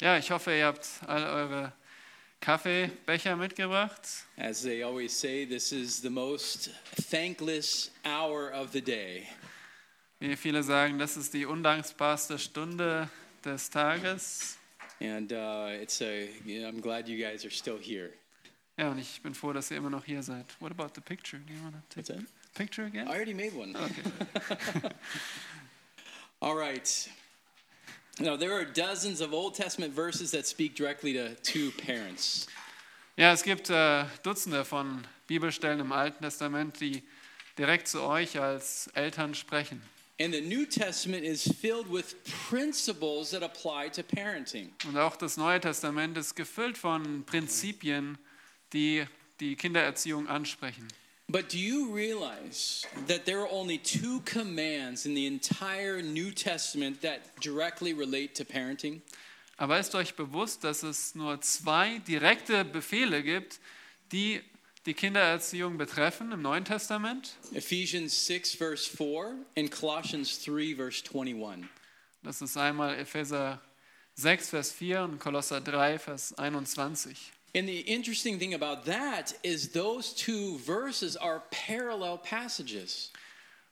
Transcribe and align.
Ja, 0.00 0.18
ich 0.18 0.30
hoffe, 0.30 0.56
ihr 0.56 0.66
habt 0.66 0.88
all 1.06 1.24
eure 1.24 1.72
Kaffeebecher 2.40 3.36
mitgebracht. 3.36 4.26
As 4.36 4.62
they 4.62 4.82
always 4.82 5.18
say, 5.18 5.46
this 5.46 5.72
is 5.72 6.00
the 6.00 6.10
most 6.10 6.70
thankless 7.10 7.90
hour 8.04 8.52
of 8.52 8.72
the 8.72 8.80
day. 8.80 9.26
Wie 10.20 10.36
viele 10.36 10.62
sagen, 10.62 10.98
das 10.98 11.16
ist 11.16 11.34
die 11.34 11.44
undankbarste 11.44 12.38
Stunde 12.38 13.10
des 13.44 13.68
Tages. 13.68 14.56
And 15.00 15.30
uh, 15.32 15.68
it's 15.82 16.00
a, 16.00 16.28
I'm 16.46 16.80
glad 16.80 17.08
you 17.08 17.18
guys 17.18 17.44
are 17.44 17.50
still 17.50 17.78
here. 17.78 18.12
Ja, 18.78 18.90
und 18.90 18.98
ich 18.98 19.22
bin 19.22 19.34
froh, 19.34 19.52
dass 19.52 19.70
ihr 19.70 19.78
immer 19.78 19.90
noch 19.90 20.04
hier 20.04 20.22
seid. 20.22 20.46
What 20.60 20.72
about 20.72 20.92
the 20.94 21.00
picture? 21.00 21.38
Do 21.40 21.52
you 21.52 21.62
want 21.62 21.74
to 21.74 21.98
What's 21.98 22.08
take 22.08 22.18
that? 22.18 22.26
Picture 22.56 22.84
again? 22.84 23.06
I 23.08 23.14
already 23.14 23.34
made 23.34 23.54
one. 23.54 23.76
Okay. 23.76 24.88
All 26.42 26.56
right. 26.56 27.08
Now, 28.18 28.36
there 28.36 28.52
are 28.52 28.64
dozens 28.64 29.20
of 29.20 29.32
Old 29.34 29.54
Testament 29.54 29.92
verses 29.92 30.30
that 30.30 30.46
speak 30.46 30.74
directly 30.74 31.12
to 31.12 31.34
two 31.42 31.70
parents. 31.72 32.46
Ja, 33.16 33.32
es 33.32 33.42
gibt 33.42 33.70
äh, 33.70 34.04
Dutzende 34.22 34.64
von 34.64 35.06
Bibelstellen 35.26 35.80
im 35.80 35.92
Alten 35.92 36.22
Testament, 36.22 36.80
die 36.80 37.02
direkt 37.58 37.88
zu 37.88 38.02
euch 38.02 38.38
als 38.38 38.88
Eltern 38.94 39.34
sprechen. 39.34 39.82
And 40.18 40.32
the 40.32 40.40
New 40.40 40.64
Testament 40.64 41.24
is 41.24 41.46
filled 41.60 41.90
with 41.90 42.14
principles 42.48 43.30
that 43.32 43.42
apply 43.42 43.90
to 43.90 44.02
parenting. 44.02 44.70
Und 44.86 44.96
auch 44.96 45.16
das 45.16 45.36
Neue 45.36 45.60
Testament 45.60 46.16
ist 46.16 46.34
gefüllt 46.34 46.78
von 46.78 47.24
Prinzipien, 47.24 48.16
die 48.72 49.04
die 49.40 49.56
Kindererziehung 49.56 50.26
ansprechen. 50.26 50.88
But 51.28 51.48
do 51.48 51.58
you 51.58 51.92
realize 51.92 52.86
that 53.08 53.26
there 53.26 53.40
are 53.40 53.48
only 53.50 53.78
two 53.78 54.20
commands 54.20 55.06
in 55.06 55.14
the 55.14 55.26
entire 55.26 56.00
New 56.00 56.30
Testament 56.30 57.02
that 57.02 57.40
directly 57.40 57.92
relate 57.92 58.34
to 58.36 58.44
parenting? 58.44 59.02
Aber 59.58 59.78
ist 59.78 59.94
euch 59.94 60.14
bewusst, 60.14 60.62
dass 60.62 60.82
es 60.82 61.14
nur 61.14 61.40
zwei 61.40 61.98
direkte 62.06 62.64
Befehle 62.64 63.22
gibt, 63.22 63.58
die 64.12 64.40
die 64.84 64.94
Kindererziehung 64.94 65.78
betreffen 65.78 66.30
im 66.30 66.42
Neuen 66.42 66.64
Testament? 66.64 67.36
Ephesians 67.52 68.26
6, 68.26 68.54
verse 68.54 68.88
4, 68.88 69.34
and 69.56 69.70
Colossians 69.70 70.44
3, 70.44 70.76
verse 70.76 71.02
21. 71.02 71.68
Das 72.22 72.40
ist 72.40 72.56
einmal 72.56 72.98
Epheser 72.98 73.60
6, 74.14 74.50
Vers 74.50 74.72
4 74.72 75.02
und 75.02 75.18
Kolosser 75.18 75.60
3, 75.60 75.98
Vers 75.98 76.32
21. 76.38 77.32
And 77.54 77.66
the 77.66 77.80
interesting 77.80 78.38
thing 78.38 78.54
about 78.54 78.84
that 78.84 79.34
is 79.42 79.72
those 79.72 80.14
two 80.14 80.58
verses 80.58 81.16
are 81.16 81.42
parallel 81.50 82.18
passages. 82.18 83.10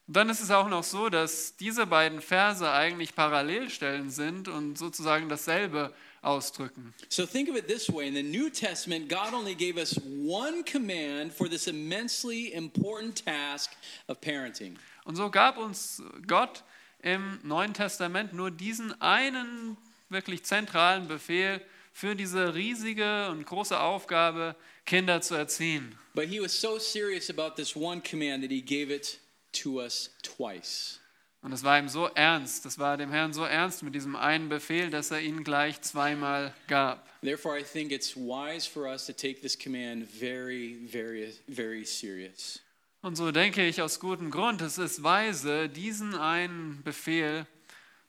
Und 0.07 0.17
dann 0.17 0.29
ist 0.29 0.41
es 0.41 0.51
auch 0.51 0.69
noch 0.69 0.85
so, 0.85 1.09
dass 1.09 1.57
diese 1.57 1.87
beiden 1.87 2.21
Verse 2.21 2.71
eigentlich 2.71 3.15
Parallelstellen 3.15 4.11
sind 4.11 4.49
und 4.49 4.77
sozusagen 4.77 5.29
dasselbe 5.31 5.95
ausdrücken. 6.21 6.93
So 7.09 7.25
think 7.27 7.49
of 7.49 7.57
it 7.57 7.67
this 7.67 7.91
way 7.91 8.07
in 8.07 8.15
the 8.15 8.23
New 8.23 8.51
Testament, 8.51 9.09
God 9.09 9.33
only 9.33 9.55
gave 9.55 9.79
us 9.79 9.99
one 10.27 10.63
command 10.65 11.33
for 11.33 11.49
this 11.49 11.67
immensely 11.67 12.53
important 12.53 13.25
task 13.25 13.73
of 14.09 14.21
parenting. 14.21 14.77
Und 15.05 15.17
so 15.17 15.31
gab 15.31 15.57
uns 15.57 16.03
Gott 16.27 16.65
im 17.03 17.39
Neuen 17.43 17.73
Testament 17.75 18.33
nur 18.33 18.51
diesen 18.51 19.01
einen 19.01 19.77
wirklich 20.09 20.45
zentralen 20.45 21.09
Befehl 21.09 21.61
für 21.95 22.17
diese 22.17 22.57
riesige 22.57 23.29
und 23.31 23.47
große 23.47 23.79
Aufgabe, 23.79 24.57
Kinder 24.85 25.23
zu 25.23 25.37
erziehen. 25.37 25.97
But 26.13 26.25
he 26.25 26.41
was 26.41 26.61
so 26.61 26.79
serious 26.79 27.31
about 27.31 27.55
this 27.55 27.77
one 27.77 28.03
command 28.03 28.43
that 28.43 28.51
he 28.51 28.61
gave 28.61 28.93
it 28.93 29.21
to 29.63 29.81
us 29.81 30.11
twice. 30.23 31.01
Und 31.41 31.53
es 31.53 31.63
war 31.63 31.79
ihm 31.79 31.89
so 31.89 32.07
ernst, 32.07 32.65
das 32.65 32.79
war 32.79 32.97
dem 32.97 33.11
Herrn 33.11 33.33
so 33.33 33.45
ernst 33.45 33.83
mit 33.85 33.95
diesem 33.95 34.17
einen 34.17 34.49
Befehl, 34.49 34.91
dass 34.91 35.13
er 35.13 35.21
ihn 35.21 35.45
gleich 35.45 35.81
zweimal 35.83 36.53
gab. 36.67 37.07
Therefore, 37.23 37.59
I 37.59 37.63
think 37.63 37.93
it's 37.93 38.17
wise 38.17 38.69
for 38.69 38.89
us 38.89 39.07
to 39.07 39.13
take 39.13 39.41
this 39.41 39.57
command 39.57 40.09
very, 40.09 40.79
very, 40.91 41.33
very 41.47 41.85
serious. 41.85 42.61
Und 43.03 43.17
so 43.17 43.31
denke 43.31 43.65
ich 43.65 43.83
aus 43.83 44.01
gutem 44.01 44.31
Grund, 44.31 44.63
es 44.63 44.79
ist 44.79 45.03
weise, 45.03 45.69
diesen 45.69 46.17
einen 46.17 46.83
Befehl 46.83 47.47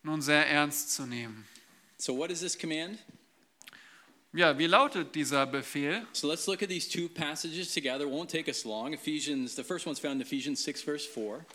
nun 0.01 0.21
sehr 0.21 0.47
ernst 0.47 0.95
zu 0.95 1.05
nehmen. 1.05 1.45
So, 1.97 2.17
what 2.17 2.31
is 2.31 2.39
this 2.39 2.57
command? 2.57 2.97
Ja, 4.35 4.57
wie 4.57 4.67
lautet 4.67 5.15
dieser 5.15 5.45
Befehl? 5.45 6.05
So, 6.11 6.27
let's 6.27 6.45
look 6.45 6.61
at 6.61 6.67
these 6.67 6.89
two 6.89 7.07
passages 7.07 7.73
together. 7.73 8.01
It 8.01 8.11
won't 8.11 8.27
take 8.27 8.49
us 8.49 8.65
long. 8.65 8.93
Ephesians, 8.93 9.55
the 9.55 9.63
first 9.63 9.85
one's 9.85 9.97
found 9.97 10.15
in 10.15 10.21
Ephesians 10.21 10.61
6, 10.61 10.81
verse 10.81 11.07
4. 11.07 11.45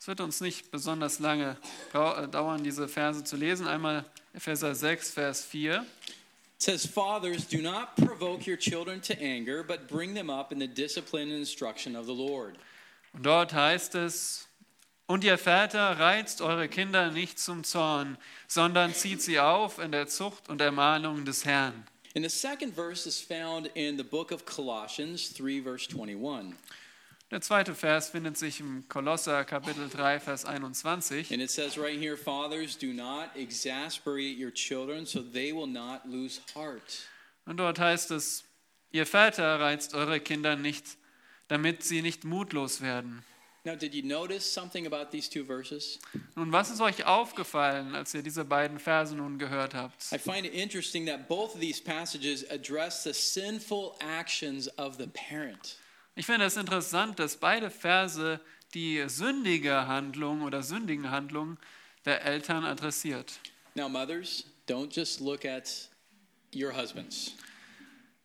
Es 0.00 0.08
wird 0.08 0.20
uns 0.20 0.40
nicht 0.40 0.72
besonders 0.72 1.20
lange 1.20 1.56
äh, 1.92 2.26
dauern, 2.26 2.64
diese 2.64 2.88
Verse 2.88 3.22
zu 3.22 3.36
lesen. 3.36 3.68
Einmal 3.68 4.04
Epheser 4.32 4.74
6, 4.74 5.12
Vers 5.12 5.44
4. 5.44 5.76
It 5.76 5.86
says, 6.58 6.84
Fathers, 6.84 7.46
do 7.46 7.62
not 7.62 7.94
provoke 7.94 8.50
your 8.50 8.58
children 8.58 9.00
to 9.02 9.14
anger, 9.20 9.62
but 9.62 9.86
bring 9.86 10.12
them 10.16 10.28
up 10.28 10.50
in 10.50 10.58
the 10.58 10.66
discipline 10.66 11.30
and 11.30 11.38
instruction 11.38 11.94
of 11.94 12.06
the 12.06 12.12
Lord. 12.12 12.56
Und 13.12 13.24
dort 13.24 13.52
heißt 13.52 13.94
es, 13.94 14.48
und 15.06 15.22
ihr 15.22 15.38
Väter 15.38 16.00
reizt 16.00 16.42
eure 16.42 16.68
Kinder 16.68 17.12
nicht 17.12 17.38
zum 17.38 17.62
Zorn, 17.62 18.18
sondern 18.48 18.92
zieht 18.92 19.22
sie 19.22 19.38
auf 19.38 19.78
in 19.78 19.92
der 19.92 20.08
Zucht 20.08 20.48
und 20.48 20.60
Ermahnung 20.60 21.24
des 21.24 21.44
Herrn. 21.44 21.86
And 22.14 22.24
the 22.24 22.30
second 22.30 22.72
verse 22.72 23.06
is 23.06 23.20
found 23.20 23.70
in 23.74 23.96
the 23.96 24.04
book 24.04 24.30
of 24.30 24.44
Colossians 24.44 25.30
3, 25.30 25.60
verse 25.60 25.88
21. 25.88 26.54
Der 27.30 27.40
zweite 27.40 27.74
Vers 27.74 28.10
findet 28.10 28.36
sich 28.36 28.60
im 28.60 28.84
Kolosser 28.88 29.44
Kapitel 29.44 29.88
3, 29.88 30.20
Vers 30.20 30.44
21. 30.44 31.32
And 31.32 31.42
it 31.42 31.50
says 31.50 31.76
right 31.76 31.98
here, 31.98 32.16
Fathers, 32.16 32.76
do 32.76 32.92
not 32.92 33.30
exasperate 33.34 34.38
your 34.38 34.52
children 34.52 35.04
so 35.06 35.20
they 35.20 35.52
will 35.52 35.66
not 35.66 36.06
lose 36.06 36.40
heart. 36.54 37.08
Und 37.46 37.56
dort 37.56 37.80
heißt 37.80 38.12
es, 38.12 38.44
ihr 38.92 39.06
Väter 39.06 39.58
reizt 39.58 39.94
eure 39.94 40.20
Kinder 40.20 40.54
nicht, 40.54 40.96
damit 41.48 41.82
sie 41.82 42.00
nicht 42.00 42.22
mutlos 42.22 42.80
werden. 42.80 43.24
Now, 43.66 43.74
did 43.74 43.94
you 43.94 44.02
notice 44.02 44.44
something 44.44 44.86
about 44.86 45.10
these 45.10 45.26
two 45.26 45.42
verses? 45.42 45.98
Nun, 46.36 46.52
was 46.52 46.70
ist 46.70 46.82
euch 46.82 47.06
aufgefallen, 47.06 47.94
als 47.94 48.12
ihr 48.12 48.22
diese 48.22 48.44
beiden 48.44 48.78
Verse 48.78 49.14
nun 49.14 49.38
gehört 49.38 49.72
habt? 49.72 50.12
I 50.12 50.18
find 50.18 50.44
it 50.44 50.52
interesting 50.52 51.06
that 51.06 51.28
both 51.28 51.54
of 51.54 51.60
these 51.60 51.80
passages 51.80 52.44
address 52.50 53.04
the 53.04 53.14
sinful 53.14 53.96
actions 54.00 54.68
of 54.76 54.98
the 54.98 55.06
parent. 55.06 55.78
Ich 56.14 56.26
finde 56.26 56.44
es 56.44 56.58
interessant, 56.58 57.18
dass 57.18 57.38
beide 57.38 57.70
Verse 57.70 58.38
die 58.74 59.02
sündige 59.06 59.86
Handlung 59.86 60.42
oder 60.42 60.62
sündigen 60.62 61.10
Handlung 61.10 61.56
der 62.04 62.22
Eltern 62.22 62.66
adressiert. 62.66 63.40
Now, 63.74 63.88
mothers, 63.88 64.44
don't 64.68 64.94
just 64.94 65.20
look 65.20 65.46
at 65.46 65.88
your 66.54 66.76
husbands. 66.76 67.32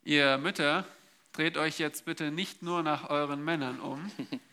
Ihr 0.03 0.38
Mütter, 0.38 0.85
dreht 1.31 1.56
euch 1.56 1.79
jetzt 1.79 2.03
bitte 2.03 2.29
nicht 2.29 2.61
nur 2.61 2.83
nach 2.83 3.09
euren 3.09 3.41
Männern 3.41 3.79
um. 3.79 4.11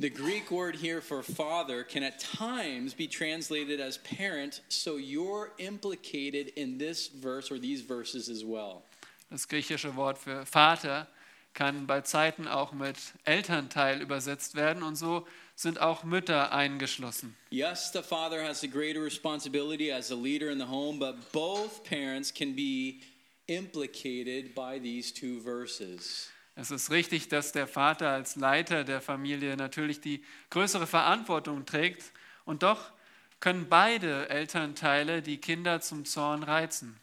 The 0.00 0.10
Greek 0.10 0.52
word 0.52 0.76
here 0.76 1.00
for 1.00 1.24
father 1.24 1.82
can 1.82 2.04
at 2.04 2.20
times 2.20 2.94
be 2.94 3.08
translated 3.08 3.80
as 3.80 3.98
parent, 3.98 4.60
so 4.68 4.96
you're 4.96 5.50
implicated 5.58 6.52
in 6.54 6.78
this 6.78 7.08
verse 7.08 7.50
or 7.50 7.58
these 7.58 7.82
verses 7.82 8.28
as 8.28 8.44
well. 8.44 8.84
Das 9.28 9.48
griechische 9.48 9.96
Wort 9.96 10.16
für 10.16 10.46
Vater 10.46 11.08
kann 11.52 11.86
bei 11.88 12.02
Zeiten 12.02 12.46
auch 12.46 12.72
mit 12.72 12.96
Elternteil 13.24 14.00
übersetzt 14.00 14.54
werden 14.54 14.84
und 14.84 14.94
so 14.94 15.26
sind 15.56 15.80
auch 15.80 16.04
Mütter 16.04 16.52
eingeschlossen. 16.52 17.34
Yes, 17.50 17.90
the 17.92 18.02
father 18.02 18.40
has 18.40 18.60
the 18.60 18.68
greater 18.68 19.02
responsibility 19.02 19.90
as 19.90 20.12
a 20.12 20.14
leader 20.14 20.48
in 20.48 20.60
the 20.60 20.68
home, 20.68 21.00
but 21.00 21.32
both 21.32 21.82
parents 21.82 22.32
can 22.32 22.54
be 22.54 23.00
implicated 23.48 24.54
by 24.54 24.78
these 24.78 25.12
two 25.12 25.40
verses. 25.40 26.30
Es 26.60 26.72
ist 26.72 26.90
richtig, 26.90 27.28
dass 27.28 27.52
der 27.52 27.68
Vater 27.68 28.08
als 28.08 28.34
Leiter 28.34 28.82
der 28.82 29.00
Familie 29.00 29.56
natürlich 29.56 30.00
die 30.00 30.24
größere 30.50 30.88
Verantwortung 30.88 31.64
trägt 31.66 32.10
und 32.44 32.64
doch 32.64 32.90
können 33.38 33.68
beide 33.68 34.28
Elternteile 34.28 35.22
die 35.22 35.36
Kinder 35.38 35.80
zum 35.80 36.04
Zorn 36.04 36.42
reizen. 36.42 36.98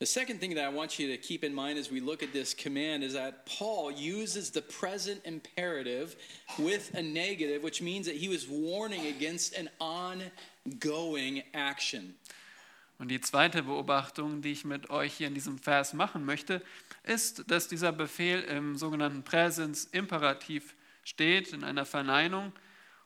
The 0.00 0.06
second 0.06 0.40
thing 0.40 0.56
that 0.56 0.68
I 0.68 0.74
want 0.74 0.98
you 0.98 1.06
to 1.06 1.16
keep 1.22 1.44
in 1.44 1.54
mind 1.54 1.78
as 1.78 1.88
we 1.88 2.00
look 2.00 2.20
at 2.20 2.32
this 2.32 2.52
command 2.56 3.04
is 3.04 3.12
that 3.12 3.46
Paul 3.46 3.92
uses 3.92 4.50
the 4.52 4.60
present 4.60 5.24
imperative 5.24 6.16
with 6.58 6.92
a 6.96 7.00
negative, 7.00 7.62
which 7.62 7.80
means 7.80 8.06
that 8.06 8.16
he 8.16 8.28
was 8.28 8.48
warning 8.48 9.06
against 9.06 9.56
an 9.56 9.70
ongoing 9.78 11.44
action. 11.52 12.16
Und 12.98 13.08
die 13.08 13.20
zweite 13.20 13.62
Beobachtung, 13.62 14.42
die 14.42 14.52
ich 14.52 14.64
mit 14.64 14.90
euch 14.90 15.14
hier 15.14 15.28
in 15.28 15.34
diesem 15.34 15.58
Vers 15.58 15.92
machen 15.92 16.24
möchte, 16.24 16.62
ist, 17.06 17.50
dass 17.50 17.68
dieser 17.68 17.92
Befehl 17.92 18.42
im 18.42 18.76
sogenannten 18.76 19.22
Präsens 19.22 19.84
Imperativ 19.84 20.74
steht, 21.04 21.52
in 21.52 21.64
einer 21.64 21.84
Verneinung. 21.84 22.52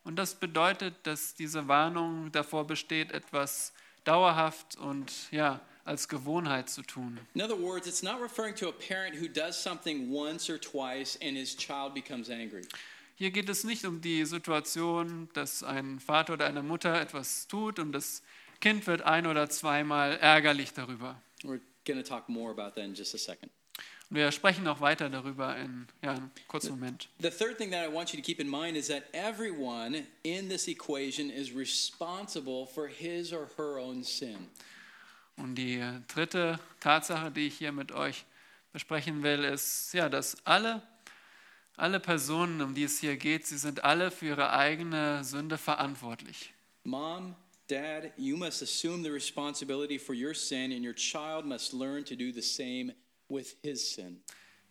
Und 0.04 0.16
das 0.16 0.34
bedeutet, 0.34 0.94
dass 1.04 1.34
diese 1.34 1.68
Warnung 1.68 2.32
davor 2.32 2.66
besteht, 2.66 3.12
etwas 3.12 3.72
dauerhaft 4.04 4.76
und 4.76 5.12
ja, 5.30 5.60
als 5.84 6.08
Gewohnheit 6.08 6.70
zu 6.70 6.82
tun. 6.82 7.18
In 7.34 7.42
other 7.42 7.58
words, 7.58 7.86
it's 7.86 8.02
not 8.02 8.20
referring 8.20 8.54
to 8.56 8.68
a 8.68 8.72
parent 8.72 9.14
who 9.20 9.28
does 9.28 9.62
something 9.62 10.10
once 10.10 10.48
or 10.50 10.58
twice 10.58 11.18
and 11.22 11.36
his 11.36 11.54
child 11.54 11.94
becomes 11.94 12.30
angry. 12.30 12.62
hier 13.20 13.30
geht 13.30 13.50
es 13.50 13.64
nicht 13.64 13.84
um 13.84 14.00
die 14.00 14.24
Situation, 14.24 15.28
dass 15.34 15.62
ein 15.62 16.00
Vater 16.00 16.32
oder 16.32 16.46
eine 16.46 16.62
Mutter 16.62 16.98
etwas 16.98 17.46
tut 17.48 17.78
und 17.78 17.92
das 17.92 18.22
Kind 18.60 18.86
wird 18.86 19.02
ein 19.02 19.26
oder 19.26 19.50
zweimal 19.50 20.16
ärgerlich 20.16 20.72
darüber. 20.72 21.20
We're 21.42 21.60
going 21.84 22.02
to 22.02 22.08
talk 22.08 22.30
more 22.30 22.50
about 22.50 22.76
that 22.76 22.84
in 22.84 22.94
just 22.94 23.14
a 23.14 23.18
second. 23.18 23.50
Wir 24.12 24.32
sprechen 24.32 24.64
noch 24.64 24.80
weiter 24.80 25.08
darüber 25.08 25.56
in 25.56 25.86
ja, 26.02 26.10
einem 26.10 26.30
kurzen 26.48 26.70
Moment. 26.70 27.08
The 27.20 27.30
third 27.30 27.56
thing 27.58 27.70
that 27.70 27.88
I 27.88 27.92
want 27.92 28.12
you 28.12 28.18
to 28.20 28.24
keep 28.24 28.40
in 28.40 28.48
mind 28.48 28.76
is 28.76 28.88
that 28.88 29.04
everyone 29.12 30.04
in 30.24 30.48
this 30.48 30.66
equation 30.66 31.30
is 31.30 31.54
responsible 31.54 32.66
for 32.66 32.88
his 32.88 33.32
or 33.32 33.48
her 33.56 33.78
own 33.78 34.02
sin. 34.02 34.48
Und 35.36 35.54
die 35.54 35.80
dritte 36.08 36.58
Tatsache, 36.80 37.30
die 37.30 37.46
ich 37.46 37.58
hier 37.58 37.70
mit 37.70 37.92
euch 37.92 38.24
besprechen 38.72 39.22
will, 39.22 39.44
ist, 39.44 39.94
ja, 39.94 40.08
dass 40.08 40.44
alle, 40.44 40.82
alle 41.76 42.00
Personen, 42.00 42.60
um 42.62 42.74
die 42.74 42.84
es 42.84 42.98
hier 42.98 43.16
geht, 43.16 43.46
sie 43.46 43.58
sind 43.58 43.84
alle 43.84 44.10
für 44.10 44.26
ihre 44.26 44.52
eigene 44.52 45.22
Sünde 45.22 45.56
verantwortlich. 45.56 46.52
Mom, 46.82 47.36
dad, 47.68 48.12
you 48.16 48.36
must 48.36 48.60
assume 48.60 49.04
the 49.04 49.10
responsibility 49.10 49.98
for 49.98 50.14
your 50.14 50.34
sin, 50.34 50.72
and 50.72 50.84
your 50.84 50.94
child 50.94 51.46
must 51.46 51.72
learn 51.72 52.04
to 52.04 52.16
do 52.16 52.32
the 52.32 52.42
same 52.42 52.92
with 53.30 53.56
his 53.62 53.94
sin. 53.94 54.22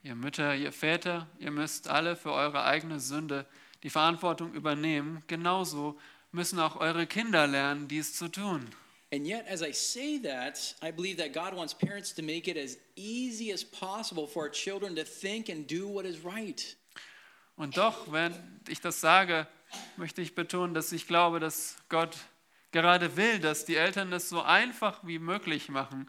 Ihr 0.03 0.15
Mütter, 0.15 0.56
ihr 0.56 0.71
Väter, 0.71 1.27
ihr 1.39 1.51
müsst 1.51 1.89
alle 1.89 2.15
für 2.15 2.31
eure 2.31 2.63
eigene 2.63 3.00
Sünde 3.00 3.45
die 3.83 3.89
Verantwortung 3.89 4.53
übernehmen. 4.53 5.23
Genauso 5.27 6.00
müssen 6.31 6.59
auch 6.59 6.77
eure 6.77 7.06
Kinder 7.07 7.47
lernen, 7.47 7.88
dies 7.88 8.13
zu 8.15 8.29
tun. 8.29 8.69
And 9.11 9.25
yet, 9.25 9.45
as 9.47 9.61
I 9.61 9.73
say 9.73 10.19
that, 10.19 10.75
I 10.83 10.91
believe 10.91 11.17
that 11.17 11.33
God 11.33 11.57
wants 11.57 11.73
parents 11.73 12.13
to 12.13 12.21
make 12.21 12.47
it 12.50 12.57
as 12.57 12.77
easy 12.95 13.51
as 13.51 13.63
possible 13.63 14.27
for 14.27 14.44
our 14.44 14.51
children 14.51 14.95
to 14.95 15.03
think 15.03 15.50
and 15.50 15.67
do 15.69 15.88
what 15.88 16.06
is 16.06 16.23
right. 16.23 16.77
Und 17.56 17.75
doch, 17.75 18.11
wenn 18.11 18.33
ich 18.67 18.79
das 18.79 19.01
sage, 19.01 19.47
möchte 19.97 20.21
ich 20.21 20.35
betonen, 20.35 20.73
dass 20.73 20.91
ich 20.91 21.07
glaube, 21.07 21.39
dass 21.39 21.75
Gott 21.89 22.15
gerade 22.71 23.17
will, 23.17 23.39
dass 23.39 23.65
die 23.65 23.75
Eltern 23.75 24.13
es 24.13 24.29
so 24.29 24.41
einfach 24.41 25.00
wie 25.03 25.19
möglich 25.19 25.69
machen, 25.69 26.07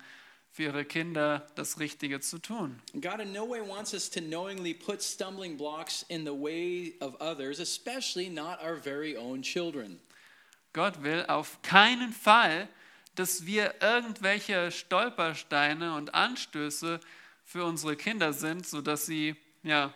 für 0.53 0.65
ihre 0.65 0.85
Kinder 0.85 1.47
das 1.55 1.79
Richtige 1.79 2.21
zu 2.21 2.39
tun. 2.39 2.81
God 3.01 3.21
in 3.21 3.33
no 3.33 3.49
way 3.49 3.61
wants 3.61 3.95
us 3.95 4.11
to 4.11 4.21
knowingly 4.21 4.75
put 4.75 5.03
stumbling 5.03 5.57
blocks 5.57 6.05
in 6.09 6.25
the 6.25 6.33
way 6.33 6.95
of 7.01 7.15
others, 7.21 7.61
especially 7.61 8.29
not 8.29 8.61
our 8.63 8.77
very 8.77 9.17
own 9.17 9.43
children. 9.43 10.01
Gott 10.73 11.03
will 11.03 11.25
auf 11.27 11.63
keinen 11.63 12.13
Fall, 12.13 12.69
dass 13.15 13.47
wir 13.47 13.75
irgendwelche 13.81 14.71
Stolpersteine 14.71 15.95
und 15.97 16.15
Anstöße 16.15 17.01
für 17.45 17.65
unsere 17.65 17.97
Kinder 17.97 18.33
sind, 18.33 18.67
sodass 18.67 19.07
sie 19.07 19.35
ja, 19.63 19.93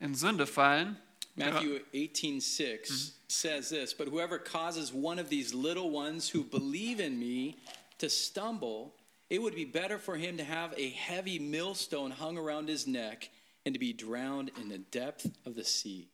in 0.00 0.14
Sünde 0.14 0.46
fallen. 0.46 0.98
Matthew 1.34 1.80
18:6 1.94 3.12
says 3.28 3.70
this, 3.70 3.94
but 3.94 4.08
whoever 4.08 4.38
causes 4.38 4.92
one 4.92 5.18
of 5.18 5.30
these 5.30 5.54
little 5.54 5.90
ones 5.90 6.28
who 6.34 6.44
believe 6.44 7.00
in 7.00 7.18
me 7.18 7.56
to 7.98 8.10
stumble, 8.10 8.92
it 9.32 9.40
would 9.40 9.54
be 9.54 9.64
better 9.64 9.98
for 9.98 10.16
him 10.16 10.36
to 10.36 10.44
have 10.44 10.74
a 10.76 10.90
heavy 10.90 11.38
millstone 11.38 12.10
hung 12.10 12.36
around 12.36 12.68
his 12.68 12.86
neck 12.86 13.30
and 13.64 13.74
to 13.74 13.80
be 13.80 13.94
drowned 13.94 14.50
in 14.60 14.68
the 14.68 14.78
depth 14.92 15.24
of 15.46 15.54
the 15.54 15.64
sea. 15.64 16.06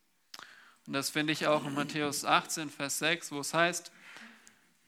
Und 0.86 0.92
das 0.92 1.10
finde 1.10 1.32
ich 1.32 1.44
auch 1.48 1.66
in 1.66 1.74
Matthäus 1.74 2.24
18, 2.24 2.70
Vers 2.70 3.00
6, 3.00 3.32
wo 3.32 3.40
es 3.40 3.52
heißt, 3.52 3.90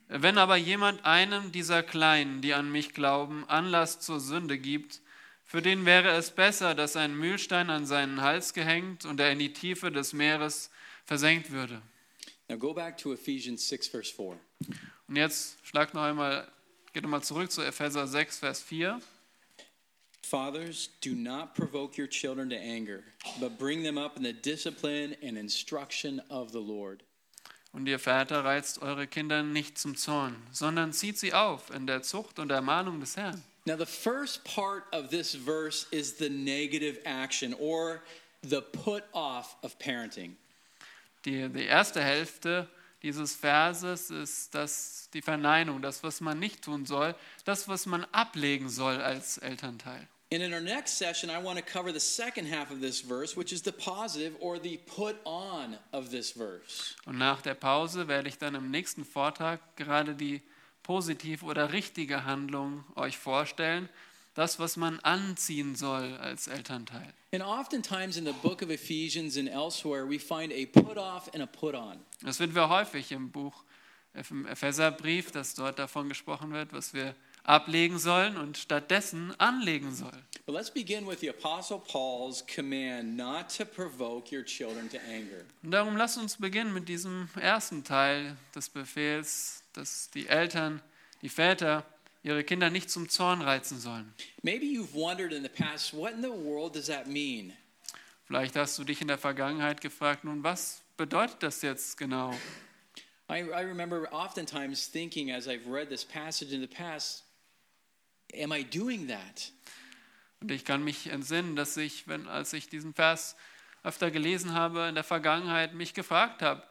wenn 0.07 0.39
aber 0.39 0.57
jemand 0.57 1.05
einem 1.05 1.51
dieser 1.51 1.83
Kleinen, 1.83 2.41
die 2.41 2.55
an 2.55 2.71
mich 2.71 2.95
glauben, 2.95 3.45
Anlass 3.49 3.99
zur 3.99 4.21
Sünde 4.21 4.59
gibt, 4.59 5.01
für 5.45 5.61
den 5.61 5.85
wäre 5.85 6.11
es 6.11 6.31
besser, 6.31 6.77
dass 6.77 6.95
ein 6.95 7.17
Mühlstein 7.17 7.69
an 7.69 7.85
seinen 7.85 8.21
Hals 8.21 8.55
gehängt 8.55 9.05
und 9.07 9.19
er 9.19 9.33
in 9.33 9.41
die 9.41 9.53
Tiefe 9.53 9.91
des 9.91 10.13
Meeres 10.13 10.71
versenkt 11.05 11.51
würde. 11.51 11.83
Now 12.49 12.57
go 12.57 12.73
back 12.73 12.97
to 12.99 13.13
Ephesians 13.13 13.69
6 13.69 13.89
verse 13.89 14.15
4. 14.15 14.39
Und 15.09 15.17
jetzt 15.17 15.59
schlag 15.67 15.95
noch 15.95 16.03
einmal, 16.03 16.51
geht 16.93 17.03
nochmal 17.03 17.23
zurück 17.23 17.51
zu 17.51 17.63
Epheser 17.63 18.07
6, 18.07 18.39
Vers 18.39 18.63
4. 18.63 19.01
Fathers, 20.23 20.91
do 21.01 21.15
not 21.15 21.55
provoke 21.55 21.99
your 21.99 22.07
children 22.07 22.51
to 22.51 22.57
anger, 22.57 23.03
but 23.41 23.59
bring 23.59 23.83
them 23.83 23.99
up 23.99 24.17
in 24.17 24.23
the 24.23 24.33
discipline 24.33 25.17
and 25.23 25.37
instruction 25.37 26.21
of 26.31 26.53
the 26.53 26.61
Lord. 26.61 27.03
Und 27.73 27.87
ihr 27.87 27.99
Väter 27.99 28.45
reizt 28.45 28.83
eure 28.83 29.07
Kinder 29.07 29.43
nicht 29.43 29.79
zum 29.79 29.97
Zorn, 29.97 30.37
sondern 30.51 30.93
zieht 30.93 31.19
sie 31.19 31.33
auf 31.33 31.71
in 31.71 31.87
der 31.87 32.03
Zucht 32.03 32.39
und 32.39 32.51
Ermahnung 32.51 33.01
des 33.01 33.17
Herrn. 33.17 33.43
Now, 33.67 33.77
the 33.77 33.87
first 33.87 34.45
part 34.45 34.85
of 34.93 35.11
this 35.11 35.35
verse 35.35 35.87
is 35.91 36.17
the 36.19 36.29
negative 36.29 36.99
action 37.05 37.55
or 37.55 38.03
the 38.43 38.61
put 38.61 39.05
off 39.13 39.57
of 39.63 39.79
parenting. 39.79 40.37
Die, 41.25 41.49
die 41.49 41.65
erste 41.65 42.03
Hälfte 42.03 42.69
dieses 43.03 43.35
Verses 43.35 44.11
ist 44.11 44.55
das, 44.55 45.09
die 45.13 45.23
Verneinung, 45.23 45.83
das, 45.83 46.03
was 46.03 46.21
man 46.21 46.39
nicht 46.39 46.63
tun 46.63 46.87
soll, 46.87 47.15
das, 47.45 47.69
was 47.69 47.87
man 47.87 48.05
ablegen 48.13 48.69
soll 48.69 49.01
als 49.01 49.39
Elternteil. 49.39 50.07
And 50.33 50.43
in 50.43 50.53
our 50.53 50.61
next 50.61 50.97
session, 50.97 51.29
I 51.29 51.43
want 51.43 51.59
to 51.59 51.65
cover 51.65 51.93
the 51.93 51.99
second 51.99 52.47
half 52.47 52.71
of 52.71 52.81
this 52.81 53.01
verse, 53.01 53.37
which 53.37 53.53
is 53.53 53.63
the 53.65 53.73
positive 53.73 54.37
or 54.39 54.61
the 54.61 54.79
put 54.87 55.17
on 55.25 55.77
of 55.93 56.11
this 56.11 56.31
verse. 56.31 56.95
Und 57.05 57.19
nach 57.19 57.43
der 57.43 57.55
Pause 57.55 58.07
werde 58.07 58.29
ich 58.29 58.39
dann 58.39 58.55
im 58.55 58.71
nächsten 58.71 59.05
Vortrag 59.05 59.61
gerade 59.75 60.15
die 60.15 60.41
positive 60.85 61.45
oder 61.45 61.73
richtige 61.73 62.25
Handlung 62.25 62.85
euch 62.95 63.19
vorstellen, 63.19 63.89
das, 64.35 64.59
was 64.59 64.77
man 64.77 65.01
anziehen 65.01 65.75
soll 65.75 66.17
als 66.19 66.47
Elternteil. 66.47 67.13
And 67.33 67.43
oftentimes 67.43 68.17
in 68.17 68.25
the 68.25 68.33
book 68.43 68.63
of 68.63 68.71
Ephesians 68.71 69.37
and 69.37 69.49
elsewhere, 69.49 70.09
we 70.09 70.19
find 70.19 70.53
a 70.53 70.67
put 70.67 70.97
off 70.97 71.33
and 71.35 71.43
a 71.43 71.47
put 71.47 71.75
on. 71.75 71.99
Das 72.23 72.39
finden 72.39 72.55
wir 72.55 72.69
häufig 72.69 73.13
im 73.13 73.31
Buch, 73.31 73.65
im 74.31 74.47
Epheserbrief, 74.47 75.31
dass 75.31 75.55
dort 75.55 75.79
davon 75.79 76.09
gesprochen 76.09 76.53
wird, 76.53 76.73
was 76.73 76.93
wir 76.95 77.15
ablegen 77.45 77.99
sollen 77.99 78.37
und 78.37 78.59
stattdessen 78.59 79.33
anlegen 79.39 79.95
sollen. 79.95 80.25
But 80.47 80.55
let's 80.55 80.71
begin 80.71 81.07
with 81.07 81.21
the 81.21 81.31
Apostle 81.31 81.79
Paul's 81.79 82.45
command 82.47 83.17
not 83.17 83.55
to 83.57 83.65
provoke 83.65 84.35
your 84.35 84.45
children 84.45 84.91
to 84.91 84.99
anger. 85.09 85.45
Und 85.63 85.71
darum 85.71 85.97
lasst 85.97 86.19
uns 86.19 86.37
beginnen 86.37 86.73
mit 86.73 86.89
diesem 86.89 87.29
ersten 87.41 87.85
Teil 87.85 88.37
des 88.55 88.69
Befehls, 88.69 89.63
dass 89.73 90.11
die 90.11 90.27
Eltern, 90.27 90.83
die 91.23 91.29
Väter 91.29 91.85
ihre 92.23 92.45
Kinder 92.45 92.71
nicht 92.71 92.91
zum 92.91 93.09
Zorn 93.09 93.43
reizen 93.43 93.79
sollen. 93.79 94.15
Maybe 94.43 94.67
you've 94.67 94.95
wondered 94.95 95.33
in 95.33 95.43
the 95.43 95.49
past, 95.49 95.95
what 95.95 96.13
in 96.13 96.23
the 96.23 96.29
world 96.29 96.75
does 96.75 96.87
that 96.87 97.07
mean? 97.07 97.53
Vielleicht 98.27 98.57
hast 98.57 98.79
du 98.79 98.85
dich 98.85 99.01
in 99.01 99.09
der 99.09 99.19
Vergangenheit 99.19 99.81
gefragt, 99.81 100.25
nun 100.25 100.45
was 100.45 100.83
bedeutet 100.97 101.43
das 101.43 101.63
jetzt 101.63 101.97
genau? 101.97 102.33
I, 103.29 103.43
I 103.43 103.63
remember 103.63 104.09
oftentimes 104.13 104.91
thinking 104.91 105.31
as 105.33 105.47
I've 105.47 105.67
read 105.67 105.89
this 105.89 106.05
passage 106.05 106.53
in 106.53 106.61
the 106.61 106.67
past, 106.67 107.25
am 108.35 108.53
I 108.53 108.65
doing 108.65 109.09
that? 109.09 109.53
Und 110.41 110.51
ich 110.51 110.65
kann 110.65 110.83
mich 110.83 111.09
entsinnen, 111.09 111.55
dass 111.55 111.77
ich, 111.77 112.09
wenn, 112.09 112.27
als 112.27 112.53
ich 112.53 112.69
diesen 112.69 112.95
Vers 112.95 113.37
öfter 113.83 114.11
gelesen 114.11 114.55
habe, 114.55 114.89
in 114.89 114.95
der 114.95 115.05
Vergangenheit 115.05 115.75
mich 115.75 115.95
gefragt 115.95 116.43
habe, 116.43 116.63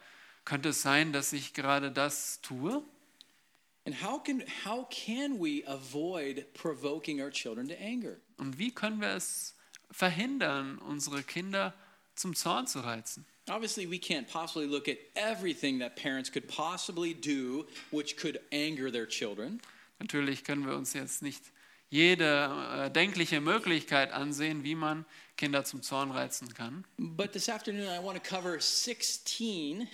könnte 0.45 0.69
es 0.69 0.81
sein, 0.81 1.13
dass 1.13 1.33
ich 1.33 1.53
gerade 1.53 1.91
das 1.91 2.41
tue? 2.41 2.83
Und 3.86 3.95
wie 8.57 8.71
können 8.71 9.01
wir 9.01 9.15
es 9.15 9.55
verhindern, 9.91 10.77
unsere 10.79 11.24
Kinder 11.24 11.74
zum 12.15 12.36
Zorn 12.36 12.67
zu 12.67 12.81
reizen? 12.81 13.25
Obviously, 13.50 13.89
we 13.89 13.98
can't 13.98 14.27
possibly 14.27 14.67
look 14.67 14.88
at 14.88 15.00
everything 15.15 15.79
that 15.79 15.95
parents 15.95 16.31
could 16.31 16.48
possibly 16.48 17.15
do 17.15 17.65
which 17.91 18.15
could 18.15 18.39
anger 18.51 18.91
their 18.91 19.07
children. 19.07 19.59
Natürlich 20.00 20.43
können 20.43 20.65
wir 20.65 20.75
uns 20.75 20.93
jetzt 20.93 21.24
nicht 21.24 21.51
jede 21.89 22.86
äh, 22.86 22.91
denkliche 22.91 23.41
Möglichkeit 23.41 24.12
ansehen, 24.12 24.63
wie 24.63 24.75
man 24.75 25.05
Kinder 25.38 25.65
zum 25.65 25.81
Zorn 25.81 26.12
reizen 26.12 26.53
kann. 26.53 26.86
But 26.98 27.31
this 27.31 27.50
afternoon, 27.50 27.88
I 27.88 28.03
want 28.03 28.21
to 28.21 28.29
cover 28.29 28.59
16 28.59 29.88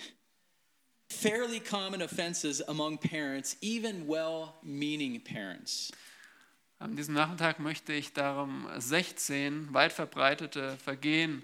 fairly 1.08 1.60
common 1.60 2.02
offenses 2.02 2.62
among 2.68 2.98
parents, 2.98 3.56
even 3.60 4.06
well 4.06 4.54
meaning 4.62 5.20
parents. 5.20 5.92
An 6.78 6.94
diesem 6.94 7.14
Nachmittag 7.14 7.58
möchte 7.58 7.92
ich 7.94 8.12
darum 8.12 8.68
16 8.76 9.72
weit 9.72 9.92
verbreitete 9.92 10.76
Vergehen 10.76 11.42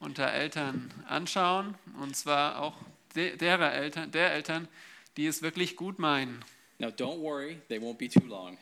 unter 0.00 0.30
Eltern 0.30 0.92
anschauen, 1.08 1.74
und 2.00 2.14
zwar 2.14 2.60
auch 2.60 2.74
de 3.14 3.36
derer 3.36 3.72
Eltern, 3.72 4.10
der 4.10 4.32
Eltern, 4.32 4.68
die 5.16 5.26
es 5.26 5.40
wirklich 5.40 5.76
gut 5.76 5.98
meinen. 5.98 6.44
Now, 6.78 6.88
don't 6.88 7.22
worry, 7.22 7.62
they 7.68 7.78
won't 7.78 7.96
be 7.96 8.08
too 8.08 8.26
long. 8.26 8.58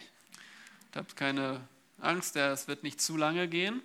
Habt 0.95 1.17
keine 1.17 1.67
Angst, 2.01 2.37
es 2.37 2.69
wird 2.69 2.85
nicht 2.85 3.01
zu 3.01 3.17
lange 3.17 3.49
gehen. 3.49 3.83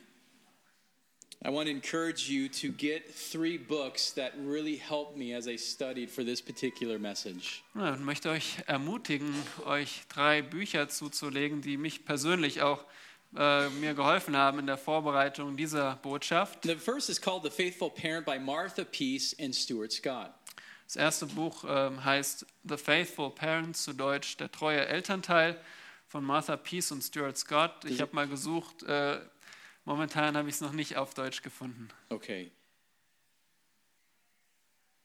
I 1.41 1.50
want 1.50 1.67
to 1.67 1.72
encourage 1.72 2.29
you 2.29 2.50
to 2.50 2.69
get 2.69 3.10
three 3.10 3.58
books 3.58 4.12
that 4.15 4.34
really 4.38 4.75
helped 4.75 5.15
me 5.15 5.34
as 5.34 5.48
I 5.48 5.55
studied 5.55 6.10
for 6.10 6.25
this 6.25 6.41
particular 6.41 7.00
message. 7.00 7.63
Ja, 7.75 7.93
und 7.93 8.03
möchte 8.03 8.29
euch 8.29 8.58
ermutigen, 8.67 9.34
euch 9.65 10.01
drei 10.10 10.41
Bücher 10.41 10.89
zuzulegen, 10.89 11.62
die 11.62 11.77
mich 11.77 12.03
persönlich 12.03 12.62
auch 12.62 12.84
äh, 13.38 13.69
mir 13.69 13.93
geholfen 13.93 14.36
haben 14.36 14.60
in 14.60 14.67
der 14.67 14.77
Vorbereitung 14.77 15.55
dieser 15.55 15.96
Botschaft. 15.98 16.60
The 16.63 16.75
first 16.75 17.10
is 17.10 17.22
called 17.22 17.43
The 17.43 17.50
Faithful 17.50 17.89
Parent 17.89 18.25
by 18.25 18.38
Martha 18.38 18.84
Peace 18.84 19.34
and 19.39 19.55
Stuart 19.55 19.93
Scott. 19.93 20.34
Das 20.88 20.98
erste 20.98 21.25
Buch 21.27 21.63
ähm, 21.65 22.03
heißt 22.03 22.46
The 22.67 22.75
Faithful 22.75 23.29
Parents, 23.29 23.84
zu 23.84 23.93
Deutsch 23.93 24.36
Der 24.38 24.51
treue 24.51 24.86
Elternteil 24.86 25.58
von 26.10 26.25
Martha 26.25 26.58
Peace 26.58 26.91
und 26.91 27.01
Stuart 27.01 27.38
Scott. 27.38 27.86
Ich 27.86 28.01
habe 28.01 28.13
mal 28.13 28.27
gesucht, 28.27 28.84
äh, 28.84 29.19
momentan 29.89 30.38
habe 30.38 30.48
ich 30.48 30.55
es 30.55 30.62
noch 30.62 30.72
nicht 30.72 30.98
auf 30.98 31.15
Deutsch 31.15 31.41
gefunden. 31.41 31.89
Okay. 32.10 32.51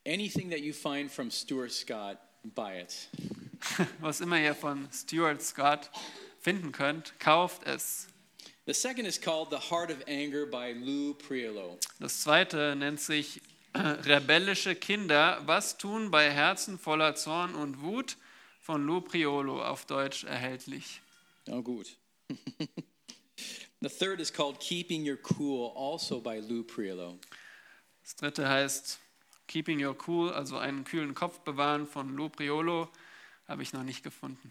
Anything 0.07 0.50
that 0.50 0.61
you 0.61 0.75
find 0.75 1.11
from 1.11 1.31
Stuart 1.31 1.73
Scott, 1.73 2.19
buy 2.55 2.83
it. 2.83 3.09
Was 4.00 4.21
immer 4.21 4.38
ihr 4.38 4.55
von 4.55 4.87
Stuart 4.93 5.41
Scott 5.43 5.91
finden 6.38 6.71
könnt, 6.71 7.19
kauft 7.19 7.67
es. 7.67 8.09
The 8.67 8.75
second 8.75 9.07
is 9.07 9.19
called 9.19 9.49
The 9.50 9.71
Heart 9.71 9.91
of 9.91 10.07
Anger 10.07 10.45
by 10.45 10.73
Lou 10.73 11.14
Priolo. 11.14 11.79
Das 11.99 12.21
zweite 12.21 12.76
nennt 12.76 13.00
sich 13.00 13.41
äh, 13.73 13.79
Rebellische 13.79 14.75
Kinder, 14.75 15.41
was 15.47 15.79
tun 15.79 16.11
bei 16.11 16.31
Herzen 16.31 16.79
voller 16.79 17.14
Zorn 17.14 17.55
und 17.55 17.81
Wut 17.81 18.19
von 18.61 18.87
Lou 18.87 19.00
Priolo 19.00 19.62
auf 19.62 19.87
Deutsch 19.87 20.25
erhältlich. 20.25 21.00
Oh, 21.49 21.62
gut. 21.62 21.97
the 23.85 23.91
third 23.91 24.21
is 24.21 24.31
called 24.31 24.59
Keeping 24.61 25.07
Your 25.07 25.19
Cool, 25.37 25.73
also 25.76 26.19
by 26.19 26.41
Lou 26.41 26.62
Priolo. 26.64 27.19
Das 28.03 28.17
dritte 28.17 28.49
heißt 28.49 28.99
Keeping 29.47 29.85
Your 29.85 29.95
Cool, 30.07 30.33
also 30.33 30.57
einen 30.57 30.85
kühlen 30.85 31.14
Kopf 31.14 31.41
bewahren 31.41 31.87
von 31.87 32.17
Lou 32.17 32.29
Priolo, 32.31 32.88
habe 33.47 33.62
ich 33.62 33.73
noch 33.73 33.83
nicht 33.83 34.03
gefunden. 34.03 34.50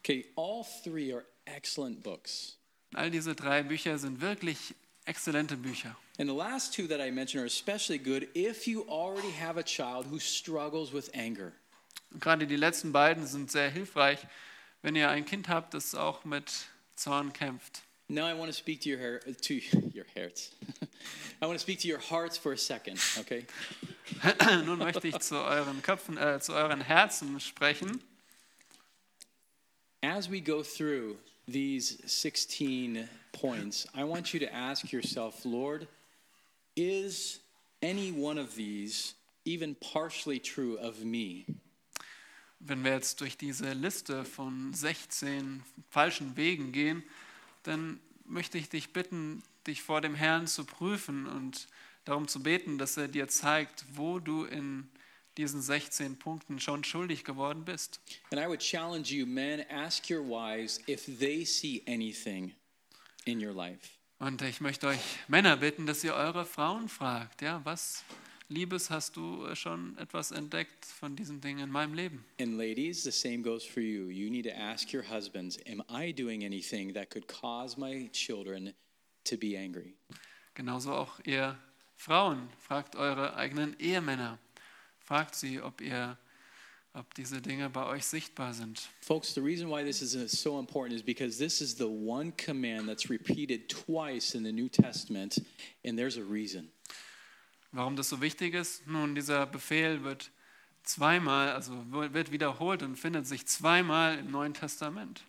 Okay, 0.00 0.26
all 0.36 0.64
three 0.82 1.12
are 1.12 1.24
excellent 1.44 2.02
books. 2.02 2.56
All 2.94 3.10
diese 3.10 3.34
drei 3.34 3.62
Bücher 3.62 3.98
sind 3.98 4.20
wirklich 4.20 4.74
exzellente 5.04 5.56
Bücher. 5.56 5.96
And 6.18 6.28
the 6.28 6.36
last 6.36 6.74
two 6.74 6.86
that 6.88 7.00
I 7.00 7.10
mentioned 7.10 7.40
are 7.40 7.46
especially 7.46 7.98
good 7.98 8.28
if 8.34 8.66
you 8.66 8.84
already 8.88 9.32
have 9.40 9.58
a 9.58 9.62
child 9.62 10.06
who 10.10 10.18
struggles 10.18 10.92
with 10.92 11.08
anger. 11.14 11.52
Und 12.10 12.20
gerade 12.20 12.46
die 12.46 12.56
letzten 12.56 12.92
beiden 12.92 13.26
sind 13.26 13.50
sehr 13.50 13.70
hilfreich, 13.70 14.18
wenn 14.82 14.96
ihr 14.96 15.08
ein 15.08 15.24
Kind 15.24 15.48
habt, 15.48 15.72
das 15.72 15.94
auch 15.94 16.24
mit 16.24 16.66
Zorn 16.96 17.32
kämpft. 17.32 17.82
Now 18.12 18.26
I 18.26 18.34
want 18.34 18.50
to 18.50 18.52
speak 18.52 18.82
to 18.82 18.90
your 18.90 18.98
hair, 18.98 19.20
to 19.20 19.60
your 19.94 20.04
hearts. 20.14 20.50
I 21.40 21.46
want 21.46 21.58
to 21.58 21.62
speak 21.62 21.78
to 21.78 21.88
your 21.88 21.98
hearts 21.98 22.36
for 22.36 22.52
a 22.52 22.58
second, 22.58 23.00
okay? 23.20 23.46
Nun 24.66 24.80
möchte 24.80 25.08
ich 25.08 25.18
zu 25.20 25.36
euren 25.36 25.80
Köpfen, 25.80 26.18
äh, 26.18 26.38
zu 26.38 26.52
euren 26.52 26.82
Herzen 26.82 27.40
sprechen. 27.40 28.02
As 30.02 30.28
we 30.28 30.42
go 30.42 30.62
through 30.62 31.16
these 31.48 32.02
16 32.04 33.08
points, 33.32 33.86
I 33.94 34.04
want 34.04 34.34
you 34.34 34.40
to 34.40 34.54
ask 34.54 34.92
yourself, 34.92 35.46
Lord, 35.46 35.88
is 36.76 37.40
any 37.80 38.12
one 38.12 38.36
of 38.36 38.54
these 38.56 39.14
even 39.46 39.74
partially 39.76 40.38
true 40.38 40.76
of 40.76 41.02
me? 41.02 41.46
Wenn 42.60 42.84
wir 42.84 42.92
jetzt 42.92 43.22
durch 43.22 43.38
diese 43.38 43.72
Liste 43.72 44.26
von 44.26 44.74
16 44.74 45.62
falschen 45.88 46.36
Wegen 46.36 46.72
gehen, 46.72 47.02
dann 47.62 48.00
möchte 48.24 48.58
ich 48.58 48.68
dich 48.68 48.92
bitten, 48.92 49.42
dich 49.66 49.82
vor 49.82 50.00
dem 50.00 50.14
Herrn 50.14 50.46
zu 50.46 50.64
prüfen 50.64 51.26
und 51.26 51.68
darum 52.04 52.28
zu 52.28 52.42
beten, 52.42 52.78
dass 52.78 52.96
er 52.96 53.08
dir 53.08 53.28
zeigt, 53.28 53.84
wo 53.94 54.18
du 54.18 54.44
in 54.44 54.88
diesen 55.36 55.62
16 55.62 56.18
Punkten 56.18 56.60
schon 56.60 56.84
schuldig 56.84 57.24
geworden 57.24 57.64
bist. 57.64 58.00
And 58.30 58.40
I 58.40 58.46
would 58.46 58.60
challenge 58.60 59.08
you, 59.08 59.26
men, 59.26 59.64
ask 59.70 60.10
your 60.10 60.22
wives 60.22 60.80
if 60.88 61.06
they 61.18 61.44
see 61.44 61.82
anything 61.86 62.54
in 63.24 63.44
your 63.44 63.54
life. 63.54 63.88
Und 64.18 64.42
ich 64.42 64.60
möchte 64.60 64.86
euch 64.86 65.00
Männer 65.26 65.56
bitten, 65.56 65.86
dass 65.86 66.04
ihr 66.04 66.14
eure 66.14 66.44
Frauen 66.44 66.88
fragt, 66.88 67.42
ja, 67.42 67.60
was 67.64 68.04
Liebes 68.52 68.90
hast 68.90 69.16
du 69.16 69.54
schon 69.54 69.96
etwas 69.96 70.30
entdeckt 70.30 70.84
von 70.84 71.16
diesen 71.16 71.40
Dingen 71.40 71.60
in 71.60 71.70
meinem 71.70 71.94
Leben? 71.94 72.22
And 72.38 72.58
ladies, 72.58 73.02
the 73.02 73.10
same 73.10 73.42
goes 73.42 73.64
for 73.64 73.80
you. 73.80 74.10
You 74.10 74.28
need 74.28 74.44
to 74.44 74.54
ask 74.54 74.92
your 74.92 75.02
husbands, 75.02 75.58
am 75.66 75.82
I 75.88 76.12
doing 76.12 76.44
anything 76.44 76.92
that 76.92 77.08
could 77.08 77.26
cause 77.28 77.78
my 77.78 78.10
children 78.12 78.74
to 79.24 79.38
be 79.38 79.56
angry? 79.56 79.94
Genauso 80.52 80.92
auch 80.92 81.18
ihr 81.24 81.56
Frauen, 81.96 82.50
fragt 82.58 82.94
eure 82.94 83.36
eigenen 83.36 83.74
Ehemänner. 83.80 84.38
Fragt 84.98 85.34
sie, 85.34 85.58
ob 85.58 85.80
ihr 85.80 86.18
ob 86.94 87.14
diese 87.14 87.40
Dinge 87.40 87.70
bei 87.70 87.86
euch 87.86 88.04
sichtbar 88.04 88.52
sind. 88.52 88.86
Folks, 89.00 89.32
the 89.32 89.40
reason 89.40 89.70
why 89.70 89.82
this 89.82 90.02
is 90.02 90.14
uh, 90.14 90.28
so 90.28 90.58
important 90.58 90.94
is 90.94 91.02
because 91.02 91.38
this 91.38 91.62
is 91.62 91.74
the 91.74 91.88
one 91.88 92.32
command 92.36 92.86
that's 92.86 93.08
repeated 93.08 93.70
twice 93.70 94.34
in 94.34 94.42
the 94.42 94.52
New 94.52 94.68
Testament, 94.68 95.38
and 95.86 95.98
there's 95.98 96.18
a 96.18 96.22
reason. 96.22 96.70
Warum 97.72 97.96
das 97.96 98.10
so 98.10 98.20
wichtig 98.20 98.54
ist? 98.54 98.86
Nun, 98.86 99.14
dieser 99.14 99.46
Befehl 99.46 100.04
wird 100.04 100.30
zweimal, 100.82 101.52
also 101.52 101.72
wird 101.90 102.30
wiederholt 102.30 102.82
und 102.82 102.96
findet 102.96 103.26
sich 103.26 103.46
zweimal 103.46 104.18
im 104.18 104.30
Neuen 104.30 104.52
Testament. 104.52 105.22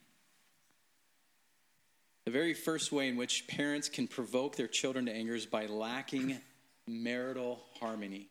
The 2.25 2.31
very 2.31 2.53
first 2.53 2.91
way 2.91 3.09
in 3.09 3.17
which 3.17 3.47
parents 3.47 3.89
can 3.89 4.07
provoke 4.07 4.55
their 4.55 4.69
children 4.69 5.05
to 5.05 5.11
anger 5.11 5.35
is 5.35 5.45
by 5.45 5.65
lacking 5.67 6.39
marital 6.85 7.63
harmony. 7.81 8.29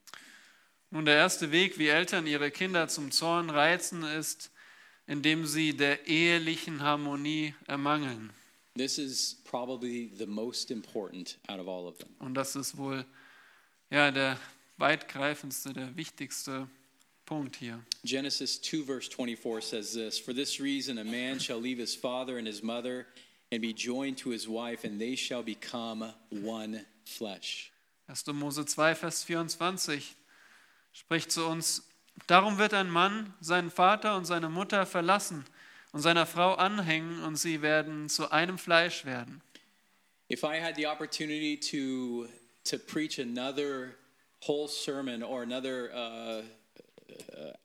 Nun, 0.91 1.07
der 1.07 1.17
erste 1.17 1.51
Weg, 1.51 1.79
wie 1.79 1.89
Eltern 1.89 2.27
ihre 2.27 2.51
Kinder 2.51 2.89
zum 2.89 3.11
Zorn 3.11 3.49
reizen, 3.49 4.03
ist, 4.03 4.51
indem 5.07 5.47
sie 5.47 5.75
der 5.75 6.07
ehelichen 6.07 6.83
Harmonie 6.83 7.55
ermangeln. 7.67 8.31
This 8.77 8.99
is 8.99 9.43
probably 9.45 10.11
the 10.17 10.27
most 10.27 10.71
important 10.71 11.39
out 11.49 11.61
of 11.61 11.69
all 11.69 11.87
of 11.87 11.99
them. 11.99 12.11
Und 12.19 12.35
das 12.35 12.57
ist 12.57 12.77
wohl 12.77 13.07
ja, 13.93 14.11
der 14.11 14.39
weitgreifendste, 14.79 15.73
der 15.73 15.97
wichtigste 15.97 16.67
Punkt 17.27 17.57
hier. 17.57 17.81
Genesis 18.05 18.61
2, 18.63 18.85
verse 18.85 19.09
24 19.09 19.63
says 19.63 19.93
this 19.93 20.19
For 20.19 20.35
this 20.35 20.59
reason, 20.59 20.99
a 20.99 21.05
man 21.05 21.39
shall 21.39 21.61
leave 21.61 21.79
his 21.79 21.95
father 21.95 22.39
and 22.39 22.47
his 22.47 22.63
mother 22.63 23.07
and 23.53 23.61
be 23.61 23.73
joined 23.73 24.17
to 24.19 24.31
his 24.31 24.49
wife, 24.49 24.85
and 24.85 24.99
they 24.99 25.15
shall 25.15 25.43
become 25.43 26.13
one 26.31 26.85
flesh. 27.05 27.71
1. 28.07 28.35
Mose 28.35 28.65
2, 28.65 28.95
Vers 28.95 29.25
24 29.25 30.17
spricht 30.93 31.31
zu 31.31 31.47
uns, 31.47 31.89
darum 32.27 32.59
wird 32.59 32.75
ein 32.75 32.91
Mann 32.91 33.33
seinen 33.41 33.71
Vater 33.71 34.17
und 34.17 34.25
seine 34.25 34.49
Mutter 34.49 34.87
verlassen 34.87 35.45
und 35.93 36.01
seiner 36.01 36.27
Frau 36.27 36.55
anhängen 36.55 37.23
und 37.23 37.37
sie 37.37 37.63
werden 37.63 38.09
zu 38.09 38.31
einem 38.31 38.59
Fleisch 38.59 39.05
werden. 39.05 39.43
If 40.31 40.45
I 40.45 40.61
had 40.61 40.77
the 40.77 40.87
opportunity 40.87 41.59
to, 41.59 42.27
to 42.65 42.79
preach 42.79 43.19
another 43.19 43.97
whole 44.41 44.69
sermon 44.69 45.23
or 45.23 45.43
another 45.43 45.91
uh, 45.95 45.99
uh, 45.99 46.43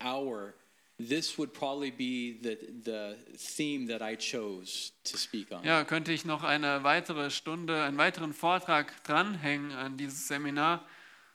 hour, 0.02 0.56
this 1.00 1.38
would 1.38 1.54
probably 1.54 1.92
be 1.92 2.40
the, 2.42 2.58
the 2.84 3.18
theme 3.38 3.88
that 3.88 4.02
I 4.02 4.16
chose 4.16 4.92
to 5.04 5.18
speak 5.18 5.52
on. 5.52 5.64
Ja, 5.64 5.84
könnte 5.84 6.12
ich 6.12 6.26
noch 6.26 6.44
eine 6.44 6.84
weitere 6.84 7.30
Stunde, 7.30 7.84
einen 7.84 7.98
weiteren 7.98 8.34
Vortrag 8.34 9.04
dranhängen 9.04 9.72
an 9.72 9.98
dieses 9.98 10.28
Seminar, 10.28 10.86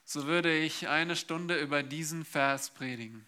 so 0.05 0.27
würde 0.27 0.57
ich 0.57 0.89
eine 0.89 1.15
Stunde 1.15 1.61
über 1.61 1.83
diesen 1.83 2.25
Vers 2.25 2.71
predigen. 2.71 3.25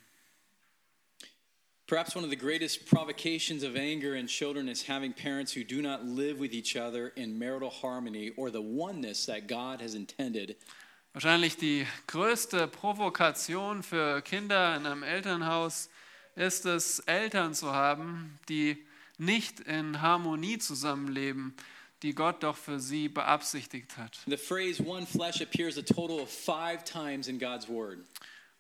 Perhaps 1.87 2.15
one 2.17 2.25
of 2.25 2.31
the 2.31 2.37
greatest 2.37 2.87
provocations 2.87 3.63
of 3.63 3.77
anger 3.77 4.15
in 4.17 4.27
children 4.27 4.69
is 4.69 4.83
having 4.83 5.13
parents 5.13 5.53
who 5.53 5.63
do 5.63 5.83
not 5.83 6.03
live 6.07 6.39
with 6.39 6.55
each 6.55 6.77
other 6.77 7.13
in 7.15 7.39
marital 7.39 7.69
harmony 7.69 8.31
or 8.39 8.51
the 8.51 8.63
oneness 8.63 9.27
that 9.27 9.47
God 9.47 9.83
has 9.83 9.95
intended. 9.95 10.57
Wahrscheinlich 11.13 11.59
die 11.59 11.87
größte 12.09 12.69
Provokation 12.69 13.83
für 13.83 14.23
Kinder 14.23 14.77
in 14.77 14.87
einem 14.87 15.03
Elternhaus 15.03 15.91
ist 16.37 16.65
es, 16.65 17.01
Eltern 17.01 17.55
zu 17.55 17.73
haben, 17.73 18.39
die 18.49 18.79
nicht 19.19 19.61
in 19.61 20.01
Harmonie 20.01 20.59
zusammenleben, 20.59 21.55
die 22.03 22.15
Gott 22.15 22.43
doch 22.43 22.57
für 22.57 22.81
sie 22.81 23.09
beabsichtigt 23.09 23.97
hat. 23.99 24.19
The 24.27 24.39
phrase 24.39 24.83
one 24.83 25.07
flesh 25.07 25.43
appears 25.43 25.77
a 25.77 25.83
total 25.83 26.21
of 26.21 26.31
five 26.31 26.83
times 26.83 27.29
in 27.29 27.39
God's 27.39 27.69
word. 27.69 27.99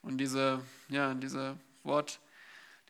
Und 0.02 0.19
diese, 0.19 0.62
ja, 0.90 1.14
diese, 1.14 1.57
Wort, 1.85 2.19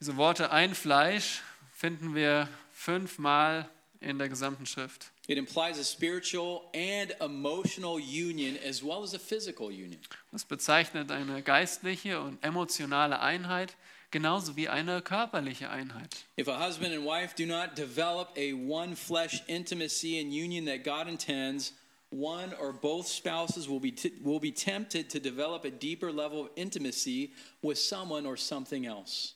diese 0.01 0.17
Worte 0.17 0.51
ein 0.51 0.75
Fleisch 0.75 1.43
finden 1.73 2.15
wir 2.15 2.49
fünfmal 2.73 3.69
in 4.01 4.19
der 4.19 4.29
gesamten 4.29 4.67
Schrift. 4.67 5.11
It 5.27 5.39
implies 5.39 5.79
a 5.79 5.85
spiritual 5.85 6.63
and 6.75 7.15
emotional 7.21 7.99
union 7.99 8.59
as 8.69 8.83
well 8.83 9.03
as 9.03 9.15
a 9.15 9.19
physical 9.19 9.69
union. 9.69 9.99
Das 10.33 10.45
bezeichnet 10.45 11.11
eine 11.11 11.43
geistliche 11.43 12.21
und 12.21 12.43
emotionale 12.45 13.21
Einheit, 13.21 13.75
genauso 14.11 14.57
wie 14.57 14.69
eine 14.69 15.01
körperliche 15.01 15.71
Einheit. 15.71 16.27
If 16.39 16.49
a 16.49 16.59
husband 16.59 16.95
and 16.95 17.07
wife 17.07 17.35
do 17.35 17.47
not 17.47 17.77
develop 17.79 18.37
a 18.37 18.53
one 18.53 18.95
flesh 18.95 19.43
intimacy 19.47 20.21
and 20.21 20.31
union 20.31 20.67
that 20.67 20.85
God 20.85 21.09
intends, 21.09 21.73
one 22.11 22.55
or 22.61 22.73
both 22.75 23.09
spouses 23.09 23.67
will 23.67 23.81
be, 23.81 23.93
t- 23.93 24.13
will 24.23 24.41
be 24.41 24.53
tempted 24.53 25.09
to 25.09 25.19
develop 25.19 25.65
a 25.65 25.71
deeper 25.71 26.13
level 26.13 26.43
of 26.43 26.51
intimacy 26.55 27.33
with 27.63 27.79
someone 27.79 28.27
or 28.27 28.37
something 28.37 28.85
else. 28.85 29.35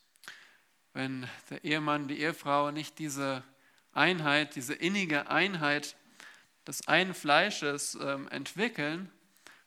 Wenn 0.92 1.28
der 1.50 1.64
Ehemann, 1.64 2.09
die 2.09 2.21
Ehefrau 2.21 2.71
nicht 2.71 2.99
diese 2.99 3.42
Einheit, 3.92 4.57
diese 4.57 4.75
innige 4.75 5.30
Einheit 5.30 5.97
des 6.66 6.87
einen 6.88 7.14
Fleisches 7.14 7.97
ähm, 8.00 8.28
entwickeln, 8.28 9.11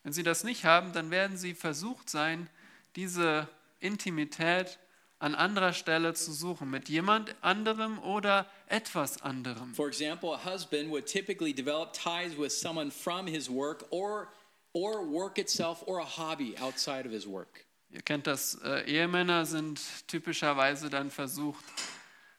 wenn 0.04 0.14
sie 0.14 0.24
das 0.24 0.44
nicht 0.44 0.66
haben, 0.66 0.94
dann 0.94 1.12
werden 1.12 1.38
sie 1.38 1.54
versucht 1.54 2.10
sein, 2.10 2.50
diese 2.96 3.48
Intimität 3.80 4.80
an 5.20 5.36
anderer 5.36 5.74
Stelle 5.74 6.14
zu 6.16 6.32
suchen, 6.32 6.70
mit 6.70 6.90
jemand 6.90 7.36
anderem 7.42 8.00
oder 8.00 8.48
etwas 8.68 9.22
anderem. 9.22 9.76
For 9.76 9.88
example, 9.88 10.34
a 10.34 10.44
husband 10.44 10.90
would 10.90 11.06
typically 11.06 11.54
develop 11.54 11.94
ties 11.94 12.36
with 12.38 12.52
someone 12.52 12.90
from 12.90 13.28
his 13.28 13.50
work 13.50 13.86
or 13.92 14.30
or 14.74 15.06
work 15.06 15.38
itself 15.38 15.84
or 15.86 16.00
a 16.00 16.06
hobby 16.18 16.56
outside 16.58 17.06
of 17.06 17.12
his 17.12 17.28
work. 17.28 17.66
Ihr 17.92 18.02
kennt 18.02 18.26
das, 18.26 18.56
äh, 18.64 18.90
Ehemänner 18.90 19.46
sind 19.46 19.82
typischerweise 20.08 20.90
dann 20.90 21.12
versucht, 21.12 21.64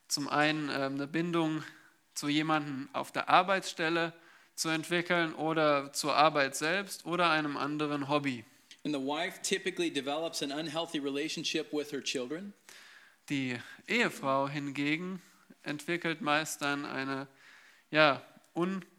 zum 0.09 0.29
einen 0.29 0.71
ähm, 0.71 0.95
eine 0.95 1.07
Bindung 1.07 1.63
zu 2.15 2.29
jemandem 2.29 2.89
auf 2.95 3.13
der 3.13 3.29
Arbeitsstelle 3.29 4.15
zu 4.55 4.71
entwickeln 4.71 5.35
oder 5.35 5.93
zur 5.93 6.17
Arbeit 6.17 6.57
selbst 6.57 7.05
oder 7.05 7.31
einem 7.31 7.57
anderen 7.57 8.09
Hobby. 8.09 8.45
And 8.85 8.95
the 8.95 9.01
wife 9.01 9.41
typically 9.43 9.93
develops 9.93 10.43
an 10.43 10.51
unhealthy 10.51 10.99
relationship 10.99 11.73
with 11.73 11.93
her 11.93 12.03
children. 12.03 12.55
Die 13.29 13.59
Ehefrau 13.87 14.49
hingegen 14.49 15.21
entwickelt 15.63 16.21
meist 16.23 16.63
dann 16.63 16.85
eine 16.85 17.29
ja, 17.91 18.23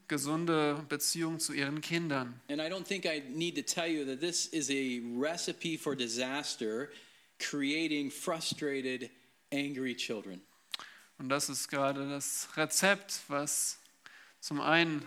ungesunde 0.03 0.83
Beziehung 0.89 1.39
zu 1.39 1.53
ihren 1.53 1.81
Kindern. 1.81 2.39
And 2.49 2.59
I 2.59 2.65
don't 2.69 2.85
think 2.85 3.05
I 3.05 3.23
need 3.29 3.55
to 3.55 3.61
tell 3.61 3.87
you 3.87 4.05
that 4.05 4.19
this 4.19 4.47
is 4.47 4.69
a 4.69 5.01
recipe 5.17 5.77
for 5.77 5.95
disaster, 5.95 6.89
creating 7.39 8.11
frustrated, 8.11 9.09
angry 9.51 9.95
children. 9.95 10.41
Und 11.19 11.29
das 11.29 11.49
ist 11.49 11.67
gerade 11.69 12.09
das 12.09 12.49
Rezept, 12.57 13.21
was 13.27 13.77
zum 14.39 14.59
einen 14.59 15.05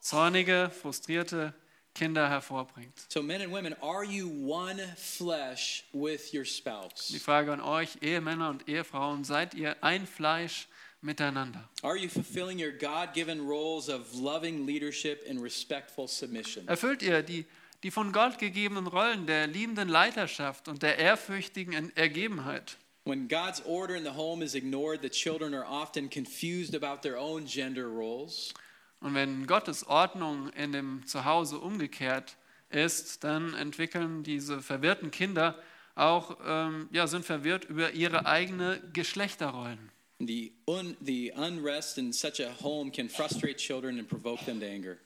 zornige, 0.00 0.70
frustrierte 0.70 1.52
Kinder 1.94 2.28
hervorbringt. 2.30 3.06
So, 3.08 3.22
men 3.22 3.42
and 3.42 3.52
women, 3.52 3.74
are 3.82 4.04
you 4.04 4.28
one 4.28 4.80
flesh 4.96 5.84
with 5.92 6.32
your 6.32 6.44
Die 6.44 6.50
spouse? 6.50 7.14
Frage 7.20 7.52
an 7.52 7.60
euch, 7.60 7.98
Ehemänner 8.00 8.48
und 8.50 8.68
Ehefrauen, 8.68 9.24
seid 9.24 9.54
ihr 9.54 9.82
ein 9.82 10.06
Fleisch 10.06 10.68
miteinander? 11.00 11.68
Are 11.82 11.96
you 11.96 12.08
fulfilling 12.08 12.58
your 12.60 12.72
God 12.72 13.14
given 13.14 13.46
roles 13.46 13.88
of 13.88 14.14
loving 14.14 14.66
leadership 14.66 15.24
and 15.28 15.42
respectful 15.42 16.08
submission? 16.08 16.66
Erfüllt 16.68 17.02
ihr 17.02 17.22
die, 17.22 17.46
die 17.82 17.90
von 17.90 18.12
Gott 18.12 18.38
gegebenen 18.38 18.86
Rollen 18.86 19.26
der 19.26 19.46
liebenden 19.46 19.88
Leiterschaft 19.88 20.68
und 20.68 20.82
der 20.82 20.98
ehrfürchtigen 20.98 21.96
Ergebenheit? 21.96 22.76
When 23.04 23.26
God's 23.26 23.62
order 23.64 23.94
in 23.96 24.04
the 24.04 24.14
home 24.14 24.44
is 24.44 24.54
ignored, 24.54 25.00
the 25.00 25.08
children 25.08 25.54
are 25.54 25.64
often 25.64 26.10
confused 26.10 26.74
about 26.74 27.00
their 27.00 27.18
own 27.18 27.46
gender 27.46 27.86
roles. 27.86 28.52
Und 29.00 29.14
wenn 29.14 29.46
Gottes 29.46 29.86
Ordnung 29.86 30.50
in 30.50 30.72
dem 30.72 31.06
Zuhause 31.06 31.58
umgekehrt 31.58 32.36
ist, 32.68 33.24
dann 33.24 33.54
entwickeln 33.54 34.24
diese 34.24 34.60
verwirrten 34.60 35.10
Kinder 35.10 35.58
auch, 35.94 36.36
ähm, 36.44 36.88
ja, 36.92 37.06
sind 37.06 37.24
verwirrt 37.24 37.64
über 37.64 37.92
ihre 37.92 38.26
eigene 38.26 38.80
Geschlechterrollen. 38.92 39.90
The, 40.20 40.52
un, 40.66 40.96
the 41.00 41.32
unrest 41.36 41.96
in 41.98 42.12
such 42.12 42.40
a 42.40 42.50
home 42.50 42.90
can 42.90 43.08
frustrate 43.08 43.58
children 43.58 43.98
and 43.98 44.08
provoke 44.08 44.44
them 44.44 44.58
to 44.60 44.66
anger. 44.66 44.98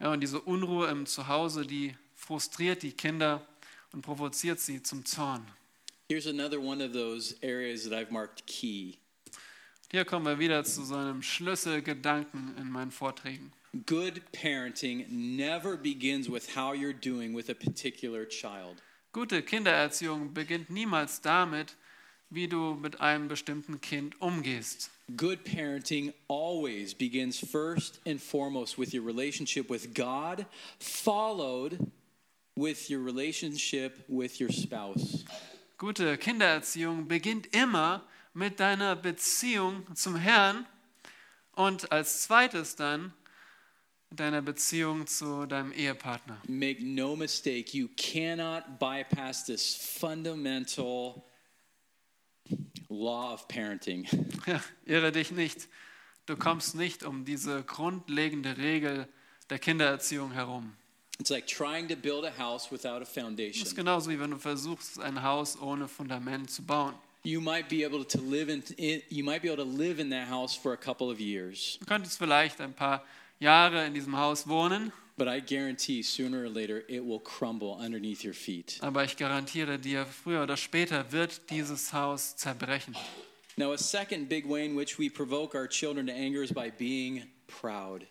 Ja, 0.00 0.12
und 0.12 0.20
diese 0.20 0.40
Unruhe 0.40 0.88
im 0.88 1.06
Zuhause, 1.06 1.66
die 1.66 1.94
frustriert 2.14 2.82
die 2.82 2.92
Kinder 2.92 3.46
und 3.92 4.02
provoziert 4.02 4.60
sie 4.60 4.82
zum 4.82 5.04
Zorn. 5.04 5.46
Here's 6.08 6.26
another 6.26 6.60
one 6.60 6.80
of 6.80 6.92
those 6.92 7.34
areas 7.42 7.84
that 7.84 7.92
I've 7.92 8.10
marked 8.10 8.46
key. 8.46 8.98
Hier 9.90 10.04
kommen 10.04 10.26
wir 10.26 10.38
wieder 10.38 10.64
zu 10.64 10.84
so 10.84 10.96
einem 10.96 11.22
Schlüsselgedanken 11.22 12.56
in 12.58 12.70
meinen 12.70 12.90
Vorträgen. 12.90 13.52
Good 13.86 14.22
parenting 14.32 15.06
never 15.08 15.76
begins 15.76 16.30
with 16.30 16.54
how 16.54 16.74
you're 16.74 16.92
doing 16.92 17.34
with 17.34 17.48
a 17.48 17.54
particular 17.54 18.26
child. 18.26 18.82
Gute 19.12 19.42
Kindererziehung 19.42 20.34
beginnt 20.34 20.70
niemals 20.70 21.20
damit, 21.20 21.76
wie 22.30 22.48
du 22.48 22.74
mit 22.74 23.00
einem 23.00 23.28
bestimmten 23.28 23.80
Kind 23.80 24.20
umgehst. 24.20 24.90
Good 25.16 25.44
parenting 25.44 26.12
always 26.28 26.94
begins 26.94 27.38
first 27.38 28.00
and 28.06 28.20
foremost 28.20 28.78
with 28.78 28.92
your 28.92 29.04
relationship 29.04 29.70
with 29.70 29.94
God, 29.94 30.44
followed 30.78 31.78
with 32.54 32.90
your 32.90 33.02
relationship 33.02 34.04
with 34.08 34.40
your 34.40 34.52
spouse. 34.52 35.24
Gute 35.78 36.18
Kindererziehung 36.18 37.06
beginnt 37.08 37.54
immer 37.54 38.02
mit 38.34 38.60
deiner 38.60 38.96
Beziehung 38.96 39.86
zum 39.94 40.16
Herrn 40.16 40.66
und 41.52 41.90
als 41.90 42.22
zweites 42.22 42.76
dann 42.76 43.12
mit 44.10 44.20
deiner 44.20 44.42
Beziehung 44.42 45.06
zu 45.06 45.46
deinem 45.46 45.72
Ehepartner. 45.72 46.40
Make 46.48 46.84
no 46.84 47.16
mistake, 47.16 47.76
you 47.76 47.88
cannot 47.96 48.78
bypass 48.78 49.44
this 49.46 49.74
fundamental 49.74 51.22
law 52.88 53.32
of 53.32 53.46
parenting. 53.48 54.06
Ja, 54.46 54.60
irre 54.86 55.12
dich 55.12 55.30
nicht. 55.30 55.68
Du 56.26 56.36
kommst 56.36 56.74
nicht 56.74 57.04
um 57.04 57.24
diese 57.24 57.62
grundlegende 57.62 58.56
Regel 58.58 59.06
der 59.50 59.58
Kindererziehung 59.58 60.32
herum. 60.32 60.74
It's 61.20 61.30
like 61.30 61.46
trying 61.46 61.88
to 61.88 61.96
build 61.96 62.24
a 62.24 62.30
house 62.38 62.70
without 62.70 62.96
a 62.96 63.00
Das 63.00 63.08
ist 63.08 63.14
foundation. 63.14 63.74
genauso 63.74 64.10
wie 64.10 64.20
wenn 64.20 64.30
du 64.30 64.38
versuchst, 64.38 65.00
ein 65.00 65.22
Haus 65.22 65.58
ohne 65.60 65.88
Fundament 65.88 66.50
zu 66.50 66.62
bauen. 66.62 66.94
You 67.24 67.40
might 67.40 67.68
be 67.68 67.84
able 67.84 68.06
to 68.06 68.20
live 68.20 68.48
in 68.48 68.62
you 69.10 69.24
might 69.24 69.42
be 69.42 69.50
able 69.50 69.64
to 69.64 69.70
live 69.70 69.98
in 70.00 70.10
that 70.10 70.28
house 70.30 70.54
for 70.54 70.72
a 70.72 70.76
couple 70.76 71.10
of 71.10 71.18
years, 71.18 71.76
Du 71.80 71.86
könntest 71.86 72.16
vielleicht 72.18 72.60
ein 72.60 72.72
paar 72.72 73.02
Jahre 73.40 73.84
in 73.86 73.94
diesem 73.94 74.16
Haus 74.16 74.46
wohnen, 74.46 74.92
but 75.18 75.28
I 75.28 75.40
guarantee 75.40 76.02
sooner 76.02 76.44
or 76.44 76.48
later 76.48 76.84
it 76.88 77.04
will 77.04 77.18
crumble 77.18 77.76
underneath 77.80 78.24
your 78.24 78.34
feet. 78.34 78.78
aber 78.80 79.04
ich 79.04 79.16
garantiere 79.16 79.78
dir, 79.78 80.06
früher 80.06 80.42
oder 80.42 80.56
später 80.56 81.10
wird 81.12 81.50
dieses 81.50 81.92
Haus 81.92 82.36
zerbrechen. 82.36 82.94
Now, 83.56 83.72
a 83.72 83.78
second 83.78 84.28
big 84.28 84.46
way 84.46 84.64
in 84.64 84.76
which 84.76 84.98
we 84.98 85.10
provoke 85.10 85.56
our 85.56 85.66
children 85.66 86.06
to 86.06 86.12
anger 86.12 86.42
is 86.44 86.52
by 86.52 86.70
being 86.70 87.24
proud. 87.48 88.06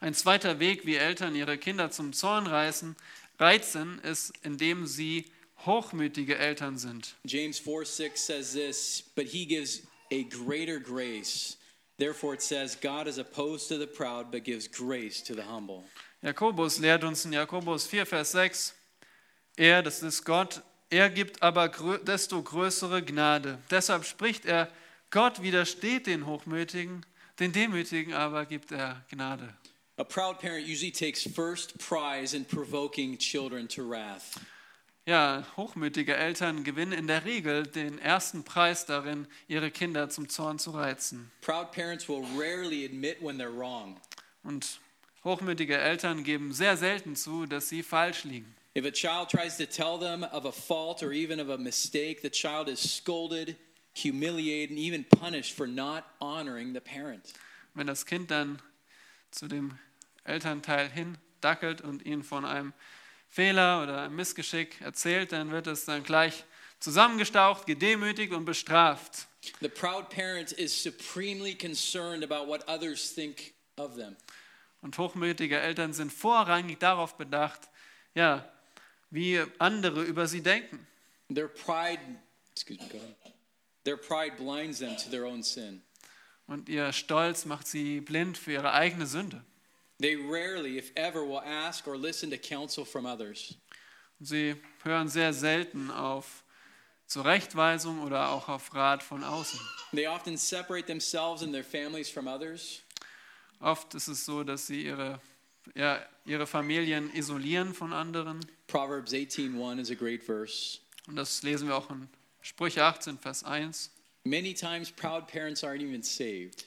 Ein 0.00 0.14
zweiter 0.14 0.60
Weg, 0.60 0.86
wie 0.86 0.96
Eltern 0.96 1.34
ihre 1.34 1.58
Kinder 1.58 1.90
zum 1.90 2.12
Zorn 2.12 2.46
reißen, 2.46 2.94
reizen, 3.40 3.98
ist, 4.04 4.32
indem 4.44 4.86
sie 4.86 5.24
hochmütige 5.66 6.38
Eltern 6.38 6.78
sind. 6.78 7.16
James 7.24 7.58
4 7.58 7.84
6 7.84 8.20
says 8.20 8.52
this, 8.52 9.02
but 9.16 9.26
he 9.26 9.44
gives 9.44 9.82
a 10.12 10.22
greater 10.24 10.78
grace. 10.78 11.56
Therefore, 11.98 12.34
it 12.34 12.42
says, 12.42 12.76
God 12.76 13.06
is 13.06 13.18
opposed 13.18 13.68
to 13.68 13.78
the 13.78 13.86
proud, 13.86 14.30
but 14.30 14.44
gives 14.44 14.66
grace 14.68 15.20
to 15.22 15.34
the 15.34 15.42
humble. 15.42 15.84
Jakobus 16.22 16.78
lehrt 16.78 17.02
uns 17.02 17.24
in 17.24 17.32
Jakobus 17.32 17.86
4, 17.86 18.06
Vers 18.06 18.32
6, 18.32 18.74
er, 19.56 19.82
das 19.82 20.02
ist 20.04 20.24
Gott, 20.24 20.62
er 20.88 21.10
gibt 21.10 21.42
aber 21.42 21.68
desto 21.98 22.40
größere 22.40 23.02
Gnade. 23.02 23.58
Deshalb 23.70 24.04
spricht 24.04 24.44
er, 24.44 24.70
Gott 25.10 25.42
widersteht 25.42 26.06
den 26.06 26.26
Hochmütigen, 26.26 27.04
den 27.40 27.52
Demütigen 27.52 28.14
aber 28.14 28.46
gibt 28.46 28.70
er 28.70 29.04
Gnade. 29.10 29.52
A 29.96 30.04
proud 30.04 30.38
parent 30.40 30.66
usually 30.66 30.92
takes 30.92 31.22
first 31.22 31.76
prize 31.78 32.34
in 32.36 32.44
provoking 32.44 33.18
children 33.18 33.68
to 33.68 33.82
wrath. 33.82 34.40
Ja, 35.04 35.44
hochmütige 35.56 36.16
Eltern 36.16 36.62
gewinnen 36.62 36.92
in 36.92 37.08
der 37.08 37.24
Regel 37.24 37.66
den 37.66 37.98
ersten 37.98 38.44
Preis 38.44 38.86
darin, 38.86 39.26
ihre 39.48 39.72
Kinder 39.72 40.08
zum 40.08 40.28
Zorn 40.28 40.60
zu 40.60 40.70
reizen. 40.70 41.32
Proud 41.40 41.72
parents 41.72 42.08
will 42.08 42.24
rarely 42.38 42.84
admit 42.84 43.20
when 43.20 43.38
they're 43.40 43.54
wrong. 43.54 44.00
Und 44.44 44.80
hochmütige 45.24 45.78
Eltern 45.78 46.24
geben 46.24 46.52
sehr 46.52 46.76
selten 46.76 47.16
zu, 47.16 47.46
dass 47.46 47.68
sie 47.68 47.82
falsch 47.82 48.24
liegen. 48.24 48.54
If 48.74 48.86
a 48.86 48.90
child 48.90 49.28
tries 49.28 49.58
to 49.58 49.66
tell 49.66 49.98
them 49.98 50.24
of 50.24 50.46
a 50.46 50.52
fault 50.52 51.02
or 51.02 51.12
even 51.12 51.38
of 51.40 51.50
a 51.50 51.58
mistake, 51.58 52.22
the 52.22 52.30
child 52.30 52.68
is 52.68 52.80
scolded, 52.80 53.56
humiliated, 53.94 54.70
and 54.70 54.78
even 54.78 55.04
punished 55.04 55.54
for 55.54 55.66
not 55.66 56.04
honoring 56.20 56.72
the 56.72 56.80
parent. 56.80 57.34
Wenn 57.74 57.86
das 57.86 58.06
Kind 58.06 58.30
dann 58.30 58.62
zu 59.30 59.46
dem 59.46 59.78
Elternteil 60.24 60.88
hindackelt 60.90 61.82
und 61.82 62.04
ihnen 62.06 62.22
von 62.22 62.44
einem 62.44 62.72
Fehler 63.28 63.82
oder 63.82 64.02
einem 64.02 64.16
Missgeschick 64.16 64.80
erzählt, 64.80 65.32
dann 65.32 65.50
wird 65.50 65.66
es 65.66 65.84
dann 65.84 66.02
gleich 66.02 66.44
zusammengestaucht, 66.80 67.66
gedemütigt 67.66 68.32
und 68.32 68.44
bestraft. 68.44 69.26
The 69.60 69.68
proud 69.68 70.08
parent 70.08 70.52
is 70.52 70.72
supremely 70.72 71.54
concerned 71.54 72.22
about 72.24 72.46
what 72.46 72.66
others 72.68 73.12
think 73.14 73.54
of 73.76 73.96
them. 73.96 74.16
Und 74.82 74.98
hochmütige 74.98 75.58
Eltern 75.58 75.94
sind 75.94 76.12
vorrangig 76.12 76.78
darauf 76.80 77.16
bedacht, 77.16 77.70
ja, 78.14 78.52
wie 79.10 79.42
andere 79.58 80.02
über 80.02 80.26
sie 80.26 80.42
denken. 80.42 80.86
Their 81.32 81.48
pride, 81.48 82.00
excuse 82.50 82.80
me. 82.92 83.14
Their 83.84 83.96
pride 83.96 84.36
blinds 84.36 84.80
them 84.80 84.96
to 84.96 85.08
their 85.10 85.24
own 85.24 85.42
sin. 85.42 85.82
Und 86.46 86.68
ihr 86.68 86.92
Stolz 86.92 87.44
macht 87.44 87.66
sie 87.66 88.00
blind 88.00 88.36
für 88.36 88.52
ihre 88.52 88.72
eigene 88.72 89.06
Sünde. 89.06 89.44
They 90.00 90.16
rarely, 90.16 90.78
if 90.78 90.90
ever, 90.96 91.22
will 91.24 91.38
ask 91.38 91.86
or 91.86 91.96
listen 91.96 92.30
to 92.30 92.36
counsel 92.36 92.84
from 92.84 93.06
others. 93.06 93.54
Und 94.18 94.26
sie 94.26 94.56
hören 94.82 95.08
sehr 95.08 95.32
selten 95.32 95.90
auf 95.90 96.42
Zurechtweisung 97.06 98.00
oder 98.02 98.30
auch 98.30 98.48
auf 98.48 98.74
Rat 98.74 99.02
von 99.02 99.22
außen. 99.22 99.60
They 99.92 100.08
often 100.08 100.36
separate 100.36 100.86
themselves 100.86 101.42
and 101.42 101.52
their 101.52 101.64
families 101.64 102.10
from 102.10 102.26
others. 102.26 102.82
Oft 103.62 103.94
ist 103.94 104.08
es 104.08 104.24
so, 104.24 104.42
dass 104.42 104.66
sie 104.66 104.84
ihre, 104.84 105.20
ja, 105.74 106.04
ihre 106.24 106.46
Familien 106.46 107.12
isolieren 107.14 107.74
von 107.74 107.92
anderen. 107.92 108.40
Proverbs 108.66 109.12
18:1 109.12 109.78
is 109.78 109.90
a 109.90 109.94
great 109.94 110.22
verse. 110.22 110.80
Und 111.06 111.16
das 111.16 111.42
lesen 111.42 111.68
wir 111.68 111.76
auch 111.76 111.88
in 111.90 112.08
Sprüche 112.40 112.84
18, 112.84 113.18
Vers 113.18 113.44
1. 113.44 113.90
Many 114.24 114.52
times 114.54 114.90
proud 114.90 115.26
parents 115.28 115.62
aren't 115.62 115.80
even 115.80 116.02
saved. 116.02 116.66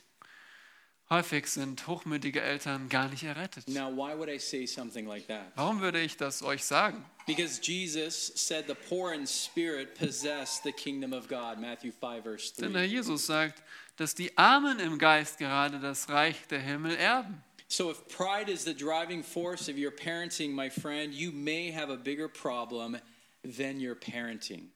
Häufig 1.10 1.46
sind 1.48 1.86
hochmütige 1.86 2.42
Eltern 2.42 2.90
gar 2.90 3.10
nicht 3.10 3.24
errettet. 3.24 3.68
Now, 3.68 3.92
why 3.92 4.18
would 4.18 4.28
I 4.28 4.40
say 4.40 4.66
something 4.66 5.06
like 5.06 5.28
that? 5.28 5.52
Warum 5.56 5.80
würde 5.80 6.02
ich 6.02 6.18
das 6.18 6.42
euch 6.42 6.64
sagen? 6.64 7.06
Because 7.28 7.60
Jesus 7.62 8.32
said 8.36 8.66
the 8.68 8.74
poor 8.74 9.14
in 9.14 9.28
spirit 9.28 9.94
possess 9.94 10.62
the 10.64 10.72
kingdom 10.72 11.14
of 11.14 11.28
God, 11.28 11.60
Matthew 11.60 11.92
5 11.92 12.24
verse 12.24 12.54
Denn 12.56 12.74
3. 12.74 12.80
der 12.80 12.88
Jesus 12.88 13.28
sagt, 13.28 13.62
dass 13.98 14.16
die 14.16 14.38
Armen 14.38 14.80
im 14.80 14.98
Geist 14.98 15.38
gerade 15.38 15.80
das 15.80 16.10
Reich 16.10 16.48
der 16.48 16.60
Himmel 16.60 16.96
erben. 16.96 17.44
So 17.68 17.90
if 17.90 18.08
pride 18.08 18.52
is 18.52 18.64
the 18.64 18.76
driving 18.76 19.24
force 19.24 19.68
of 19.70 19.76
your 19.78 19.92
parenting, 19.92 20.54
my 20.54 20.70
friend, 20.70 21.14
you 21.14 21.32
may 21.32 21.72
have 21.72 21.92
a 21.92 21.98
bigger 21.98 22.28
problem 22.30 22.98
than 23.44 23.80
your 23.80 23.96
parenting. 23.96 24.72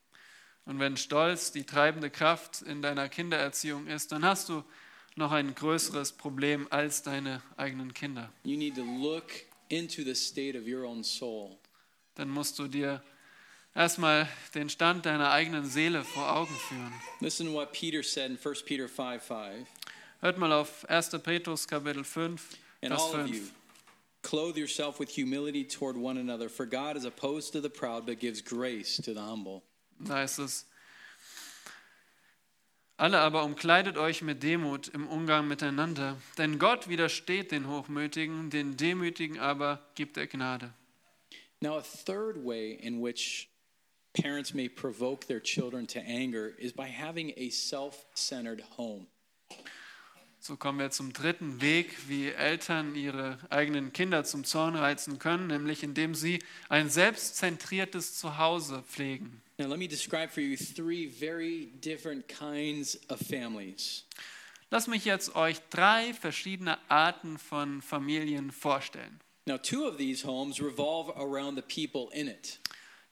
Und 0.65 0.79
wenn 0.79 0.97
Stolz 0.97 1.51
die 1.51 1.63
treibende 1.63 2.10
Kraft 2.10 2.62
in 2.62 2.82
deiner 2.82 3.10
Kindererziehung 3.10 3.88
ist, 3.88 4.12
dann 4.12 4.23
hast 4.23 4.49
du 4.49 4.63
noch 5.15 5.32
ein 5.32 5.53
größeres 5.55 6.13
Problem 6.13 6.67
als 6.69 7.01
deine 7.03 7.41
eigenen 7.58 7.93
Kinder. 7.93 8.32
You 8.43 8.58
need 8.58 8.75
to 8.75 8.84
look 8.84 9.32
into 9.69 10.03
the 10.03 10.15
state 10.15 10.58
of 10.58 10.65
your 10.67 10.84
own 10.84 11.03
soul. 11.03 11.58
Dann 12.15 12.29
musst 12.29 12.60
du 12.60 12.67
dir 12.67 13.03
erstmal 13.80 14.28
den 14.54 14.70
Stand 14.70 15.06
deiner 15.06 15.32
eigenen 15.32 15.65
Seele 15.65 16.04
vor 16.04 16.36
Augen 16.36 16.54
führen. 16.68 16.94
Listen 17.22 17.48
to 17.48 17.54
what 17.54 17.72
Peter 17.72 18.04
said 18.04 18.30
in 18.30 18.38
1 18.38 18.63
Peter 18.65 18.89
5 18.89 19.24
5. 19.24 19.68
Hört 20.20 20.38
mal 20.38 20.52
auf 20.52 20.88
1. 20.89 21.12
Petrus 21.24 21.65
Kapitel 21.65 22.04
5, 22.04 22.58
And 22.82 22.92
Vers 22.92 23.02
all 23.02 23.22
of 23.22 23.28
you, 23.28 23.36
5. 23.36 23.52
clothe 24.22 24.58
yourself 24.58 25.00
with 25.00 25.10
humility 25.10 25.63
toward 25.63 25.96
one 25.96 26.20
another, 26.20 26.50
for 26.50 26.65
God 26.65 26.98
is 26.98 27.06
opposed 27.06 27.54
to 27.54 27.62
the 27.62 27.70
proud, 27.70 28.06
but 28.06 28.20
gives 28.20 28.42
grace 28.42 28.98
to 28.98 29.13
the 29.13 29.22
humble. 29.22 29.63
Da 30.00 30.15
heißt 30.15 30.39
es, 30.39 30.65
alle 32.98 33.20
aber 33.20 33.46
umkleidet 33.46 33.98
euch 33.98 34.22
mit 34.22 34.44
Demut 34.44 34.89
im 34.89 35.08
Umgang 35.08 35.48
miteinander, 35.48 36.18
denn 36.38 36.60
Gott 36.60 36.89
widersteht 36.89 37.54
den 37.54 37.65
Hochmütigen, 37.70 38.50
den 38.50 38.76
Demütigen 38.76 39.39
aber 39.39 39.80
gibt 39.96 40.18
er 40.18 40.28
Gnade. 40.28 40.74
Now, 41.62 41.78
a 41.78 41.82
third 41.82 42.38
way 42.38 42.72
in 42.82 43.02
which 43.02 43.49
parents 44.21 44.53
may 44.53 44.69
provoke 44.69 45.25
their 45.27 45.41
children 45.41 45.86
to 45.88 45.99
anger 45.99 46.53
is 46.60 46.73
by 46.73 46.88
having 46.88 47.34
a 47.38 47.49
self 47.49 48.05
centered 48.13 48.62
home. 48.77 49.08
So 50.41 50.55
kommen 50.55 50.79
wir 50.79 50.89
zum 50.89 51.12
dritten 51.12 51.60
Weg, 51.60 52.08
wie 52.08 52.29
Eltern 52.29 52.95
ihre 52.95 53.38
eigenen 53.49 53.91
Kinder 53.91 54.23
zum 54.23 54.45
Zorn 54.45 54.75
reizen 54.75 55.19
können, 55.19 55.47
nämlich 55.47 55.84
indem 55.84 56.15
sie 56.15 56.39
ein 56.69 56.89
selbstzentriertes 56.89 58.17
Zuhause 58.17 58.82
pflegen. 58.88 59.41
Now, 59.58 59.67
let 59.67 59.77
me 59.77 59.88
describe 59.88 60.32
for 60.32 60.41
you 60.41 60.55
three 60.55 61.08
very 61.08 61.73
different 61.82 62.29
kinds 62.29 62.97
of 63.10 63.19
families. 63.19 64.05
Lass 64.71 64.88
mich 64.88 65.03
jetzt 65.03 65.36
euch 65.36 65.58
drei 65.69 66.13
verschiedene 66.13 66.77
Arten 66.89 67.38
von 67.38 67.82
Familien 67.82 68.51
vorstellen. 68.51 69.19
Now, 69.45 69.58
two 69.58 69.86
of 69.86 69.97
these 69.97 70.25
homes 70.25 70.62
revolve 70.62 71.12
around 71.17 71.58
the 71.58 71.63
people 71.63 72.10
in 72.13 72.29
it. 72.29 72.60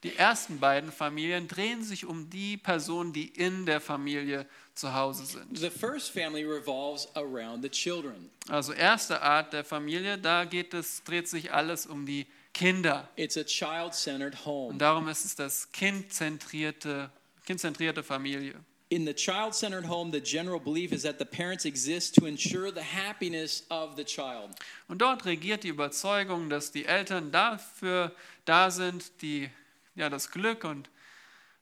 Die 0.04 0.16
ersten 0.16 0.60
beiden 0.60 0.92
Familien 0.92 1.48
drehen 1.48 1.84
sich 1.84 2.06
um 2.06 2.30
die 2.30 2.56
Personen, 2.58 3.14
die 3.14 3.30
in 3.30 3.66
der 3.66 3.82
Familie 3.82 4.46
zu 4.76 4.94
Hause 4.94 5.26
sind. 5.26 5.58
The 5.58 5.72
first 5.72 6.12
family 6.12 6.44
revolves 6.46 7.08
around 7.16 7.64
the 7.64 7.70
children. 7.70 8.30
Also 8.48 8.74
erste 8.74 9.22
Art 9.22 9.54
der 9.54 9.64
Familie, 9.64 10.20
da 10.20 10.46
geht 10.46 10.76
es, 10.76 11.04
dreht 11.04 11.28
sich 11.28 11.52
alles 11.52 11.88
um 11.88 12.06
die 12.06 12.28
Kinder. 12.54 13.10
It's 13.16 13.38
a 13.38 13.44
child 13.44 13.96
centered 13.96 14.34
Und 14.36 14.46
home. 14.46 14.78
darum 14.78 15.08
ist 15.08 15.26
es 15.26 15.36
das 15.36 15.72
kindzentrierte, 15.72 17.10
kindzentrierte 17.46 18.04
Familie. 18.04 18.54
In 18.90 19.06
the 19.06 19.14
child 19.14 19.54
centered 19.54 19.90
home, 19.90 20.12
the 20.14 20.22
general 20.22 20.60
belief 20.60 20.92
is 20.94 21.02
that 21.02 21.18
the 21.20 21.26
parents 21.26 21.66
exist 21.66 22.16
to 22.16 22.26
ensure 22.26 22.72
the 22.72 22.82
happiness 22.82 23.66
of 23.70 23.96
the 23.98 24.04
child. 24.06 24.52
Und 24.88 25.02
dort 25.02 25.26
regiert 25.26 25.64
die 25.64 25.70
Überzeugung, 25.70 26.50
dass 26.50 26.72
die 26.72 26.86
Eltern 26.86 27.32
dafür 27.32 28.16
da 28.46 28.72
sind, 28.72 29.12
die, 29.22 29.50
ja, 29.98 30.10
das 30.10 30.32
Glück 30.32 30.64
und 30.64 30.90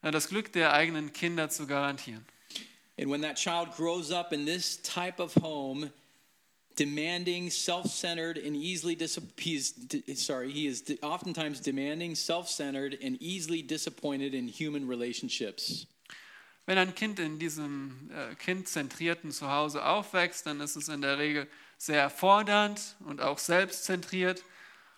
ja, 0.04 0.12
das 0.12 0.30
Glück 0.30 0.52
der 0.52 0.74
eigenen 0.74 1.14
Kinder 1.14 1.50
zu 1.50 1.66
garantieren. 1.66 2.26
And 2.98 3.10
when 3.10 3.22
that 3.24 3.36
child 3.36 3.76
grows 3.76 4.12
up 4.12 4.32
in 4.32 4.46
this 4.46 4.82
type 4.82 5.20
of 5.22 5.36
home, 5.36 5.92
demanding, 6.78 7.50
self-centered, 7.50 8.38
and 8.38 8.56
easily 8.56 8.96
he's 8.96 9.74
sorry, 10.16 10.52
he 10.52 10.68
is 10.68 10.84
oftentimes 11.02 11.60
demanding, 11.60 12.16
self-centered, 12.16 12.98
and 13.04 13.22
easily 13.22 13.62
disappointed 13.62 14.34
in 14.34 14.48
human 14.48 14.88
relationships. 14.88 15.88
Wenn 16.66 16.78
ein 16.78 16.96
Kind 16.96 17.20
in 17.20 17.38
diesem 17.38 18.10
äh, 18.12 18.36
kindzentrierten 18.36 19.32
Zuhause 19.32 19.86
aufwächst, 19.86 20.48
dann 20.48 20.62
ist 20.62 20.76
es 20.76 20.88
in 20.88 21.02
der 21.02 21.20
Regel 21.20 21.48
sehr 21.78 22.10
fordernd 22.10 22.96
und 23.06 23.22
auch 23.22 23.38
selbstzentriert 23.38 24.44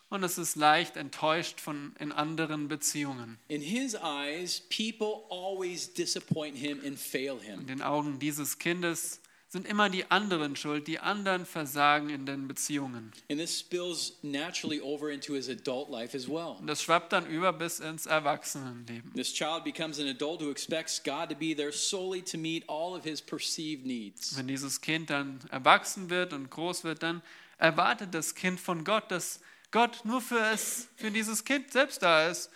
und 0.09 0.23
es 0.23 0.37
ist 0.37 0.55
leicht 0.55 0.95
enttäuscht 0.97 1.59
von 1.59 1.93
in 1.99 2.11
anderen 2.11 2.67
Beziehungen. 2.67 3.37
In 3.47 3.61
his 3.61 3.95
eyes, 3.95 4.61
people 4.69 5.25
always 5.29 5.93
disappoint 5.93 6.57
him 6.57 6.79
and 6.85 6.97
fail 6.99 7.39
him. 7.39 7.61
In 7.61 7.67
den 7.67 7.81
Augen 7.81 8.19
dieses 8.19 8.57
Kindes 8.57 9.21
sind 9.49 9.65
immer 9.65 9.89
die 9.89 10.09
anderen 10.11 10.55
schuld, 10.57 10.87
die 10.87 10.99
anderen 10.99 11.45
versagen 11.45 12.09
in 12.09 12.25
den 12.25 12.47
Beziehungen. 12.47 13.11
And 13.29 13.39
this 13.39 13.59
spills 13.59 14.17
naturally 14.21 14.81
over 14.81 15.09
into 15.09 15.33
his 15.33 15.49
adult 15.49 15.89
life 15.89 16.15
as 16.15 16.27
well. 16.27 16.57
Und 16.59 16.67
das 16.67 16.81
schwappt 16.81 17.13
dann 17.13 17.25
über 17.27 17.53
bis 17.53 17.79
ins 17.79 18.05
Erwachsenenleben. 18.05 19.13
This 19.13 19.33
child 19.33 19.63
becomes 19.63 19.99
an 19.99 20.07
adult 20.07 20.41
who 20.41 20.51
expects 20.51 21.01
God 21.01 21.29
to 21.29 21.35
be 21.35 21.55
there 21.55 21.71
solely 21.71 22.21
to 22.23 22.37
meet 22.37 22.67
all 22.67 22.93
of 22.93 23.03
his 23.05 23.21
perceived 23.21 23.85
needs. 23.85 24.37
Wenn 24.37 24.47
dieses 24.47 24.81
Kind 24.81 25.09
dann 25.09 25.39
erwachsen 25.49 26.09
wird 26.09 26.33
und 26.33 26.49
groß 26.49 26.83
wird, 26.83 27.03
dann 27.03 27.21
erwartet 27.57 28.13
das 28.13 28.35
Kind 28.35 28.59
von 28.59 28.83
Gott, 28.83 29.09
dass 29.11 29.39
Gott 29.71 30.05
nur 30.05 30.21
für 30.21 30.39
es, 30.39 30.87
für 30.95 31.11
dieses 31.11 31.43
Kind 31.43 31.71
selbst 31.71 32.01
da 32.01 32.27
ist 32.27 32.49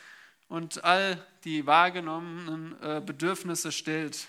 und 0.47 0.83
all 0.83 1.25
die 1.43 1.65
wahrgenommenen 1.65 2.81
äh, 2.81 3.01
Bedürfnisse 3.01 3.71
stillt. 3.71 4.27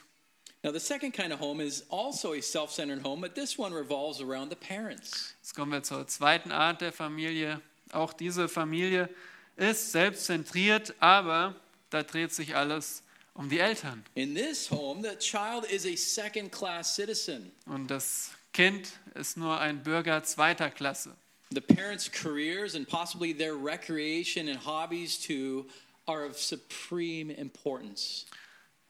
Now, 0.64 0.73
the 0.73 0.79
second 0.79 1.12
kind 1.12 1.33
of 1.33 1.40
home 1.40 1.61
is 1.61 1.85
also 1.90 2.35
a 2.35 2.40
self 2.40 2.71
centered 2.71 3.05
home, 3.05 3.21
but 3.21 3.35
this 3.35 3.59
one 3.59 3.75
revolves 3.75 4.21
around 4.21 4.51
the 4.51 4.57
parents. 4.57 5.35
Jetzt 5.40 5.57
kommen 5.57 5.73
wir 5.73 5.83
zur 5.83 6.07
zweiten 6.07 6.53
Art 6.53 6.81
der 6.81 6.92
Familie. 6.92 7.61
Auch 7.92 8.12
diese 8.12 8.49
Familie 8.49 9.09
ist 9.57 9.90
selbstzentriert, 9.90 10.95
aber 11.01 11.57
da 11.90 12.05
dreht 12.05 12.33
sich 12.33 12.55
alles 12.55 13.03
um 13.35 13.49
die 13.49 13.59
Eltern. 13.59 14.05
In 14.14 14.37
this 14.37 14.71
home, 14.71 15.03
the 15.03 15.16
child 15.18 15.64
is 15.64 15.85
a 15.85 15.97
second 15.97 16.53
class 16.53 16.95
citizen. 16.95 17.51
Und 17.66 17.90
das 17.90 18.31
Kind 18.53 18.88
ist 19.14 19.37
nur 19.37 19.59
ein 19.59 19.83
Bürger 19.83 20.23
zweiter 20.23 20.71
Klasse. 20.71 21.16
The 21.55 21.61
parents' 21.61 22.09
careers 22.09 22.75
and 22.75 22.88
possibly 22.88 23.33
their 23.33 23.55
recreation 23.55 24.49
and 24.49 24.59
hobbies 24.59 25.19
too 25.19 25.67
are 26.07 26.25
of 26.25 26.38
supreme 26.38 27.31
importance. 27.31 28.27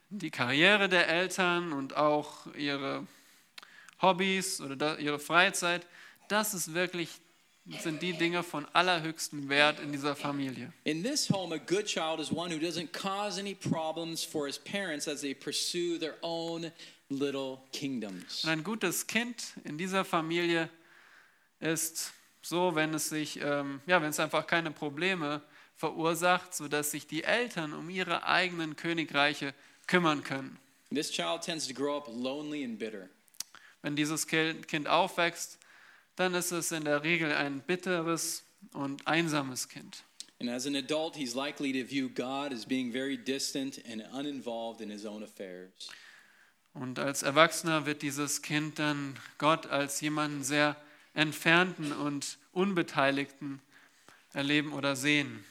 Die 0.09 0.29
Karriere 0.29 0.87
der 0.87 1.07
Eltern 1.07 1.73
und 1.73 1.95
auch 1.95 2.47
ihre 2.55 3.07
Hobbys 4.01 4.61
oder 4.61 4.99
ihre 4.99 5.19
Freizeit, 5.19 5.85
das 6.27 6.53
ist 6.53 6.73
wirklich, 6.73 7.09
sind 7.79 8.01
die 8.01 8.13
Dinge 8.13 8.43
von 8.43 8.65
allerhöchstem 8.73 9.49
Wert 9.49 9.79
in 9.79 9.91
dieser 9.91 10.15
Familie. 10.15 10.71
In 10.83 11.01
this 11.03 11.29
home, 11.29 11.53
a 11.53 11.57
good 11.57 11.85
child 11.85 12.19
is 12.19 12.31
one 12.31 12.51
who 12.51 12.59
doesn't 12.59 12.91
cause 12.91 13.39
any 13.39 13.55
problems 13.55 14.23
for 14.23 14.45
his 14.45 14.59
parents 14.59 15.07
as 15.07 15.21
they 15.21 15.33
pursue 15.33 15.97
their 15.97 16.15
own 16.21 16.71
little 17.09 17.59
kingdoms. 17.71 18.43
Und 18.43 18.49
ein 18.49 18.63
gutes 18.63 19.07
Kind 19.07 19.53
in 19.63 19.77
dieser 19.77 20.05
Familie 20.05 20.69
ist 21.59 22.13
so, 22.43 22.75
wenn 22.75 22.93
es 22.93 23.09
sich, 23.09 23.39
ähm, 23.41 23.81
ja, 23.87 24.01
wenn 24.01 24.09
es 24.09 24.19
einfach 24.19 24.45
keine 24.45 24.69
Probleme 24.69 25.41
verursacht, 25.75 26.53
sodass 26.53 26.91
sich 26.91 27.07
die 27.07 27.23
Eltern 27.23 27.73
um 27.73 27.89
ihre 27.89 28.25
eigenen 28.25 28.75
Königreiche 28.75 29.53
kümmern 29.87 30.23
können. 30.23 30.59
This 30.93 31.09
child 31.09 31.41
tends 31.41 31.67
to 31.67 31.73
grow 31.73 31.97
up 31.97 32.07
lonely 32.07 32.63
and 32.63 32.77
bitter. 32.77 33.09
Wenn 33.81 33.95
dieses 33.95 34.27
Kind 34.27 34.87
aufwächst, 34.87 35.57
dann 36.15 36.35
ist 36.35 36.51
es 36.51 36.71
in 36.71 36.85
der 36.85 37.03
Regel 37.03 37.33
ein 37.33 37.61
bitteres 37.61 38.43
und 38.73 39.07
einsames 39.07 39.67
Kind. 39.67 40.03
And 40.39 40.49
as 40.49 40.67
an 40.67 40.75
adult, 40.75 41.15
he's 41.15 41.33
likely 41.33 41.71
to 41.71 41.87
view 41.87 42.09
God 42.09 42.51
as 42.51 42.65
being 42.65 42.91
very 42.91 43.17
distant 43.17 43.79
and 43.89 44.03
uninvolved 44.13 44.81
in 44.81 44.89
his 44.89 45.05
own 45.05 45.23
affairs. 45.23 45.89
Und 46.73 46.99
als 46.99 47.23
Erwachsener 47.23 47.85
wird 47.85 48.01
dieses 48.01 48.41
Kind 48.41 48.79
dann 48.79 49.17
Gott 49.37 49.67
als 49.67 50.01
jemanden 50.01 50.43
sehr 50.43 50.75
entfernten 51.13 51.91
und 51.91 52.37
unbeteiligten 52.51 53.61
erleben 54.33 54.73
oder 54.73 54.95
sehen. 54.95 55.43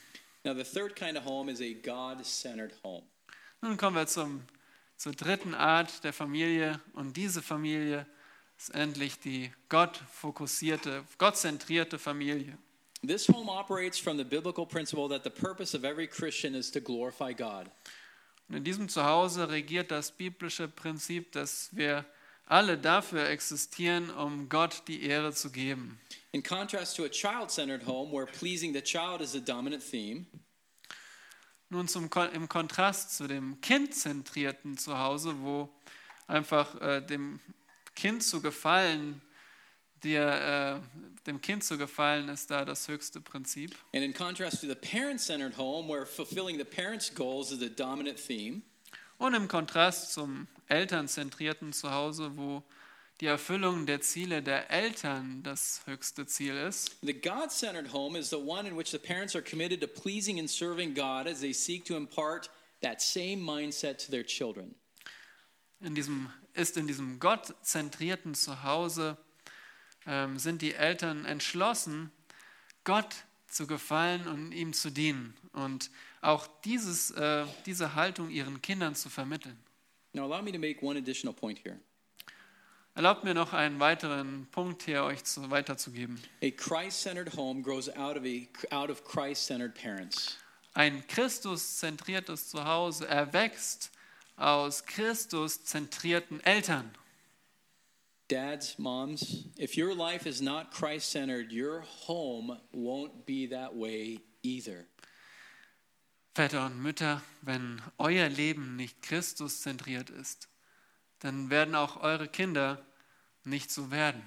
Now, 0.43 0.53
the 0.53 0.63
third 0.63 0.95
kind 0.95 1.17
of 1.17 1.25
home 1.25 1.49
is 1.49 1.61
a 1.61 1.73
God 1.73 2.25
centered 2.25 2.73
home. 2.83 3.03
Nun 3.61 3.77
kommen 3.77 3.95
wir 3.95 4.07
zum, 4.07 4.43
zur 4.97 5.13
dritten 5.13 5.55
Art 5.55 6.03
der 6.03 6.11
Familie 6.11 6.81
und 6.93 7.15
diese 7.15 7.41
Familie 7.41 8.05
ist 8.57 8.75
endlich 8.75 9.19
die 9.19 9.51
gottfokussierte, 9.69 11.05
gottzentrierte 11.17 11.97
Familie. 11.97 12.57
This 13.05 13.27
home 13.27 13.49
operates 13.49 13.99
from 13.99 14.17
the 14.17 14.23
biblical 14.23 14.65
principle 14.65 15.07
that 15.09 15.23
the 15.23 15.29
purpose 15.29 15.75
of 15.75 15.83
every 15.83 16.07
Christian 16.07 16.55
is 16.55 16.71
to 16.71 16.81
glorify 16.81 17.33
God. 17.33 17.69
Und 18.49 18.57
in 18.57 18.63
diesem 18.63 18.89
Zuhause 18.89 19.49
regiert 19.49 19.91
das 19.91 20.11
biblische 20.11 20.67
Prinzip, 20.67 21.31
dass 21.31 21.69
wir 21.73 22.05
alle 22.45 22.77
dafür 22.77 23.27
existieren, 23.29 24.09
um 24.09 24.49
Gott 24.49 24.83
die 24.87 25.03
Ehre 25.03 25.33
zu 25.33 25.51
geben. 25.51 25.99
In 26.31 26.43
contrast 26.43 26.95
to 26.97 27.03
a 27.03 27.09
child 27.09 27.49
centered 27.51 27.85
home 27.85 28.11
where 28.11 28.25
pleasing 28.25 28.73
the 28.73 28.81
child 28.81 29.21
is 29.21 29.31
the 29.31 29.41
dominant 29.43 29.83
theme, 29.83 30.25
Nun 31.69 31.87
zum, 31.87 32.09
im 32.33 32.47
Kontrast 32.49 33.15
zu 33.17 33.27
dem 33.27 33.59
kindzentrierten 33.61 34.77
Zuhause, 34.77 35.33
wo 35.41 35.69
einfach 36.27 36.79
äh, 36.81 37.01
dem 37.01 37.39
Kind 37.95 38.21
zu 38.23 38.41
gefallen, 38.41 39.21
dir, 40.03 40.81
äh, 40.83 41.25
dem 41.25 41.41
Kind 41.41 41.63
zu 41.63 41.77
gefallen 41.79 42.29
ist 42.29 42.51
da 42.51 42.63
das 42.65 42.87
höchste 42.87 43.21
Prinzip. 43.21 43.75
and 43.93 44.03
in 44.03 44.13
contrast 44.13 44.61
to 44.61 44.67
the 44.67 44.75
parent 44.75 45.19
centered 45.19 45.57
home 45.57 45.87
where 45.87 46.05
fulfilling 46.05 46.57
the 46.59 46.63
parent's 46.65 47.09
goals 47.13 47.51
is 47.51 47.59
the 47.59 47.69
dominant 47.69 48.19
theme, 48.19 48.61
Und 49.23 49.35
im 49.35 49.47
Kontrast 49.47 50.11
zum 50.11 50.49
elternzentrierten 50.67 51.71
Zuhause, 51.71 52.35
wo 52.35 52.61
die 53.21 53.27
Erfüllung 53.27 53.85
der 53.85 54.01
Ziele 54.01 54.43
der 54.43 54.69
Eltern 54.69 55.41
das 55.43 55.79
höchste 55.85 56.27
Ziel 56.27 56.57
ist. 56.57 56.97
the 57.01 57.13
God 57.13 57.49
centered 57.49 57.93
home 57.93 58.19
is 58.19 58.29
the 58.31 58.35
one 58.35 58.67
in 58.67 58.77
which 58.77 58.91
the 58.91 58.97
parents 58.97 59.33
are 59.33 59.41
committed 59.41 59.79
to 59.79 59.87
pleasing 59.87 60.39
and 60.41 60.49
serving 60.49 60.93
God 60.93 61.25
as 61.25 61.39
they 61.39 61.53
seek 61.53 61.85
to 61.85 61.95
impart 61.95 62.49
that 62.81 63.01
same 63.01 63.37
mindset 63.37 64.05
to 64.05 64.11
their 64.11 64.25
children. 64.25 64.75
In 65.79 65.95
diesem, 65.95 66.29
ist 66.53 66.75
in 66.75 66.87
diesem 66.87 67.21
gottzentrierten 67.21 68.35
Zuhause 68.35 69.17
ähm, 70.05 70.37
sind 70.37 70.61
die 70.61 70.73
Eltern 70.73 71.23
entschlossen, 71.23 72.11
Gott 72.83 73.23
zu 73.47 73.67
gefallen 73.67 74.27
und 74.27 74.51
ihm 74.51 74.73
zu 74.73 74.89
dienen 74.91 75.33
und 75.53 75.91
auch 76.23 76.47
dieses, 76.63 77.11
äh, 77.11 77.45
diese 77.65 77.95
Haltung 77.95 78.29
ihren 78.29 78.61
Kindern 78.61 78.95
zu 78.95 79.09
vermitteln. 79.09 79.57
Now, 80.13 80.25
allow 80.25 80.41
me 80.41 80.51
to 80.51 80.59
make 80.59 80.83
one 80.83 80.97
additional 80.97 81.33
point 81.33 81.59
here. 81.59 81.79
Erlaubt 82.95 83.23
mir 83.23 83.33
noch 83.33 83.53
einen 83.53 83.79
weiteren 83.79 84.47
Punkt 84.51 84.83
hier 84.83 85.03
euch 85.03 85.23
zu, 85.23 85.49
weiterzugeben. 85.49 86.21
A 86.43 86.51
Christ 86.51 87.01
centered 87.01 87.35
home 87.35 87.63
grows 87.63 87.89
out 87.89 88.15
of, 88.15 88.23
a, 88.23 88.47
out 88.71 88.91
of 88.91 89.03
Christ 89.03 89.47
centered 89.47 89.73
parents. 89.73 90.37
Ein 90.75 91.05
Christus-zentriertes 91.07 92.49
Zuhause 92.49 93.07
erwächst 93.07 93.91
aus 94.37 94.85
Christus-zentrierten 94.85 96.39
Eltern. 96.41 96.91
Dads, 98.27 98.77
moms, 98.77 99.45
if 99.57 99.75
your 99.75 99.95
life 99.95 100.27
is 100.27 100.41
not 100.41 100.71
Christ 100.71 101.11
centered, 101.11 101.51
your 101.51 101.81
home 102.07 102.57
won't 102.71 103.25
be 103.25 103.47
that 103.47 103.75
way 103.75 104.19
either. 104.43 104.85
Väter 106.33 106.65
und 106.65 106.81
Mütter, 106.81 107.21
wenn 107.41 107.81
euer 107.97 108.27
Leben 108.27 108.75
nicht 108.75 109.01
Christus-zentriert 109.03 110.09
ist, 110.09 110.49
dann 111.19 111.49
werden 111.49 111.75
auch 111.75 112.01
eure 112.01 112.27
Kinder 112.27 112.83
nicht 113.43 113.69
so 113.69 113.91
werden. 113.91 114.23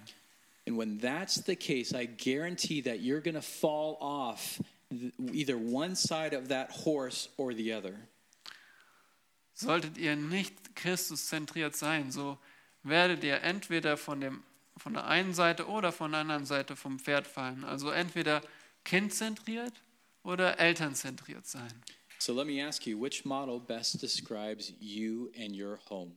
And 0.68 0.78
when 0.78 1.00
that's 1.00 1.44
the 1.46 1.56
case, 1.56 1.92
I 1.92 2.06
guarantee 2.06 2.80
that 2.82 2.98
you're 2.98 3.20
going 3.20 3.34
to 3.34 3.42
fall 3.42 3.96
off 4.00 4.60
th- 4.90 5.12
either 5.32 5.56
one 5.56 5.94
side 5.94 6.36
of 6.36 6.48
that 6.48 6.70
horse 6.84 7.28
or 7.36 7.52
the 7.52 7.72
other. 7.74 7.94
Solltet 9.54 9.96
ihr 9.96 10.16
nicht 10.16 10.76
Christus-zentriert 10.76 11.74
sein, 11.74 12.10
so 12.10 12.38
werdet 12.82 13.24
ihr 13.24 13.42
entweder 13.42 13.96
von, 13.96 14.20
dem, 14.20 14.42
von 14.76 14.92
der 14.92 15.06
einen 15.06 15.34
Seite 15.34 15.66
oder 15.66 15.92
von 15.92 16.12
der 16.12 16.20
anderen 16.20 16.46
Seite 16.46 16.76
vom 16.76 16.98
Pferd 16.98 17.26
fallen. 17.26 17.64
Also 17.64 17.90
entweder 17.90 18.42
kindzentriert 18.84 19.72
oder 20.26 20.58
elternzentriert 20.58 21.46
sein. 21.46 21.72
So 22.18 22.34
let 22.34 22.46
me 22.46 22.66
ask 22.66 22.86
you 22.86 23.00
which 23.00 23.24
model 23.24 23.60
best 23.60 24.00
describes 24.02 24.72
you 24.80 25.30
and 25.38 25.54
your 25.54 25.78
home? 25.88 26.12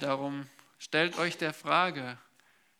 Darum 0.00 0.46
stellt 0.78 1.18
euch 1.18 1.36
der 1.36 1.52
Frage, 1.52 2.18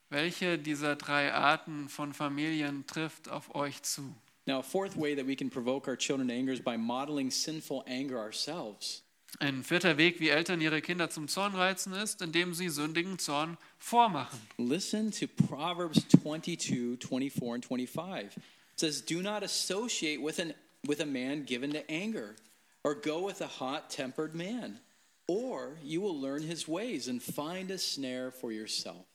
welche 0.09 0.59
dieser 0.59 0.97
drei 0.97 1.33
Arten 1.33 1.89
von 1.89 2.15
Familien 2.15 2.87
trifft 2.87 3.29
auf 3.29 3.55
euch 3.55 3.83
zu? 3.83 4.15
Now, 4.47 4.59
a 4.59 4.63
fourth 4.63 4.97
way 4.97 5.15
that 5.15 5.27
we 5.27 5.37
can 5.37 5.51
provoke 5.51 5.89
our 5.89 5.97
children 5.97 6.29
to 6.29 6.35
anger 6.35 6.53
is 6.53 6.61
by 6.61 6.77
modeling 6.77 7.31
sinful 7.31 7.85
anger 7.87 8.19
ourselves. 8.19 9.03
Ein 9.39 9.63
vierter 9.65 9.97
Weg, 9.97 10.21
wie 10.21 10.29
Eltern 10.29 10.61
ihre 10.61 10.83
Kinder 10.83 11.09
zum 11.11 11.29
Zorn 11.29 11.55
reizen, 11.55 11.93
ist, 11.95 12.21
indem 12.23 12.53
sie 12.53 12.69
sündigen 12.69 13.19
Zorn 13.19 13.57
vormachen. 13.79 14.39
Listen 14.59 15.11
to 15.11 15.27
Proverbs 15.27 16.07
22, 16.09 16.99
24, 16.99 17.43
and 17.55 17.65
25. 17.65 18.43
Says, 18.77 19.01
Do 19.01 19.23
not 19.23 19.43
associate 19.43 20.21
with, 20.21 20.39
an, 20.39 20.55
with 20.87 21.01
a 21.01 21.07
man 21.07 21.45
given 21.45 21.73
to 21.73 21.91
anger, 21.91 22.37
or 22.85 22.95
go 22.95 23.25
with 23.25 23.41
a 23.41 23.47
hot 23.47 23.91
tempered 23.91 24.35
man, 24.35 24.81
or 25.29 25.77
you 25.83 26.01
will 26.01 26.21
learn 26.21 26.43
his 26.43 26.67
ways 26.67 27.09
and 27.09 27.23
find 27.23 27.71
a 27.71 27.79
snare 27.79 28.31
for 28.31 28.53
yourself. 28.53 29.07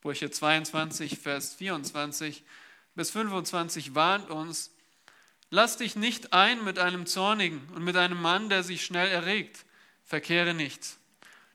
Sprüche 0.00 0.30
22, 0.30 1.18
Vers 1.18 1.54
24 1.54 2.42
bis 2.94 3.10
25 3.10 3.94
warnt 3.94 4.30
uns, 4.30 4.70
lass 5.50 5.76
dich 5.76 5.96
nicht 5.96 6.32
ein 6.32 6.64
mit 6.64 6.78
einem 6.78 7.06
Zornigen 7.06 7.60
und 7.74 7.84
mit 7.84 7.96
einem 7.96 8.20
Mann, 8.20 8.48
der 8.48 8.62
sich 8.62 8.84
schnell 8.84 9.08
erregt. 9.08 9.64
Verkehre 10.04 10.54
nicht, 10.54 10.96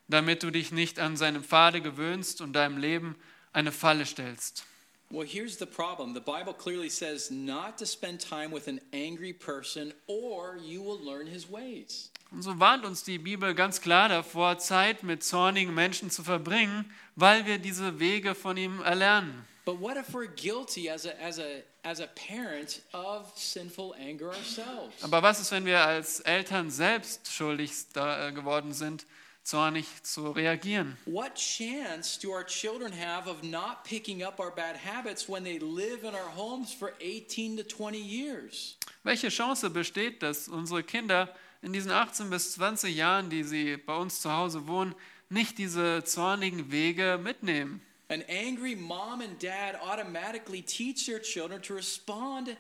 damit 0.08 0.44
du 0.44 0.52
dich 0.52 0.72
nicht 0.72 1.00
an 1.00 1.18
seine 1.18 1.42
Pfade 1.42 1.82
gewöhnst 1.82 2.42
und 2.42 2.54
deinem 2.54 2.78
Leben 2.78 3.16
eine 3.52 3.72
Falle 3.72 4.06
stellst. 4.06 4.66
Well, 5.12 5.26
here's 5.26 5.58
the 5.58 5.68
problem. 5.68 6.14
The 6.14 6.20
Bible 6.20 6.54
clearly 6.54 6.90
says 6.90 7.30
not 7.30 7.78
to 7.78 7.86
spend 7.86 8.20
time 8.20 8.52
with 8.52 8.68
an 8.68 8.82
angry 8.92 9.34
person, 9.34 9.94
or 10.08 10.58
you 10.58 10.82
will 10.82 11.00
learn 11.00 11.28
his 11.28 11.50
ways. 11.50 12.12
Und 12.32 12.42
so 12.42 12.60
warnt 12.60 12.86
uns 12.86 13.04
die 13.04 13.20
Bibel 13.20 13.54
ganz 13.54 13.80
klar 13.82 14.10
davor, 14.10 14.58
Zeit 14.58 15.04
mit 15.04 15.24
zornigen 15.24 15.74
Menschen 15.74 16.10
zu 16.10 16.24
verbringen, 16.24 16.92
weil 17.16 17.46
wir 17.46 17.60
diese 17.60 18.00
Wege 18.00 18.34
von 18.36 18.58
ihm 18.58 18.82
erlernen. 18.82 19.46
But 19.64 19.80
what 19.80 19.98
if 19.98 20.14
we're 20.14 20.28
guilty 20.28 20.90
as 20.90 21.06
a, 21.06 21.14
as 21.20 21.40
a, 21.40 21.64
as 21.84 22.00
a 22.00 22.08
parent 22.08 22.82
of 22.94 23.32
sinful 23.36 23.96
anger 24.00 24.30
ourselves? 24.30 25.04
Aber 25.04 25.24
was 25.24 25.40
ist, 25.40 25.52
wenn 25.52 25.66
wir 25.66 25.84
als 25.84 26.20
Eltern 26.20 26.70
selbst 26.70 27.32
schuldig 27.32 27.72
äh, 27.96 28.32
geworden 28.32 28.74
sind, 28.74 29.06
zornig 29.46 29.86
zu 30.04 30.32
reagieren? 30.32 30.98
What 31.06 31.36
chance 31.36 32.20
do 32.20 32.32
our 32.32 32.44
children 32.44 32.92
have 32.92 33.30
of 33.30 33.44
not 33.44 33.84
picking 33.84 34.24
up 34.24 34.40
our 34.40 34.52
bad 34.52 34.76
habits 34.76 35.30
when 35.30 35.44
they 35.44 35.60
live 35.60 36.04
in 36.04 36.16
our 36.16 36.32
homes 36.36 36.74
for 36.74 36.94
18 37.00 37.58
to 37.58 37.64
20 37.64 37.98
years? 37.98 38.78
Welche 39.04 39.30
Chance 39.30 39.70
besteht, 39.70 40.24
dass 40.24 40.48
unsere 40.48 40.84
Kinder 40.84 41.30
in 41.62 41.72
diesen 41.72 41.92
18 41.92 42.30
bis 42.30 42.54
20 42.54 42.96
Jahren, 42.96 43.30
die 43.30 43.44
sie 43.44 43.78
bei 43.78 43.96
uns 43.96 44.20
zu 44.20 44.32
Hause 44.32 44.68
wohnen, 44.68 44.96
nicht 45.30 45.58
diese 45.60 46.04
zornigen 46.04 46.72
Wege 46.72 47.20
mitnehmen? 47.22 47.82
An 48.10 48.24
angry 48.30 48.76
mom 48.76 49.22
and 49.22 49.42
dad 49.42 49.76
automatically 49.82 50.62
teach 50.62 51.06
their 51.06 51.20
children 51.20 51.62
to 51.62 51.74
respond 51.74 52.56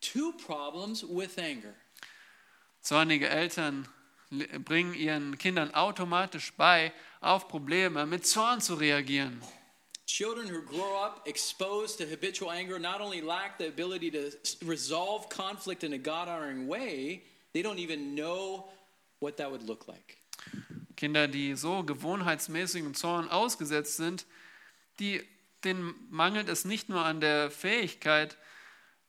to 0.00 0.32
problems 0.32 1.04
with 1.04 1.38
anger. 1.38 1.74
Zornige 2.82 3.28
Eltern 3.28 3.86
bringen 4.30 4.94
ihren 4.94 5.38
Kindern 5.38 5.74
automatisch 5.74 6.52
bei, 6.56 6.92
auf 7.20 7.48
Probleme 7.48 8.06
mit 8.06 8.26
Zorn 8.26 8.60
zu 8.60 8.74
reagieren. 8.74 9.40
Children 10.06 10.48
who 10.48 10.62
grow 10.62 11.04
up 11.04 11.22
exposed 11.26 11.98
to 11.98 12.04
habitual 12.04 12.50
anger 12.50 12.78
not 12.78 13.00
only 13.00 13.20
lack 13.20 13.58
the 13.58 13.68
ability 13.68 14.10
to 14.10 14.66
resolve 14.66 15.28
conflict 15.28 15.84
in 15.84 15.92
a 15.92 15.98
God 15.98 16.28
honoring 16.28 16.68
way, 16.68 17.22
they 17.52 17.62
don't 17.62 17.78
even 17.78 18.14
know 18.14 18.68
what 19.20 19.36
that 19.36 19.50
would 19.50 19.62
look 19.62 19.86
like. 19.86 20.18
Kinder, 20.96 21.28
die 21.28 21.54
so 21.54 21.82
gewohnheitsmäßigen 21.84 22.94
Zorn 22.94 23.28
ausgesetzt 23.28 23.96
sind, 23.96 24.26
die, 24.98 25.22
denen 25.64 25.94
mangelt 26.10 26.48
es 26.48 26.64
nicht 26.64 26.88
nur 26.88 27.04
an 27.04 27.20
der 27.20 27.50
Fähigkeit, 27.50 28.36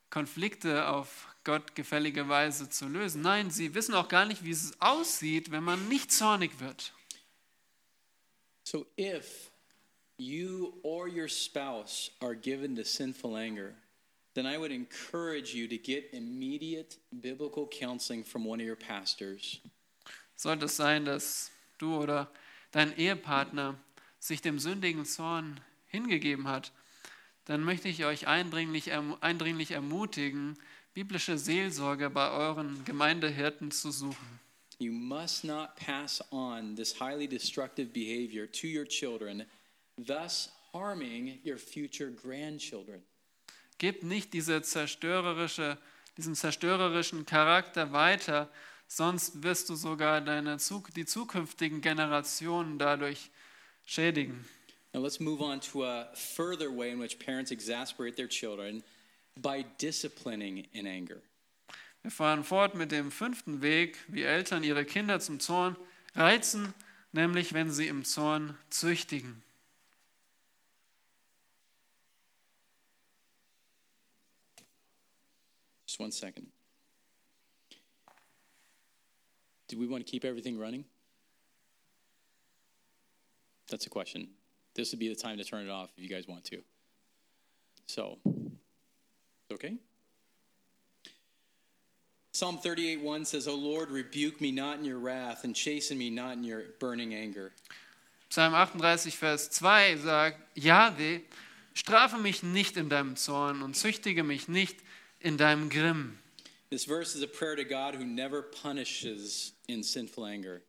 Konflikte 0.10 0.88
auf 0.88 1.27
gottgefällige 1.43 2.30
Weise 2.30 2.69
zu 2.69 2.88
lösen. 2.88 3.21
Nein, 3.21 3.49
sie 3.49 3.73
wissen 3.73 3.93
auch 3.95 4.08
gar 4.08 4.25
nicht, 4.25 4.43
wie 4.43 4.51
es 4.51 4.80
aussieht, 4.80 5.51
wenn 5.51 5.63
man 5.63 5.88
nicht 5.88 6.12
zornig 6.12 6.60
wird. 6.60 6.93
So 8.63 8.86
if 8.97 9.51
you 10.17 10.80
or 10.84 11.08
your 11.08 11.27
spouse 11.27 12.12
are 12.19 12.36
given 12.36 12.75
to 12.75 12.84
sinful 12.84 13.36
anger, 13.36 13.73
then 14.34 14.45
I 14.45 14.58
would 14.58 14.71
encourage 14.71 15.54
you 15.54 15.67
to 15.67 15.77
get 15.77 16.13
immediate 16.13 16.97
biblical 17.12 17.67
counseling 17.67 18.23
from 18.23 18.45
one 18.47 18.62
of 18.62 18.67
your 18.67 18.77
pastors. 18.77 19.60
Sollte 20.36 20.65
es 20.65 20.77
sein, 20.77 21.06
dass 21.06 21.51
du 21.80 21.97
oder 21.97 22.32
dein 22.71 22.95
Ehepartner 22.97 23.77
sich 24.19 24.41
dem 24.41 24.60
sündigen 24.60 25.06
Zorn 25.06 25.60
hingegeben 25.88 26.47
hat, 26.47 26.71
dann 27.45 27.63
möchte 27.63 27.89
ich 27.89 28.06
euch 28.06 28.27
eindringlich, 28.27 28.91
erm- 28.91 29.17
eindringlich 29.21 29.71
ermutigen, 29.71 30.58
biblische 30.93 31.38
Seelsorge 31.38 32.10
bei 32.10 32.30
euren 32.32 32.84
Gemeindehirten 32.86 33.71
zu 33.71 33.91
suchen. 33.91 34.39
You 34.80 34.91
must 34.91 35.43
not 35.43 35.75
pass 35.75 36.23
on 36.32 36.75
this 36.75 36.99
highly 36.99 37.27
destructive 37.27 37.93
behavior 37.93 38.47
to 38.47 38.67
your 38.67 38.86
children 38.86 39.45
thus 39.97 40.49
harming 40.73 41.39
your 41.45 41.58
future 41.58 42.10
grandchildren. 42.10 43.04
Gib 43.77 44.04
nicht 44.04 44.34
diese 44.34 44.62
zerstörerische, 44.62 45.77
diesen 46.17 46.36
zerstörerischen 46.36 47.25
Charakter 47.25 47.93
weiter, 47.93 48.49
sonst 48.88 49.43
wirst 49.43 49.69
du 49.69 49.75
sogar 49.75 50.21
deine, 50.21 50.58
die 50.95 51.06
zukünftigen 51.06 51.82
Generationen 51.82 52.77
dadurch 52.77 53.32
schädigen. 53.86 54.45
Now 54.93 55.01
let's 55.01 55.19
move 55.19 55.41
on 55.41 55.62
to 55.62 55.86
a 55.86 56.10
further 56.15 56.69
way 56.69 56.91
in 56.91 56.99
which 56.99 57.17
parents 57.17 57.51
exasperate 57.51 58.17
their 58.17 58.27
children 58.27 58.84
by 59.36 59.65
disciplining 59.80 60.67
in 60.74 60.88
anger. 60.88 61.22
Wir 62.02 62.12
fahren 62.12 62.44
fort 62.44 62.76
mit 62.76 62.91
dem 62.91 63.12
fünften 63.12 63.62
Weg, 63.62 63.98
wie 64.08 64.24
Eltern 64.24 64.63
ihre 64.63 64.86
Kinder 64.86 65.20
zum 65.20 65.39
Zorn 65.39 65.78
reizen, 66.15 66.74
nämlich 67.12 67.54
wenn 67.54 67.72
sie 67.72 67.88
im 67.88 68.04
Zorn 68.06 68.58
züchtigen. 68.70 69.44
Just 75.86 76.00
one 76.00 76.12
second. 76.12 76.48
Do 79.67 79.78
we 79.78 79.88
want 79.88 80.06
to 80.06 80.10
keep 80.10 80.26
everything 80.26 80.58
running? 80.58 80.86
That's 83.67 83.86
a 83.86 83.89
question. 83.89 84.28
This 84.74 84.91
would 84.91 85.00
be 85.00 85.08
the 85.08 85.15
time 85.15 85.38
to 85.38 85.44
turn 85.44 85.65
it 85.65 85.70
off 85.70 85.89
if 85.96 86.04
you 86.04 86.10
guys 86.10 86.28
want 86.28 86.44
to. 86.46 86.62
So, 87.88 88.17
okay? 89.52 89.78
Psalm 92.34 92.58
38 92.58 93.02
1 93.02 93.26
says, 93.26 93.48
O 93.48 93.56
Lord, 93.56 93.92
rebuke 93.92 94.40
me 94.40 94.52
not 94.52 94.80
in 94.80 94.86
your 94.86 95.00
wrath, 95.00 95.44
and 95.44 95.56
chasten 95.56 95.98
me 95.98 96.10
not 96.10 96.34
in 96.34 96.44
your 96.44 96.64
burning 96.80 97.14
anger. 97.14 97.52
Psalm 98.30 98.54
38, 98.54 99.14
Vers 99.14 99.50
2 99.50 99.98
sagt, 99.98 100.40
Jahwe, 100.56 101.22
strafe 101.74 102.18
mich 102.18 102.42
nicht 102.42 102.78
in 102.78 102.88
deinem 102.88 103.18
Zorn 103.18 103.62
und 103.62 103.76
züchtige 103.76 104.24
mich 104.24 104.48
nicht 104.48 104.78
in 105.20 105.38
deinem 105.38 105.70
Grimm. 105.70 106.18
This 106.70 106.86
verse 106.86 107.14
is 107.16 107.22
a 107.22 107.28
prayer 107.28 107.58
to 107.58 107.66
God 107.66 107.96
who 107.96 108.06
never 108.06 108.42
punishes 108.42 109.52
in 109.68 109.84
sinful 109.84 110.24
anger. 110.24 110.62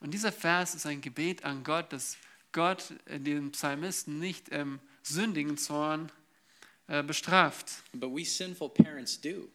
Und 0.00 0.12
dieser 0.12 0.32
Vers 0.32 0.74
ist 0.74 0.86
ein 0.86 1.00
Gebet 1.00 1.44
an 1.44 1.62
Gott, 1.62 1.92
dass 1.92 2.16
Gott 2.50 2.92
den 3.08 3.52
Psalmisten 3.52 4.18
nicht 4.18 4.48
im 4.48 4.80
sündigen 5.02 5.56
Zorn 5.56 6.10
bestraft. 6.88 7.82
But 7.92 8.10
we 8.10 8.24
sinful 8.24 8.70
parents 8.70 9.20
do. 9.20 9.48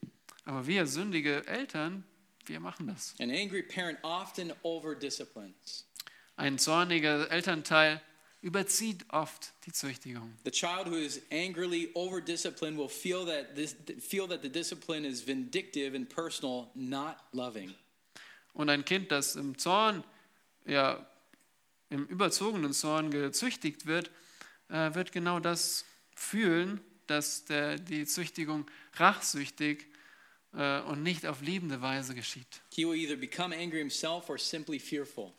Aber 0.45 0.65
wir 0.67 0.85
sündige 0.85 1.45
Eltern, 1.47 2.03
wir 2.45 2.59
machen 2.59 2.87
das. 2.87 3.15
An 3.19 3.31
angry 3.31 3.63
parent 3.63 3.97
often 4.03 4.53
over 4.63 4.95
disciplines. 4.95 5.85
Ein 6.35 6.57
zorniger 6.57 7.29
Elternteil 7.31 8.01
überzieht 8.41 9.05
oft 9.09 9.53
die 9.65 9.71
Züchtigung. 9.71 10.33
The 10.43 10.51
child 10.51 10.87
who 10.87 10.97
is 10.97 11.21
angrily 11.31 11.89
over 11.95 12.19
disciplined 12.19 12.77
will 12.77 12.89
feel 12.89 13.25
that 13.25 13.55
this 13.55 13.75
feel 13.99 14.27
that 14.27 14.41
the 14.41 14.49
discipline 14.49 15.07
is 15.07 15.25
vindictive 15.25 15.95
and 15.95 16.09
personal, 16.09 16.69
not 16.75 17.15
loving. 17.31 17.73
Und 18.53 18.69
ein 18.69 18.83
Kind, 18.85 19.11
das 19.11 19.35
im 19.35 19.57
Zorn, 19.57 20.03
ja, 20.65 21.05
im 21.89 22.05
überzogenen 22.05 22.73
Zorn 22.73 23.11
gezüchtigt 23.11 23.85
wird, 23.85 24.11
äh, 24.69 24.93
wird 24.93 25.11
genau 25.11 25.39
das 25.39 25.85
fühlen, 26.13 26.81
dass 27.07 27.45
der, 27.45 27.77
die 27.77 28.05
Züchtigung 28.05 28.65
rachsüchtig 28.95 29.87
äh, 30.53 30.81
und 30.81 31.03
nicht 31.03 31.25
auf 31.25 31.41
liebende 31.41 31.81
Weise 31.81 32.15
geschieht. 32.15 32.61
He 32.73 32.85
will 32.85 32.95
either 32.95 33.15
become 33.15 33.55
angry 33.55 33.79
himself 33.79 34.29
or 34.29 34.37
simply 34.37 34.79
fearful. 34.79 35.33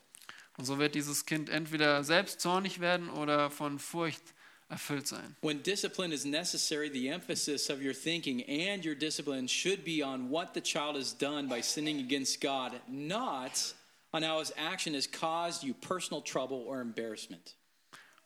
Und 0.57 0.67
so 0.67 0.79
wird 0.79 0.95
dieses 0.95 1.27
Kind 1.27 1.49
entweder 1.49 2.05
selbst 2.05 2.41
zornig 2.41 2.81
werden 2.81 3.11
oder 3.11 3.51
von 3.51 3.79
Furcht 3.79 4.23
erfüllt 4.69 5.07
sein. 5.07 5.37
When 5.43 5.63
discipline 5.63 6.13
is 6.13 6.25
necessary, 6.25 6.91
the 6.91 7.09
emphasis 7.09 7.71
of 7.71 7.81
your 7.81 7.95
thinking 7.95 8.43
and 8.49 8.85
your 8.85 8.95
discipline 8.95 9.49
should 9.49 9.85
be 9.85 10.05
on 10.05 10.31
what 10.31 10.55
the 10.55 10.61
child 10.61 10.97
has 10.97 11.17
done 11.17 11.49
by 11.49 11.61
sinning 11.61 11.99
against 11.99 12.41
God, 12.41 12.81
not 12.89 13.75
on 14.13 14.23
how 14.23 14.39
his 14.39 14.53
action 14.57 14.95
has 14.95 15.07
caused 15.07 15.65
you 15.65 15.75
personal 15.75 16.23
trouble 16.23 16.65
or 16.67 16.81
embarrassment. 16.81 17.57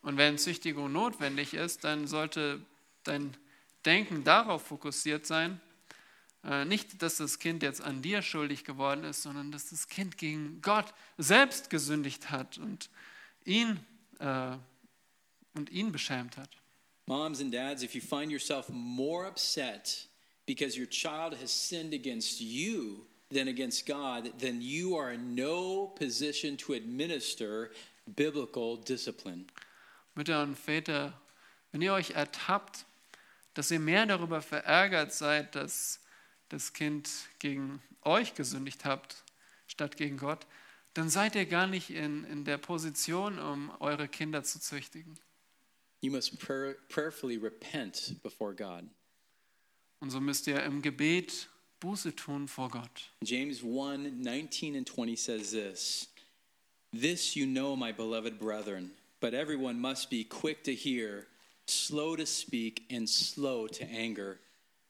Und 0.02 0.16
wenn 0.16 0.38
Züchtigung 0.38 0.92
notwendig 0.92 1.54
ist, 1.54 1.84
dann 1.84 2.06
sollte 2.06 2.60
dein 3.08 3.36
Denken 3.84 4.24
darauf 4.24 4.66
fokussiert 4.66 5.26
sein, 5.26 5.60
äh, 6.44 6.64
nicht, 6.64 7.02
dass 7.02 7.16
das 7.16 7.38
Kind 7.38 7.62
jetzt 7.62 7.80
an 7.80 8.02
dir 8.02 8.22
schuldig 8.22 8.64
geworden 8.64 9.04
ist, 9.04 9.22
sondern 9.22 9.50
dass 9.50 9.70
das 9.70 9.88
Kind 9.88 10.18
gegen 10.18 10.60
Gott 10.62 10.94
selbst 11.16 11.70
gesündigt 11.70 12.30
hat 12.30 12.58
und 12.58 12.90
ihn, 13.44 13.80
äh, 14.20 14.56
und 15.54 15.70
ihn 15.70 15.90
beschämt 15.92 16.36
hat. 16.36 16.50
Moms 17.06 17.40
and 17.40 17.52
dads, 17.52 17.82
if 17.82 17.94
you 17.94 18.02
find 18.02 18.30
yourself 18.30 18.68
more 18.68 19.26
upset 19.26 20.08
because 20.46 20.78
your 20.78 20.88
child 20.88 21.34
has 21.40 21.50
sinned 21.50 21.94
against 21.94 22.40
you 22.40 23.06
than 23.30 23.48
against 23.48 23.86
God, 23.86 24.32
then 24.38 24.60
you 24.60 24.96
are 24.96 25.12
in 25.12 25.34
no 25.34 25.88
position 25.96 26.56
to 26.58 26.74
administer 26.74 27.70
biblical 28.14 28.76
discipline. 28.76 29.46
Mütter 30.14 30.42
und 30.42 30.56
Väter, 30.56 31.18
wenn 31.72 31.82
ihr 31.82 31.92
euch 31.92 32.10
ertappt, 32.10 32.84
dass 33.58 33.72
ihr 33.72 33.80
mehr 33.80 34.06
darüber 34.06 34.40
verärgert 34.40 35.12
seid, 35.12 35.56
dass 35.56 35.98
das 36.48 36.74
Kind 36.74 37.10
gegen 37.40 37.82
euch 38.02 38.34
gesündigt 38.34 38.84
habt, 38.84 39.24
statt 39.66 39.96
gegen 39.96 40.16
Gott, 40.16 40.46
dann 40.94 41.10
seid 41.10 41.34
ihr 41.34 41.44
gar 41.44 41.66
nicht 41.66 41.90
in, 41.90 42.22
in 42.26 42.44
der 42.44 42.56
Position, 42.56 43.40
um 43.40 43.72
eure 43.80 44.06
Kinder 44.06 44.44
zu 44.44 44.60
züchtigen. 44.60 45.18
You 46.02 46.12
must 46.12 46.38
prayer, 46.38 46.76
prayerfully 46.88 47.36
repent 47.36 48.22
before 48.22 48.54
God. 48.54 48.84
Und 49.98 50.10
so 50.10 50.20
müsst 50.20 50.46
ihr 50.46 50.62
im 50.62 50.80
Gebet 50.80 51.48
Buße 51.80 52.14
tun 52.14 52.46
vor 52.46 52.70
Gott. 52.70 53.10
James 53.24 53.64
1 53.64 54.22
19 54.22 54.76
and 54.76 54.88
20 54.88 55.16
says 55.16 55.50
this 55.50 56.08
This 56.92 57.34
you 57.34 57.44
know, 57.44 57.74
my 57.74 57.92
beloved 57.92 58.38
brethren, 58.38 58.92
but 59.18 59.34
everyone 59.34 59.80
must 59.80 60.10
be 60.10 60.22
quick 60.22 60.62
to 60.62 60.72
hear, 60.72 61.26
slow 61.70 62.16
to 62.16 62.26
speak, 62.26 62.84
and 62.90 63.08
slow 63.08 63.66
to 63.68 63.84
anger. 63.84 64.40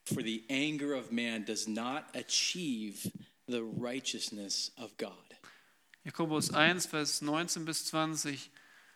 For 0.04 0.22
the 0.22 0.44
anger 0.48 0.94
of 0.94 1.12
man 1.12 1.44
does 1.44 1.68
not 1.68 2.06
achieve 2.14 3.10
the 3.46 3.62
righteousness 3.62 4.70
of 4.78 4.96
God. 4.96 5.12
Jakobus 6.04 6.50
1, 6.50 6.86
Vers 6.86 7.20
19 7.20 7.64
bis 7.64 7.84
20. 7.86 8.50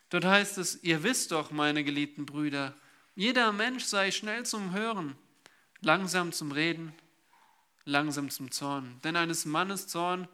Dort 0.09 0.25
heißt 0.25 0.57
es, 0.57 0.83
ihr 0.83 1.03
wisst 1.03 1.31
doch, 1.31 1.51
meine 1.51 1.83
geliebten 1.83 2.25
Brüder, 2.25 2.73
jeder 3.15 3.51
Mensch 3.51 3.83
sei 3.83 4.11
schnell 4.11 4.45
zum 4.45 4.73
Hören, 4.73 5.15
langsam 5.81 6.31
zum 6.31 6.51
Reden, 6.51 6.93
langsam 7.85 8.29
zum 8.29 8.49
Zorn. 8.49 8.99
Denn 9.03 9.15
eines 9.15 9.45
Mannes 9.45 9.87
Zorn 9.87 10.27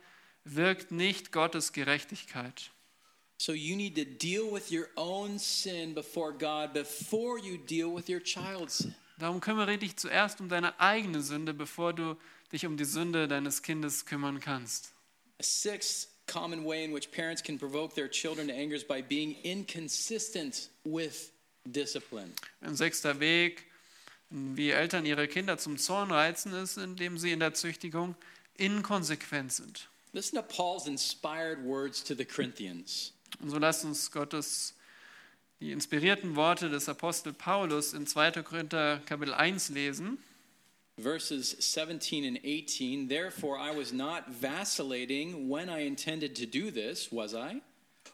wirkt 0.46 0.92
nicht 0.92 1.32
Gottes 1.32 1.74
Gerechtigkeit. 1.74 2.72
So 3.40 3.54
you 3.54 3.78
need 3.78 3.96
to 3.96 4.04
deal 4.04 4.52
with 4.52 4.70
your 4.70 4.90
own 4.98 5.40
sin 5.40 5.94
before 5.94 6.34
God 6.34 6.74
before 6.74 7.40
you 7.40 7.58
deal 7.58 7.90
with 7.90 8.10
your 8.10 8.20
child's 8.20 8.80
sin. 8.80 8.94
Darum 9.18 9.40
kümmere 9.40 9.78
dich 9.78 9.96
zuerst 9.96 10.42
um 10.42 10.50
deine 10.50 10.78
eigene 10.78 11.22
Sünde, 11.22 11.54
bevor 11.54 11.94
du 11.94 12.18
dich 12.52 12.66
um 12.66 12.76
die 12.76 12.84
Sünde 12.84 13.30
deines 13.30 13.62
Kindes 13.62 14.06
kümmern 14.06 14.42
kannst. 14.42 14.92
A 15.40 15.44
sixth 15.44 16.10
common 16.28 16.66
way 16.66 16.84
in 16.84 16.94
which 16.94 17.12
parents 17.14 17.42
can 17.42 17.58
provoke 17.58 17.96
their 17.96 18.10
children 18.10 18.50
to 18.50 18.54
anger 18.54 18.76
is 18.76 18.84
by 18.84 19.02
being 19.02 19.38
inconsistent 19.44 20.70
with 20.84 21.32
discipline. 21.64 22.34
Ein 22.60 22.76
sechster 22.76 23.22
Weg, 23.22 23.64
wie 24.30 24.72
Eltern 24.72 25.06
ihre 25.06 25.30
Kinder 25.30 25.58
zum 25.58 25.78
Zorn 25.78 26.12
reizen, 26.12 26.52
ist, 26.54 26.78
indem 26.78 27.18
sie 27.18 27.32
in 27.32 27.40
der 27.40 27.54
Züchtigung 27.54 28.16
inkonsequent 28.58 29.54
sind. 29.54 29.88
Listen 30.12 30.36
to 30.36 30.44
Paul's 30.44 30.88
inspired 30.88 31.64
words 31.64 32.04
to 32.04 32.14
the 32.14 32.26
Corinthians. 32.26 33.14
Und 33.42 33.50
so 33.50 33.58
lasst 33.58 33.86
uns 33.86 34.12
Gottes 34.12 34.74
die 35.60 35.72
inspirierten 35.72 36.36
Worte 36.36 36.70
des 36.70 36.88
Apostel 36.88 37.34
Paulus 37.34 37.94
in 37.94 38.08
2. 38.08 38.44
Korinther 38.44 39.02
Kapitel 39.06 39.34
1 39.34 39.70
lesen. 39.70 40.18
Verses 40.98 41.56
17 41.60 42.26
and 42.26 42.40
18. 42.44 43.08
Therefore, 43.08 43.58
I 43.58 43.72
was 43.72 43.94
not 43.94 44.30
vacillating 44.30 45.50
when 45.50 45.70
I 45.70 45.86
intended 45.86 46.36
to 46.36 46.46
do 46.46 46.72
this, 46.72 47.12
was 47.12 47.34
I? 47.34 47.62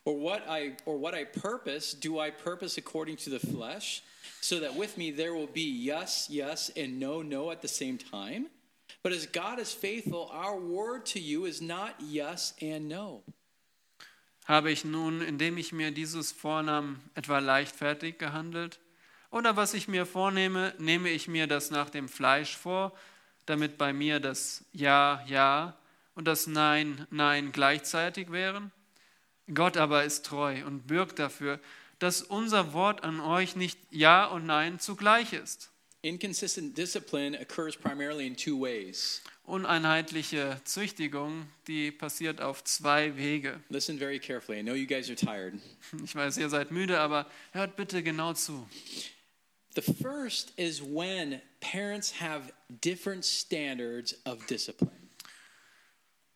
Or 0.05 0.16
what 0.16 0.47
I 0.47 0.78
or 0.86 0.97
what 0.97 1.16
I 1.16 1.24
purpose, 1.24 1.93
do 1.93 2.20
I 2.20 2.30
purpose 2.30 2.78
according 2.78 3.18
to 3.18 3.32
the 3.32 3.39
flesh, 3.39 4.03
so 4.39 4.59
that 4.59 4.76
with 4.76 4.97
me 4.97 5.09
there 5.09 5.34
will 5.34 5.47
be 5.47 5.63
yes, 5.63 6.28
yes, 6.30 6.70
and 6.76 6.99
no, 6.99 7.24
no 7.24 7.49
at 7.49 7.61
the 7.61 7.68
same 7.68 7.97
time? 7.97 8.47
But 9.01 9.13
as 9.13 9.26
God 9.26 9.59
is 9.59 9.74
faithful, 9.74 10.30
our 10.32 10.59
word 10.59 11.05
to 11.07 11.20
you 11.20 11.45
is 11.45 11.61
not 11.61 11.95
yes 11.99 12.53
and 12.61 12.88
no. 12.88 13.24
Habe 14.45 14.71
ich 14.71 14.85
nun, 14.85 15.21
indem 15.21 15.57
ich 15.57 15.71
mir 15.71 15.91
dieses 15.91 16.31
vornahm, 16.31 16.99
etwa 17.15 17.39
leichtfertig 17.39 18.19
gehandelt? 18.19 18.79
Oder 19.31 19.55
was 19.55 19.73
ich 19.73 19.87
mir 19.87 20.05
vornehme, 20.05 20.73
nehme 20.77 21.09
ich 21.09 21.27
mir 21.27 21.47
das 21.47 21.71
nach 21.71 21.89
dem 21.89 22.07
Fleisch 22.07 22.55
vor, 22.55 22.95
damit 23.47 23.77
bei 23.77 23.91
mir 23.91 24.19
das 24.19 24.63
Ja, 24.71 25.23
Ja 25.27 25.75
und 26.13 26.27
das 26.27 26.45
Nein, 26.45 27.07
Nein 27.09 27.51
gleichzeitig 27.51 28.31
wären? 28.31 28.71
Gott 29.53 29.77
aber 29.77 30.03
ist 30.03 30.25
treu 30.25 30.63
und 30.65 30.87
bürgt 30.87 31.19
dafür, 31.19 31.59
dass 31.99 32.21
unser 32.21 32.73
Wort 32.73 33.03
an 33.03 33.19
euch 33.19 33.55
nicht 33.55 33.79
Ja 33.89 34.25
und 34.25 34.45
Nein 34.45 34.79
zugleich 34.79 35.33
ist. 35.33 35.71
Inconsistent 36.03 36.77
discipline 36.77 37.39
occurs 37.39 37.75
primarily 37.75 38.27
in 38.27 38.35
two 38.35 38.59
ways. 38.61 39.23
Uneinheitliche 39.45 40.59
Züchtigung, 40.63 41.47
die 41.67 41.91
passiert 41.91 42.41
auf 42.41 42.63
zwei 42.63 43.15
Wege. 43.15 43.59
Listen 43.69 43.99
very 43.99 44.19
carefully. 44.19 44.59
I 44.59 44.63
know 44.63 44.73
you 44.73 44.87
guys 44.87 45.07
are 45.07 45.15
tired. 45.15 45.53
Ich 46.03 46.15
weiß, 46.15 46.37
ihr 46.37 46.49
seid 46.49 46.71
müde, 46.71 46.99
aber 46.99 47.27
hört 47.51 47.75
bitte 47.75 48.01
genau 48.01 48.33
zu. 48.33 48.67
The 49.75 49.81
first 49.81 50.53
is 50.57 50.81
when 50.81 51.41
parents 51.59 52.21
have 52.21 52.51
different 52.69 53.23
standards 53.23 54.15
of 54.25 54.45
discipline. 54.47 55.09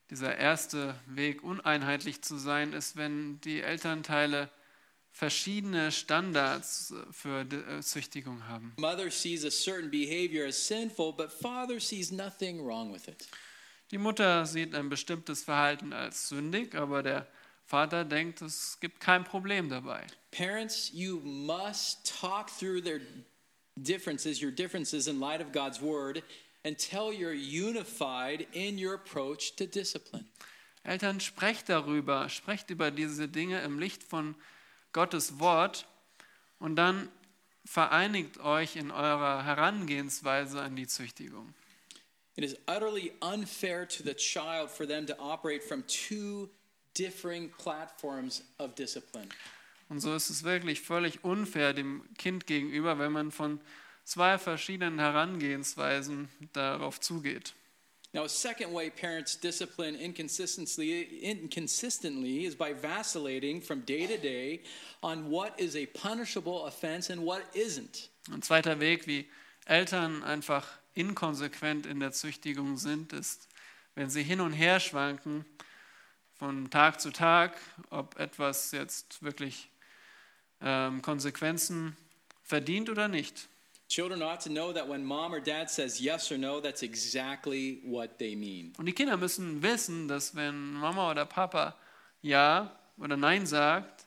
Dieser 0.09 0.37
erste 0.37 0.95
Weg, 1.07 1.43
uneinheitlich 1.43 2.21
zu 2.21 2.37
sein, 2.37 2.73
ist, 2.73 2.95
wenn 2.95 3.39
die 3.41 3.61
Elternteile 3.61 4.49
verschiedene 5.19 5.91
Standards 5.91 6.93
für 7.11 7.43
die, 7.43 7.57
äh, 7.57 7.81
Züchtigung 7.81 8.47
haben. 8.47 8.73
Mother 8.77 9.11
sees 9.11 9.43
a 9.43 9.51
certain 9.51 9.91
behavior 9.91 10.47
as 10.47 10.55
sinful, 10.55 11.11
but 11.11 11.29
father 11.29 11.77
sees 11.77 12.09
nothing 12.09 12.65
wrong 12.65 12.93
with 12.93 13.09
it. 13.09 13.27
Die 13.91 13.97
Mutter 13.97 14.45
sieht 14.45 14.73
ein 14.73 14.87
bestimmtes 14.87 15.43
Verhalten 15.43 15.91
als 15.91 16.29
sündig, 16.29 16.73
aber 16.73 17.03
der 17.03 17.27
Vater 17.65 18.05
denkt, 18.05 18.41
es 18.41 18.79
gibt 18.79 19.01
kein 19.01 19.25
Problem 19.25 19.67
dabei. 19.67 20.07
Parents, 20.31 20.89
you 20.93 21.19
must 21.19 22.09
talk 22.21 22.49
through 22.49 22.81
their 22.81 23.01
differences, 23.75 24.41
your 24.41 24.51
differences 24.51 25.07
in 25.07 25.19
light 25.19 25.41
of 25.41 25.51
God's 25.51 25.81
word, 25.81 26.23
until 26.63 27.11
you're 27.11 27.33
unified 27.33 28.47
in 28.53 28.77
your 28.77 28.93
approach 28.93 29.55
to 29.57 29.65
discipline. 29.65 30.29
Eltern, 30.83 31.19
sprecht 31.19 31.67
darüber, 31.67 32.29
sprecht 32.29 32.69
über 32.69 32.89
diese 32.89 33.27
Dinge 33.27 33.61
im 33.63 33.79
Licht 33.79 34.01
von 34.03 34.35
Gottes 34.93 35.39
Wort 35.39 35.87
und 36.59 36.75
dann 36.75 37.09
vereinigt 37.65 38.39
euch 38.39 38.75
in 38.75 38.91
eurer 38.91 39.43
Herangehensweise 39.43 40.61
an 40.61 40.75
die 40.75 40.87
Züchtigung. 40.87 41.53
It 42.35 42.43
is 42.43 42.55
utterly 42.67 43.11
unfair 43.21 43.87
to 43.87 44.03
the 44.03 44.13
child 44.13 44.69
for 44.69 44.87
them 44.87 45.05
to 45.07 45.13
operate 45.19 45.61
from 45.61 45.83
two 45.87 46.49
differing 46.97 47.51
platforms 47.57 48.43
of 48.57 48.75
discipline. 48.75 49.29
Und 49.89 49.99
so 49.99 50.13
ist 50.13 50.29
es 50.29 50.43
wirklich 50.43 50.81
völlig 50.81 51.23
unfair 51.23 51.73
dem 51.73 52.03
Kind 52.17 52.45
gegenüber, 52.47 52.99
wenn 52.99 53.11
man 53.11 53.31
von 53.31 53.59
zwei 54.03 54.37
verschiedenen 54.37 54.99
Herangehensweisen 54.99 56.29
darauf 56.53 56.99
zugeht. 56.99 57.55
Now, 58.11 58.23
a 58.23 58.29
second 58.29 58.73
way 58.73 58.89
parents 58.89 59.35
discipline 59.35 59.95
inconsistently, 59.95 61.21
inconsistently 61.21 62.45
is 62.45 62.55
by 62.55 62.73
vacillating 62.73 63.61
from 63.61 63.81
day 63.81 64.07
to 64.07 64.17
day 64.17 64.61
on 65.03 65.29
what 65.29 65.53
is 65.59 65.75
a 65.75 65.85
punishable 65.85 66.65
offense 66.65 67.11
and 67.11 67.21
what 67.23 67.43
isn't. 67.53 68.09
Ein 68.31 68.41
zweiter 68.41 68.79
Weg, 68.79 69.05
wie 69.05 69.27
Eltern 69.65 70.23
einfach 70.23 70.65
inkonsequent 70.95 71.85
in 71.85 71.99
der 71.99 72.11
Züchtigung 72.11 72.77
sind, 72.77 73.13
ist, 73.13 73.47
wenn 73.93 74.09
sie 74.09 74.23
hin 74.23 74.41
und 74.41 74.53
her 74.53 74.79
schwanken 74.79 75.45
von 76.33 76.71
Tag 76.71 76.99
zu 76.99 77.11
Tag, 77.11 77.59
ob 77.91 78.19
etwas 78.19 78.71
jetzt 78.71 79.21
wirklich 79.21 79.69
ähm, 80.61 81.03
Konsequenzen 81.03 81.95
verdient 82.43 82.89
oder 82.89 83.07
nicht. 83.07 83.49
Children 83.89 84.21
ought 84.21 84.39
to 84.41 84.49
know 84.49 84.71
that 84.71 84.87
when 84.87 85.03
mom 85.03 85.33
or 85.33 85.39
dad 85.39 85.69
says 85.69 85.99
yes 85.99 86.31
or 86.31 86.37
no, 86.37 86.61
that's 86.61 86.83
exactly 86.83 87.81
what 87.83 88.19
they 88.19 88.35
mean. 88.35 88.73
Und 88.77 88.85
die 88.85 88.93
Kinder 88.93 89.17
müssen 89.17 89.63
wissen, 89.63 90.07
dass 90.07 90.35
wenn 90.35 90.73
Mama 90.73 91.09
oder 91.09 91.25
Papa 91.25 91.75
Ja 92.21 92.71
oder 92.99 93.17
Nein 93.17 93.47
sagt, 93.47 94.05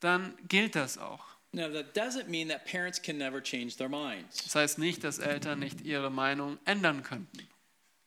dann 0.00 0.34
gilt 0.48 0.74
das 0.74 0.96
auch. 0.96 1.26
Now, 1.54 1.68
that 1.68 1.94
doesn't 1.94 2.28
mean 2.28 2.48
that 2.48 2.64
parents 2.64 2.98
can 2.98 3.18
never 3.18 3.42
change 3.42 3.76
their 3.76 3.90
minds. 3.90 4.42
Das 4.44 4.54
heißt 4.54 4.78
nicht, 4.78 5.04
dass 5.04 5.18
Eltern 5.18 5.58
nicht 5.58 5.82
ihre 5.82 6.10
Meinung 6.10 6.58
ändern 6.64 7.02
könnten. 7.02 7.46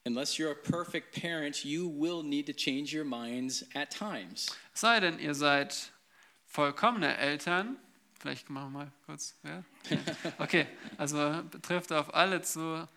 Unless 0.06 0.40
you're 0.40 0.52
a 0.52 0.56
perfect 0.56 1.14
parent, 1.20 1.64
you 1.64 1.88
will 1.88 2.24
need 2.24 2.48
to 2.48 2.54
change 2.54 2.96
your 2.96 3.06
minds 3.06 3.64
at 3.76 3.92
times. 3.92 4.48
Es 4.74 4.82
sei 4.82 5.00
denn, 5.00 5.20
ihr 5.20 5.36
seid 5.36 5.92
vollkommene 6.48 7.18
Eltern. 7.18 7.78
Vielleicht 8.26 8.50
machen 8.50 8.74
wir 8.74 8.80
mal 8.80 8.92
kurz. 9.06 9.36
Ja? 9.44 9.64
Okay, 10.40 10.66
also 10.98 11.44
betrifft 11.52 11.92
auf 11.92 12.12
alle 12.16 12.42
zu. 12.42 12.90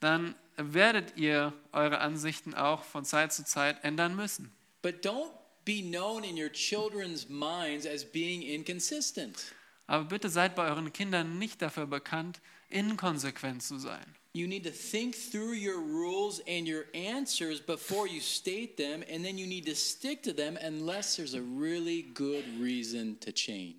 Dann 0.00 0.34
werdet 0.58 1.16
ihr 1.16 1.54
eure 1.72 2.00
Ansichten 2.00 2.52
auch 2.52 2.84
von 2.84 3.06
Zeit 3.06 3.32
zu 3.32 3.42
Zeit 3.42 3.82
ändern 3.84 4.14
müssen. 4.14 4.52
But 4.82 5.02
don't 5.02 5.30
be 5.64 5.80
known 5.80 6.24
in 6.24 6.36
your 6.38 6.52
children's 6.52 7.26
minds 7.30 7.86
as 7.86 8.04
being 8.04 8.42
inconsistent. 8.42 9.54
Aber 9.86 10.04
bitte 10.04 10.28
seid 10.28 10.54
bei 10.54 10.68
euren 10.68 10.92
Kindern 10.92 11.38
nicht 11.38 11.62
dafür 11.62 11.86
bekannt, 11.86 12.42
inkonsequent 12.68 13.62
zu 13.62 13.78
sein. 13.78 14.04
You 14.34 14.46
need 14.46 14.64
to 14.64 14.70
think 14.70 15.16
through 15.16 15.54
your 15.54 15.80
rules 15.80 16.42
and 16.46 16.68
your 16.68 16.84
answers 16.94 17.62
before 17.62 18.06
you 18.06 18.20
state 18.20 18.76
them, 18.76 19.02
and 19.10 19.24
then 19.24 19.38
you 19.38 19.46
need 19.46 19.64
to 19.64 19.74
stick 19.74 20.22
to 20.24 20.34
them 20.34 20.58
unless 20.62 21.16
there's 21.16 21.32
a 21.32 21.40
really 21.40 22.02
good 22.12 22.44
reason 22.60 23.18
to 23.20 23.32
change. 23.32 23.76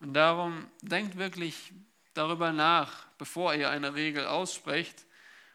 Und 0.00 0.14
darum 0.14 0.66
denkt 0.82 1.16
wirklich 1.16 1.72
darüber 2.14 2.52
nach, 2.52 3.06
bevor 3.18 3.54
ihr 3.54 3.70
eine 3.70 3.94
Regel 3.94 4.26
aussprecht. 4.26 5.06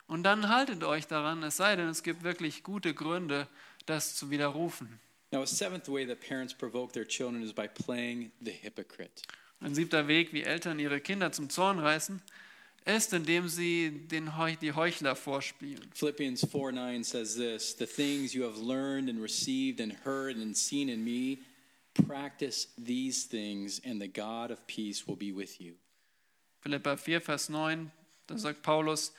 Und 0.08 0.24
dann 0.24 0.50
haltet 0.50 0.84
euch 0.84 1.08
daran, 1.08 1.44
es 1.44 1.58
sei 1.58 1.76
denn, 1.76 1.88
es 1.88 2.04
gibt 2.04 2.24
wirklich 2.24 2.64
gute 2.64 2.94
Gründe, 2.94 3.48
das 3.86 4.16
zu 4.16 4.30
widerrufen. 4.30 5.00
Now, 5.32 5.42
a 5.42 5.48
seventh 5.48 5.90
way 5.90 6.06
that 6.06 6.20
parents 6.20 6.54
provoke 6.54 6.94
their 6.94 7.08
children 7.08 7.42
is 7.42 7.54
by 7.54 7.68
playing 7.68 8.32
the 8.40 8.52
hypocrite. 8.52 9.24
Ein 9.62 9.74
siebter 9.74 10.08
Weg, 10.08 10.32
wie 10.34 10.44
Eltern 10.44 10.78
ihre 10.78 11.00
Kinder 11.00 11.32
zum 11.32 11.50
Zorn 11.50 11.80
reißen, 11.80 12.22
ist, 12.86 13.14
indem 13.14 13.48
sie 13.48 14.08
den 14.08 14.38
Heuch, 14.38 14.58
die 14.60 14.74
Heuchler 14.74 15.16
vorspielen. 15.16 15.90
Philippians 15.94 16.46
4 16.46 16.74
9 16.74 17.04
says 17.04 17.36
this 17.36 17.76
The 17.78 17.88
things 17.88 18.34
you 18.34 18.44
have 18.44 18.60
learned 18.60 19.10
and 19.10 19.22
received 19.22 19.82
and 19.82 19.94
heard 20.06 20.36
and 20.36 20.56
seen 20.56 20.90
in 20.90 21.04
me, 21.04 21.40
practice 21.94 22.68
these 22.78 23.26
things, 23.26 23.80
and 23.86 24.02
the 24.02 24.08
God 24.08 24.52
of 24.52 24.66
peace 24.68 25.08
will 25.08 25.16
be 25.16 25.32
with 25.32 25.60
you. 25.62 25.74
Philippa 26.62 26.98
4, 26.98 27.20
Vers 27.22 27.50
9, 27.50 27.92
da 28.28 28.38
sagt 28.38 28.64
Paulus, 28.64 29.12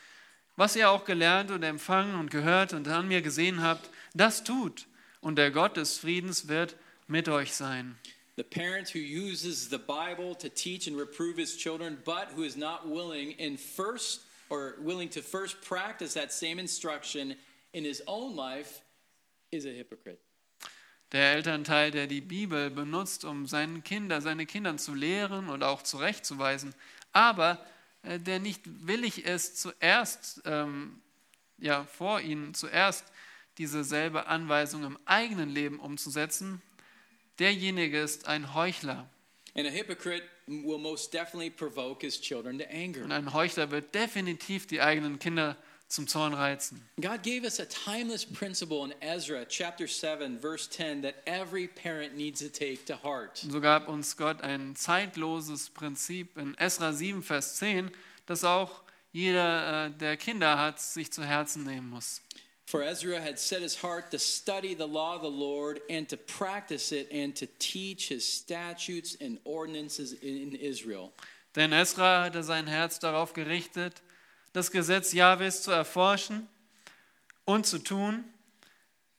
was 0.56 0.76
ihr 0.76 0.88
auch 0.88 1.04
gelernt 1.04 1.50
und 1.50 1.62
empfangen 1.62 2.14
und 2.14 2.30
gehört 2.30 2.72
und 2.72 2.86
an 2.88 3.08
mir 3.08 3.22
gesehen 3.22 3.60
habt, 3.60 3.90
das 4.14 4.44
tut, 4.44 4.86
und 5.20 5.36
der 5.36 5.50
Gott 5.50 5.76
des 5.76 5.98
Friedens 5.98 6.48
wird 6.48 6.76
mit 7.06 7.28
euch 7.28 7.52
sein. 7.54 7.96
The 8.36 8.42
parent 8.42 8.94
who 8.94 8.98
uses 8.98 9.68
the 9.68 9.78
Bible 9.78 10.34
to 10.36 10.48
teach 10.48 10.88
and 10.88 10.96
reprove 10.96 11.36
his 11.36 11.56
children, 11.56 11.98
but 12.04 12.32
who 12.34 12.42
is 12.42 12.56
not 12.56 12.86
willing 12.88 13.32
in 13.38 13.56
first 13.56 14.22
or 14.50 14.74
willing 14.80 15.08
to 15.10 15.22
first 15.22 15.60
practice 15.62 16.14
that 16.14 16.32
same 16.32 16.58
instruction 16.58 17.36
in 17.72 17.84
his 17.84 18.02
own 18.06 18.34
life 18.34 18.82
is 19.52 19.66
a 19.66 19.70
hypocrite. 19.70 20.23
Der 21.14 21.32
Elternteil, 21.34 21.92
der 21.92 22.08
die 22.08 22.20
Bibel 22.20 22.70
benutzt, 22.70 23.24
um 23.24 23.46
seinen 23.46 23.84
Kinder, 23.84 24.20
seine 24.20 24.46
Kindern 24.46 24.80
zu 24.80 24.94
lehren 24.94 25.48
oder 25.48 25.68
auch 25.68 25.82
zurechtzuweisen, 25.82 26.74
aber 27.12 27.64
äh, 28.02 28.18
der 28.18 28.40
nicht 28.40 28.62
willig 28.64 29.24
ist, 29.24 29.60
zuerst 29.60 30.42
ähm, 30.44 31.00
ja, 31.58 31.84
vor 31.84 32.20
ihnen 32.20 32.52
zuerst 32.52 33.06
diese 33.58 33.84
selbe 33.84 34.26
Anweisung 34.26 34.82
im 34.82 34.98
eigenen 35.04 35.50
Leben 35.50 35.78
umzusetzen, 35.78 36.60
derjenige 37.38 38.00
ist 38.00 38.26
ein 38.26 38.52
Heuchler. 38.52 39.08
And 39.54 39.68
a 39.68 39.70
hypocrite 39.70 40.24
will 40.48 40.78
most 40.78 41.14
definitely 41.14 41.48
provoke 41.48 42.04
his 42.04 42.20
children 42.20 42.58
to 42.58 42.64
anger. 42.68 43.04
Und 43.04 43.12
ein 43.12 43.32
Heuchler 43.32 43.70
wird 43.70 43.94
definitiv 43.94 44.66
die 44.66 44.80
eigenen 44.80 45.20
Kinder 45.20 45.56
zum 45.88 46.06
Zorn 46.06 46.34
reizen. 46.34 46.80
God 47.00 47.22
gave 47.22 47.44
us 47.44 47.60
a 47.60 47.66
timeless 47.66 48.24
principle 48.24 48.84
in 48.84 48.94
Ezra 49.00 49.44
chapter 49.46 49.86
7 49.86 50.38
verse 50.40 50.68
10 50.68 51.02
that 51.02 51.14
every 51.26 51.68
parent 51.68 52.16
needs 52.16 52.40
to 52.40 52.48
take 52.48 52.84
to 52.86 52.96
heart. 53.02 53.42
Und 53.44 53.52
so 53.52 53.60
gab 53.60 53.88
uns 53.88 54.16
Gott 54.16 54.42
ein 54.42 54.74
zeitloses 54.76 55.70
Prinzip 55.70 56.36
in 56.36 56.54
Esra 56.58 56.92
7, 56.92 57.22
Vers 57.22 57.56
10, 57.56 57.90
das 58.26 58.44
auch 58.44 58.82
jeder, 59.12 59.86
äh, 59.86 59.90
der 59.90 60.16
Kinder 60.16 60.58
hat, 60.58 60.80
sich 60.80 61.12
zu 61.12 61.24
Herzen 61.24 61.64
nehmen 61.64 61.88
muss. 61.88 62.20
For 62.66 62.82
Ezra 62.82 63.20
had 63.20 63.38
set 63.38 63.60
his 63.60 63.82
heart 63.82 64.10
to 64.10 64.18
study 64.18 64.74
the 64.74 64.86
law 64.86 65.14
of 65.16 65.22
the 65.22 65.28
Lord 65.28 65.82
and 65.90 66.08
to 66.08 66.16
practice 66.16 66.92
it 66.92 67.12
and 67.12 67.36
to 67.36 67.46
teach 67.58 68.08
his 68.08 68.24
statutes 68.24 69.16
and 69.20 69.38
ordinances 69.44 70.14
in 70.14 70.54
Israel. 70.54 71.12
Denn 71.54 71.72
Esra 71.72 72.24
hatte 72.24 72.42
sein 72.42 72.66
Herz 72.66 72.98
darauf 72.98 73.32
gerichtet, 73.32 74.02
das 74.54 74.70
Gesetz 74.70 75.12
Jahwes 75.12 75.62
zu 75.62 75.70
erforschen 75.70 76.48
und 77.44 77.66
zu 77.66 77.78
tun 77.78 78.24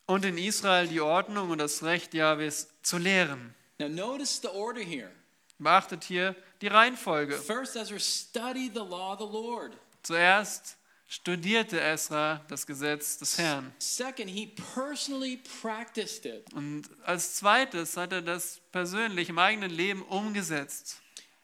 und 0.08 0.26
in 0.26 0.38
Israel 0.38 0.88
die 0.88 1.02
Ordnung 1.02 1.52
und 1.52 1.60
das 1.60 1.84
Recht 1.84 2.14
Jahwes 2.16 2.70
zu 2.82 2.98
lehren. 2.98 3.54
Now 3.78 3.90
notice 3.90 4.40
the 4.42 4.48
order 4.48 4.82
here. 4.82 5.12
Beachtet 5.60 6.06
hier 6.06 6.36
die 6.62 6.68
Reihenfolge. 6.68 7.38
First 7.38 7.76
Ezra 7.76 8.00
studied 8.00 8.74
the 8.74 8.80
law 8.80 9.14
of 9.14 9.20
the 9.20 9.26
Lord. 9.26 9.74
Zuerst 10.04 10.78
studierte 11.08 11.82
Esra 11.82 12.42
das 12.48 12.66
Gesetz 12.66 13.18
des 13.18 13.38
Herrn. 13.38 13.74
Second, 13.80 14.30
he 14.30 14.56
personally 14.74 15.42
practiced 15.62 16.26
it. 16.26 16.52
Und 16.54 16.84
als 17.04 17.36
zweites 17.36 17.98
hat 17.98 18.14
er 18.14 18.22
das 18.22 18.62
persönlich 18.72 19.30
im 19.30 19.38
eigenen 19.38 19.72
Leben 19.72 20.02
umgesetzt. 20.04 21.02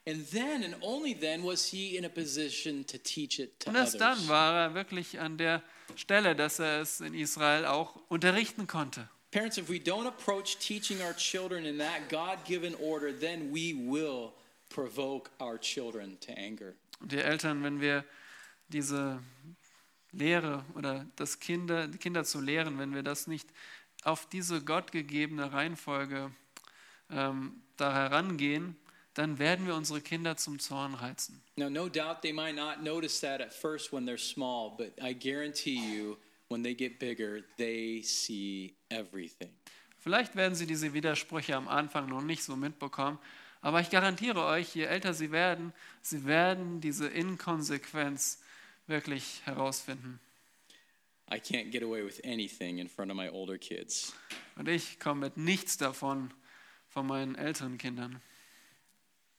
And 0.08 0.28
then 0.32 0.64
and 0.64 0.76
only 0.82 1.14
then 1.14 1.44
was 1.44 1.68
he 1.68 1.96
in 1.96 2.06
a 2.06 2.10
position 2.10 2.86
to 2.88 2.98
teach 2.98 3.40
it 3.40 3.60
to 3.60 3.70
Und 3.70 3.76
erst 3.76 4.02
dann 4.02 4.28
war 4.28 4.56
er 4.56 4.74
wirklich 4.74 5.20
an 5.20 5.38
der 5.38 5.62
Stelle, 5.96 6.36
dass 6.36 6.58
er 6.58 6.82
es 6.82 7.02
in 7.02 7.14
Israel 7.14 7.66
auch 7.66 7.96
unterrichten 8.10 8.66
konnte. 8.66 9.08
Parents, 9.32 9.58
if 9.58 9.70
we 9.70 9.78
don't 9.78 10.08
approach 10.08 10.58
teaching 10.58 11.02
our 11.02 11.14
children 11.14 11.66
in 11.66 11.78
that 11.78 12.10
God 12.10 12.44
given 12.46 12.76
order, 12.76 13.14
then 13.18 13.54
we 13.54 13.74
will 13.74 14.34
provoke 14.70 15.30
our 15.40 15.60
children 15.60 16.20
to 16.20 16.34
anger. 16.34 16.74
Und 17.00 17.14
ihr 17.14 17.24
Eltern, 17.24 17.64
wenn 17.64 17.80
wir 17.80 18.04
diese 18.70 19.22
Lehre 20.12 20.66
oder 20.76 21.06
das 21.16 21.40
Kinder, 21.40 21.88
die 21.88 21.98
Kinder 21.98 22.24
zu 22.24 22.42
lehren, 22.42 22.80
wenn 22.80 22.94
wir 22.94 23.04
das 23.04 23.28
nicht 23.28 23.48
auf 24.04 24.28
diese 24.28 24.64
gottgegebene 24.64 25.54
Reihenfolge 25.54 26.32
ähm, 27.10 27.62
da 27.78 27.94
herangehen, 27.94 28.76
dann 29.14 29.40
werden 29.40 29.68
wir 29.68 29.76
unsere 29.76 30.02
Kinder 30.02 30.38
zum 30.38 30.60
Zorn 30.60 30.94
reizen. 30.94 31.44
Now, 31.58 31.70
no 31.70 31.90
doubt 31.90 32.22
they 32.22 32.32
might 32.32 32.56
not 32.56 32.82
notice 32.84 33.20
that 33.22 33.42
at 33.42 33.54
first 33.54 33.92
when 33.92 34.06
they're 34.06 34.18
small, 34.18 34.76
but 34.78 34.94
I 35.02 35.14
guarantee 35.14 35.80
you, 35.80 36.18
when 36.50 36.64
they 36.64 36.74
get 36.74 37.00
bigger, 37.00 37.42
they 37.58 38.02
see 38.04 38.76
everything. 38.90 39.50
Vielleicht 40.00 40.36
werden 40.36 40.56
sie 40.56 40.66
diese 40.66 40.94
Widersprüche 40.94 41.56
am 41.56 41.68
Anfang 41.68 42.10
noch 42.10 42.22
nicht 42.22 42.44
so 42.44 42.56
mitbekommen, 42.56 43.20
aber 43.62 43.82
ich 43.82 43.92
garantiere 43.92 44.46
euch, 44.46 44.76
je 44.76 44.86
älter 44.86 45.14
sie 45.14 45.32
werden, 45.32 45.74
sie 46.02 46.26
werden 46.26 46.82
diese 46.82 47.08
Inkonsequenz 47.08 48.42
wirklich 48.88 49.42
herausfinden. 49.46 50.20
I 51.32 51.36
can't 51.36 51.72
get 51.72 51.84
away 51.84 52.04
with 52.04 52.20
anything 52.26 52.80
in 52.80 52.90
front 52.90 53.12
of 53.12 53.16
my 53.16 53.30
older 53.30 53.58
kids. 53.58 54.14
Und 54.56 54.68
ich 54.68 55.00
komme 55.00 55.22
mit 55.28 55.38
nichts 55.38 55.78
davon 55.78 56.34
von 56.90 57.08
meinen 57.08 57.36
älteren 57.36 57.78
Kindern. 57.78 58.22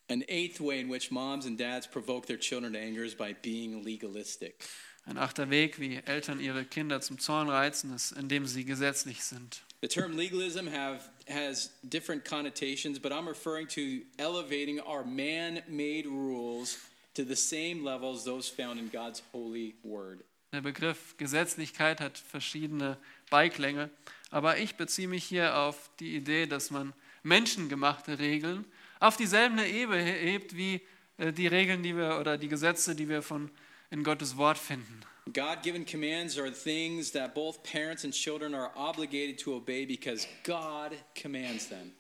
An 0.08 0.24
eighth 0.28 0.60
way 0.60 0.80
in 0.80 0.88
which 0.88 1.10
moms 1.10 1.46
and 1.46 1.56
dads 1.56 1.86
provoke 1.86 2.26
their 2.26 2.36
children 2.36 2.72
to 2.74 2.78
anger 2.78 3.04
is 3.04 3.14
by 3.14 3.34
being 3.42 3.82
legalistic. 3.84 4.62
Ein 5.04 5.18
achter 5.18 5.50
Weg, 5.50 5.80
wie 5.80 6.00
Eltern 6.04 6.38
ihre 6.38 6.64
Kinder 6.64 7.00
zum 7.00 7.18
Zorn 7.18 7.48
reizen, 7.48 7.92
ist, 7.94 8.12
indem 8.12 8.46
sie 8.46 8.64
gesetzlich 8.64 9.24
sind. 9.24 9.62
The 9.80 9.88
term 9.88 10.16
legalism 10.16 10.68
have, 10.68 11.10
has 11.28 11.70
different 11.82 12.24
connotations, 12.24 13.00
but 13.00 13.10
I'm 13.10 13.26
referring 13.26 13.66
to 13.68 14.02
elevating 14.16 14.80
our 14.80 15.04
man 15.04 15.62
made 15.68 16.06
rules 16.06 16.78
to 17.14 17.24
the 17.24 17.34
same 17.34 17.82
level 17.82 18.14
as 18.14 18.24
those 18.24 18.48
found 18.48 18.78
in 18.78 18.90
God's 18.90 19.22
holy 19.32 19.74
word. 19.82 20.24
Der 20.52 20.60
Begriff 20.60 21.16
Gesetzlichkeit 21.16 22.00
hat 22.00 22.18
verschiedene 22.18 22.96
Beiklänge, 23.30 23.90
aber 24.30 24.58
ich 24.58 24.76
beziehe 24.76 25.08
mich 25.08 25.24
hier 25.24 25.56
auf 25.56 25.90
die 25.98 26.14
Idee, 26.14 26.46
dass 26.46 26.70
man 26.70 26.92
menschengemachte 27.22 28.18
Regeln 28.18 28.64
auf 29.02 29.16
dieselbe 29.16 29.66
Ebene 29.66 30.02
hebt 30.02 30.56
wie 30.56 30.80
äh, 31.18 31.32
die 31.32 31.48
Regeln, 31.48 31.82
die 31.82 31.96
wir 31.96 32.18
oder 32.20 32.38
die 32.38 32.48
Gesetze, 32.48 32.94
die 32.94 33.08
wir 33.08 33.22
von 33.22 33.50
in 33.90 34.04
Gottes 34.04 34.36
Wort 34.36 34.58
finden. 34.58 35.00
God 35.26 35.62
given 35.62 35.84
commands 35.84 36.38
are 36.38 36.52
things 36.52 37.12
that 37.12 37.34
both 37.34 37.62
parents 37.62 38.04
and 38.04 38.14
children 38.14 38.54
are 38.54 38.70
obligated 38.74 39.38
to 39.38 39.54
obey 39.56 39.84
because 39.84 40.26
God 40.44 40.92
commands 41.20 41.68
them. 41.68 41.92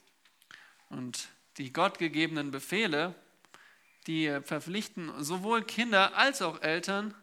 Und 0.90 1.28
die 1.58 1.72
gottgegebenen 1.72 2.50
Befehle, 2.50 3.14
die 4.06 4.26
äh, 4.26 4.40
verpflichten 4.40 5.12
sowohl 5.22 5.62
Kinder 5.62 6.16
als 6.16 6.40
auch 6.40 6.62
Eltern 6.62 7.14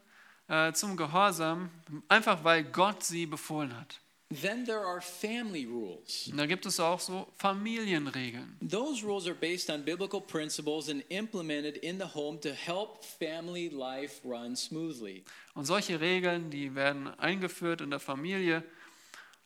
äh, 0.47 0.73
zum 0.73 0.97
Gehorsam, 0.97 1.69
einfach 2.07 2.43
weil 2.43 2.63
Gott 2.63 3.03
sie 3.03 3.25
befohlen 3.25 3.77
hat. 3.77 4.01
Then 4.31 4.63
there 4.63 4.85
are 4.85 5.01
family 5.01 5.65
rules. 5.65 6.29
Da 6.35 6.45
gibt 6.45 6.67
es 6.67 6.79
auch 6.79 6.99
so 6.99 7.27
Familienregeln. 7.37 8.57
Those 8.61 9.03
rules 9.03 9.25
are 9.25 9.33
based 9.33 9.71
on 9.71 9.83
biblical 9.83 10.21
principles 10.21 10.87
and 10.87 11.03
implemented 11.09 11.77
in 11.77 11.97
the 11.97 12.05
home 12.13 12.39
to 12.41 12.49
help 12.49 13.03
family 13.03 13.69
life 13.69 14.21
run 14.23 14.55
smoothly. 14.55 15.23
Und 15.55 15.65
solche 15.65 15.99
Regeln, 15.99 16.51
die 16.51 16.75
werden 16.75 17.07
eingeführt 17.19 17.81
in 17.81 17.89
der 17.89 17.99
Familie, 17.99 18.63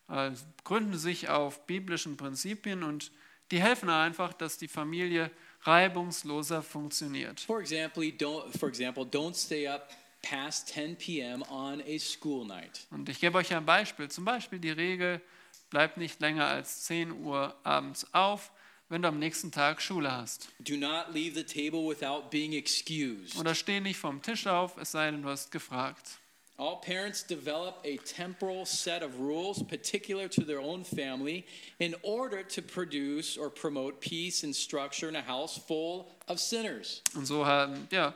äh, 0.09 0.31
gründen 0.65 0.97
sich 0.97 1.29
auf 1.29 1.65
biblischen 1.65 2.17
Prinzipien 2.17 2.83
und 2.83 3.13
die 3.51 3.61
helfen 3.61 3.89
einfach, 3.89 4.33
dass 4.33 4.57
die 4.57 4.67
Familie 4.67 5.31
reibungsloser 5.61 6.61
funktioniert. 6.61 7.39
For 7.39 7.61
example, 7.61 8.03
don't, 8.03 8.57
for 8.57 8.67
example, 8.67 9.05
don't 9.05 9.35
stay 9.35 9.65
up 9.65 9.91
past 10.23 10.69
10 10.69 10.95
p.m. 10.95 11.43
on 11.43 11.81
a 11.81 11.99
school 11.99 12.45
night. 12.45 12.87
Und 12.89 13.07
ich 13.09 13.19
gebe 13.19 13.37
euch 13.37 13.53
ein 13.53 13.65
Beispiel. 13.65 14.09
Zum 14.09 14.25
Beispiel 14.25 14.57
die 14.57 14.71
Regel, 14.71 15.21
bleibt 15.69 15.97
nicht 15.97 16.19
länger 16.19 16.47
als 16.47 16.83
10 16.85 17.11
Uhr 17.23 17.55
abends 17.63 18.07
auf, 18.13 18.51
wenn 18.89 19.01
du 19.01 19.07
am 19.07 19.19
nächsten 19.19 19.51
Tag 19.51 19.81
Schule 19.81 20.11
hast. 20.11 20.49
Do 20.59 20.77
not 20.77 21.13
leave 21.13 21.35
the 21.35 21.43
table 21.43 21.87
without 21.87 22.29
being 22.29 22.53
excused. 22.53 23.37
Oder 23.37 23.53
steh 23.53 23.79
nicht 23.79 23.97
vom 23.97 24.21
Tisch 24.21 24.47
auf, 24.47 24.77
es 24.77 24.91
sei 24.91 25.11
denn, 25.11 25.21
du 25.21 25.29
hast 25.29 25.51
gefragt. 25.51 26.19
All 26.55 26.79
parents 26.79 27.25
develop 27.25 27.83
a 27.83 27.97
temporal 28.05 28.65
set 28.65 29.01
of 29.01 29.19
rules 29.19 29.63
particular 29.63 30.29
to 30.29 30.43
their 30.43 30.59
own 30.59 30.85
family 30.85 31.45
in 31.79 31.95
order 32.03 32.43
to 32.47 32.61
produce 32.61 33.39
or 33.39 33.49
promote 33.49 33.99
peace 33.99 34.43
and 34.43 34.55
structure 34.55 35.09
in 35.09 35.15
a 35.15 35.27
house 35.27 35.57
full 35.57 36.05
of 36.27 36.39
sinners. 36.39 37.01
Und 37.15 37.25
so 37.25 37.43
haben, 37.43 37.87
ja, 37.89 38.13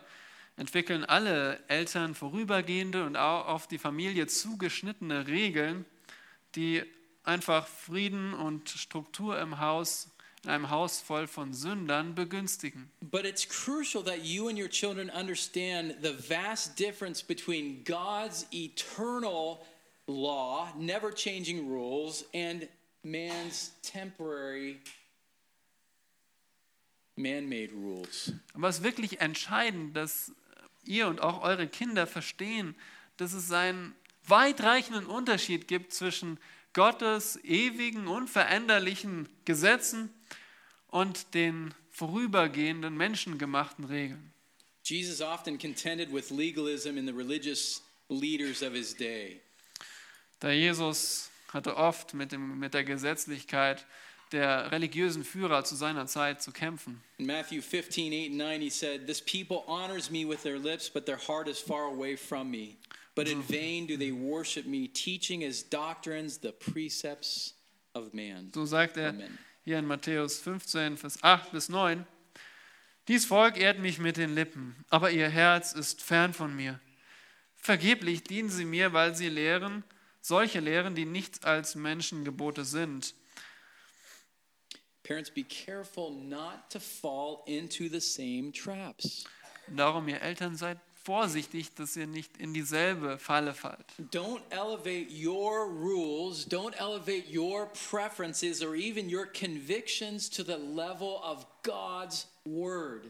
entwickeln 0.57 1.05
alle 1.05 1.63
Eltern 1.67 2.15
vorübergehende 2.15 3.05
und 3.05 3.15
auch 3.15 3.47
auf 3.47 3.67
die 3.67 3.77
Familie 3.77 4.27
zugeschnittene 4.27 5.27
Regeln, 5.27 5.85
die 6.55 6.83
einfach 7.23 7.67
Frieden 7.67 8.33
und 8.33 8.69
Struktur 8.69 9.39
im 9.39 9.59
Haus, 9.59 10.09
in 10.43 10.49
einem 10.49 10.69
Haus 10.69 10.99
voll 10.99 11.27
von 11.27 11.53
Sündern 11.53 12.15
begünstigen. 12.15 12.89
But 13.01 13.25
it's 13.25 13.47
crucial 13.47 14.03
that 14.03 14.23
you 14.23 14.49
and 14.49 14.59
your 14.59 14.69
children 14.69 15.09
understand 15.09 15.95
the 16.01 16.13
vast 16.13 16.77
difference 16.79 17.23
between 17.23 17.83
God's 17.83 18.47
eternal 18.51 19.59
law, 20.07 20.73
never 20.77 21.13
changing 21.13 21.69
rules, 21.69 22.25
and 22.33 22.67
man's 23.03 23.73
temporary 23.83 24.79
man 27.15 27.47
made 27.47 27.71
rules. 27.73 28.31
Aber 28.53 28.69
es 28.69 28.77
ist 28.77 28.83
wirklich 28.83 29.21
entscheidend, 29.21 29.95
dass 29.95 30.31
ihr 30.87 31.07
und 31.07 31.21
auch 31.21 31.41
eure 31.41 31.67
Kinder 31.67 32.07
verstehen, 32.07 32.75
dass 33.17 33.33
es 33.33 33.51
einen 33.51 33.95
weitreichenden 34.25 35.05
Unterschied 35.05 35.67
gibt 35.67 35.93
zwischen 35.93 36.39
Gottes 36.73 37.39
ewigen, 37.43 38.07
unveränderlichen 38.07 39.27
Gesetzen 39.45 40.13
und 40.87 41.33
den 41.33 41.73
vorübergehenden 41.89 42.95
menschengemachten 42.95 43.85
Regeln. 43.85 44.33
Jesus 44.83 45.21
often 45.21 45.57
contended 45.57 46.13
with 46.13 46.29
legalism 46.29 46.97
in 46.97 47.05
the 47.05 47.13
religious 47.13 47.81
leaders 48.09 48.61
of 48.61 48.73
his 48.73 48.95
day. 48.95 49.41
Da 50.39 50.51
Jesus 50.51 51.29
hatte 51.51 51.75
oft 51.75 52.13
mit, 52.13 52.31
dem, 52.31 52.59
mit 52.59 52.73
der 52.73 52.83
Gesetzlichkeit 52.83 53.85
der 54.31 54.71
religiösen 54.71 55.23
Führer 55.23 55.63
zu 55.63 55.75
seiner 55.75 56.05
Zeit 56.07 56.41
zu 56.41 56.51
kämpfen. 56.51 57.01
In 57.17 57.25
Matthew 57.25 57.61
15, 57.61 58.13
8 58.13 58.29
and 58.29 58.37
9, 58.37 58.61
he 58.61 58.69
said, 58.69 59.07
This 59.07 59.21
people 59.21 59.63
honors 59.67 60.09
me 60.09 60.27
with 60.27 60.43
their 60.43 60.59
lips, 60.59 60.89
but 60.89 61.05
their 61.05 61.17
heart 61.17 61.47
is 61.47 61.59
far 61.59 61.85
away 61.85 62.15
from 62.17 62.49
me. 62.49 62.77
But 63.15 63.27
in 63.27 63.41
vain 63.41 63.87
do 63.87 63.97
they 63.97 64.11
worship 64.11 64.65
me, 64.65 64.87
teaching 64.87 65.43
as 65.43 65.63
doctrines 65.63 66.37
the 66.37 66.51
precepts 66.51 67.55
of 67.95 68.13
man. 68.13 68.51
So 68.53 68.65
sagt 68.65 68.97
er 68.97 69.09
Amen. 69.09 69.37
hier 69.63 69.79
in 69.79 69.85
Matthäus 69.85 70.39
15, 70.39 70.97
Vers 70.97 71.23
8 71.23 71.51
bis 71.51 71.69
9. 71.69 72.05
Dies 73.07 73.25
Volk 73.25 73.57
ehrt 73.57 73.79
mich 73.79 73.99
mit 73.99 74.17
den 74.17 74.35
Lippen, 74.35 74.75
aber 74.89 75.11
ihr 75.11 75.29
Herz 75.29 75.73
ist 75.73 76.03
fern 76.03 76.33
von 76.33 76.55
mir. 76.55 76.79
Vergeblich 77.55 78.23
dienen 78.23 78.49
sie 78.49 78.65
mir, 78.65 78.93
weil 78.93 79.15
sie 79.15 79.29
lehren, 79.29 79.83
solche 80.21 80.59
lehren, 80.59 80.93
die 80.93 81.05
nichts 81.05 81.43
als 81.43 81.75
Menschengebote 81.75 82.65
sind. 82.65 83.15
Parents, 85.07 85.29
be 85.29 85.43
careful 85.43 86.11
not 86.11 86.69
to 86.71 86.79
fall 86.79 87.43
into 87.47 87.87
the 87.87 88.01
same 88.01 88.51
traps. 88.51 89.25
Darum, 89.73 90.09
ihr 90.09 90.21
Eltern, 90.21 90.57
seid 90.57 90.79
vorsichtig, 91.05 91.73
dass 91.75 91.95
ihr 91.95 92.07
nicht 92.07 92.37
in 92.37 92.53
dieselbe 92.53 93.17
Falle 93.17 93.53
fallt. 93.53 93.85
Don't 94.11 94.41
elevate 94.49 95.09
your 95.09 95.65
rules, 95.69 96.45
don't 96.45 96.75
elevate 96.77 97.33
your 97.33 97.67
preferences 97.89 98.61
or 98.61 98.75
even 98.75 99.09
your 99.09 99.25
convictions 99.25 100.29
to 100.29 100.43
the 100.43 100.57
level 100.57 101.21
of 101.23 101.45
God's 101.63 102.27
word. 102.43 103.09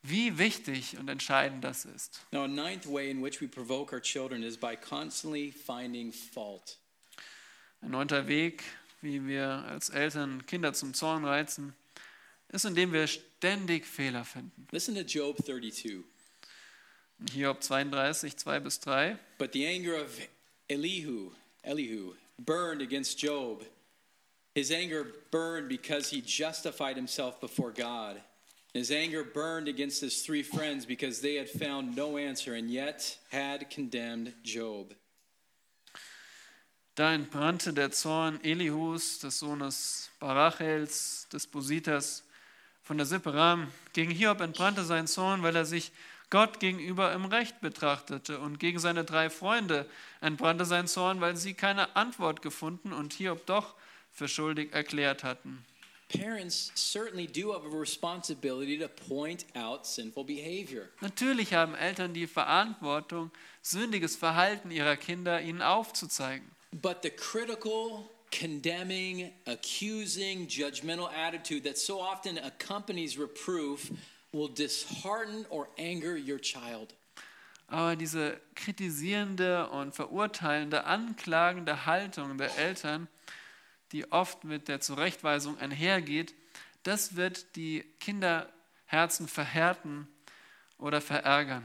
wie 0.01 0.37
wichtig 0.37 0.97
und 0.97 1.09
entscheidend 1.09 1.63
das 1.63 1.85
ist. 1.85 2.21
Now, 2.31 2.43
a 2.43 2.47
ninth 2.47 2.87
way 2.87 3.09
in 3.09 3.21
which 3.21 3.41
we 3.41 3.47
provoke 3.47 3.93
our 3.93 4.01
children 4.01 4.43
is 4.43 4.57
by 4.57 4.75
constantly 4.75 5.51
finding 5.51 6.11
fault. 6.13 6.77
Ein 7.81 7.91
neunter 7.91 8.27
Weg, 8.27 8.63
wie 9.01 9.25
wir 9.25 9.47
als 9.67 9.89
Eltern 9.89 10.45
Kinder 10.45 10.73
zum 10.73 10.93
Zorn 10.93 11.25
reizen, 11.25 11.73
ist, 12.49 12.65
indem 12.65 12.93
wir 12.93 13.07
ständig 13.07 13.85
Fehler 13.85 14.25
finden. 14.25 14.67
Listen 14.71 14.95
to 14.95 15.01
Job 15.01 15.37
32. 15.45 16.03
Hiob 17.33 17.61
32, 17.61 18.37
2 18.37 18.59
bis 18.61 18.79
3. 18.79 19.17
But 19.37 19.51
the 19.53 19.67
anger 19.67 20.01
of 20.01 20.17
Elihu, 20.69 21.31
Elihu 21.63 22.13
burned 22.37 22.81
against 22.81 23.21
Job. 23.21 23.65
His 24.59 24.71
anger 24.71 25.05
burned 25.31 25.69
because 25.69 26.09
he 26.09 26.19
justified 26.19 26.97
himself 26.97 27.39
before 27.39 27.71
God. 27.71 28.21
His 28.73 28.91
anger 28.91 29.23
burned 29.23 29.69
against 29.69 30.01
his 30.01 30.21
three 30.21 30.43
friends 30.43 30.85
because 30.85 31.21
they 31.21 31.35
had 31.35 31.49
found 31.49 31.95
no 31.95 32.17
answer 32.17 32.53
and 32.55 32.69
yet 32.69 33.17
had 33.31 33.69
condemned 33.69 34.33
Job. 34.43 34.93
Da 36.95 37.13
entbrannte 37.13 37.71
der 37.73 37.91
Zorn 37.91 38.41
Elihus, 38.43 39.19
des 39.19 39.39
Sohnes 39.39 40.09
Barachels, 40.19 41.25
des 41.31 41.47
Bositas, 41.47 42.23
von 42.83 42.97
der 42.97 43.05
Sippe 43.05 43.33
Ram. 43.33 43.71
Gegen 43.93 44.11
Hiob 44.11 44.41
entbrannte 44.41 44.83
sein 44.83 45.07
Zorn, 45.07 45.41
weil 45.41 45.55
er 45.55 45.63
sich 45.63 45.93
Gott 46.29 46.59
gegenüber 46.59 47.13
im 47.13 47.23
Recht 47.23 47.61
betrachtete. 47.61 48.39
Und 48.39 48.59
gegen 48.59 48.79
seine 48.79 49.05
drei 49.05 49.29
Freunde 49.29 49.89
entbrannte 50.19 50.65
sein 50.65 50.87
Zorn, 50.87 51.21
weil 51.21 51.37
sie 51.37 51.53
keine 51.53 51.95
Antwort 51.95 52.41
gefunden 52.41 52.91
und 52.91 53.13
Hiob 53.13 53.45
doch 53.45 53.75
für 54.19 54.27
schuldig 54.27 54.73
erklärt 54.73 55.23
hatten. 55.23 55.65
Parents 56.09 56.71
certainly 56.75 57.27
do 57.27 57.53
have 57.53 57.65
a 57.65 57.69
responsibility 57.69 58.77
to 58.79 58.87
point 58.87 59.45
out 59.55 59.85
sinful 59.85 60.23
behavior. 60.23 60.89
Natürlich 61.01 61.53
haben 61.53 61.75
Eltern 61.75 62.13
die 62.13 62.27
Verantwortung, 62.27 63.31
sündiges 63.61 64.15
Verhalten 64.15 64.71
ihrer 64.71 64.97
Kinder 64.97 65.39
ihnen 65.41 65.61
aufzuzeigen. 65.61 66.49
But 66.71 67.03
the 67.03 67.11
critical, 67.11 68.09
condemning, 68.31 69.31
accusing, 69.45 70.47
judgmental 70.47 71.09
attitude 71.15 71.63
that 71.63 71.77
so 71.77 71.99
often 72.01 72.39
accompanies 72.39 73.17
reproof 73.17 73.91
will 74.31 74.49
dishearten 74.49 75.45
or 75.49 75.67
anger 75.77 76.15
your 76.17 76.39
child. 76.39 76.95
Aber 77.67 77.95
diese 77.95 78.41
kritisierende 78.55 79.69
und 79.69 79.93
verurteilende, 79.93 80.85
anklagende 80.85 81.85
Haltung 81.85 82.35
der 82.39 82.57
Eltern, 82.57 83.07
die 83.91 84.11
oft 84.11 84.43
mit 84.43 84.67
der 84.67 84.81
Zurechtweisung 84.81 85.57
einhergeht, 85.57 86.33
das 86.83 87.15
wird 87.15 87.55
die 87.55 87.83
Kinderherzen 87.99 89.27
verhärten 89.27 90.07
oder 90.77 91.01
verärgern. 91.01 91.63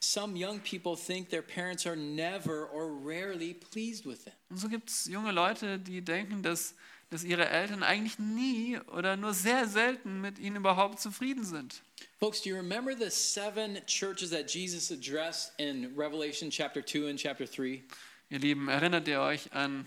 Some 0.00 0.36
young 0.36 0.60
people 0.60 0.96
think 0.96 1.30
their 1.30 1.42
parents 1.42 1.86
are 1.86 1.96
never 1.96 2.68
or 2.72 2.88
rarely 2.88 3.54
pleased 3.54 4.04
with 4.06 4.24
them. 4.24 4.34
Und 4.50 4.58
so 4.58 4.68
gibt 4.68 4.90
es 4.90 5.06
junge 5.06 5.32
Leute, 5.32 5.78
die 5.78 6.02
denken, 6.02 6.42
dass, 6.42 6.74
dass 7.10 7.24
ihre 7.24 7.48
Eltern 7.48 7.82
eigentlich 7.82 8.18
nie 8.18 8.78
oder 8.92 9.16
nur 9.16 9.32
sehr 9.32 9.66
selten 9.66 10.20
mit 10.20 10.38
ihnen 10.38 10.56
überhaupt 10.56 11.00
zufrieden 11.00 11.44
sind. 11.44 11.82
Folks, 12.20 12.42
do 12.42 12.50
you 12.50 12.56
remember 12.56 12.94
the 12.94 13.10
seven 13.10 13.78
churches 13.86 14.30
that 14.30 14.50
Jesus 14.52 14.90
addressed 14.90 15.52
in 15.58 15.92
Revelation 15.96 16.50
chapter 16.50 16.84
2 16.84 17.08
and 17.08 17.18
chapter 17.18 17.46
3? 17.46 17.82
Ihr 18.28 18.38
Lieben, 18.38 18.68
erinnert 18.68 19.08
ihr 19.08 19.20
euch 19.20 19.52
an 19.52 19.84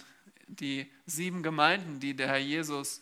die 0.50 0.92
sieben 1.06 1.44
Gemeinden, 1.44 2.00
die 2.00 2.16
der 2.16 2.28
Herr 2.28 2.38
Jesus 2.38 3.02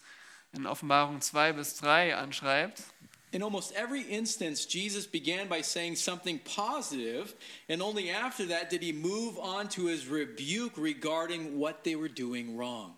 in 0.54 0.66
Offenbarung 0.66 1.22
2 1.22 1.54
bis 1.54 1.76
3 1.76 2.16
anschreibt? 2.16 2.84
In 3.32 3.44
almost 3.44 3.74
every 3.74 4.02
instance, 4.04 4.66
Jesus 4.68 5.06
began 5.06 5.50
by 5.50 5.62
saying 5.62 5.96
something 5.96 6.40
positive, 6.40 7.34
and 7.68 7.82
only 7.82 8.10
after 8.10 8.48
that 8.48 8.72
did 8.72 8.82
he 8.82 8.94
move 8.94 9.38
on 9.38 9.68
to 9.70 9.88
his 9.88 10.10
rebuke 10.10 10.78
regarding 10.78 11.60
what 11.60 11.84
they 11.84 11.96
were 11.96 12.10
doing 12.10 12.58
wrong. 12.58 12.96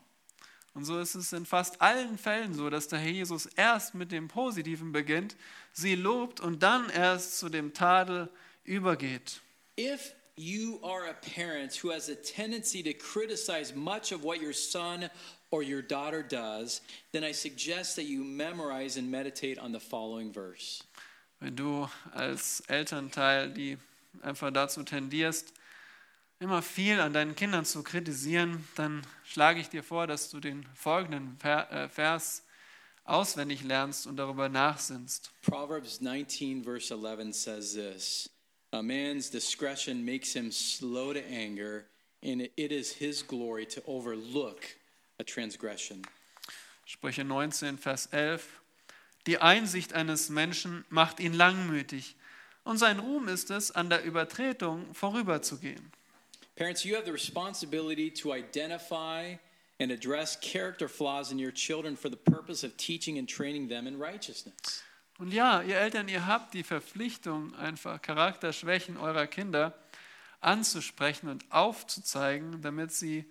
Und 0.75 0.85
so 0.85 0.99
ist 0.99 1.15
es 1.15 1.33
in 1.33 1.45
fast 1.45 1.81
allen 1.81 2.17
Fällen 2.17 2.53
so, 2.53 2.69
dass 2.69 2.87
der 2.87 2.99
Herr 2.99 3.11
Jesus 3.11 3.47
erst 3.47 3.95
mit 3.95 4.11
dem 4.11 4.27
Positiven 4.27 4.91
beginnt, 4.91 5.35
sie 5.73 5.95
lobt 5.95 6.39
und 6.39 6.61
dann 6.61 6.89
erst 6.89 7.39
zu 7.39 7.49
dem 7.49 7.73
Tadel 7.73 8.29
übergeht. 8.63 9.41
If 9.79 10.13
you 10.39 10.79
are 10.83 11.07
a 11.07 11.13
parent 11.35 11.75
who 11.75 11.91
has 11.91 12.07
a 12.07 12.15
tendency 12.15 12.81
to 12.81 12.93
criticize 12.93 13.75
much 13.75 14.13
of 14.13 14.23
what 14.23 14.41
your 14.41 14.53
son 14.53 15.09
or 15.51 15.63
your 15.63 15.81
daughter 15.81 16.23
does, 16.23 16.81
then 17.11 17.25
I 17.25 17.33
suggest 17.33 17.97
that 17.97 18.05
you 18.05 18.23
memorize 18.23 18.95
and 18.95 19.11
meditate 19.11 19.59
on 19.59 19.73
the 19.73 19.79
following 19.79 20.31
verse. 20.31 20.83
Wenn 21.41 21.55
du 21.55 21.89
als 22.13 22.61
Elternteil, 22.67 23.49
die 23.49 23.77
einfach 24.21 24.51
dazu 24.51 24.83
tendierst, 24.83 25.53
immer 26.39 26.61
viel 26.61 27.01
an 27.01 27.11
deinen 27.11 27.35
Kindern 27.35 27.65
zu 27.65 27.83
kritisieren, 27.83 28.65
dann 28.75 29.01
schlage 29.25 29.59
ich 29.59 29.67
dir 29.67 29.83
vor, 29.83 30.07
dass 30.07 30.29
du 30.29 30.39
den 30.39 30.65
folgenden 30.73 31.37
äh, 31.43 31.89
Vers 31.89 32.43
auswendig 33.03 33.63
lernst 33.63 34.07
und 34.07 34.15
darüber 34.15 34.47
nachsinnst. 34.47 35.31
Proverbs 35.41 35.99
19, 35.99 36.63
verse 36.63 36.93
11 36.93 37.33
says 37.33 37.73
this 37.73 38.29
A 38.71 38.83
man's 38.83 39.29
discretion 39.29 40.05
makes 40.05 40.33
him 40.33 40.51
slow 40.51 41.13
to 41.13 41.25
anger, 41.27 41.85
and 42.21 42.49
it 42.55 42.71
is 42.71 42.91
his 42.91 43.23
glory 43.23 43.65
to 43.65 43.81
overlook 43.87 44.63
a 45.19 45.23
transgression. 45.23 46.03
Sprüche 46.85 47.25
19, 47.25 47.77
Vers 47.77 48.07
11. 48.11 48.61
Die 49.25 49.37
Einsicht 49.37 49.93
eines 49.93 50.29
Menschen 50.29 50.85
macht 50.89 51.19
ihn 51.19 51.33
langmütig, 51.33 52.15
und 52.63 52.77
sein 52.77 52.99
Ruhm 52.99 53.27
ist 53.27 53.49
es, 53.49 53.71
an 53.71 53.89
der 53.89 54.03
Übertretung 54.03 54.93
vorüberzugehen. 54.93 55.91
Parents, 56.55 56.83
you 56.83 56.95
have 56.95 57.05
the 57.05 57.11
responsibility 57.11 58.11
to 58.11 58.33
identify 58.33 59.37
and 59.79 59.91
address 59.91 60.35
character 60.35 60.87
flaws 60.87 61.31
in 61.31 61.39
your 61.39 61.51
children 61.51 61.95
for 61.95 62.09
the 62.09 62.17
purpose 62.17 62.63
of 62.63 62.75
teaching 62.77 63.17
and 63.17 63.27
training 63.27 63.69
them 63.69 63.87
in 63.87 63.97
righteousness. 63.97 64.83
Und 65.19 65.33
ja, 65.33 65.61
ihr 65.61 65.77
Eltern, 65.77 66.07
ihr 66.07 66.25
habt 66.25 66.53
die 66.53 66.63
Verpflichtung, 66.63 67.53
einfach 67.55 68.01
Charakterschwächen 68.01 68.95
eurer 68.95 69.27
Kinder 69.27 69.77
anzusprechen 70.39 71.27
und 71.27 71.43
aufzuzeigen, 71.51 72.61
damit 72.61 72.93
sie 72.93 73.25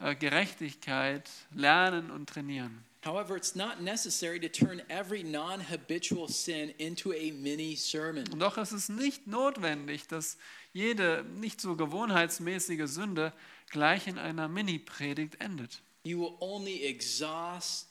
äh, 0.00 0.14
Gerechtigkeit 0.14 1.30
lernen 1.54 2.10
und 2.10 2.28
trainieren. 2.28 2.84
However, 3.06 3.34
it's 3.34 3.54
not 3.54 3.80
necessary 3.80 4.38
to 4.38 4.48
turn 4.48 4.82
every 4.90 5.22
non 5.22 5.60
habitual 5.60 6.28
sin 6.28 6.74
into 6.76 7.12
a 7.12 7.32
mini 7.32 7.74
sermon. 7.74 8.30
Und 8.30 8.40
doch 8.40 8.58
ist 8.58 8.72
es 8.72 8.90
nicht 8.90 9.26
notwendig, 9.26 10.06
dass 10.08 10.36
jede 10.74 11.24
nicht 11.24 11.62
so 11.62 11.74
gewohnheitsmäßige 11.76 12.86
Sünde 12.86 13.32
gleich 13.70 14.06
in 14.06 14.18
einer 14.18 14.48
Mini-Predigt 14.48 15.40
endet. 15.40 15.80
You 16.04 16.20
will 16.20 16.36
only 16.40 16.82
exhaust 16.82 17.89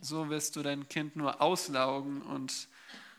So 0.00 0.30
wirst 0.30 0.56
du 0.56 0.62
dein 0.62 0.88
Kind 0.88 1.16
nur 1.16 1.40
auslaugen 1.42 2.22
und 2.22 2.68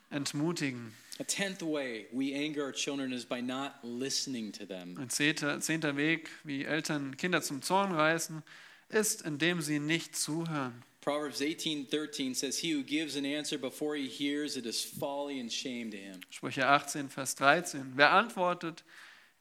entmutigen. 0.09 0.93
A 1.19 1.23
tenth 1.25 1.61
way 1.61 2.07
we 2.11 2.33
anger 2.33 2.63
our 2.63 2.71
children 2.71 3.11
is 3.11 3.25
by 3.25 3.41
not 3.41 3.73
listening 3.83 4.53
to 4.53 4.65
them. 4.65 4.97
Ein 4.97 5.09
zehnter, 5.09 5.59
zehnter 5.59 5.97
Weg, 5.97 6.29
wie 6.45 6.63
Eltern 6.63 7.17
Kinder 7.17 7.41
zum 7.41 7.61
Zorn 7.61 7.91
reißen, 7.91 8.41
ist, 8.87 9.23
indem 9.23 9.61
sie 9.61 9.79
nicht 9.79 10.15
zuhören. 10.15 10.81
Proverbs 11.01 11.41
18:13 11.41 12.35
says, 12.35 12.57
"He 12.59 12.73
who 12.73 12.83
gives 12.83 13.17
an 13.17 13.25
answer 13.25 13.57
before 13.57 13.97
he 13.97 14.07
hears, 14.07 14.55
it 14.55 14.65
is 14.65 14.81
folly 14.81 15.39
and 15.39 15.51
shame 15.51 15.91
to 15.91 15.97
him." 15.97 16.21
Sprüche 16.29 16.65
18, 16.65 17.09
Vers 17.09 17.35
13. 17.35 17.93
Wer 17.95 18.11
antwortet, 18.11 18.83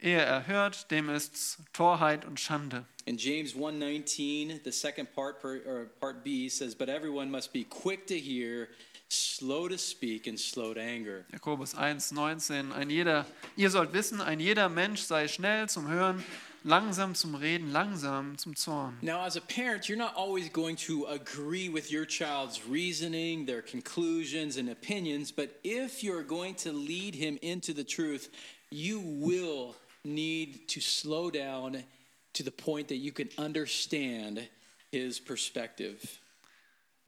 ehe 0.01 0.20
er 0.20 0.46
hört, 0.46 0.90
dem 0.90 1.09
ist's 1.09 1.59
Torheit 1.72 2.24
und 2.24 2.38
Schande. 2.38 2.84
In 3.05 3.16
James 3.16 3.55
1:19, 3.55 4.62
the 4.64 4.70
second 4.70 5.12
part 5.14 5.40
per, 5.40 5.61
or 5.66 5.86
part 6.01 6.22
B 6.22 6.49
says, 6.49 6.74
"But 6.74 6.88
everyone 6.88 7.30
must 7.30 7.53
be 7.53 7.64
quick 7.64 8.07
to 8.09 8.14
hear, 8.14 8.68
slow 9.09 9.68
to 9.68 9.78
speak, 9.78 10.26
and 10.26 10.38
slow 10.38 10.74
to 10.74 10.80
anger." 10.80 11.24
Jakobus 11.32 11.74
1, 11.74 12.12
19. 12.12 12.72
Ein 12.72 12.90
jeder, 12.90 13.26
ihr 13.57 13.70
sollt 13.70 13.92
wissen, 13.92 14.20
ein 14.20 14.40
jeder 14.40 14.68
Mensch 14.68 15.01
sei 15.01 15.26
schnell 15.26 15.68
zum 15.68 15.88
Hören, 15.88 16.22
langsam 16.64 17.14
zum 17.14 17.34
Reden, 17.34 17.72
langsam 17.72 18.36
zum 18.36 18.55
Zorn. 18.55 18.99
Now, 19.01 19.24
as 19.24 19.36
a 19.36 19.40
parent, 19.40 19.88
you're 19.88 19.96
not 19.96 20.14
always 20.14 20.51
going 20.53 20.76
to 20.86 21.07
agree 21.07 21.68
with 21.68 21.90
your 21.90 22.07
child's 22.07 22.61
reasoning, 22.68 23.46
their 23.46 23.62
conclusions, 23.62 24.59
and 24.59 24.68
opinions, 24.68 25.32
but 25.32 25.59
if 25.64 26.03
you're 26.03 26.24
going 26.24 26.55
to 26.57 26.72
lead 26.72 27.14
him 27.14 27.38
into 27.40 27.72
the 27.72 27.84
truth, 27.84 28.28
you 28.70 29.01
will 29.01 29.74
need 30.14 30.68
to 30.68 30.80
slow 30.80 31.30
down 31.30 31.84
to 32.34 32.42
the 32.42 32.50
point 32.50 32.88
that 32.88 32.96
you 32.96 33.12
can 33.12 33.28
understand 33.38 34.48
his 34.90 35.20
perspective. 35.20 35.98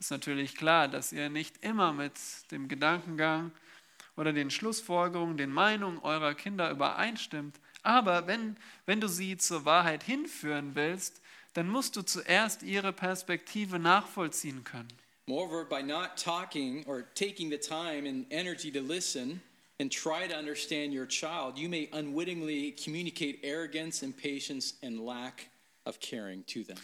ist 0.01 0.11
natürlich 0.11 0.55
klar, 0.57 0.89
dass 0.89 1.13
ihr 1.13 1.29
nicht 1.29 1.63
immer 1.63 1.93
mit 1.93 2.15
dem 2.51 2.69
Gedankengang 2.69 3.53
oder 4.17 4.33
den 4.33 4.51
Schlussfolgerungen, 4.51 5.37
den 5.37 5.53
Meinungen 5.53 5.99
eurer 5.99 6.35
Kinder 6.35 6.71
übereinstimmt. 6.71 7.61
Aber 7.83 8.27
wenn, 8.27 8.57
wenn 8.87 9.01
du 9.01 9.09
sie 9.09 9.37
zur 9.37 9.65
Wahrheit 9.65 10.03
hinführen 10.03 10.75
willst, 10.75 11.21
dann 11.53 11.69
musst 11.69 11.97
du 11.97 12.03
zuerst 12.03 12.63
ihre 12.63 12.93
Perspektive 12.93 13.79
nachvollziehen 13.79 14.65
können. 14.65 14.93
Moreover, 15.27 15.65
by 15.65 15.83
not 15.83 16.17
talking 16.17 16.85
or 16.87 17.05
taking 17.15 17.51
the 17.51 17.59
time 17.59 18.09
and 18.09 18.27
energy 18.31 18.71
to 18.73 18.81
listen 18.81 19.41
and 19.81 19.91
try 19.91 20.29
to 20.29 20.37
understand 20.37 20.93
your 20.93 21.07
child, 21.07 21.59
you 21.59 21.69
may 21.69 21.89
unwittingly 21.93 22.73
communicate 22.73 23.41
arrogance, 23.43 24.03
impatience, 24.03 24.75
and 24.83 25.01
lack 25.01 25.49
of 25.87 25.99
caring 26.01 26.45
to 26.45 26.63
them. 26.63 26.77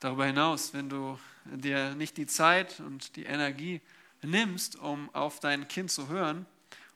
Darüber 0.00 0.26
hinaus, 0.26 0.72
wenn 0.72 0.88
du 0.88 1.18
dir 1.44 1.94
nicht 1.94 2.16
die 2.16 2.26
Zeit 2.26 2.80
und 2.80 3.14
die 3.16 3.24
Energie 3.24 3.80
nimmst, 4.22 4.76
um 4.76 5.10
auf 5.14 5.40
dein 5.40 5.68
Kind 5.68 5.90
zu 5.90 6.08
hören 6.08 6.46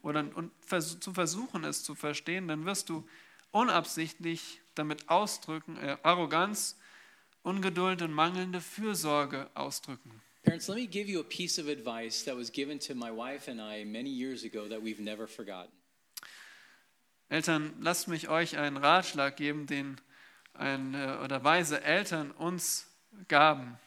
oder 0.03 0.25
und 0.35 0.51
vers 0.61 0.99
zu 0.99 1.13
versuchen, 1.13 1.65
es 1.65 1.85
zu 1.85 1.95
verstehen, 1.95 2.49
dann 2.49 2.65
wirst 2.65 2.89
du 2.89 3.07
unabsichtlich 3.51 4.61
damit 4.75 5.09
ausdrücken, 5.11 5.77
äh, 5.77 5.99
Arroganz, 6.03 6.79
Ungeduld 7.43 8.03
und 8.03 8.13
mangelnde 8.13 8.61
Fürsorge 8.61 9.51
ausdrücken. 9.55 10.23
Parents, 10.45 10.68
let 10.68 10.76
me 10.76 10.86
give 10.86 11.09
you 11.09 11.20
a 11.20 11.24
piece 11.24 11.59
of 11.59 11.68
advice 11.68 12.22
that 12.24 12.34
was 12.34 12.51
given 12.51 12.78
to 12.80 12.95
my 12.95 13.11
wife 13.11 13.47
and 13.47 13.61
I 13.61 13.84
many 13.84 14.11
years 14.11 14.43
ago 14.43 14.66
that 14.68 14.82
we've 14.82 15.01
never 15.01 15.26
forgotten. 15.26 15.70
Eltern, 17.30 17.74
lasst 17.80 18.09
mich 18.09 18.28
euch 18.28 18.59
einen 18.59 18.76
Ratschlag 18.76 19.36
geben, 19.36 19.66
den 19.66 19.99
ein, 20.55 20.95
äh, 20.95 21.24
oder 21.24 21.43
weise 21.45 21.82
Eltern 21.82 22.32
uns 22.32 22.86
gaben. 23.28 23.78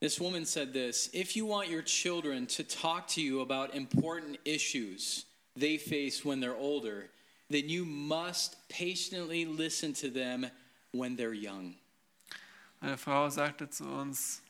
This 0.00 0.20
woman 0.20 0.44
said 0.44 0.72
this 0.72 1.10
If 1.12 1.36
you 1.36 1.46
want 1.46 1.68
your 1.68 1.82
children 1.82 2.46
to 2.48 2.62
talk 2.62 3.08
to 3.08 3.20
you 3.20 3.40
about 3.40 3.74
important 3.74 4.38
issues 4.44 5.26
they 5.56 5.78
face 5.78 6.24
when 6.24 6.40
they're 6.40 6.56
older, 6.56 7.10
then 7.50 7.68
you 7.68 7.84
must 7.84 8.56
patiently 8.68 9.44
listen 9.44 9.92
to 9.94 10.08
them 10.08 10.46
when 10.92 11.16
they're 11.16 11.34
young. 11.34 11.74
Eine 12.82 12.96
Frau 12.98 13.28
sagte 13.30 13.70
zu 13.70 13.84
uns, 13.84 14.42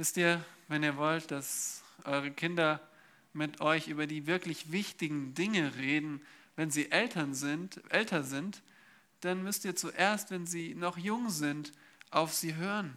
wisst 0.00 0.16
ihr, 0.16 0.42
wenn 0.68 0.82
ihr 0.82 0.96
wollt, 0.96 1.30
dass 1.30 1.82
eure 2.04 2.30
Kinder 2.30 2.80
mit 3.34 3.60
euch 3.60 3.86
über 3.86 4.06
die 4.06 4.26
wirklich 4.26 4.72
wichtigen 4.72 5.34
Dinge 5.34 5.76
reden, 5.76 6.22
wenn 6.56 6.70
sie 6.70 6.90
Eltern 6.90 7.34
sind, 7.34 7.82
älter 7.90 8.22
sind, 8.22 8.62
dann 9.20 9.42
müsst 9.42 9.66
ihr 9.66 9.76
zuerst, 9.76 10.30
wenn 10.30 10.46
sie 10.46 10.74
noch 10.74 10.96
jung 10.96 11.28
sind, 11.28 11.72
auf 12.10 12.32
sie 12.32 12.54
hören. 12.54 12.96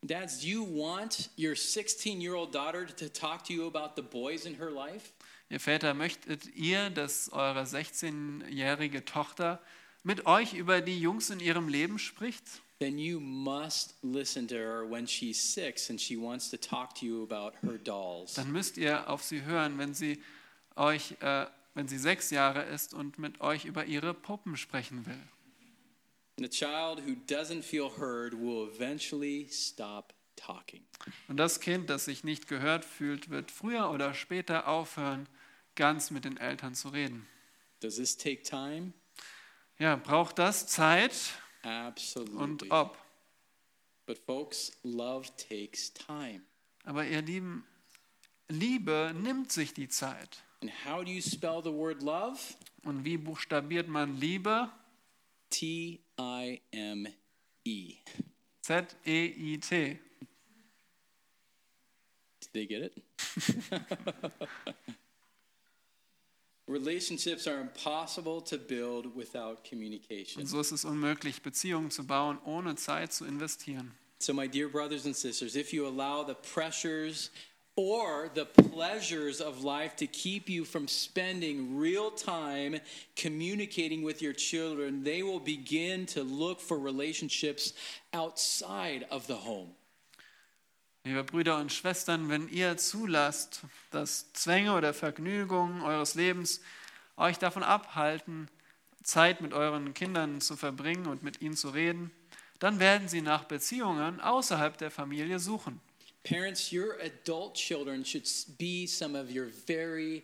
Dads, 0.00 0.40
do 0.40 0.46
you 0.46 0.64
want 0.64 1.28
your 1.38 1.54
16 1.54 2.22
year 2.22 2.34
old 2.34 2.54
daughter 2.54 2.86
to 2.86 3.10
talk 3.10 3.44
to 3.44 3.52
you 3.52 3.66
about 3.66 3.92
the 3.94 4.02
boys 4.02 4.46
in 4.46 4.56
her 4.56 4.70
life? 4.70 5.12
Ihr 5.50 5.60
Väter, 5.60 5.92
möchtet 5.92 6.46
ihr, 6.56 6.88
dass 6.88 7.30
eure 7.30 7.64
16-jährige 7.64 9.04
Tochter 9.04 9.60
mit 10.02 10.24
euch 10.24 10.54
über 10.54 10.80
die 10.80 10.98
Jungs 10.98 11.28
in 11.28 11.40
ihrem 11.40 11.68
Leben 11.68 11.98
spricht? 11.98 12.62
Then 12.80 12.98
you 12.98 13.20
must 13.20 13.94
listen 14.02 14.48
to 14.48 14.54
her 14.54 14.86
when 14.86 15.06
she's 15.06 15.38
six 15.38 15.90
and 15.90 16.00
she 16.00 16.16
wants 16.16 16.48
to 16.48 16.56
talk 16.56 16.94
to 17.00 17.06
you 17.06 17.22
about 17.22 17.52
her 17.62 17.76
dolls. 17.76 18.34
Dann 18.34 18.50
müsst 18.50 18.78
ihr 18.78 19.06
auf 19.10 19.22
sie 19.22 19.42
hören, 19.42 19.76
wenn 19.76 19.92
sie 19.92 20.22
euch, 20.76 21.14
äh, 21.20 21.44
wenn 21.74 21.88
sie 21.88 21.98
sechs 21.98 22.30
Jahre 22.30 22.62
ist 22.62 22.94
und 22.94 23.18
mit 23.18 23.42
euch 23.42 23.66
über 23.66 23.84
ihre 23.84 24.14
Puppen 24.14 24.56
sprechen 24.56 25.04
will. 25.04 25.22
And 26.38 26.46
a 26.46 26.48
child 26.48 27.00
who 27.06 27.16
doesn't 27.26 27.64
feel 27.64 27.90
heard 27.98 28.32
will 28.32 28.70
eventually 28.74 29.46
stop 29.50 30.14
talking. 30.36 30.82
Und 31.28 31.36
das 31.36 31.60
Kind, 31.60 31.90
das 31.90 32.06
sich 32.06 32.24
nicht 32.24 32.48
gehört 32.48 32.86
fühlt, 32.86 33.28
wird 33.28 33.50
früher 33.50 33.90
oder 33.90 34.14
später 34.14 34.66
aufhören, 34.68 35.28
ganz 35.74 36.10
mit 36.10 36.24
den 36.24 36.38
Eltern 36.38 36.74
zu 36.74 36.88
reden. 36.88 37.26
Does 37.80 37.96
this 37.96 38.16
take 38.16 38.42
time? 38.42 38.94
Ja, 39.78 39.96
braucht 39.96 40.38
das 40.38 40.66
Zeit 40.66 41.12
Absolutely. 41.62 42.36
und 42.36 42.70
ob. 42.70 42.96
But 44.06 44.18
folks, 44.18 44.72
love 44.82 45.28
takes 45.36 45.92
time. 45.92 46.42
Aber 46.84 47.06
ihr 47.06 47.22
Lieben, 47.22 47.64
Liebe 48.48 49.14
nimmt 49.14 49.52
sich 49.52 49.72
die 49.74 49.88
Zeit. 49.88 50.42
And 50.62 50.72
how 50.84 51.02
do 51.02 51.10
you 51.10 51.22
spell 51.22 51.60
the 51.62 51.72
word 51.72 52.02
love? 52.02 52.38
Und 52.84 53.04
wie 53.04 53.16
buchstabiert 53.16 53.88
man 53.88 54.16
Liebe? 54.16 54.70
T 55.50 56.00
I 56.18 56.60
M 56.70 57.06
E. 57.64 57.96
Z-E-I-T. 58.62 59.98
Did 62.40 62.52
they 62.52 62.66
get 62.66 62.82
it? 62.82 63.02
Relationships 66.70 67.48
are 67.48 67.60
impossible 67.60 68.40
to 68.42 68.56
build 68.56 69.16
without 69.16 69.64
communication. 69.68 70.40
Und 70.40 70.46
so 70.46 70.60
ist 70.60 70.70
es 70.70 70.84
unmöglich, 70.84 71.42
Beziehungen 71.42 71.90
zu 71.90 72.06
bauen, 72.06 72.38
ohne 72.44 72.76
Zeit 72.76 73.12
zu 73.12 73.24
investieren. 73.24 73.92
So, 74.20 74.32
my 74.32 74.46
dear 74.46 74.68
brothers 74.68 75.04
and 75.04 75.16
sisters, 75.16 75.56
if 75.56 75.72
you 75.72 75.86
allow 75.86 76.22
the 76.22 76.36
pressures 76.54 77.30
or 77.74 78.30
the 78.34 78.44
pleasures 78.44 79.40
of 79.40 79.64
life 79.64 79.96
to 79.96 80.06
keep 80.06 80.48
you 80.48 80.64
from 80.64 80.86
spending 80.86 81.76
real 81.76 82.10
time 82.10 82.80
communicating 83.16 84.04
with 84.04 84.22
your 84.22 84.34
children, 84.34 85.02
they 85.02 85.22
will 85.22 85.40
begin 85.40 86.06
to 86.06 86.22
look 86.22 86.60
for 86.60 86.78
relationships 86.78 87.72
outside 88.12 89.06
of 89.10 89.26
the 89.26 89.36
home. 89.36 89.74
Liebe 91.04 91.24
Brüder 91.24 91.56
und 91.56 91.72
Schwestern, 91.72 92.28
wenn 92.28 92.46
ihr 92.50 92.76
zulasst, 92.76 93.62
dass 93.90 94.34
Zwänge 94.34 94.74
oder 94.74 94.92
Vergnügungen 94.92 95.80
eures 95.80 96.14
Lebens 96.14 96.60
euch 97.16 97.38
davon 97.38 97.62
abhalten, 97.62 98.50
Zeit 99.02 99.40
mit 99.40 99.54
euren 99.54 99.94
Kindern 99.94 100.42
zu 100.42 100.56
verbringen 100.56 101.06
und 101.06 101.22
mit 101.22 101.40
ihnen 101.40 101.56
zu 101.56 101.70
reden, 101.70 102.10
dann 102.58 102.80
werden 102.80 103.08
sie 103.08 103.22
nach 103.22 103.44
Beziehungen 103.44 104.20
außerhalb 104.20 104.76
der 104.76 104.90
Familie 104.90 105.38
suchen. 105.38 105.80
Parents, 106.22 106.70
your 106.70 106.98
adult 107.00 107.54
children 107.54 108.04
should 108.04 108.28
be 108.58 108.86
some 108.86 109.18
of 109.18 109.34
your 109.34 109.46
very 109.66 110.22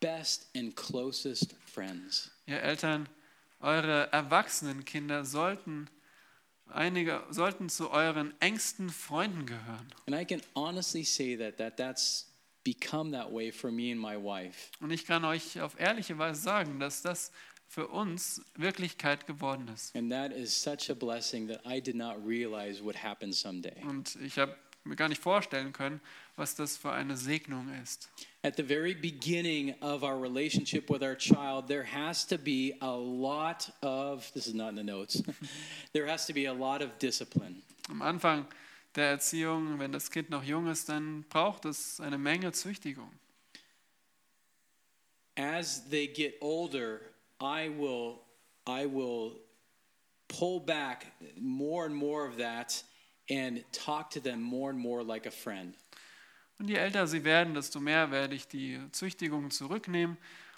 best 0.00 0.48
and 0.56 0.74
closest 0.74 1.54
friends. 1.72 2.32
Ihr 2.46 2.60
Eltern, 2.60 3.08
eure 3.60 4.12
erwachsenen 4.12 4.84
Kinder 4.84 5.24
sollten 5.24 5.88
einige 6.70 7.22
sollten 7.30 7.68
zu 7.68 7.90
euren 7.90 8.32
engsten 8.40 8.90
Freunden 8.90 9.46
gehören. 9.46 9.86
And 10.06 10.16
I 10.16 10.24
can 10.24 10.42
honestly 10.54 11.04
say 11.04 11.36
that, 11.36 11.56
that 11.58 11.76
that's 11.76 12.26
become 12.64 13.12
that 13.12 13.32
way 13.32 13.50
for 13.50 13.70
me 13.70 13.92
and 13.92 14.00
my 14.00 14.16
wife. 14.16 14.70
Und 14.80 14.90
ich 14.90 15.06
kann 15.06 15.24
euch 15.24 15.60
auf 15.60 15.78
ehrliche 15.80 16.18
Weise 16.18 16.40
sagen, 16.40 16.80
dass 16.80 17.02
das 17.02 17.32
für 17.66 17.88
uns 17.88 18.42
Wirklichkeit 18.54 19.26
geworden 19.26 19.68
ist. 19.68 19.94
And 19.94 20.10
that 20.10 20.32
is 20.32 20.54
such 20.54 20.90
a 20.90 20.94
blessing 20.94 21.48
that 21.48 21.60
I 21.66 21.80
did 21.80 21.96
not 21.96 22.16
realize 22.26 22.82
would 22.82 23.02
happen 23.02 23.32
someday. 23.32 23.82
Und 23.84 24.16
ich 24.16 24.38
habe 24.38 24.56
mir 24.88 24.96
gar 24.96 25.08
nicht 25.08 25.22
vorstellen 25.22 25.72
können, 25.72 26.00
was 26.36 26.54
das 26.54 26.76
für 26.76 26.92
eine 26.92 27.16
Segnung 27.16 27.68
ist. 27.82 28.08
At 28.42 28.56
the 28.56 28.62
very 28.62 28.94
beginning 28.94 29.74
of 29.82 30.02
our 30.02 30.20
relationship 30.20 30.88
with 30.88 31.02
our 31.02 31.16
child, 31.16 31.66
there 31.68 31.84
has 31.84 32.26
to 32.26 32.38
be 32.38 32.74
a 32.80 32.96
lot 32.96 33.72
of, 33.82 34.30
this 34.32 34.46
is 34.46 34.54
not 34.54 34.70
in 34.70 34.76
the 34.76 34.84
notes, 34.84 35.22
there 35.92 36.06
has 36.06 36.26
to 36.26 36.32
be 36.32 36.46
a 36.46 36.52
lot 36.52 36.82
of 36.82 36.98
discipline. 36.98 37.62
Am 37.88 38.02
Anfang 38.02 38.46
der 38.94 39.10
Erziehung, 39.10 39.78
wenn 39.78 39.92
das 39.92 40.10
Kind 40.10 40.30
noch 40.30 40.44
jung 40.44 40.66
ist, 40.68 40.88
dann 40.88 41.24
braucht 41.28 41.64
es 41.64 42.00
eine 42.00 42.18
Menge 42.18 42.52
Züchtigung. 42.52 43.10
As 45.36 45.88
they 45.88 46.08
get 46.08 46.36
older, 46.40 47.00
I 47.40 47.68
will, 47.68 48.20
I 48.66 48.86
will 48.86 49.36
pull 50.28 50.60
back 50.60 51.06
more 51.40 51.86
and 51.86 51.94
more 51.94 52.26
of 52.26 52.36
that 52.38 52.82
and 53.30 53.64
talk 53.72 54.10
to 54.10 54.20
them 54.20 54.40
more 54.40 54.70
and 54.70 54.78
more 54.78 55.04
like 55.04 55.26
a 55.26 55.30
friend. 55.30 55.74
Und 56.58 56.68
je 56.68 56.76
älter 56.76 57.06
sie 57.06 57.22
werden, 57.24 57.54
desto 57.54 57.78
mehr 57.78 58.10
werde 58.10 58.34
ich 58.34 58.48
die 58.48 58.80
Züchtigung 58.90 59.50
zurücknehmen 59.50 60.16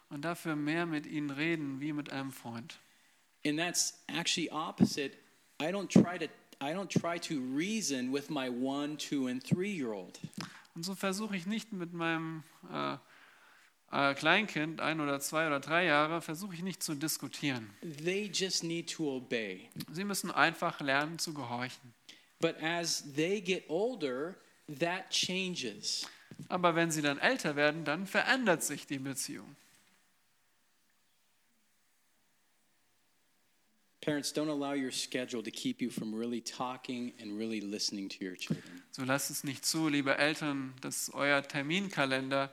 und 0.08 0.24
dafür 0.24 0.56
mehr 0.56 0.86
mit 0.86 1.06
ihnen 1.06 1.30
reden 1.30 1.80
wie 1.80 1.92
mit 1.92 2.10
einem 2.10 2.32
Freund. 2.32 2.78
And 3.44 3.58
that's 3.58 4.02
actually 4.08 4.50
opposite. 4.50 5.16
I 5.60 5.66
don't 5.66 5.88
try 5.88 6.18
to 6.18 6.26
I 6.62 6.74
don't 6.74 6.88
try 6.88 7.18
to 7.18 7.40
reason 7.40 8.12
with 8.12 8.28
my 8.28 8.50
one, 8.50 8.98
two, 8.98 9.28
and 9.28 9.42
three 9.42 9.72
year 9.72 9.92
old. 9.92 10.18
Und 10.74 10.84
so 10.84 10.94
versuche 10.94 11.36
ich 11.36 11.46
nicht 11.46 11.72
mit 11.72 11.94
meinem 11.94 12.42
äh, 12.70 12.96
äh, 13.90 14.14
Kleinkind, 14.14 14.80
ein 14.80 15.00
oder 15.00 15.20
zwei 15.20 15.46
oder 15.46 15.60
drei 15.60 15.84
Jahre, 15.84 16.20
versuche 16.20 16.54
ich 16.54 16.62
nicht 16.62 16.82
zu 16.82 16.94
diskutieren. 16.94 17.70
They 18.04 18.30
just 18.32 18.62
need 18.62 18.92
to 18.94 19.16
obey. 19.16 19.70
Sie 19.90 20.04
müssen 20.04 20.30
einfach 20.30 20.80
lernen 20.80 21.18
zu 21.18 21.34
gehorchen. 21.34 21.94
But 22.40 22.56
as 22.62 23.02
they 23.14 23.40
get 23.40 23.64
older, 23.68 24.36
that 24.78 25.10
changes. 25.10 26.06
Aber 26.48 26.74
wenn 26.74 26.90
sie 26.90 27.02
dann 27.02 27.18
älter 27.18 27.54
werden, 27.54 27.84
dann 27.84 28.06
verändert 28.06 28.62
sich 28.62 28.86
die 28.86 28.98
Beziehung. 28.98 29.56
Parents, 34.00 34.32
don't 34.32 34.48
allow 34.48 34.72
your 34.72 34.90
schedule 34.90 35.42
to 35.42 35.50
keep 35.50 35.82
you 35.82 35.90
from 35.90 36.14
really 36.14 36.40
talking 36.40 37.12
and 37.20 37.38
really 37.38 37.60
listening 37.60 38.08
to 38.08 38.24
your 38.24 38.34
children. 38.34 38.82
So 38.92 39.04
lasst 39.04 39.30
es 39.30 39.44
nicht 39.44 39.66
zu, 39.66 39.88
liebe 39.88 40.16
Eltern, 40.16 40.72
dass 40.80 41.10
euer 41.12 41.42
Terminkalender 41.42 42.50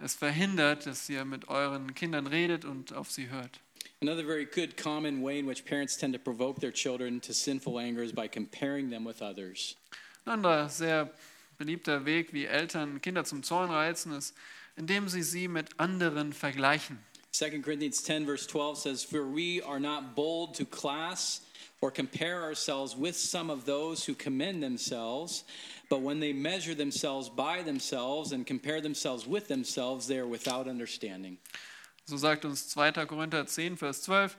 es 0.00 0.16
verhindert, 0.16 0.86
dass 0.86 1.08
ihr 1.08 1.24
mit 1.24 1.46
euren 1.46 1.94
Kindern 1.94 2.26
redet 2.26 2.64
und 2.64 2.92
auf 2.92 3.08
sie 3.08 3.28
hört. 3.28 3.60
Another 4.02 4.22
very 4.22 4.46
good 4.46 4.78
common 4.78 5.20
way 5.20 5.38
in 5.38 5.44
which 5.44 5.66
parents 5.66 5.94
tend 5.94 6.14
to 6.14 6.18
provoke 6.18 6.58
their 6.58 6.70
children 6.70 7.20
to 7.20 7.34
sinful 7.34 7.78
anger 7.78 8.02
is 8.02 8.12
by 8.12 8.28
comparing 8.28 8.88
them 8.88 9.04
with 9.04 9.20
others. 9.20 9.76
Ein 10.24 10.42
anderer 10.42 10.70
sehr 10.70 11.10
beliebter 11.58 12.06
Weg, 12.06 12.32
wie 12.32 12.46
Eltern 12.46 13.02
Kinder 13.02 13.24
zum 13.24 13.42
Zorn 13.42 13.68
reizen, 13.68 14.16
ist, 14.16 14.32
indem 14.78 15.06
sie 15.10 15.22
sie 15.22 15.48
mit 15.48 15.78
anderen 15.78 16.32
vergleichen. 16.32 16.96
2 17.32 17.60
Corinthians 17.60 18.02
10, 18.02 18.24
verse 18.24 18.46
12 18.46 18.78
says, 18.78 19.04
For 19.04 19.26
we 19.26 19.60
are 19.60 19.78
not 19.78 20.16
bold 20.16 20.54
to 20.54 20.64
class 20.64 21.42
or 21.82 21.90
compare 21.90 22.42
ourselves 22.42 22.96
with 22.96 23.16
some 23.16 23.50
of 23.50 23.66
those 23.66 24.06
who 24.06 24.14
commend 24.14 24.62
themselves, 24.62 25.44
but 25.90 26.00
when 26.00 26.20
they 26.20 26.32
measure 26.32 26.74
themselves 26.74 27.28
by 27.28 27.60
themselves 27.60 28.32
and 28.32 28.46
compare 28.46 28.80
themselves 28.80 29.26
with 29.26 29.48
themselves, 29.48 30.06
they 30.06 30.18
are 30.18 30.26
without 30.26 30.68
understanding. 30.68 31.36
So 32.10 32.16
sagt 32.16 32.44
uns 32.44 32.66
2. 32.66 33.06
Korinther 33.06 33.46
10, 33.46 33.76
Vers 33.76 34.02
12, 34.02 34.36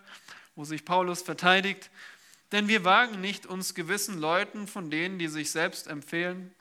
wo 0.57 0.65
sich 0.65 0.84
Paulus 0.84 1.22
verteidigt. 1.22 1.89
Denn 2.51 2.67
wir 2.67 2.84
wagen 2.84 3.22
nicht, 3.22 3.45
uns 3.45 3.76
gewissen 3.76 4.19
Leuten 4.19 4.67
von 4.67 4.91
denen, 4.91 5.17
die 5.19 5.30
sich 5.30 5.51
selbst 5.51 5.88
empfehlen, 5.88 6.53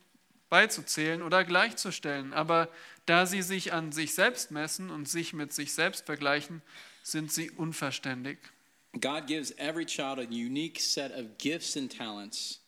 beizuzählen 0.50 1.22
oder 1.22 1.44
gleichzustellen. 1.44 2.32
Aber 2.32 2.68
da 3.06 3.26
sie 3.26 3.42
sich 3.42 3.72
an 3.72 3.90
sich 3.90 4.14
selbst 4.14 4.52
messen 4.52 4.88
und 4.88 5.08
sich 5.08 5.32
mit 5.32 5.52
sich 5.52 5.72
selbst 5.72 6.06
vergleichen, 6.06 6.62
sind 7.02 7.32
sie 7.32 7.50
unverständig. 7.50 8.38
God 9.00 9.26
gives 9.26 9.50
every 9.58 9.84
child 9.84 10.20
a 10.20 10.28
unique 10.30 10.80
set 10.80 11.10
of 11.12 11.26
gifts 11.38 11.76
and 11.76 11.92
talents. 11.92 12.60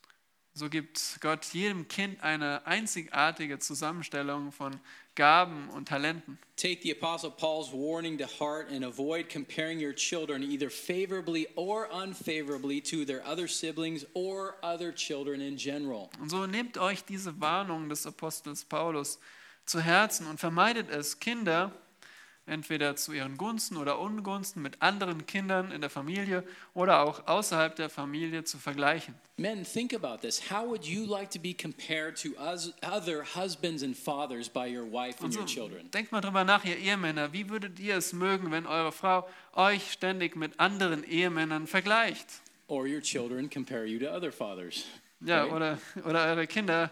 So 0.53 0.69
gibt 0.69 1.19
Gott 1.21 1.47
jedem 1.53 1.87
Kind 1.87 2.21
eine 2.25 2.67
einzigartige 2.67 3.61
Zusammenstellung 3.61 4.51
von 4.51 4.81
Gaben 5.15 5.69
und 5.71 5.89
Talenten. 5.89 6.39
Take 6.57 6.83
the 6.83 6.93
Apostle 6.93 7.31
Paul's 7.31 7.73
warning 7.73 8.19
to 8.19 8.27
heart 8.27 8.71
and 8.71 8.85
avoid 8.85 9.29
comparing 9.29 9.79
your 9.79 9.95
children 9.95 10.43
either 10.43 10.71
favorably 10.71 11.49
or 11.57 11.89
unfavorably 11.93 12.81
to 12.81 13.05
their 13.05 13.23
other 13.27 13.49
siblings 13.49 14.07
or 14.15 14.57
other 14.63 14.93
children 14.95 15.41
in 15.41 15.57
general. 15.57 16.11
Und 16.21 16.31
so 16.31 16.47
nehmt 16.47 16.79
euch 16.79 17.05
diese 17.05 17.41
Warnung 17.41 17.89
des 17.89 18.07
Apostels 18.07 18.65
Paulus 18.65 19.19
zu 19.67 19.81
Herzen 19.81 20.27
und 20.27 20.39
vermeidet 20.39 20.89
es, 20.91 21.19
Kinder 21.19 21.73
entweder 22.47 22.97
zu 22.97 23.13
ihren 23.13 23.37
Gunsten 23.37 23.77
oder 23.77 23.99
Ungunsten 24.01 24.63
mit 24.63 24.83
anderen 24.83 25.27
Kindern 25.27 25.71
in 25.71 25.81
der 25.81 25.91
Familie 25.91 26.43
oder 26.75 27.03
auch 27.03 27.27
außerhalb 27.27 27.77
der 27.77 27.89
Familie 27.89 28.45
zu 28.45 28.59
vergleichen. 28.59 29.15
Men, 29.37 29.65
think 29.65 29.95
about 29.95 30.19
this. 30.27 30.51
How 30.51 30.67
would 30.67 30.85
you 30.85 31.05
like 31.07 31.31
to 31.31 31.39
be 31.39 31.55
compared 31.55 32.21
to 32.23 32.31
other 32.41 33.25
husbands 33.35 33.83
and 33.83 33.97
fathers 33.97 34.49
by 34.49 34.67
your 34.77 34.85
wife 34.93 35.17
and 35.19 35.27
Und 35.27 35.33
so, 35.33 35.41
your 35.41 35.47
children? 35.47 35.91
denkt 35.93 36.13
mal 36.13 36.21
drüber 36.21 36.45
nach, 36.45 36.65
ihr 36.65 36.77
Ehemänner, 36.79 37.33
wie 37.33 37.49
würdet 37.49 37.79
ihr 37.81 37.97
es 37.97 38.13
mögen, 38.13 38.51
wenn 38.51 38.67
eure 38.67 38.93
Frau 38.93 39.29
euch 39.55 39.93
ständig 39.93 40.37
mit 40.37 40.59
anderen 40.61 41.05
Ehemännern 41.05 41.67
vergleicht? 41.67 42.27
Or 42.69 42.85
your 42.85 43.01
children 43.03 43.49
compare 43.51 43.85
you 43.85 43.99
to 43.99 44.07
other 44.15 44.33
fathers? 44.33 44.85
Ja, 45.21 45.45
Right. 45.45 45.53
oder, 45.53 45.79
oder 46.05 46.25
eure 46.27 46.47
Kinder 46.49 46.91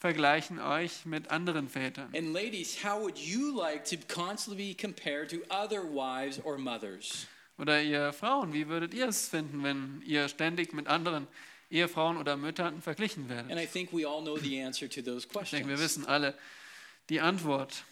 vergleichen 0.00 0.58
euch 0.58 1.04
mit 1.04 1.30
anderen 1.30 1.68
Vätern. 1.68 2.12
And 2.16 2.32
ladies, 2.32 2.82
how 2.82 2.98
would 3.00 3.18
you 3.18 3.54
like 3.54 3.84
to 3.84 3.96
constantly 4.12 4.72
be 4.72 4.74
compared 4.74 5.28
to 5.30 5.36
other 5.50 5.82
wives 5.82 6.40
or 6.42 6.56
mothers? 6.58 7.26
Oder 7.58 7.82
ihr 7.82 8.12
Frauen, 8.14 8.54
wie 8.54 8.66
würdet 8.68 8.94
ihr 8.94 9.08
es 9.08 9.28
finden, 9.28 9.62
wenn 9.62 10.02
ihr 10.06 10.28
ständig 10.28 10.72
mit 10.72 10.86
anderen 10.86 11.26
Ehefrauen 11.70 12.16
oder 12.16 12.38
Müttern 12.38 12.80
verglichen 12.80 13.28
werdet? 13.28 13.52
And 13.52 13.60
I 13.60 13.66
think 13.66 13.92
we 13.92 14.08
all 14.08 14.22
know 14.22 14.38
the 14.38 14.62
answer 14.62 14.88
to 14.88 15.02
those 15.02 15.26
Ich 15.26 15.50
denke, 15.50 15.68
wir 15.68 15.76
questions. 15.76 15.80
wissen 15.80 16.06
alle 16.06 16.34
die 17.10 17.20
Antwort. 17.20 17.84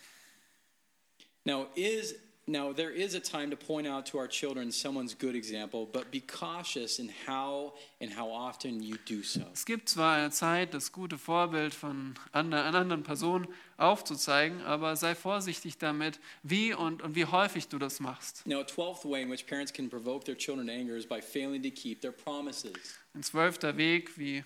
Now, 1.44 1.66
is 1.74 2.14
now 2.48 2.72
there 2.72 2.90
is 2.90 3.14
a 3.14 3.20
time 3.20 3.50
to 3.50 3.56
point 3.56 3.86
out 3.86 4.06
to 4.06 4.18
our 4.18 4.26
children 4.28 4.72
someone's 4.72 5.14
good 5.16 5.34
example, 5.34 5.86
but 5.86 6.10
be 6.10 6.20
cautious 6.20 6.98
in 6.98 7.10
how 7.26 7.74
and 8.00 8.10
how 8.18 8.28
often 8.30 8.82
you 8.82 8.96
do 9.06 9.22
so. 9.22 9.42
Es 9.52 9.64
gibt 9.64 9.88
zwar 9.88 10.16
eine 10.16 10.30
Zeit, 10.30 10.72
das 10.74 10.90
gute 10.90 11.18
Vorbild 11.18 11.74
von 11.74 12.14
ander- 12.32 12.64
einer 12.64 12.78
anderen 12.78 13.02
Person 13.02 13.46
aufzuzeigen, 13.76 14.62
aber 14.62 14.96
sei 14.96 15.14
vorsichtig 15.14 15.78
damit, 15.78 16.18
wie 16.42 16.74
und, 16.74 17.02
und 17.02 17.14
wie 17.14 17.26
häufig 17.26 17.68
du 17.68 17.78
das 17.78 18.00
machst. 18.00 18.46
Now, 18.46 18.60
a 18.60 18.64
twelfth 18.64 19.04
way 19.04 19.22
in 19.22 19.30
which 19.30 19.46
parents 19.46 19.72
can 19.72 19.88
provoke 19.88 20.24
their 20.24 20.36
children 20.36 20.66
to 20.66 20.72
anger 20.72 20.96
is 20.96 21.06
by 21.06 21.20
failing 21.20 21.62
to 21.62 21.70
keep 21.70 22.00
their 22.00 22.12
promises. 22.12 22.72
Ein 23.14 23.22
zwölfter 23.22 23.76
Weg, 23.76 24.18
wie 24.18 24.42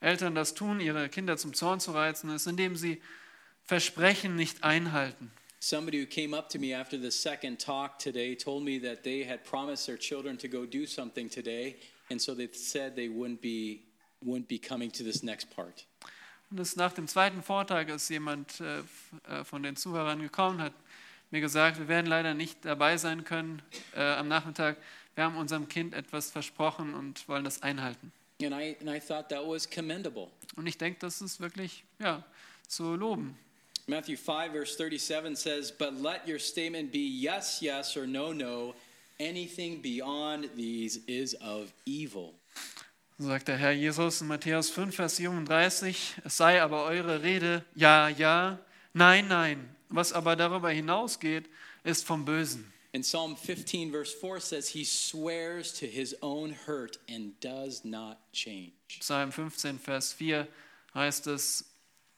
Eltern 0.00 0.34
das 0.34 0.54
tun, 0.54 0.78
ihre 0.80 1.08
Kinder 1.08 1.36
zum 1.36 1.54
Zorn 1.54 1.80
zu 1.80 1.92
reizen, 1.92 2.30
ist, 2.30 2.46
indem 2.46 2.76
sie 2.76 3.00
Versprechen 3.64 4.36
nicht 4.36 4.64
einhalten. 4.64 5.30
Somebody 5.60 5.98
who 5.98 6.06
came 6.06 6.34
up 6.34 6.48
to 6.50 6.58
me 6.58 6.72
after 6.72 6.96
the 6.96 7.10
second 7.10 7.58
talk 7.58 7.98
today 7.98 8.36
told 8.36 8.62
me 8.62 8.78
that 8.78 9.02
they 9.02 9.24
had 9.24 9.42
promised 9.44 9.86
their 9.86 9.98
children 9.98 10.38
to 10.38 10.48
go 10.48 10.64
do 10.64 10.86
something 10.86 11.28
today, 11.28 11.76
and 12.10 12.20
so 12.20 12.34
they 12.34 12.48
said 12.52 12.94
they 12.94 13.08
wouldn't 13.08 13.40
be 13.40 13.82
wouldn't 14.24 14.48
be 14.48 14.58
coming 14.58 14.90
to 14.90 15.02
this 15.02 15.22
next 15.22 15.50
part. 15.50 15.84
Und 16.50 16.60
es 16.60 16.76
nach 16.76 16.92
dem 16.92 17.08
zweiten 17.08 17.42
Vortrag 17.42 17.88
ist 17.88 18.08
jemand 18.08 18.60
äh, 18.60 18.78
äh, 19.28 19.44
von 19.44 19.62
den 19.62 19.76
Zuhörern 19.76 20.20
gekommen, 20.20 20.60
hat 20.62 20.72
mir 21.30 21.40
gesagt, 21.40 21.78
wir 21.78 21.88
werden 21.88 22.06
leider 22.06 22.34
nicht 22.34 22.64
dabei 22.64 22.96
sein 22.96 23.24
können 23.24 23.60
äh, 23.94 24.00
am 24.00 24.28
Nachmittag. 24.28 24.76
Wir 25.14 25.24
haben 25.24 25.36
unserem 25.36 25.68
Kind 25.68 25.92
etwas 25.94 26.30
versprochen 26.30 26.94
und 26.94 27.28
wollen 27.28 27.44
das 27.44 27.62
einhalten. 27.62 28.12
And 28.40 28.52
I 28.52 28.76
and 28.80 28.88
I 28.88 29.00
thought 29.00 29.28
that 29.30 29.44
was 29.44 29.68
commendable. 29.68 30.28
Und 30.54 30.68
ich 30.68 30.78
denke, 30.78 31.00
das 31.00 31.20
ist 31.20 31.40
wirklich 31.40 31.84
ja, 31.98 32.24
zu 32.68 32.94
loben. 32.94 33.36
Matthew 33.88 34.16
5 34.16 34.52
verse 34.52 34.76
37 34.76 35.34
says, 35.34 35.72
"But 35.72 35.94
let 36.00 36.28
your 36.28 36.38
statement 36.38 36.92
be 36.92 37.00
yes, 37.00 37.62
yes 37.62 37.96
or 37.96 38.06
no, 38.06 38.32
no. 38.32 38.74
Anything 39.18 39.80
beyond 39.80 40.50
these 40.56 41.00
is 41.06 41.34
of 41.40 41.72
evil." 41.86 42.34
So 43.18 43.24
sagt 43.24 43.48
der 43.48 43.56
Herr 43.56 43.72
Jesus 43.72 44.20
in 44.20 44.28
Matthäus 44.28 44.70
5, 44.70 44.94
Vers 44.94 45.16
37, 45.16 46.16
es 46.24 46.36
sei 46.36 46.62
aber 46.62 46.84
eure 46.84 47.22
Rede 47.22 47.64
ja, 47.74 48.08
ja, 48.08 48.58
nein, 48.92 49.26
nein. 49.26 49.74
Was 49.88 50.12
aber 50.12 50.36
darüber 50.36 50.70
hinausgeht, 50.70 51.48
ist 51.82 52.04
vom 52.04 52.24
Bösen. 52.24 52.70
And 52.94 53.04
Psalm 53.04 53.36
15 53.36 53.90
verse 53.90 54.14
4 54.14 54.40
says 54.40 54.68
he 54.68 54.84
swears 54.84 55.72
to 55.72 55.86
his 55.86 56.14
own 56.22 56.54
hurt 56.66 56.98
and 57.08 57.32
does 57.40 57.84
not 57.84 58.18
change. 58.32 58.72
Psalm 59.00 59.32
15, 59.32 59.78
Vers 59.78 60.12
4 60.12 60.46
heißt 60.94 61.26
es, 61.26 61.64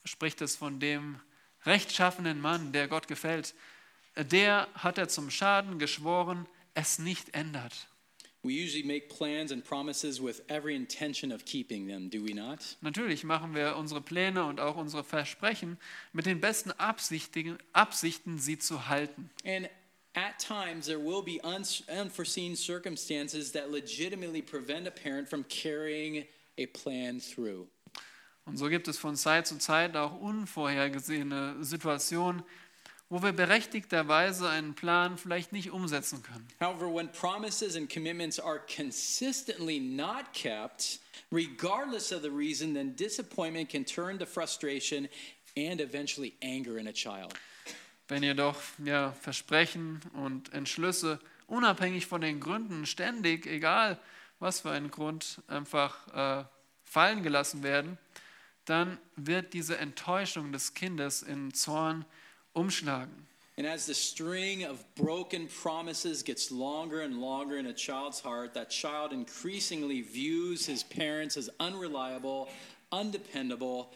spricht 0.04 0.40
es 0.42 0.56
von 0.56 0.80
dem 0.80 1.20
rechtschaffenen 1.64 2.40
Mann, 2.40 2.72
der 2.72 2.88
Gott 2.88 3.08
gefällt. 3.08 3.54
Der 4.16 4.68
hat 4.74 4.98
er 4.98 5.08
zum 5.08 5.30
Schaden 5.30 5.78
geschworen, 5.78 6.46
es 6.74 6.98
nicht 6.98 7.34
ändert. 7.34 7.88
We 8.42 8.52
usually 8.52 8.82
make 8.82 9.08
plans 9.08 9.52
and 9.52 9.62
promises 9.62 10.18
with 10.18 10.40
every 10.48 10.74
intention 10.74 11.30
of 11.30 11.44
keeping 11.44 11.86
them, 11.86 12.08
do 12.08 12.22
we 12.22 12.32
not? 12.32 12.78
Natürlich 12.80 13.22
machen 13.22 13.54
wir 13.54 13.76
unsere 13.76 14.00
Pläne 14.00 14.46
und 14.46 14.60
auch 14.60 14.76
unsere 14.76 15.04
Versprechen 15.04 15.76
mit 16.14 16.24
den 16.24 16.40
besten 16.40 16.72
Absichten, 16.72 17.58
Absichten 17.74 18.38
sie 18.38 18.58
zu 18.58 18.88
halten. 18.88 19.28
And 19.44 19.68
at 20.14 20.38
times 20.38 20.86
there 20.86 20.98
will 20.98 21.22
be 21.22 21.38
unforeseen 21.42 22.56
circumstances 22.56 23.52
that 23.52 23.70
legitimately 23.70 24.40
prevent 24.40 24.88
a 24.88 24.90
parent 24.90 25.28
from 25.28 25.44
carrying 25.46 26.24
a 26.58 26.66
plan 26.66 27.20
through. 27.20 27.66
Und 28.50 28.56
so 28.56 28.68
gibt 28.68 28.88
es 28.88 28.98
von 28.98 29.14
Zeit 29.14 29.46
zu 29.46 29.58
Zeit 29.58 29.96
auch 29.96 30.20
unvorhergesehene 30.20 31.58
Situationen, 31.60 32.42
wo 33.08 33.22
wir 33.22 33.30
berechtigterweise 33.30 34.48
einen 34.48 34.74
Plan 34.74 35.18
vielleicht 35.18 35.52
nicht 35.52 35.70
umsetzen 35.70 36.24
können. 36.24 36.48
However, 36.60 36.92
when 36.92 37.12
promises 37.12 37.76
and 37.76 37.88
commitments 37.88 38.40
are 38.40 38.60
consistently 38.66 39.78
not 39.78 40.32
kept, 40.32 40.98
regardless 41.30 42.10
of 42.10 42.22
the 42.22 42.28
reason, 42.28 42.74
then 42.74 42.96
disappointment 42.96 43.68
can 43.68 43.84
turn 43.84 44.18
to 44.18 44.26
frustration 44.26 45.08
and 45.56 45.80
eventually 45.80 46.32
anger 46.42 46.76
in 46.76 46.88
a 46.88 46.92
child. 46.92 47.32
Wenn 48.08 48.24
jedoch 48.24 48.56
ja, 48.84 49.12
Versprechen 49.12 50.00
und 50.14 50.52
Entschlüsse 50.52 51.20
unabhängig 51.46 52.06
von 52.06 52.20
den 52.20 52.40
Gründen 52.40 52.84
ständig, 52.84 53.46
egal 53.46 54.00
was 54.40 54.62
für 54.62 54.72
ein 54.72 54.90
Grund, 54.90 55.40
einfach 55.46 56.40
äh, 56.42 56.44
fallen 56.82 57.22
gelassen 57.22 57.62
werden, 57.62 57.96
dann 58.70 58.98
wird 59.16 59.52
diese 59.52 59.78
Enttäuschung 59.78 60.52
des 60.52 60.74
Kindes 60.74 61.22
in 61.22 61.52
Zorn 61.52 62.04
umschlagen. 62.52 63.26
And 63.56 63.66
as 63.66 63.84
the 63.84 63.94
string 63.94 64.64
of 64.64 64.82
broken 64.94 65.48
promises 65.48 66.24
gets 66.24 66.50
longer 66.50 67.02
and 67.02 67.20
longer 67.20 67.58
in 67.58 67.66
a 67.66 67.74
child's 67.74 68.24
heart, 68.24 68.54
that 68.54 68.70
child 68.70 69.12
increasingly 69.12 70.02
views 70.02 70.64
his 70.64 70.82
parents 70.82 71.36
as 71.36 71.50
unreliable, 71.58 72.48
undependable, 72.90 73.88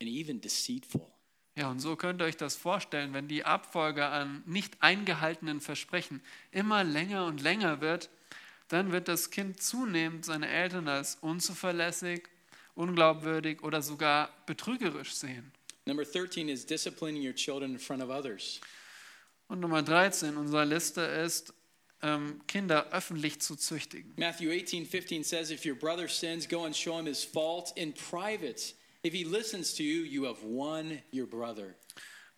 and 0.00 0.10
even 0.10 0.40
deceitful. 0.40 1.10
Ja, 1.54 1.70
und 1.70 1.78
so 1.78 1.96
könnt 1.96 2.20
ihr 2.20 2.26
euch 2.26 2.36
das 2.36 2.56
vorstellen, 2.56 3.14
wenn 3.14 3.28
die 3.28 3.44
Abfolge 3.44 4.04
an 4.06 4.42
nicht 4.44 4.82
eingehaltenen 4.82 5.62
Versprechen 5.62 6.20
immer 6.50 6.84
länger 6.84 7.24
und 7.24 7.40
länger 7.40 7.80
wird, 7.80 8.10
dann 8.68 8.92
wird 8.92 9.08
das 9.08 9.30
Kind 9.30 9.62
zunehmend 9.62 10.26
seine 10.26 10.48
Eltern 10.48 10.88
als 10.88 11.14
unzuverlässig, 11.22 12.28
unglaubwürdig 12.76 13.62
oder 13.62 13.82
sogar 13.82 14.30
betrügerisch 14.46 15.14
sehen. 15.14 15.52
Number 15.86 16.04
13 16.04 16.48
is 16.48 16.64
disciplining 16.64 17.22
your 17.24 17.34
children 17.34 17.72
in 17.72 17.78
front 17.78 18.02
of 18.02 18.10
others. 18.10 18.60
Und 19.48 19.60
Nummer 19.60 19.82
13 19.82 20.36
unserer 20.36 20.64
Liste 20.64 21.00
ist, 21.00 21.54
ähm, 22.02 22.40
Kinder 22.46 22.92
öffentlich 22.92 23.40
zu 23.40 23.56
züchtigen. 23.56 24.12
Matthew 24.16 24.50
18, 24.50 24.86
15 24.86 25.24
says, 25.24 25.50
If 25.50 25.64
your 25.64 25.76
brother 25.76 26.08
sins, 26.08 26.48
go 26.48 26.64
and 26.64 26.76
show 26.76 26.98
him 26.98 27.06
his 27.06 27.24
fault 27.24 27.72
in 27.76 27.94
private. 27.94 28.74
If 29.04 29.12
he 29.12 29.24
listens 29.24 29.74
to 29.74 29.82
you, 29.82 30.04
you 30.04 30.26
have 30.26 30.42
won 30.42 31.00
your 31.12 31.26
brother. 31.26 31.74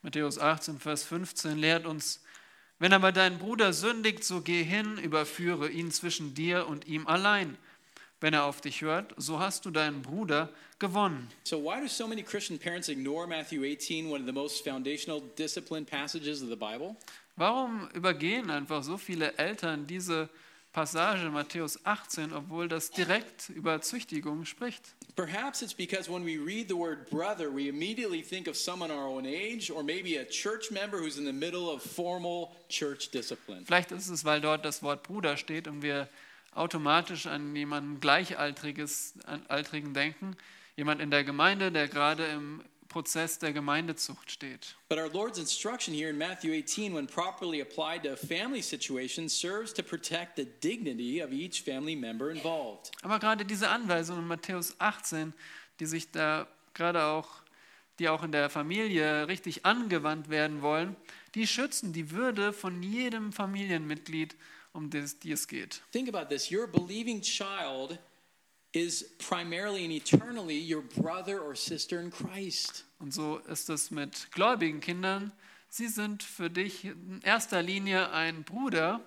Matthäus 0.02 0.38
18, 0.38 0.78
Vers 0.78 1.02
15 1.04 1.58
lehrt 1.58 1.86
uns, 1.86 2.22
wenn 2.78 2.92
aber 2.92 3.10
dein 3.10 3.38
Bruder 3.38 3.72
sündigt, 3.72 4.22
so 4.22 4.42
geh 4.42 4.62
hin, 4.62 4.98
überführe 4.98 5.68
ihn 5.70 5.90
zwischen 5.90 6.34
dir 6.34 6.68
und 6.68 6.86
ihm 6.86 7.06
allein. 7.06 7.58
Wenn 8.20 8.34
er 8.34 8.44
auf 8.44 8.60
dich 8.60 8.82
hört, 8.82 9.14
so 9.16 9.38
hast 9.38 9.64
du 9.64 9.70
deinen 9.70 10.02
Bruder 10.02 10.48
gewonnen. 10.80 11.28
So, 11.44 11.62
why 11.62 11.80
do 11.80 11.86
so 11.86 12.08
many 12.08 12.22
Christian 12.22 12.58
parents 12.58 12.88
ignore 12.88 13.28
Matthew 13.28 13.62
18, 13.64 14.10
one 14.10 14.20
of 14.20 14.26
the 14.26 14.32
most 14.32 14.64
foundational 14.64 15.22
discipline 15.36 15.84
passages 15.84 16.42
of 16.42 16.48
the 16.48 16.56
Bible? 16.56 16.96
Warum 17.36 17.88
übergehen 17.94 18.50
einfach 18.50 18.82
so 18.82 18.98
viele 18.98 19.38
Eltern 19.38 19.86
diese 19.86 20.28
Passage 20.72 21.24
in 21.24 21.32
Matthäus 21.32 21.78
18, 21.84 22.32
obwohl 22.32 22.68
das 22.68 22.90
direkt 22.90 23.48
über 23.50 23.80
Züchtigung 23.80 24.44
spricht? 24.44 24.82
Perhaps 25.16 25.62
it's 25.62 25.74
because 25.74 26.10
when 26.10 26.24
we 26.24 26.38
read 26.38 26.68
the 26.68 26.76
word 26.76 27.08
brother, 27.10 27.48
we 27.52 27.68
immediately 27.68 28.22
think 28.22 28.48
of 28.48 28.56
someone 28.56 28.92
our 28.92 29.08
own 29.08 29.24
age 29.24 29.70
or 29.70 29.82
maybe 29.82 30.18
a 30.18 30.24
church 30.24 30.70
member 30.70 30.98
who's 30.98 31.16
in 31.18 31.24
the 31.24 31.32
middle 31.32 31.68
of 31.68 31.82
formal 31.82 32.50
church 32.68 33.10
discipline. 33.10 33.64
Vielleicht 33.64 33.92
ist 33.92 34.08
es, 34.08 34.24
weil 34.24 34.40
dort 34.40 34.64
das 34.64 34.82
Wort 34.82 35.04
Bruder 35.04 35.36
steht 35.36 35.68
und 35.68 35.82
wir 35.82 36.08
automatisch 36.52 37.26
an 37.26 37.54
jemanden 37.54 38.00
Gleichaltriges, 38.00 39.14
an 39.26 39.44
Altrigen 39.48 39.94
denken, 39.94 40.36
jemand 40.76 41.00
in 41.00 41.10
der 41.10 41.24
Gemeinde, 41.24 41.72
der 41.72 41.88
gerade 41.88 42.24
im 42.26 42.62
Prozess 42.88 43.38
der 43.38 43.52
Gemeindezucht 43.52 44.30
steht. 44.30 44.76
But 44.88 44.98
our 44.98 45.10
Lord's 45.10 45.38
instruction 45.38 45.94
here 45.94 46.08
in 46.08 46.16
Matthew 46.16 46.52
18, 46.52 46.94
when 46.94 47.06
properly 47.06 47.60
applied 47.60 48.02
to 48.04 48.12
a 48.12 48.16
family 48.16 48.62
situation, 48.62 49.28
serves 49.28 49.72
to 49.74 49.82
protect 49.82 50.36
the 50.36 50.46
dignity 50.62 51.22
of 51.22 51.30
each 51.30 51.62
family 51.62 51.94
member 51.94 52.30
involved. 52.30 52.90
Aber 53.02 53.18
gerade 53.18 53.44
diese 53.44 53.68
Anweisung 53.68 54.18
in 54.18 54.26
Matthäus 54.26 54.74
18, 54.78 55.34
die 55.80 55.86
sich 55.86 56.10
da 56.10 56.48
gerade 56.72 57.04
auch, 57.04 57.28
die 57.98 58.08
auch 58.08 58.22
in 58.22 58.32
der 58.32 58.48
Familie 58.48 59.28
richtig 59.28 59.66
angewandt 59.66 60.30
werden 60.30 60.62
wollen, 60.62 60.96
die 61.34 61.46
schützen 61.46 61.92
die 61.92 62.10
Würde 62.10 62.52
von 62.52 62.82
jedem 62.82 63.32
Familienmitglied, 63.32 64.34
um 64.78 64.90
das 64.90 65.18
die 65.18 65.32
es 65.32 65.48
geht. 65.48 65.82
Think 65.92 66.08
about 66.08 66.28
this 66.34 66.50
your 66.50 66.66
believing 66.66 67.20
child 67.20 67.98
is 68.72 69.16
primarily 69.18 69.84
and 69.84 69.92
eternally 69.92 70.58
your 70.58 70.82
brother 70.82 71.42
or 71.42 71.54
sister 71.54 72.00
in 72.00 72.10
Christ. 72.10 72.84
Und 72.98 73.12
so 73.12 73.38
ist 73.38 73.68
es 73.68 73.90
mit 73.90 74.30
gläubigen 74.32 74.80
Kindern. 74.80 75.32
Sie 75.68 75.88
sind 75.88 76.22
für 76.22 76.48
dich 76.48 76.84
in 76.84 77.20
erster 77.22 77.62
Linie 77.62 78.10
ein 78.12 78.44
Bruder, 78.44 79.00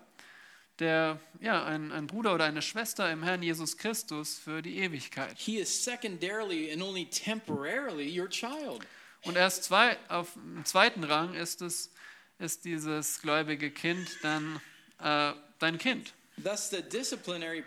der, 0.80 1.19
ja, 1.39 1.63
ein, 1.63 1.91
ein 1.91 2.07
Bruder 2.07 2.36
oder 2.36 2.45
eine 2.45 2.61
Schwester 2.61 3.11
im 3.11 3.24
Herrn 3.24 3.41
Jesus 3.41 3.78
Christus 3.78 4.38
für 4.38 4.61
die 4.61 4.78
Ewigkeit. 4.80 5.38
He 5.38 5.57
is 5.57 5.84
secondarily 5.84 6.72
and 6.72 6.82
only 6.82 7.05
temporarily 7.05 8.19
your 8.19 8.30
child. 8.30 8.86
Und 9.24 9.38
erst 9.38 9.63
zwei, 9.65 9.97
auf 10.09 10.34
dem 10.34 10.65
zweiten 10.65 11.03
Rang 11.03 11.34
ist 11.36 11.61
es, 11.61 11.91
ist 12.39 12.65
dieses 12.65 13.22
gläubige 13.22 13.69
Kind 13.72 14.09
dann 14.24 14.59
äh, 14.99 15.34
dein 15.62 15.78
Kind. 15.78 16.14
Thus, 16.38 16.70
the 16.70 16.82
disciplinary 16.82 17.64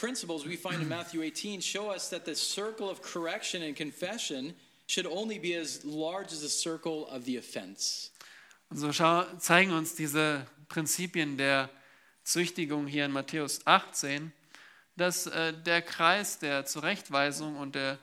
principles 0.00 0.44
we 0.44 0.56
find 0.56 0.82
in 0.82 0.88
Matthew 0.96 1.22
18 1.22 1.60
show 1.60 1.90
us 1.90 2.10
that 2.10 2.24
the 2.24 2.34
circle 2.34 2.90
of 2.90 3.00
correction 3.02 3.62
and 3.62 3.74
confession 3.74 4.54
should 4.86 5.06
only 5.06 5.38
be 5.38 5.54
as 5.54 5.84
large 5.84 6.32
as 6.32 6.40
the 6.40 6.48
circle 6.48 7.06
of 7.08 7.24
the 7.24 7.38
offense. 7.38 8.10
Und 8.70 8.78
so 8.78 8.90
zeigen 9.38 9.72
uns 9.72 9.94
diese 9.94 10.46
Prinzipien 10.68 11.38
der 11.38 11.70
Züchtigung 12.24 12.86
hier 12.86 13.06
in 13.06 13.12
Matthäus 13.12 13.66
18, 13.66 14.32
dass 14.96 15.26
äh, 15.26 15.54
der 15.54 15.80
Kreis 15.80 16.38
der 16.38 16.66
Zurechtweisung 16.66 17.56
und 17.56 17.74
der, 17.74 17.98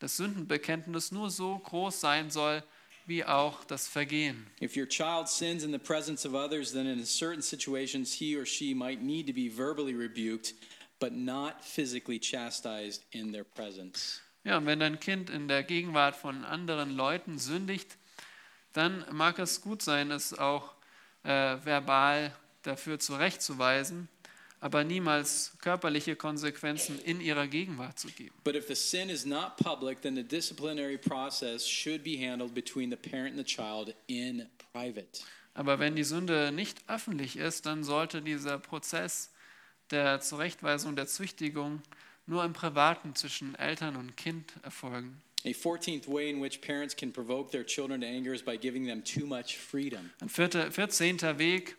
des 0.00 0.16
Sündenbekenntnisses 0.16 1.12
nur 1.12 1.30
so 1.30 1.56
groß 1.58 2.00
sein 2.00 2.30
soll, 2.30 2.64
wie 3.08 3.24
auch 3.24 3.64
das 3.64 3.88
Vergehen. 3.88 4.46
If 4.60 4.76
your 4.76 4.86
child 4.86 5.28
sins 5.28 5.64
in 5.64 5.72
the 5.72 5.78
presence 5.78 6.26
of 6.26 6.34
others, 6.34 6.72
then 6.72 6.86
in 6.86 7.04
certain 7.04 7.42
situations 7.42 8.12
he 8.12 8.36
or 8.36 8.44
she 8.44 8.74
might 8.74 9.02
need 9.02 9.26
to 9.26 9.32
be 9.32 9.48
verbally 9.48 9.94
rebuked, 9.94 10.54
but 11.00 11.12
not 11.12 11.64
physically 11.64 12.20
chastised 12.20 13.04
in 13.12 13.32
their 13.32 13.44
presence. 13.44 14.20
Ja, 14.44 14.64
wenn 14.64 14.80
dein 14.80 15.00
Kind 15.00 15.30
in 15.30 15.48
der 15.48 15.62
Gegenwart 15.62 16.16
von 16.16 16.44
anderen 16.44 16.90
Leuten 16.90 17.38
sündigt, 17.38 17.96
dann 18.72 19.04
mag 19.10 19.38
es 19.38 19.62
gut 19.62 19.82
sein, 19.82 20.10
es 20.10 20.38
auch 20.38 20.74
äh, 21.24 21.56
verbal 21.64 22.34
dafür 22.62 22.98
zurechtzuweisen, 22.98 24.08
aber 24.60 24.84
niemals 24.84 25.52
körperliche 25.60 26.16
Konsequenzen 26.16 26.98
in 27.00 27.20
ihrer 27.20 27.46
Gegenwart 27.46 27.98
zu 27.98 28.08
geben. 28.08 28.34
But 28.44 28.54
if 28.56 28.66
the 28.66 28.74
sin 28.74 29.08
is 29.08 29.24
not 29.24 29.56
public, 29.56 30.02
then 30.02 30.14
the 30.14 30.24
disciplinary 30.24 30.98
process 30.98 31.66
should 31.66 32.02
be 32.02 32.16
handled 32.18 32.54
between 32.54 32.90
the 32.90 32.96
parent 32.96 33.36
and 33.36 33.38
the 33.38 33.44
child 33.44 33.94
in 34.06 34.46
private. 34.72 35.22
Aber 35.54 35.78
wenn 35.78 35.96
die 35.96 36.04
Sünde 36.04 36.52
nicht 36.52 36.78
öffentlich 36.88 37.36
ist, 37.36 37.66
dann 37.66 37.82
sollte 37.82 38.22
dieser 38.22 38.58
Prozess 38.58 39.32
der 39.90 40.20
Zurechtweisung, 40.20 40.94
der 40.94 41.06
Züchtigung 41.06 41.82
nur 42.26 42.44
im 42.44 42.52
Privaten 42.52 43.14
zwischen 43.14 43.54
Eltern 43.54 43.96
und 43.96 44.16
Kind 44.16 44.52
erfolgen. 44.62 45.20
A 45.44 45.50
14th 45.50 46.08
way 46.08 46.30
in 46.30 46.42
which 46.42 46.60
parents 46.60 46.94
can 46.94 47.12
provoke 47.12 47.50
their 47.50 47.64
children 47.64 48.00
to 48.00 48.06
anger 48.06 48.34
is 48.34 48.42
by 48.42 48.56
giving 48.56 48.86
them 48.86 49.02
too 49.02 49.24
much 49.24 49.56
freedom. 49.56 50.10
Ein 50.20 50.28
vierter, 50.28 50.70
14. 50.70 51.38
Weg, 51.38 51.76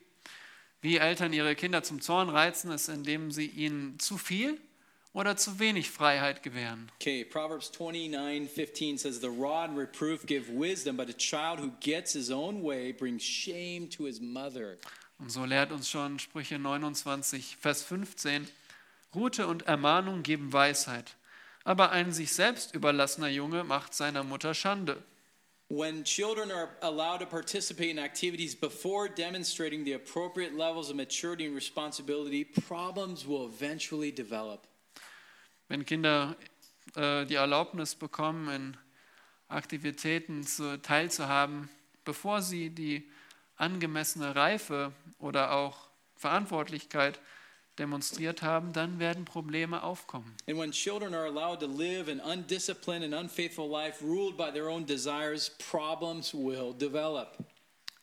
wie 0.82 0.98
Eltern 0.98 1.34
ihre 1.34 1.56
Kinder 1.56 1.84
zum 1.84 2.02
Zorn 2.02 2.30
reizen, 2.30 2.72
ist, 2.72 2.88
indem 2.88 3.32
sie 3.32 3.48
ihnen 3.48 4.00
zu 4.00 4.18
viel 4.18 4.60
oder 5.14 5.36
zu 5.36 5.60
wenig 5.60 5.90
Freiheit 5.90 6.44
gewähren. 6.44 6.92
Okay, 7.00 7.26
Proverbs 7.26 7.72
29 7.72 8.50
15 8.50 8.98
says, 8.98 9.20
The 9.20 9.28
rod 9.28 9.70
and 9.70 9.78
reproof 9.78 10.26
give 10.26 10.50
wisdom, 10.50 10.96
but 10.96 11.10
a 11.10 11.14
child 11.14 11.60
who 11.60 11.72
gets 11.80 12.14
his 12.14 12.30
own 12.30 12.64
way 12.64 12.94
brings 12.94 13.24
shame 13.24 13.90
to 13.90 14.06
his 14.06 14.22
mother. 14.22 14.78
Und 15.18 15.32
so 15.32 15.44
lehrt 15.44 15.72
uns 15.72 15.90
schon 15.90 16.18
Sprüche 16.20 16.60
29, 16.60 17.58
Vers 17.58 17.84
15, 17.84 18.48
Rute 19.14 19.48
und 19.48 19.64
Ermahnung 19.64 20.24
geben 20.24 20.54
Weisheit, 20.54 21.16
aber 21.66 21.92
ein 21.92 22.14
sich 22.14 22.32
selbst 22.32 22.74
überlassener 22.74 23.28
Junge 23.28 23.66
macht 23.66 23.94
seiner 23.94 24.24
Mutter 24.24 24.54
Schande. 24.54 25.04
When 25.72 26.04
children 26.04 26.52
are 26.52 26.70
allowed 26.82 27.20
to 27.20 27.28
participate 27.28 27.92
in 27.92 28.00
activities 28.00 28.56
before 28.56 29.08
demonstrating 29.08 29.84
the 29.84 29.94
appropriate 29.94 30.58
levels 30.58 30.90
of 30.90 30.96
maturity 30.96 31.46
and 31.46 31.54
responsibility, 31.54 32.44
problems 32.44 33.28
will 33.28 33.46
eventually 33.46 34.12
develop. 34.12 34.66
Wenn 35.68 35.86
Kinder 35.86 36.36
äh, 36.96 37.24
die 37.28 37.36
Erlaubnis 37.36 37.94
bekommen, 37.94 38.50
in 38.50 38.78
Aktivitäten 39.48 40.44
zu, 40.44 40.82
teilzuhaben, 40.82 41.70
bevor 42.04 42.42
sie 42.42 42.72
die 42.72 43.08
angemessene 43.56 44.36
Reife 44.36 44.92
oder 45.20 45.52
auch 45.52 45.90
Verantwortlichkeit 46.16 47.20
demonstriert 47.80 48.42
haben, 48.42 48.74
dann 48.74 49.00
werden 49.00 49.26
Probleme 49.26 49.82
aufkommen. 49.82 50.36
And 50.48 50.58
when 50.58 50.72
children 50.72 51.14
are 51.14 51.26
allowed 51.26 51.60
to 51.62 51.68
live 51.68 52.10
an 52.10 52.20
undisciplined 52.20 53.04
and 53.04 53.14
unfaithful 53.14 53.70
life 53.70 54.04
ruled 54.04 54.38
by 54.38 54.52
their 54.52 54.68
own 54.68 54.86
desires, 54.86 55.50
problems 55.58 56.34
will 56.34 56.74
develop. 56.78 57.38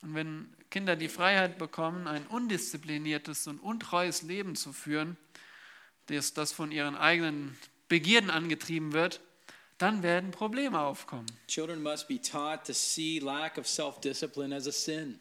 Und 0.01 0.15
wenn 0.15 0.53
Kinder 0.69 0.95
die 0.95 1.07
Freiheit 1.07 1.57
bekommen, 1.57 2.07
ein 2.07 2.25
undiszipliniertes 2.27 3.47
und 3.47 3.59
untreues 3.59 4.21
Leben 4.21 4.55
zu 4.55 4.73
führen, 4.73 5.17
das, 6.07 6.33
das 6.33 6.51
von 6.51 6.71
ihren 6.71 6.95
eigenen 6.95 7.57
Begierden 7.87 8.29
angetrieben 8.29 8.93
wird, 8.93 9.21
dann 9.77 10.03
werden 10.03 10.31
Probleme 10.31 10.79
aufkommen. 10.79 11.27
Children 11.47 11.83
must 11.83 12.07
be 12.07 12.19
taught 12.19 12.65
to 12.65 12.73
see 12.73 13.19
lack 13.19 13.57
of 13.57 13.67
self 13.67 14.01
discipline 14.01 14.55
as 14.55 14.67
a 14.67 14.71
sin. 14.71 15.19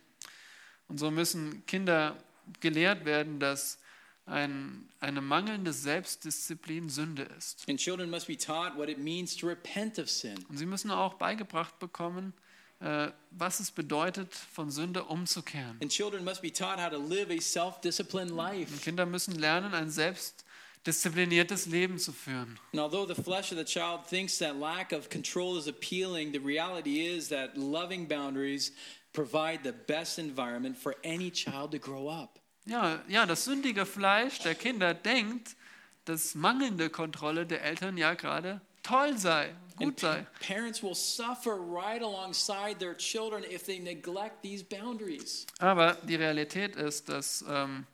Und 0.88 0.98
so 0.98 1.10
müssen 1.10 1.64
Kinder 1.66 2.16
gelehrt 2.60 3.04
werden, 3.04 3.40
dass 3.40 3.78
ein, 4.26 4.88
eine 5.00 5.20
mangelnde 5.20 5.72
Selbstdisziplin 5.72 6.88
Sünde 6.88 7.22
ist. 7.38 7.68
And 7.68 7.78
children 7.78 8.10
must 8.10 8.26
be 8.26 8.36
taught 8.36 8.76
what 8.76 8.88
it 8.88 8.98
means 8.98 9.36
to 9.36 9.46
repent 9.46 9.98
of 9.98 10.10
sin. 10.10 10.34
Und 10.48 10.58
sie 10.58 10.66
müssen 10.66 10.90
auch 10.90 11.14
beigebracht 11.14 11.78
bekommen, 11.78 12.34
äh, 12.80 13.08
was 13.30 13.60
es 13.60 13.70
bedeutet, 13.70 14.34
von 14.34 14.70
Sünde 14.70 15.04
umzukehren. 15.04 15.78
And 15.80 15.90
children 15.90 16.24
must 16.24 16.42
be 16.42 16.52
taught 16.52 16.78
how 16.78 16.90
to 16.90 16.98
live 16.98 17.30
a 17.30 17.80
disciplined 17.82 18.32
Und 18.32 18.36
life. 18.36 18.76
Kinder 18.82 19.06
müssen 19.06 19.36
lernen, 19.36 19.74
ein 19.74 19.90
selbstdiszipliniertes 19.90 21.66
Leben 21.66 21.98
zu 21.98 22.12
führen. 22.12 22.58
And 22.72 22.80
although 22.80 23.06
the 23.06 23.20
flesh 23.20 23.52
of 23.52 23.58
the 23.58 23.64
child 23.64 24.06
thinks 24.08 24.38
that 24.38 24.58
lack 24.58 24.92
of 24.92 25.08
control 25.08 25.56
is 25.56 25.68
appealing, 25.68 26.32
the 26.32 26.40
reality 26.40 27.06
is 27.06 27.28
that 27.28 27.56
loving 27.56 28.08
boundaries 28.08 28.72
provide 29.12 29.60
the 29.62 29.72
best 29.72 30.18
environment 30.18 30.76
for 30.76 30.96
any 31.04 31.30
child 31.30 31.70
to 31.70 31.78
grow 31.78 32.08
up. 32.08 32.40
Ja, 32.66 33.02
ja, 33.08 33.26
das 33.26 33.44
sündige 33.44 33.86
Fleisch 33.86 34.40
der 34.40 34.54
Kinder 34.54 34.92
denkt, 34.92 35.56
dass 36.04 36.34
mangelnde 36.34 36.90
Kontrolle 36.90 37.46
der 37.46 37.62
Eltern 37.62 37.96
ja 37.96 38.14
gerade 38.14 38.60
toll 38.82 39.16
sei, 39.18 39.54
gut 39.76 40.00
sei. 40.00 40.26
parents 40.40 40.82
will 40.82 40.94
suffer 40.94 41.56
right 41.56 42.02
alongside 42.02 42.78
their 42.78 42.96
children 42.96 43.44
if 43.44 43.64
they 43.64 43.78
neglect 43.78 44.42
these 44.42 44.64
boundaries. 44.64 45.46
Aber 45.58 45.94
die 46.02 46.16
Realität 46.16 46.76
ist, 46.76 47.08
dass 47.08 47.44
ähm, 47.48 47.86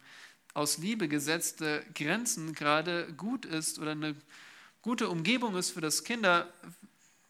aus 0.54 0.78
Liebe 0.78 1.08
gesetzte 1.08 1.84
Grenzen 1.94 2.54
gerade 2.54 3.12
gut 3.14 3.46
ist 3.46 3.78
oder 3.78 3.92
eine 3.92 4.14
gute 4.82 5.08
Umgebung 5.08 5.56
ist 5.56 5.70
für 5.70 5.80
das 5.80 6.04
Kinder, 6.04 6.52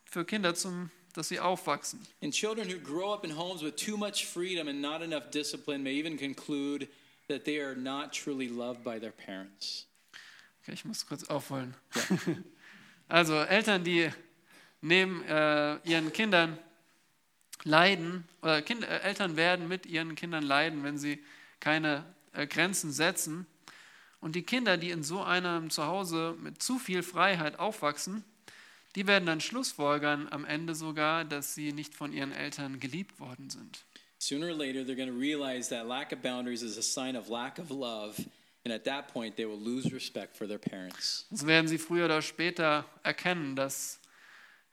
für 0.04 0.24
Kinder, 0.24 0.54
zum, 0.54 0.90
dass 1.14 1.28
sie 1.28 1.38
aufwachsen. 1.38 2.00
And 2.22 2.32
children 2.32 2.68
who 2.68 2.78
grow 2.78 3.12
up 3.12 3.24
in 3.24 3.36
homes 3.36 3.62
with 3.62 3.76
too 3.76 3.96
much 3.96 4.26
freedom 4.26 4.68
and 4.68 4.80
not 4.80 5.02
enough 5.02 5.30
discipline 5.30 5.82
may 5.82 5.98
even 5.98 6.16
conclude 6.16 6.88
that 7.32 7.44
they 7.44 7.58
are 7.60 7.74
not 7.74 8.12
truly 8.12 8.48
loved 8.48 8.84
by 8.84 8.98
their 8.98 9.12
parents. 9.12 9.86
Okay, 10.62 10.72
ich 10.74 10.84
muss 10.84 11.06
kurz 11.06 11.24
aufholen. 11.24 11.74
Also 13.08 13.34
Eltern, 13.34 13.84
die 13.84 14.10
neben 14.80 15.22
äh, 15.24 15.76
ihren 15.84 16.14
Kindern 16.14 16.56
leiden, 17.62 18.26
oder 18.40 18.62
kind, 18.62 18.84
äh, 18.84 19.00
Eltern 19.00 19.36
werden 19.36 19.68
mit 19.68 19.84
ihren 19.84 20.14
Kindern 20.14 20.42
leiden, 20.42 20.82
wenn 20.82 20.96
sie 20.96 21.22
keine 21.60 22.06
äh, 22.32 22.46
Grenzen 22.46 22.90
setzen. 22.90 23.46
Und 24.20 24.34
die 24.34 24.44
Kinder, 24.44 24.78
die 24.78 24.90
in 24.90 25.02
so 25.02 25.22
einem 25.22 25.68
Zuhause 25.68 26.36
mit 26.40 26.62
zu 26.62 26.78
viel 26.78 27.02
Freiheit 27.02 27.58
aufwachsen, 27.58 28.24
die 28.94 29.06
werden 29.06 29.26
dann 29.26 29.42
schlussfolgern 29.42 30.28
am 30.30 30.46
Ende 30.46 30.74
sogar, 30.74 31.26
dass 31.26 31.54
sie 31.54 31.74
nicht 31.74 31.94
von 31.94 32.14
ihren 32.14 32.32
Eltern 32.32 32.80
geliebt 32.80 33.20
worden 33.20 33.50
sind. 33.50 33.84
Sooner 34.22 34.50
or 34.50 34.54
later, 34.54 34.84
they're 34.84 34.94
going 34.94 35.08
to 35.08 35.18
realize 35.18 35.68
that 35.70 35.88
lack 35.88 36.12
of 36.12 36.22
boundaries 36.22 36.62
is 36.62 36.78
a 36.78 36.82
sign 36.82 37.16
of 37.16 37.28
lack 37.28 37.58
of 37.58 37.72
love. 37.72 38.24
And 38.64 38.72
at 38.72 38.84
that 38.84 39.08
point, 39.12 39.36
they 39.36 39.46
will 39.46 39.58
lose 39.58 39.92
respect 39.92 40.36
for 40.36 40.46
their 40.46 40.60
parents. 40.60 41.26
So 41.32 41.48
werden 41.48 41.66
sie 41.66 41.76
früher 41.76 42.04
oder 42.04 42.22
später 42.22 42.84
erkennen, 43.02 43.56
dass 43.56 43.98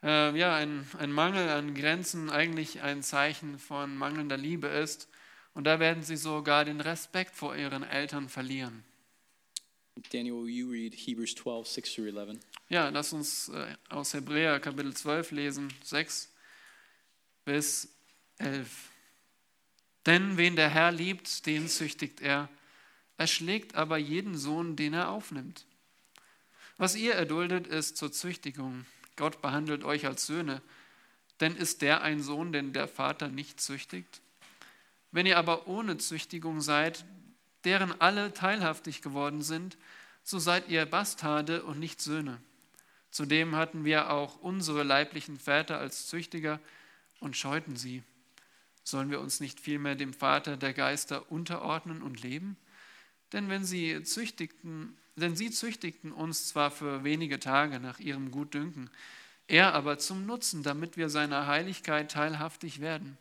äh, 0.04 0.38
ja, 0.38 0.54
ein, 0.54 0.86
ein 1.00 1.10
Mangel 1.10 1.48
an 1.48 1.74
Grenzen 1.74 2.30
eigentlich 2.30 2.82
ein 2.82 3.02
Zeichen 3.02 3.58
von 3.58 3.96
mangelnder 3.96 4.36
Liebe 4.36 4.68
ist. 4.68 5.08
Und 5.52 5.64
da 5.64 5.80
werden 5.80 6.04
sie 6.04 6.16
sogar 6.16 6.64
den 6.64 6.80
Respekt 6.80 7.34
vor 7.34 7.56
ihren 7.56 7.82
Eltern 7.82 8.28
verlieren. 8.28 8.84
Daniel, 10.12 10.44
will 10.44 10.48
you 10.48 10.70
read 10.70 10.94
Hebrews 10.94 11.34
12, 11.34 11.66
6 11.66 11.94
through 11.96 12.16
11? 12.16 12.38
Ja, 12.68 12.88
lass 12.90 13.12
uns 13.12 13.48
äh, 13.48 13.74
aus 13.88 14.14
Hebräer 14.14 14.60
Kapitel 14.60 14.94
12 14.94 15.32
lesen, 15.32 15.74
6 15.82 16.32
bis 17.44 17.88
11. 18.38 18.89
Denn 20.06 20.36
wen 20.36 20.56
der 20.56 20.70
Herr 20.70 20.92
liebt, 20.92 21.46
den 21.46 21.68
züchtigt 21.68 22.20
er. 22.20 22.48
Er 23.16 23.26
schlägt 23.26 23.74
aber 23.74 23.98
jeden 23.98 24.36
Sohn, 24.36 24.76
den 24.76 24.94
er 24.94 25.10
aufnimmt. 25.10 25.66
Was 26.78 26.96
ihr 26.96 27.14
erduldet, 27.14 27.66
ist 27.66 27.98
zur 27.98 28.10
Züchtigung. 28.10 28.86
Gott 29.16 29.42
behandelt 29.42 29.84
euch 29.84 30.06
als 30.06 30.26
Söhne. 30.26 30.62
Denn 31.40 31.56
ist 31.56 31.82
der 31.82 32.02
ein 32.02 32.22
Sohn, 32.22 32.52
den 32.52 32.72
der 32.72 32.88
Vater 32.88 33.28
nicht 33.28 33.60
züchtigt? 33.60 34.20
Wenn 35.12 35.26
ihr 35.26 35.38
aber 35.38 35.66
ohne 35.66 35.98
Züchtigung 35.98 36.60
seid, 36.60 37.04
deren 37.64 38.00
alle 38.00 38.32
teilhaftig 38.32 39.02
geworden 39.02 39.42
sind, 39.42 39.76
so 40.22 40.38
seid 40.38 40.68
ihr 40.68 40.86
Bastarde 40.86 41.64
und 41.64 41.78
nicht 41.78 42.00
Söhne. 42.00 42.40
Zudem 43.10 43.56
hatten 43.56 43.84
wir 43.84 44.10
auch 44.10 44.40
unsere 44.40 44.82
leiblichen 44.82 45.38
Väter 45.38 45.78
als 45.78 46.06
Züchtiger 46.06 46.60
und 47.18 47.36
scheuten 47.36 47.76
sie. 47.76 48.02
Sollen 48.90 49.10
wir 49.10 49.20
uns 49.20 49.38
nicht 49.38 49.60
vielmehr 49.60 49.94
dem 49.94 50.12
Vater 50.12 50.56
der 50.56 50.72
Geister 50.72 51.30
unterordnen 51.30 52.02
und 52.02 52.22
leben? 52.22 52.56
Denn 53.32 53.48
wenn 53.48 53.64
sie 53.64 54.02
züchtigten, 54.02 54.98
denn 55.14 55.36
sie 55.36 55.50
züchtigten 55.50 56.10
uns 56.10 56.48
zwar 56.48 56.72
für 56.72 57.04
wenige 57.04 57.38
Tage 57.38 57.78
nach 57.78 58.00
ihrem 58.00 58.32
Gutdünken, 58.32 58.90
er 59.46 59.74
aber 59.74 59.98
zum 59.98 60.26
Nutzen, 60.26 60.62
damit 60.62 60.96
wir 60.96 61.08
seiner 61.08 61.46
Heiligkeit 61.46 62.10
teilhaftig 62.10 62.80
werden. 62.80 63.16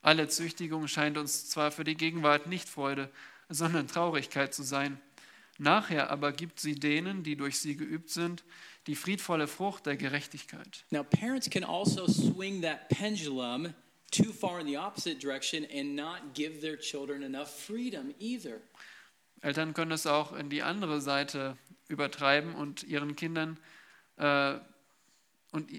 Alle 0.00 0.28
Züchtigung 0.28 0.88
scheint 0.88 1.18
uns 1.18 1.48
zwar 1.48 1.70
für 1.70 1.84
die 1.84 1.96
Gegenwart 1.96 2.46
nicht 2.46 2.68
Freude, 2.68 3.10
sondern 3.48 3.88
Traurigkeit 3.88 4.54
zu 4.54 4.62
sein. 4.62 5.00
Nachher 5.58 6.10
aber 6.10 6.32
gibt 6.32 6.60
sie 6.60 6.74
denen, 6.74 7.22
die 7.22 7.36
durch 7.36 7.58
sie 7.58 7.76
geübt 7.76 8.10
sind, 8.10 8.42
die 8.86 8.96
friedvolle 8.96 9.48
Frucht 9.48 9.86
der 9.86 9.96
Gerechtigkeit. 9.96 10.84
Now, 10.90 11.04
parents 11.04 11.48
can 11.48 11.64
also 11.64 12.06
swing 12.06 12.62
that 12.62 12.88
pendulum 12.88 13.74
too 14.14 14.32
far 14.32 14.60
in 14.60 14.66
the 14.66 14.76
opposite 14.76 15.18
direction 15.18 15.66
and 15.74 15.96
not 15.96 16.34
give 16.34 16.60
their 16.60 16.76
children 16.76 17.22
enough 17.22 17.50
freedom 17.50 18.14
either. 18.18 18.60
Eltern 19.42 19.74
können 19.74 19.92
es 19.92 20.06
auch 20.06 20.32
in 20.32 20.48
die 20.48 20.62
andere 20.62 21.00
Seite 21.00 21.56
übertreiben 21.88 22.54
und 22.54 22.82
ihren 22.84 23.14
Kindern 23.16 23.58
äh, 24.16 24.54
und, 25.52 25.70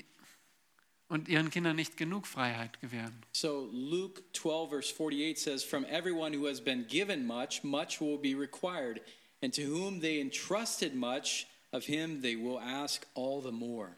und 1.10 1.28
ihren 1.28 1.50
Kindern 1.50 1.76
nicht 1.76 1.98
genug 1.98 2.28
Freiheit 2.28 2.80
gewähren. 2.82 3.24
So, 3.34 3.70
Luke 3.72 4.22
12, 4.34 4.70
verse 4.70 4.94
48 4.94 5.38
says, 5.38 5.64
From 5.64 5.86
everyone 5.86 6.34
who 6.34 6.48
has 6.48 6.62
been 6.62 6.86
given 6.88 7.26
much, 7.26 7.64
much 7.64 8.00
will 8.00 8.18
be 8.18 8.36
required. 8.36 9.02
And 9.42 9.54
to 9.54 9.64
whom 9.64 10.00
they 10.00 10.20
entrusted 10.20 10.94
much, 10.96 11.48
of 11.76 11.86
him 11.86 12.22
they 12.22 12.36
will 12.36 12.60
ask 12.60 13.06
all 13.16 13.42
the 13.42 13.52
more. 13.52 13.98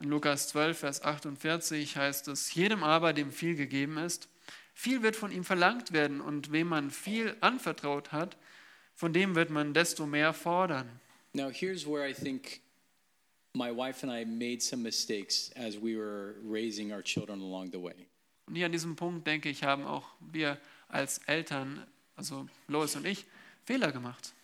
In 0.00 0.10
Lukas 0.10 0.48
12, 0.48 0.78
Vers 0.78 1.02
48 1.02 1.96
heißt 1.96 2.28
es, 2.28 2.52
jedem 2.54 2.82
aber, 2.82 3.14
dem 3.14 3.32
viel 3.32 3.54
gegeben 3.54 3.96
ist, 3.96 4.28
viel 4.74 5.02
wird 5.02 5.16
von 5.16 5.32
ihm 5.32 5.42
verlangt 5.42 5.92
werden 5.92 6.20
und 6.20 6.52
wem 6.52 6.68
man 6.68 6.90
viel 6.90 7.34
anvertraut 7.40 8.12
hat, 8.12 8.36
von 8.94 9.14
dem 9.14 9.34
wird 9.34 9.48
man 9.48 9.72
desto 9.72 10.06
mehr 10.06 10.34
fordern. 10.34 11.00
Now, 11.32 11.50
here's 11.50 11.86
where 11.86 12.08
I 12.08 12.12
think 12.12 12.60
my 13.54 13.70
wife 13.70 14.06
and 14.06 14.12
I 14.12 14.24
made 14.26 14.60
some 14.60 14.82
mistakes 14.82 15.50
as 15.54 15.76
we 15.76 15.96
were 15.96 16.34
raising 16.44 16.92
our 16.92 17.02
children 17.02 17.40
along 17.40 17.70
the 17.72 17.82
way. 17.82 18.06
Und 18.46 18.54
hier 18.54 18.66
an 18.66 18.72
diesem 18.72 18.96
Punkt, 18.96 19.26
denke 19.26 19.48
ich, 19.48 19.64
haben 19.64 19.84
auch 19.84 20.08
wir 20.20 20.58
als 20.88 21.18
Eltern, 21.26 21.86
also 22.16 22.46
Lois 22.68 22.94
und 22.96 23.06
ich, 23.06 23.24
Fehler 23.64 23.92
gemacht. 23.92 24.34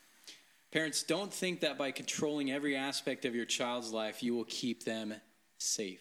Parents, 0.70 1.06
don't 1.06 1.30
think 1.30 1.60
that 1.60 1.76
by 1.76 1.92
controlling 1.92 2.48
every 2.48 2.74
aspect 2.74 3.26
of 3.26 3.34
your 3.34 3.46
child's 3.46 3.92
life, 3.92 4.24
you 4.24 4.34
will 4.34 4.46
keep 4.46 4.84
them 4.84 5.14
safe. 5.62 5.98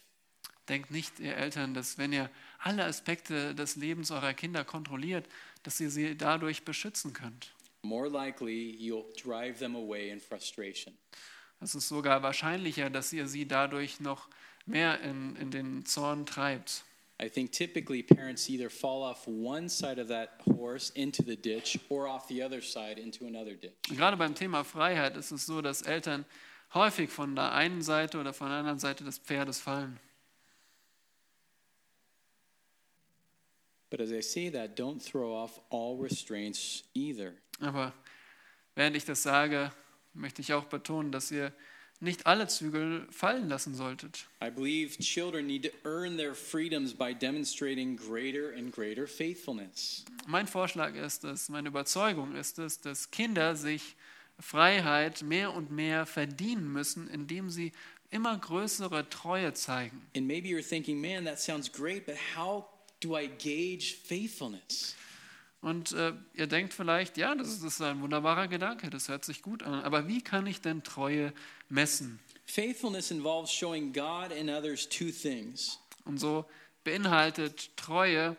Denkt 0.70 0.92
nicht, 0.92 1.20
ihr 1.20 1.36
Eltern, 1.36 1.74
dass 1.74 1.98
wenn 1.98 2.14
ihr 2.14 2.30
alle 2.60 2.86
Aspekte 2.86 3.56
des 3.56 3.76
Lebens 3.76 4.12
eurer 4.12 4.34
Kinder 4.34 4.64
kontrolliert, 4.64 5.28
dass 5.64 5.80
ihr 5.80 5.90
sie 5.90 6.16
dadurch 6.18 6.64
beschützen 6.64 7.14
könnt. 7.14 7.54
More 7.84 8.10
likely, 8.10 8.78
you'll 8.80 9.12
drive 9.22 9.58
them 9.60 9.76
away 9.76 10.10
in 10.10 10.20
frustration. 10.20 10.96
Es 11.60 11.76
ist 11.76 11.88
sogar 11.88 12.24
wahrscheinlicher, 12.24 12.90
dass 12.90 13.12
ihr 13.14 13.28
sie 13.28 13.48
dadurch 13.48 14.00
noch 14.00 14.30
mehr 14.66 15.00
in, 15.02 15.36
in 15.36 15.52
den 15.52 15.86
Zorn 15.86 16.26
treibt. 16.26 16.84
I 17.22 17.30
think 17.30 17.52
typically 17.52 18.02
parents 18.02 18.50
either 18.50 18.70
fall 18.70 19.04
off 19.04 19.28
one 19.28 19.70
side 19.70 20.02
of 20.02 20.08
that 20.08 20.42
horse 20.46 20.92
into 20.96 21.22
the 21.24 21.36
ditch 21.36 21.80
or 21.90 22.08
off 22.08 22.28
the 22.28 22.44
other 22.44 22.62
side 22.62 23.00
into 23.00 23.28
another 23.28 23.54
ditch. 23.54 23.74
Gerade 23.90 24.18
beim 24.18 24.34
Thema 24.34 24.64
Freiheit 24.64 25.16
ist 25.18 25.32
es 25.32 25.46
so, 25.46 25.62
dass 25.62 25.84
Eltern 25.84 26.26
häufig 26.74 27.10
von 27.10 27.36
der 27.36 27.52
einen 27.54 27.82
Seite 27.82 28.20
oder 28.20 28.34
von 28.34 28.50
der 28.50 28.58
anderen 28.58 28.80
Seite 28.80 29.04
des 29.04 29.18
Pferdes 29.18 29.60
fallen. 29.60 30.00
But 33.90 34.00
as 34.00 34.12
I 34.12 34.22
say 34.22 34.50
that, 34.50 34.80
don't 34.80 35.00
throw 35.00 35.34
off 35.34 35.60
all 35.70 35.98
restraints 36.02 36.84
either. 36.94 37.34
Aber 37.60 37.94
während 38.74 38.96
ich 38.96 39.04
das 39.04 39.22
sage, 39.22 39.72
möchte 40.14 40.42
ich 40.42 40.54
auch 40.54 40.64
betonen, 40.66 41.12
dass 41.12 41.30
ihr 41.30 41.52
nicht 42.00 42.26
alle 42.26 42.48
Zügel 42.48 43.06
fallen 43.12 43.48
lassen 43.48 43.76
solltet. 43.76 44.28
I 44.42 44.50
believe 44.50 44.98
children 44.98 45.46
need 45.46 45.64
to 45.64 45.88
earn 45.88 46.18
their 46.18 46.34
freedoms 46.34 46.94
by 46.94 47.14
demonstrating 47.14 47.96
greater 47.96 48.54
and 48.58 48.74
greater 48.74 49.08
faithfulness. 49.08 50.06
Mein 50.26 50.48
Vorschlag 50.48 50.96
ist 50.96 51.24
es, 51.26 51.50
meine 51.50 51.68
Überzeugung 51.68 52.34
ist 52.36 52.60
es, 52.60 52.80
dass 52.80 53.12
Kinder 53.12 53.56
sich 53.56 53.96
Freiheit 54.42 55.22
mehr 55.22 55.54
und 55.54 55.72
mehr 55.72 56.06
verdienen 56.06 56.72
müssen, 56.72 57.08
indem 57.08 57.50
sie 57.50 57.72
immer 58.10 58.38
größere 58.38 59.10
Treue 59.10 59.54
zeigen. 59.54 60.02
And 60.16 60.28
maybe 60.28 60.48
you're 60.48 60.68
thinking, 60.68 61.00
man, 61.00 61.26
that 61.26 61.40
sounds 61.40 61.72
great, 61.72 62.06
but 62.06 62.16
how 62.36 62.66
do 63.02 63.18
I 63.18 63.28
gauge 63.28 63.96
faithfulness? 64.06 64.96
Und 65.62 65.92
äh, 65.92 66.14
ihr 66.34 66.48
denkt 66.48 66.74
vielleicht, 66.74 67.18
ja, 67.18 67.36
das 67.36 67.50
ist, 67.50 67.64
das 67.64 67.74
ist 67.74 67.82
ein 67.82 68.02
wunderbarer 68.02 68.48
Gedanke, 68.48 68.90
das 68.90 69.10
hört 69.10 69.24
sich 69.24 69.44
gut 69.44 69.62
an, 69.62 69.76
aber 69.84 70.08
wie 70.08 70.22
kann 70.22 70.48
ich 70.48 70.60
denn 70.60 70.84
Treue 70.84 71.34
messen? 71.70 72.20
Faithfulness 72.46 73.12
involves 73.12 73.52
showing 73.52 73.94
God 73.94 74.32
and 74.38 74.50
others 74.50 74.90
two 74.90 75.12
things 75.12 75.80
Und 76.04 76.20
so 76.20 76.46
beinhaltet 76.84 77.78
Treue, 77.78 78.36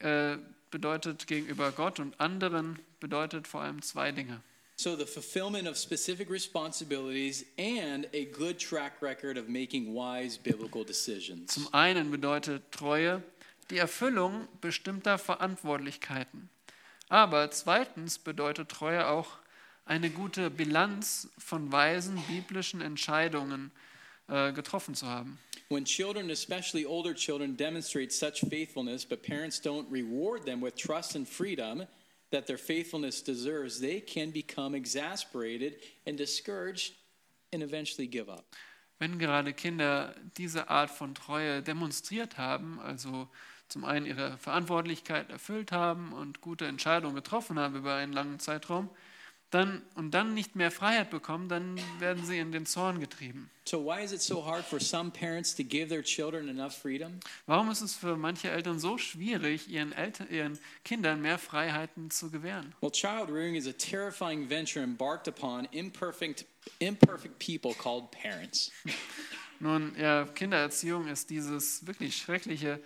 äh, 0.00 0.38
bedeutet 0.72 1.28
gegenüber 1.28 1.70
Gott 1.70 2.00
und 2.00 2.20
anderen, 2.20 2.80
bedeutet 2.98 3.46
vor 3.46 3.62
allem 3.62 3.80
zwei 3.82 4.10
Dinge. 4.10 4.42
So, 4.78 4.94
the 4.94 5.06
fulfillment 5.06 5.66
of 5.66 5.78
specific 5.78 6.28
responsibilities 6.28 7.46
and 7.56 8.06
a 8.12 8.26
good 8.26 8.58
track 8.58 9.00
record 9.00 9.38
of 9.38 9.48
making 9.48 9.94
wise 9.94 10.36
biblical 10.36 10.84
decisions. 10.84 11.50
Zum 11.50 11.66
einen 11.72 12.10
bedeutet 12.10 12.70
Treue 12.70 13.22
die 13.70 13.78
Erfüllung 13.78 14.48
bestimmter 14.60 15.16
Verantwortlichkeiten. 15.16 16.50
Aber 17.08 17.50
zweitens 17.50 18.18
bedeutet 18.18 18.68
Treue 18.68 19.06
auch 19.06 19.38
eine 19.86 20.10
gute 20.10 20.50
Bilanz 20.50 21.30
von 21.38 21.72
weisen 21.72 22.22
biblischen 22.28 22.82
Entscheidungen 22.82 23.70
äh, 24.28 24.52
getroffen 24.52 24.94
zu 24.94 25.06
haben. 25.06 25.38
When 25.70 25.86
children, 25.86 26.30
especially 26.30 26.84
older 26.84 27.14
children, 27.14 27.56
demonstrate 27.56 28.12
such 28.12 28.40
faithfulness, 28.50 29.06
but 29.06 29.22
parents 29.22 29.58
don't 29.58 29.86
reward 29.90 30.44
them 30.44 30.60
with 30.60 30.76
trust 30.76 31.16
and 31.16 31.26
freedom 31.26 31.86
that 32.30 32.46
their 32.46 32.58
faithfulness 32.58 33.22
deserves, 33.22 33.80
they 33.80 34.00
can 34.00 34.30
become 34.30 34.74
exasperated 34.74 35.76
and 36.06 36.16
discouraged 36.16 36.94
and 37.52 37.62
eventually 37.62 38.06
give 38.06 38.28
up. 38.28 38.56
wenn 38.98 39.18
gerade 39.18 39.52
Kinder 39.52 40.14
diese 40.36 40.70
Art 40.70 40.90
von 40.90 41.14
Treue 41.14 41.62
demonstriert 41.62 42.38
haben, 42.38 42.80
also 42.80 43.28
zum 43.68 43.84
einen 43.84 44.06
ihre 44.06 44.38
Verantwortlichkeit 44.38 45.30
erfüllt 45.30 45.72
haben 45.72 46.12
und 46.12 46.40
gute 46.40 46.66
Entscheidungen 46.66 47.14
getroffen 47.14 47.58
haben 47.58 47.76
über 47.76 47.94
einen 47.94 48.12
langen 48.12 48.38
Zeitraum, 48.38 48.90
dann, 49.50 49.82
und 49.94 50.12
dann 50.12 50.34
nicht 50.34 50.56
mehr 50.56 50.70
Freiheit 50.70 51.10
bekommen, 51.10 51.48
dann 51.48 51.80
werden 51.98 52.24
sie 52.24 52.38
in 52.38 52.50
den 52.50 52.66
Zorn 52.66 52.98
getrieben. 53.00 53.48
So 53.64 53.84
why 53.84 54.02
is 54.02 54.12
it 54.12 54.20
so 54.20 54.44
hard 54.44 54.64
for 54.64 54.80
some 54.80 55.10
parents 55.10 55.54
to 55.56 55.62
give 55.62 55.88
their 55.88 56.02
children 56.02 56.48
enough 56.48 56.74
freedom? 56.74 57.20
Warum 57.46 57.70
ist 57.70 57.80
es 57.80 57.94
für 57.94 58.16
manche 58.16 58.50
Eltern 58.50 58.78
so 58.78 58.98
schwierig, 58.98 59.68
ihren, 59.68 59.92
Eltern, 59.92 60.28
ihren 60.30 60.58
Kindern 60.84 61.20
mehr 61.20 61.38
Freiheiten 61.38 62.10
zu 62.10 62.30
gewähren? 62.30 62.74
Well, 62.80 62.90
child 62.90 63.28
rearing 63.28 63.54
is 63.54 63.66
a 63.66 63.72
terrifying 63.72 64.48
venture 64.48 64.82
embarked 64.82 65.28
upon 65.28 65.66
imperfect 65.72 66.44
imperfect 66.80 67.38
people 67.38 67.74
called 67.74 68.10
parents. 68.10 68.72
Nun, 69.60 69.94
ja, 69.98 70.26
Kindererziehung 70.26 71.08
ist 71.08 71.30
dieses 71.30 71.86
wirklich 71.86 72.16
schreckliche 72.16 72.80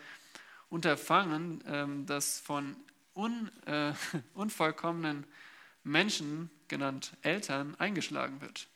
Unterfangen, 0.69 1.65
ähm, 1.67 2.07
das 2.07 2.39
von 2.39 2.77
un, 3.15 3.51
äh, 3.67 3.93
unvollkommenen 4.35 5.27
Menschen, 5.83 6.51
genannt 6.69 7.13
Eltern, 7.23 7.75
eingeschlagen 7.79 8.41
wird. 8.41 8.69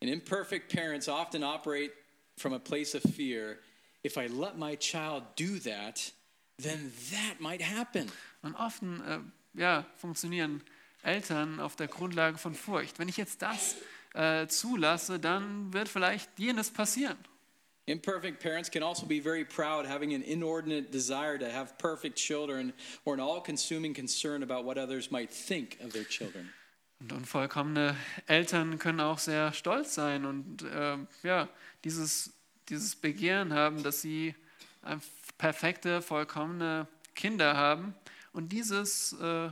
And 0.00 0.10
imperfect 0.10 0.72
parents 0.72 1.08
often 1.08 1.42
operate 1.42 1.92
from 2.36 2.52
a 2.52 2.58
place 2.58 2.94
of 2.94 3.02
fear. 3.14 3.58
If 4.04 4.16
I 4.16 4.28
let 4.28 4.56
my 4.56 4.76
child 4.76 5.24
do 5.36 5.58
that, 5.60 6.12
then 6.58 6.92
that 7.10 7.40
might 7.40 7.62
happen. 7.62 8.10
Und 8.42 8.54
oft 8.54 8.82
äh, 8.82 9.18
ja, 9.54 9.84
funktionieren 9.96 10.62
Eltern 11.02 11.60
auf 11.60 11.76
der 11.76 11.88
Grundlage 11.88 12.38
von 12.38 12.54
Furcht. 12.54 12.98
Wenn 12.98 13.08
ich 13.08 13.16
jetzt 13.16 13.42
das 13.42 13.76
äh, 14.14 14.46
zulasse, 14.46 15.18
dann 15.18 15.72
wird 15.72 15.88
vielleicht 15.88 16.38
jenes 16.38 16.70
passieren. 16.70 17.18
Imperfect 17.88 18.42
parents 18.42 18.68
can 18.68 18.82
also 18.82 19.06
be 19.06 19.18
very 19.18 19.44
proud, 19.44 19.86
having 19.86 20.12
an 20.12 20.22
inordinate 20.22 20.92
desire 20.92 21.38
to 21.38 21.50
have 21.50 21.78
perfect 21.78 22.16
children 22.16 22.72
or 23.04 23.14
an 23.14 23.20
all 23.20 23.40
consuming 23.40 23.94
concern 23.94 24.42
about 24.42 24.64
what 24.64 24.76
others 24.76 25.10
might 25.10 25.30
think 25.30 25.78
of 25.82 25.92
their 25.92 26.04
children. 26.04 26.50
Und 27.00 27.12
unvollkommene 27.12 27.96
Eltern 28.26 28.78
können 28.78 29.00
auch 29.00 29.18
sehr 29.18 29.52
stolz 29.52 29.94
sein 29.94 30.24
und 30.24 30.62
äh, 30.62 30.98
ja, 31.22 31.48
dieses, 31.84 32.34
dieses 32.68 32.96
Begehren 32.96 33.54
haben, 33.54 33.82
dass 33.82 34.02
sie 34.02 34.34
perfekte, 35.38 36.02
vollkommene 36.02 36.88
Kinder 37.14 37.56
haben. 37.56 37.94
Und 38.32 38.52
dieses 38.52 39.14
äh, 39.14 39.50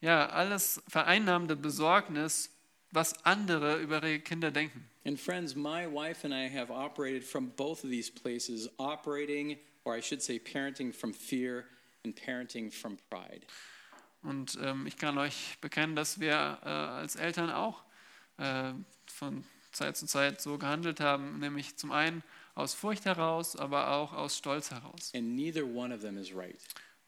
ja, 0.00 0.26
alles 0.26 0.82
vereinnahmende 0.88 1.56
Besorgnis, 1.56 2.51
was 2.92 3.14
andere 3.24 3.80
über 3.80 4.02
ihre 4.02 4.20
Kinder 4.20 4.50
denken. 4.50 4.88
And 5.04 5.18
friends, 5.18 5.56
my 5.56 5.86
wife 5.86 6.24
and 6.24 6.32
I 6.32 6.48
have 6.48 6.70
operated 6.70 7.24
from 7.24 7.50
both 7.56 7.82
of 7.82 7.90
these 7.90 8.10
places, 8.10 8.68
operating, 8.78 9.58
or 9.84 9.96
I 9.96 10.00
should 10.00 10.22
say, 10.22 10.38
parenting 10.38 10.94
from 10.94 11.12
fear 11.12 11.64
and 12.04 12.14
parenting 12.14 12.70
from 12.70 12.98
pride. 13.10 13.44
Und 14.22 14.56
ähm, 14.62 14.86
ich 14.86 14.96
kann 14.96 15.18
euch 15.18 15.58
bekennen, 15.60 15.96
dass 15.96 16.20
wir 16.20 16.58
äh, 16.62 16.68
als 16.68 17.16
Eltern 17.16 17.50
auch 17.50 17.82
äh, 18.38 18.72
von 19.06 19.44
Zeit 19.72 19.96
zu 19.96 20.06
Zeit 20.06 20.40
so 20.40 20.58
gehandelt 20.58 21.00
haben, 21.00 21.40
nämlich 21.40 21.76
zum 21.76 21.90
einen 21.90 22.22
aus 22.54 22.74
Furcht 22.74 23.04
heraus, 23.06 23.56
aber 23.56 23.90
auch 23.90 24.12
aus 24.12 24.36
Stolz 24.36 24.70
heraus. 24.70 25.12
And 25.14 25.34
neither 25.34 25.64
one 25.64 25.92
of 25.92 26.02
them 26.02 26.16
is 26.16 26.32
right. 26.32 26.60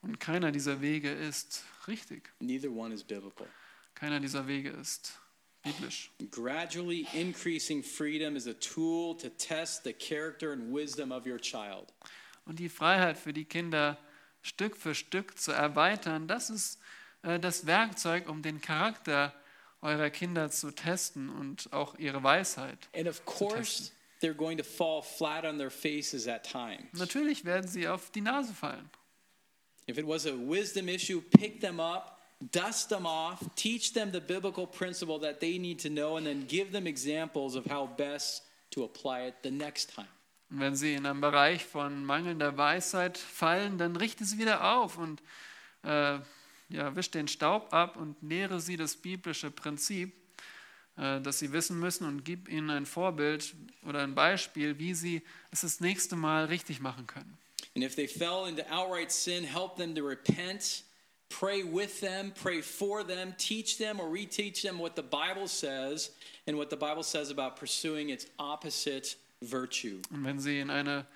Und 0.03 0.19
keiner 0.19 0.51
dieser 0.51 0.81
Wege 0.81 1.11
ist 1.11 1.65
richtig. 1.87 2.33
Neither 2.41 2.71
one 2.71 2.93
is 2.93 3.05
biblical. 3.05 3.47
Keiner 3.95 4.19
dieser 4.19 4.49
Wege 4.49 4.71
ist 4.71 5.19
biblisch. 5.65 6.11
Gradually 6.31 7.07
increasing 7.13 7.83
freedom 7.83 8.37
is 8.37 8.47
a 8.47 8.55
tool 8.55 9.17
to 9.17 9.29
test 9.31 9.85
the 9.85 9.93
character 9.93 10.53
and 10.53 10.73
wisdom 10.73 11.11
of 11.11 11.27
your 11.27 11.39
child. 11.39 11.93
Und 12.47 12.59
die 12.59 12.69
Freiheit 12.69 13.17
für 13.17 13.33
die 13.33 13.45
Kinder 13.45 13.99
Stück 14.43 14.77
für 14.77 14.95
Stück 14.95 15.39
zu 15.39 15.53
erweitern, 15.53 16.29
das 16.29 16.51
ist 16.51 16.79
äh, 17.23 17.41
das 17.41 17.67
Werkzeug, 17.67 18.29
um 18.29 18.43
den 18.43 18.61
Charakter 18.61 19.35
eurer 19.81 20.11
Kinder 20.11 20.51
zu 20.51 20.71
testen 20.71 21.29
und 21.29 21.73
auch 21.73 21.99
ihre 21.99 22.23
Weisheit. 22.23 22.89
And 22.95 23.09
of 23.09 23.25
course, 23.25 23.93
they're 24.21 24.35
going 24.35 24.59
to 24.59 24.65
fall 24.65 25.03
flat 25.03 25.45
on 25.45 25.59
their 25.59 25.71
faces 25.71 26.29
at 26.29 26.45
times. 26.45 26.93
Natürlich 26.93 27.45
werden 27.45 27.69
sie 27.69 27.89
auf 27.89 28.11
die 28.11 28.21
Nase 28.21 28.53
fallen. 28.53 28.91
If 29.87 29.99
it 29.99 30.07
was 30.07 30.27
a 30.27 30.33
wisdom 30.33 30.89
issue, 30.89 31.21
pick 31.21 31.61
them 31.61 31.81
up, 31.81 32.14
dust 32.41 32.89
them 32.89 33.07
off, 33.07 33.41
teach 33.55 33.93
them 33.93 34.13
the 34.13 34.21
biblical 34.21 34.67
principle 34.67 35.19
that 35.21 35.41
they 35.41 35.59
need 35.59 35.81
to 35.81 35.89
know, 35.89 36.17
and 36.17 36.27
then 36.27 36.45
give 36.47 36.73
them 36.73 36.87
examples 36.87 37.57
of 37.57 37.67
how 37.67 37.87
best 37.87 38.43
to 38.71 38.85
apply 38.85 39.23
it 39.23 39.35
the 39.43 39.51
next 39.51 39.95
time. 39.95 40.09
Und 40.51 40.61
wenn 40.61 40.77
sie 40.77 40.95
in 40.95 41.07
einem 41.07 41.21
Bereich 41.21 41.65
von 41.65 42.05
mangelnder 42.05 42.57
Weisheit 42.57 43.19
fallen, 43.19 43.79
dann 43.79 43.97
richte 43.97 44.25
sie 44.25 44.39
wieder 44.39 44.77
auf 44.77 44.99
und 44.99 45.23
äh, 45.83 46.19
ja, 46.69 46.97
wisch 46.97 47.11
den 47.11 47.29
Staub 47.29 47.73
ab 47.73 47.97
und 47.97 48.17
lehre 48.23 48.61
sie 48.61 48.77
das 48.77 48.97
biblische 48.97 49.51
Prinzip, 49.51 50.13
äh, 50.97 51.21
das 51.21 51.39
sie 51.39 51.53
wissen 51.53 51.81
müssen 51.81 52.07
und 52.07 52.25
gib 52.25 52.49
ihnen 52.49 52.71
ein 52.71 52.87
Vorbild 52.87 53.55
oder 53.87 54.03
ein 54.03 54.15
Beispiel, 54.15 54.79
wie 54.79 54.95
sie 54.95 55.23
es 55.51 55.63
das 55.63 55.81
nächste 55.81 56.17
Mal 56.17 56.47
richtig 56.47 56.81
machen 56.81 57.07
können. 57.07 57.39
And 57.75 57.85
if 57.85 57.97
they 57.97 58.07
fell 58.07 58.47
into 58.47 58.63
outright 58.71 59.11
sin, 59.11 59.43
help 59.43 59.77
them 59.77 59.95
to 59.95 60.07
repent, 60.07 60.85
pray 61.29 61.63
with 61.63 62.01
them, 62.01 62.33
pray 62.35 62.61
for 62.61 63.05
them, 63.05 63.35
teach 63.39 63.79
them 63.79 64.01
or 64.01 64.09
reteach 64.09 64.63
them 64.63 64.79
what 64.79 64.97
the 64.97 65.03
Bible 65.03 65.49
says 65.49 66.11
and 66.47 66.57
what 66.57 66.71
the 66.71 66.77
Bible 66.77 67.03
says 67.03 67.31
about 67.31 67.57
pursuing 67.57 68.11
its 68.11 68.27
opposite 68.39 69.17
virtue. 69.43 70.01
Und 70.11 70.25
wenn 70.25 70.39
sie 70.39 70.61
in 70.61 70.71
eine 70.71 71.07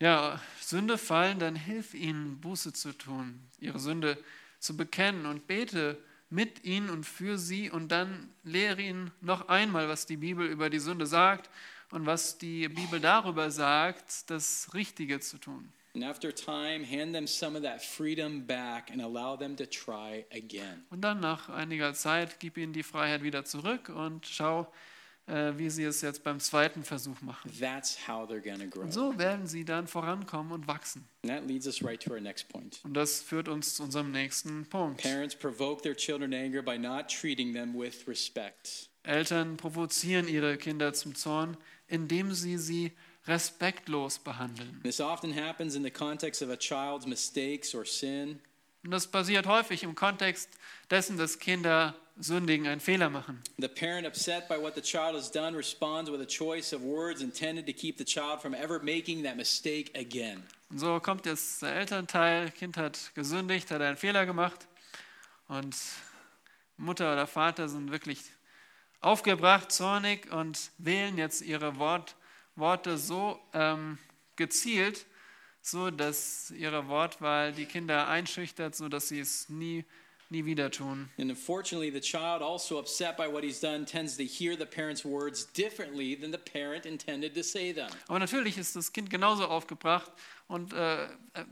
ja, 0.00 0.40
Sünde 0.60 0.98
fallen, 0.98 1.38
dann 1.38 1.56
hilf 1.56 1.94
ihnen, 1.94 2.40
Buße 2.40 2.72
zu 2.72 2.92
tun, 2.92 3.40
ihre 3.60 3.78
Sünde 3.78 4.18
zu 4.58 4.76
bekennen 4.76 5.26
und 5.26 5.46
bete 5.46 5.96
mit 6.28 6.64
ihnen 6.64 6.88
und 6.88 7.04
für 7.04 7.38
sie 7.38 7.70
und 7.70 7.88
dann 7.88 8.32
lehre 8.42 8.80
ihnen 8.80 9.10
noch 9.20 9.48
einmal, 9.48 9.88
was 9.88 10.06
die 10.06 10.16
Bibel 10.16 10.46
über 10.46 10.70
die 10.70 10.78
Sünde 10.78 11.06
sagt 11.06 11.50
und 11.90 12.06
was 12.06 12.38
die 12.38 12.68
Bibel 12.68 13.00
darüber 13.00 13.50
sagt, 13.50 14.30
das 14.30 14.72
Richtige 14.72 15.20
zu 15.20 15.38
tun. 15.38 15.72
And 15.94 16.04
after 16.04 16.34
time, 16.34 16.84
hand 16.84 17.14
them 17.14 17.26
some 17.26 17.56
of 17.56 17.62
that 17.64 17.82
freedom 17.82 18.46
back 18.46 18.90
and 18.90 19.02
allow 19.02 19.36
them 19.36 19.56
to 19.56 19.66
try 19.66 20.24
again. 20.30 20.84
Und 20.90 21.02
dann 21.02 21.20
nach 21.20 21.50
einiger 21.50 21.92
Zeit 21.92 22.40
gib 22.40 22.56
ihnen 22.56 22.72
die 22.72 22.82
Freiheit 22.82 23.22
wieder 23.22 23.44
zurück 23.44 23.90
und 23.90 24.26
schau, 24.26 24.72
äh, 25.26 25.52
wie 25.56 25.70
sie 25.70 25.84
es 25.84 26.00
jetzt 26.00 26.24
beim 26.24 26.40
zweiten 26.40 26.82
Versuch 26.82 27.20
machen. 27.20 27.50
That's 27.60 28.08
how 28.08 28.28
they're 28.28 28.42
to 28.42 28.66
grow. 28.68 28.84
Und 28.84 28.92
so 28.92 29.18
werden 29.18 29.46
sie 29.46 29.64
dann 29.64 29.86
vorankommen 29.86 30.52
und 30.52 30.66
wachsen. 30.66 31.06
And 31.22 31.32
that 31.32 31.46
leads 31.46 31.66
us 31.66 31.82
right 31.82 32.02
to 32.02 32.10
our 32.10 32.20
next 32.20 32.48
point. 32.48 32.80
Und 32.84 32.94
das 32.94 33.20
führt 33.20 33.48
uns 33.48 33.74
zu 33.74 33.82
unserem 33.82 34.10
nächsten 34.10 34.66
Punkt. 34.66 35.02
Parents 35.02 35.36
provoke 35.36 35.82
their 35.82 35.94
children 35.94 36.32
anger 36.32 36.62
by 36.62 36.78
not 36.78 37.08
treating 37.08 37.52
them 37.52 37.78
with 37.78 38.08
respect. 38.08 38.88
Eltern 39.04 39.56
provozieren 39.56 40.26
ihre 40.26 40.56
Kinder 40.56 40.92
zum 40.92 41.14
Zorn, 41.14 41.56
indem 41.86 42.32
sie 42.32 42.56
sie 42.56 42.92
respektlos 43.26 44.18
behandeln. 44.18 44.80
This 44.82 45.00
often 45.00 45.32
happens 45.32 45.74
in 45.74 45.82
the 45.82 45.90
context 45.90 46.42
of 46.42 46.50
a 46.50 46.56
child's 46.56 47.06
mistakes 47.06 47.74
or 47.74 47.84
sin. 47.84 48.40
Und 48.84 48.90
das 48.90 49.06
passiert 49.06 49.46
häufig 49.46 49.84
im 49.84 49.94
Kontext 49.94 50.50
dessen, 50.90 51.16
dass 51.16 51.38
Kinder 51.38 51.94
sündigen, 52.18 52.66
einen 52.66 52.80
Fehler 52.80 53.10
machen. 53.10 53.40
The 53.58 53.68
parent, 53.68 54.06
upset 54.06 54.48
by 54.48 54.56
what 54.60 54.74
the 54.74 54.82
child 54.82 55.14
has 55.14 55.30
done, 55.30 55.56
responds 55.56 56.10
with 56.10 56.20
a 56.20 56.26
choice 56.26 56.72
of 56.74 56.82
words 56.82 57.22
intended 57.22 57.66
to 57.66 57.72
keep 57.72 57.96
the 57.98 58.04
child 58.04 58.40
from 58.40 58.54
ever 58.54 58.80
making 58.82 59.22
that 59.22 59.36
mistake 59.36 59.90
again. 59.94 60.42
Und 60.70 60.78
so 60.78 60.98
kommt 61.00 61.26
jetzt 61.26 61.62
der 61.62 61.74
Elternteil, 61.76 62.50
Kind 62.50 62.76
hat 62.76 63.12
gesündigt, 63.14 63.70
hat 63.70 63.80
einen 63.80 63.96
Fehler 63.96 64.26
gemacht 64.26 64.66
und 65.48 65.76
Mutter 66.76 67.12
oder 67.12 67.26
Vater 67.26 67.68
sind 67.68 67.90
wirklich 67.92 68.18
aufgebracht, 69.00 69.70
zornig 69.70 70.32
und 70.32 70.70
wählen 70.78 71.18
jetzt 71.18 71.42
ihre 71.42 71.78
Wort, 71.78 72.16
Worte 72.56 72.98
so 72.98 73.38
ähm, 73.52 73.98
gezielt, 74.36 75.06
so 75.60 75.90
dass 75.90 76.50
ihre 76.50 76.88
Wortwahl 76.88 77.52
die 77.52 77.66
Kinder 77.66 78.08
einschüchtert, 78.08 78.74
so 78.74 78.88
dass 78.88 79.08
sie 79.08 79.20
es 79.20 79.48
nie 79.48 79.84
nie 80.32 80.44
wieder 80.44 80.70
tun. 80.70 81.10
And 81.18 81.30
unfortunately, 81.30 81.90
the 81.90 82.00
child, 82.00 82.42
also 82.42 82.78
upset 82.78 83.16
by 83.16 83.28
what 83.28 83.44
he's 83.44 83.60
done, 83.60 83.84
tends 83.84 84.16
to 84.16 84.24
hear 84.24 84.56
the 84.56 84.66
parent's 84.66 85.04
words 85.04 85.44
differently 85.44 86.16
than 86.16 86.32
the 86.32 86.38
parent 86.38 86.86
intended 86.86 87.34
to 87.34 87.42
say 87.42 87.72
them. 87.72 87.90
Aber 88.08 88.18
natürlich 88.18 88.58
ist 88.58 88.74
das 88.74 88.92
Kind 88.92 89.10
genauso 89.10 89.46
aufgebracht 89.46 90.10
und 90.48 90.72
äh, 90.72 91.06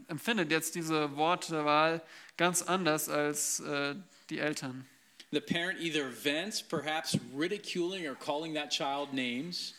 empfindet 0.09 0.51
jetzt 0.51 0.75
diese 0.75 1.17
Wortwahl 1.17 2.03
ganz 2.37 2.63
anders 2.63 3.09
als 3.09 3.61
äh, 3.61 3.95
die 4.31 4.39
Eltern. 4.39 4.87
The 5.33 5.41
parent 5.41 5.79
either 5.79 6.11
vents, 6.11 6.61
perhaps 6.61 7.17
ridiculing 7.37 8.09
or 8.09 8.17
calling 8.17 8.55
that 8.55 8.71
child 8.71 9.13
names, 9.13 9.75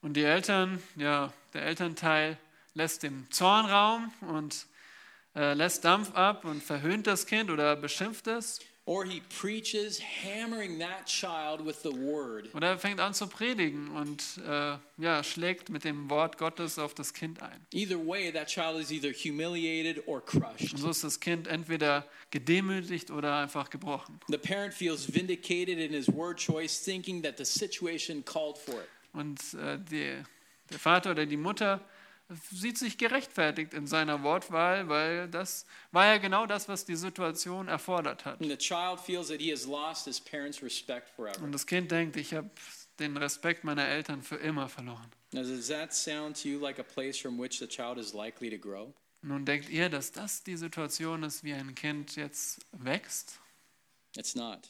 Und 0.00 0.14
die 0.14 0.22
Eltern, 0.22 0.82
ja, 0.96 1.32
der 1.54 1.62
Elternteil 1.62 2.38
lässt 2.74 3.02
dem 3.02 3.26
Zorn 3.30 3.66
Raum 3.66 4.12
und 4.20 4.66
äh, 5.34 5.54
lässt 5.54 5.84
Dampf 5.84 6.14
ab 6.14 6.44
und 6.44 6.62
verhöhnt 6.62 7.06
das 7.06 7.26
Kind 7.26 7.50
oder 7.50 7.76
beschimpft 7.76 8.26
es. 8.26 8.60
Or 8.84 9.04
he 9.04 9.20
preaches, 9.28 10.00
hammering 10.00 10.78
that 10.78 11.04
child 11.04 11.62
with 11.62 11.82
the 11.82 11.90
word. 11.92 12.48
Oder 12.54 12.68
er 12.68 12.78
fängt 12.78 13.00
an 13.00 13.12
zu 13.12 13.26
predigen 13.26 13.90
und 13.90 14.22
äh, 14.46 14.78
ja, 14.96 15.22
schlägt 15.22 15.68
mit 15.68 15.84
dem 15.84 16.08
Wort 16.08 16.38
Gottes 16.38 16.78
auf 16.78 16.94
das 16.94 17.12
Kind 17.12 17.42
ein. 17.42 17.66
Either 17.74 17.98
way, 17.98 18.32
that 18.32 18.46
child 18.46 18.80
is 18.80 18.90
either 18.90 19.12
humiliated 19.12 20.08
or 20.08 20.24
crushed. 20.24 20.72
Und 20.72 20.78
so 20.78 20.88
ist 20.88 21.04
das 21.04 21.20
Kind 21.20 21.46
entweder 21.48 22.06
gedemütigt 22.30 23.10
oder 23.10 23.36
einfach 23.36 23.68
gebrochen. 23.68 24.20
The 24.28 24.38
parent 24.38 24.72
feels 24.72 25.06
vindicated 25.06 25.78
in 25.78 25.92
his 25.92 26.08
word 26.08 26.38
choice, 26.38 26.82
thinking 26.82 27.22
that 27.24 27.36
the 27.36 27.44
situation 27.44 28.24
called 28.24 28.56
for 28.56 28.76
it. 28.76 28.88
Und 29.18 29.54
äh, 29.54 29.78
die, 29.78 30.22
der 30.70 30.78
Vater 30.78 31.10
oder 31.10 31.26
die 31.26 31.36
Mutter 31.36 31.80
sieht 32.52 32.76
sich 32.78 32.98
gerechtfertigt 32.98 33.72
in 33.74 33.86
seiner 33.86 34.22
Wortwahl, 34.22 34.88
weil 34.88 35.28
das 35.28 35.66
war 35.92 36.06
ja 36.06 36.18
genau 36.18 36.46
das, 36.46 36.68
was 36.68 36.84
die 36.84 36.96
Situation 36.96 37.68
erfordert 37.68 38.24
hat. 38.24 38.40
And 38.40 38.50
the 38.50 38.56
child 38.56 39.00
feels 39.00 39.28
that 39.28 39.40
he 39.40 39.50
has 39.50 39.66
lost 39.66 40.04
his 40.04 40.20
parents' 40.20 40.62
respect 40.62 41.08
forever. 41.08 41.42
Und 41.42 41.52
das 41.52 41.66
Kind 41.66 41.90
denkt, 41.90 42.16
ich 42.16 42.34
habe 42.34 42.50
den 42.98 43.16
Respekt 43.16 43.64
meiner 43.64 43.86
Eltern 43.86 44.22
für 44.22 44.36
immer 44.36 44.68
verloren. 44.68 45.10
Now, 45.32 45.42
does 45.42 45.68
that 45.68 45.92
sound 45.92 46.40
to 46.42 46.48
you 46.48 46.60
like 46.60 46.78
a 46.78 46.82
place 46.82 47.18
from 47.18 47.38
which 47.38 47.58
the 47.58 47.66
child 47.66 47.98
is 47.98 48.12
likely 48.12 48.50
to 48.50 48.58
grow? 48.58 48.92
Nun 49.22 49.44
denkt 49.44 49.68
ihr, 49.68 49.88
dass 49.88 50.12
das 50.12 50.42
die 50.42 50.56
Situation 50.56 51.22
ist, 51.22 51.42
wie 51.42 51.52
ein 51.52 51.74
Kind 51.74 52.16
jetzt 52.16 52.60
wächst? 52.72 53.40
It's 54.16 54.34
not. 54.34 54.68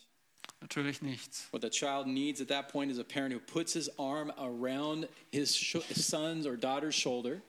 Natürlich 0.60 1.02
nicht. 1.02 1.52
What 1.52 1.62
the 1.62 1.70
child 1.70 2.06
needs 2.06 2.40
at 2.40 2.48
that 2.48 2.68
point 2.68 2.90
is 2.90 2.98
a 2.98 3.04
parent 3.04 3.32
who 3.32 3.40
puts 3.40 3.72
his 3.74 3.88
arm 3.98 4.32
around 4.38 5.08
his 5.30 5.54
son's 5.94 6.46
or 6.46 6.56
daughter's 6.56 6.94
shoulder 6.94 7.40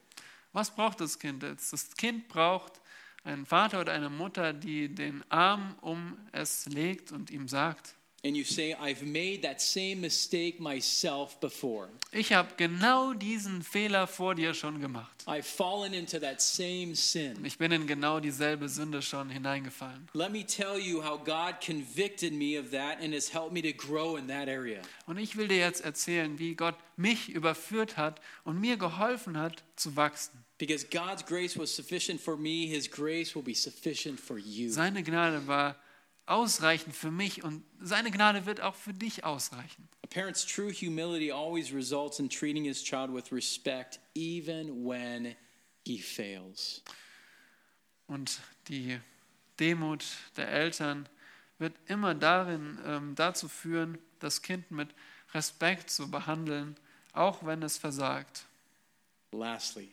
Was 0.53 0.71
braucht 0.71 0.99
das 0.99 1.19
Kind 1.19 1.43
jetzt? 1.43 1.73
Das 1.73 1.95
Kind 1.95 2.27
braucht 2.27 2.81
einen 3.23 3.45
Vater 3.45 3.81
oder 3.81 3.93
eine 3.93 4.09
Mutter, 4.09 4.53
die 4.53 4.93
den 4.93 5.23
Arm 5.29 5.75
um 5.81 6.17
es 6.31 6.65
legt 6.65 7.11
und 7.11 7.29
ihm 7.29 7.47
sagt, 7.47 7.95
and 8.23 8.35
you 8.35 8.43
say, 8.43 8.73
I've 8.73 9.03
made 9.03 9.41
that 9.43 9.61
same 9.61 10.01
mistake 10.01 10.59
myself 10.59 11.39
before. 11.39 11.89
ich 12.11 12.33
habe 12.33 12.49
genau 12.57 13.13
diesen 13.13 13.61
Fehler 13.61 14.07
vor 14.07 14.35
dir 14.35 14.53
schon 14.53 14.81
gemacht. 14.81 15.11
I've 15.25 15.43
fallen 15.43 15.93
into 15.93 16.19
that 16.19 16.41
same 16.41 16.95
sin. 16.95 17.43
Ich 17.45 17.57
bin 17.57 17.71
in 17.71 17.87
genau 17.87 18.19
dieselbe 18.19 18.67
Sünde 18.67 19.01
schon 19.01 19.29
hineingefallen. 19.29 20.07
Let 20.13 20.31
me 20.31 20.45
tell 20.45 20.77
you 20.77 21.03
how 21.03 21.17
God 21.17 21.61
convicted 21.65 22.33
me 22.33 22.59
of 22.59 22.71
that 22.71 22.99
and 23.01 23.13
has 23.13 23.31
helped 23.31 23.53
me 23.53 23.61
to 23.61 23.71
grow 23.71 24.17
in 24.17 24.27
that 24.27 24.47
area. 24.47 24.81
Und 25.05 25.17
ich 25.17 25.37
will 25.37 25.47
dir 25.47 25.57
jetzt 25.59 25.81
erzählen, 25.81 26.37
wie 26.39 26.55
Gott 26.55 26.75
mich 26.97 27.29
überführt 27.29 27.95
hat 27.97 28.19
und 28.43 28.59
mir 28.59 28.77
geholfen 28.77 29.37
hat 29.37 29.63
zu 29.75 29.95
wachsen. 29.95 30.43
Because 30.57 30.85
God's 30.91 31.25
grace 31.25 31.57
was 31.57 31.73
sufficient 31.73 32.19
for 32.19 32.35
me, 32.35 32.67
His 32.67 32.89
grace 32.89 33.33
will 33.33 33.43
be 33.43 33.55
sufficient 33.55 34.19
for 34.19 34.37
you. 34.37 34.69
Seine 34.69 35.03
Gnade 35.03 35.47
war 35.47 35.77
ausreichend 36.29 36.95
für 36.95 37.11
mich 37.11 37.43
und 37.43 37.63
seine 37.81 38.11
Gnade 38.11 38.45
wird 38.45 38.61
auch 38.61 38.75
für 38.75 38.93
dich 38.93 39.23
ausreichen. 39.23 39.87
A 40.03 40.07
parent's 40.07 40.45
true 40.45 40.71
humility 40.71 41.31
always 41.31 41.73
results 41.73 42.19
in 42.19 42.29
treating 42.29 42.63
his 42.63 42.83
child 42.83 43.13
with 43.13 43.31
respect, 43.31 43.99
even 44.15 44.85
when 44.85 45.35
he 45.85 45.99
fails. 45.99 46.83
Und 48.07 48.39
die 48.67 48.99
Demut 49.59 50.05
der 50.35 50.49
Eltern 50.49 51.07
wird 51.57 51.75
immer 51.87 52.15
darin 52.15 52.79
ähm, 52.85 53.15
dazu 53.15 53.47
führen, 53.47 53.97
das 54.19 54.41
Kind 54.41 54.71
mit 54.71 54.89
Respekt 55.33 55.89
zu 55.89 56.09
behandeln, 56.09 56.75
auch 57.13 57.45
wenn 57.45 57.61
es 57.63 57.77
versagt. 57.77 58.45
Lastly, 59.31 59.91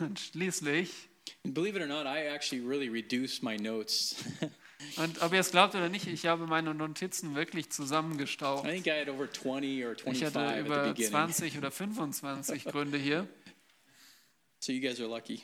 Und 0.00 0.18
schließlich, 0.32 1.08
and 1.44 1.54
believe 1.54 1.76
it 1.76 1.82
or 1.82 1.86
not, 1.86 2.06
I 2.06 2.26
actually 2.26 2.64
really 2.64 2.88
reduced 2.88 3.42
my 3.42 3.56
notes. 3.56 4.16
und 4.96 5.22
ob 5.22 5.32
ihr 5.32 5.40
es 5.40 5.50
glaubt 5.50 5.74
oder 5.74 5.88
nicht, 5.88 6.06
ich 6.06 6.26
habe 6.26 6.46
meine 6.46 6.74
Notizen 6.74 7.34
wirklich 7.34 7.66
I 7.66 7.68
zusammengestaucht. 7.70 8.64
think 8.68 8.86
I 8.86 8.90
had 9.00 9.08
over 9.08 9.30
20 9.30 9.84
or 9.84 9.92
Ich 9.92 10.02
25 10.02 10.24
hatte 10.24 10.60
über 10.60 10.88
beginning. 10.88 11.10
20 11.10 11.58
oder 11.58 11.70
25 11.70 12.64
Gründe 12.64 12.98
hier. 12.98 13.26
So 14.62 14.72
you 14.72 14.80
guys 14.82 15.00
are 15.00 15.08
lucky. 15.08 15.40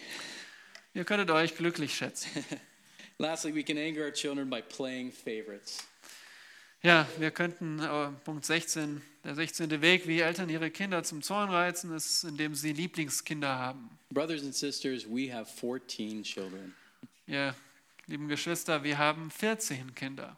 Ihr 0.93 1.05
könntet 1.07 1.31
euch 1.31 1.57
glücklich 1.57 1.95
schätzen. 1.95 2.29
Lastly, 3.19 3.55
we 3.55 3.63
can 3.63 3.79
anger 3.79 4.03
our 4.05 4.13
children 4.13 4.51
by 4.51 4.61
playing 4.61 5.11
favorites. 5.11 5.87
Ja, 6.83 7.09
wir 7.19 7.31
könnten, 7.31 7.79
äh, 7.79 8.09
Punkt 8.25 8.45
16, 8.45 9.01
der 9.25 9.35
16. 9.35 9.81
Weg, 9.81 10.07
wie 10.07 10.21
Eltern 10.21 10.51
ihre 10.51 10.71
Kinder 10.71 11.03
zum 11.03 11.23
Zorn 11.23 11.49
reizen, 11.49 11.95
ist, 11.97 12.25
indem 12.25 12.55
sie 12.55 12.75
Lieblingskinder 12.75 13.49
haben. 13.59 13.89
Brothers 14.11 14.43
and 14.43 14.55
sisters, 14.55 15.07
we 15.09 15.33
have 15.35 15.51
14 15.51 16.23
children. 16.23 16.75
Ihr 17.27 17.55
lieben 18.07 18.29
Geschwister, 18.29 18.83
wir 18.83 18.99
haben 18.99 19.31
14 19.31 19.95
Kinder. 19.95 20.37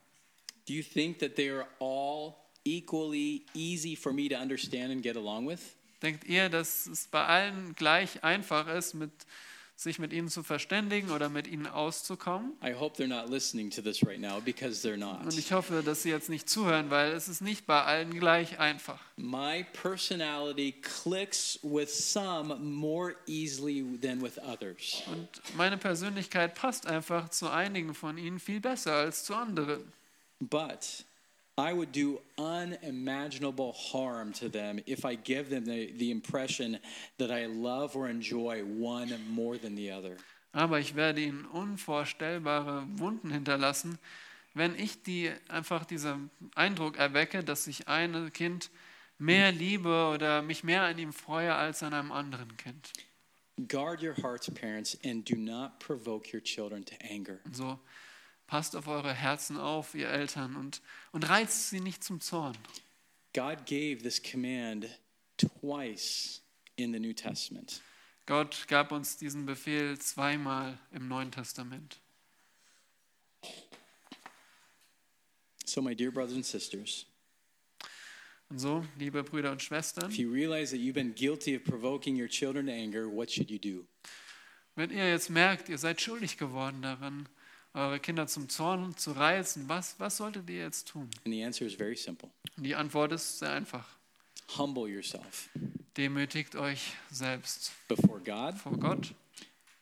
Do 0.66 0.73
you 0.73 0.82
think 0.82 1.19
that 1.19 1.36
they 1.36 1.51
are 1.51 1.66
all 1.78 2.36
equally 2.65 3.47
easy 3.55 3.97
for 3.97 4.12
me 4.12 4.28
to 4.28 4.36
understand 4.36 4.93
and 4.93 5.03
get 5.03 5.16
along 5.16 5.47
with? 5.47 5.61
Denkt 6.03 6.24
ihr, 6.24 6.49
dass 6.49 6.86
es 6.86 7.09
bei 7.09 7.24
allen 7.24 7.74
gleich 7.74 8.23
einfach 8.23 8.69
ist, 8.69 8.95
mit, 8.95 9.11
sich 9.79 10.01
mit 10.01 10.13
ihnen 10.13 10.29
zu 10.29 10.43
verständigen 10.43 11.13
oder 11.13 11.29
mit 11.29 11.47
ihnen 11.47 11.69
auszukommen? 11.69 12.53
I 12.65 12.75
hope 12.75 13.01
they're 13.01 13.07
not 13.07 13.31
listening 13.31 13.71
to 13.71 13.81
this 13.81 14.05
right 14.05 14.21
now 14.21 14.41
because 14.41 14.87
they're 14.87 14.97
not. 14.97 15.23
Und 15.23 15.39
ich 15.39 15.53
hoffe, 15.53 15.85
dass 15.85 16.03
sie 16.03 16.11
jetzt 16.11 16.29
nicht 16.29 16.51
zuhören, 16.51 16.91
weil 16.91 17.13
es 17.13 17.29
ist 17.29 17.43
nicht 17.43 17.65
bei 17.65 17.85
allen 17.85 18.11
gleich 18.19 18.59
einfach. 18.59 18.99
My 19.17 19.65
personality 19.81 20.73
clicks 20.83 21.61
with 21.63 21.89
some 21.91 22.57
more 22.57 23.15
easily 23.29 23.85
than 24.03 24.21
with 24.21 24.37
others. 24.39 25.05
Und 25.13 25.29
meine 25.57 25.79
Persönlichkeit 25.79 26.57
passt 26.57 26.89
einfach 26.89 27.29
zu 27.29 27.49
einigen 27.49 27.95
von 27.95 28.19
ihnen 28.19 28.41
viel 28.41 28.61
besser 28.61 28.95
als 28.95 29.23
zu 29.23 29.37
anderen. 29.37 29.93
But 30.41 31.05
I 31.59 31.72
would 31.72 31.90
do 31.90 32.20
unimaginable 32.39 33.72
harm 33.72 34.32
to 34.35 34.48
them 34.48 34.78
if 34.86 35.05
I 35.05 35.16
give 35.16 35.51
them 35.51 35.64
the, 35.64 35.93
the 35.98 36.12
impression 36.12 36.78
that 37.18 37.32
I 37.32 37.47
love 37.47 37.97
or 37.97 38.09
enjoy 38.09 38.62
one 38.62 39.12
more 39.28 39.59
than 39.59 39.74
the 39.74 39.90
other. 39.90 40.16
Aber 40.52 40.78
ich 40.78 40.94
werde 40.94 41.20
ihnen 41.20 41.44
unvorstellbare 41.47 42.86
Wunden 42.97 43.30
hinterlassen, 43.30 43.98
wenn 44.55 44.78
ich 44.78 45.02
die 45.02 45.32
einfach 45.48 45.85
diesen 45.85 46.30
Eindruck 46.55 46.97
erwecke, 46.97 47.43
dass 47.43 47.66
ich 47.66 47.89
ein 47.89 48.32
Kind 48.32 48.70
mehr 49.18 49.51
liebe 49.51 50.10
oder 50.14 50.43
mich 50.43 50.62
mehr 50.62 50.82
an 50.82 50.97
ihm 50.98 51.12
freue 51.12 51.55
als 51.55 51.82
an 51.82 51.93
einem 51.93 52.12
anderen 52.12 52.56
Kind. 52.56 52.93
Guard 53.66 54.01
your 54.01 54.14
hearts, 54.14 54.48
parents, 54.48 54.97
and 55.05 55.28
do 55.28 55.35
not 55.35 55.80
provoke 55.80 56.32
your 56.32 56.40
children 56.40 56.85
to 56.85 56.94
anger. 57.01 57.40
So 57.51 57.80
passt 58.49 58.75
auf 58.75 58.89
eure 58.89 59.15
Herzen 59.15 59.57
auf, 59.57 59.95
ihr 59.95 60.09
Eltern, 60.09 60.57
und, 60.57 60.83
und 61.12 61.29
reizt 61.29 61.70
sie 61.70 61.81
nicht 61.81 62.03
zum 62.03 62.20
Zorn. 62.20 62.59
God 63.35 63.66
gave 63.66 63.99
this 64.03 64.20
command 64.20 64.89
twice 65.37 66.43
in 66.75 66.93
the 66.93 66.99
New 66.99 67.12
Testament. 67.12 67.81
Gott 68.27 68.66
gab 68.66 68.91
uns 68.91 69.16
diesen 69.16 69.47
Befehl 69.47 69.99
zweimal 69.99 70.79
im 70.93 71.07
Neuen 71.07 71.31
Testament. 71.31 72.01
So, 75.65 75.81
my 75.81 75.95
dear 75.95 76.11
brothers 76.11 76.35
and 76.35 76.45
sisters, 76.45 77.07
Und 78.51 78.59
so, 78.59 78.83
liebe 78.97 79.23
Brüder 79.23 79.53
und 79.53 79.62
Schwestern, 79.62 80.11
if 80.11 80.16
you 80.16 80.33
realize 80.33 80.70
that 80.70 80.81
you've 80.81 80.95
been 80.95 81.15
guilty 81.15 81.55
of 81.55 81.65
provoking 81.65 82.19
your 82.19 82.29
children 82.29 82.66
to 82.66 82.73
anger, 82.73 83.07
what 83.07 83.31
should 83.31 83.51
you 83.51 83.59
do? 83.59 83.87
wenn 84.75 84.91
ihr 84.91 85.11
jetzt 85.11 85.29
merkt, 85.29 85.69
ihr 85.69 85.77
seid 85.77 86.01
schuldig 86.01 86.39
geworden 86.39 86.83
daran, 86.83 87.29
eure 87.74 88.01
Kinder 88.01 88.27
zum 88.27 88.49
Zorn 88.49 88.97
zu 88.97 89.12
reizen, 89.12 89.69
was, 89.69 89.95
was 89.99 90.16
solltet 90.16 90.49
ihr 90.51 90.59
jetzt 90.62 90.89
tun? 90.89 91.09
And 91.24 91.35
the 91.35 91.45
answer 91.45 91.66
is 91.66 91.74
very 91.74 91.97
simple 91.97 92.31
die 92.57 92.74
Antwort 92.74 93.12
ist 93.12 93.39
sehr 93.39 93.53
einfach. 93.53 93.86
humble 94.57 94.89
yourself 94.89 95.49
Demütigt 95.97 96.55
euch 96.55 96.93
selbst 97.11 97.73
before 97.89 98.20
God, 98.20 98.55
vor 98.57 98.73
Gott, 98.78 99.12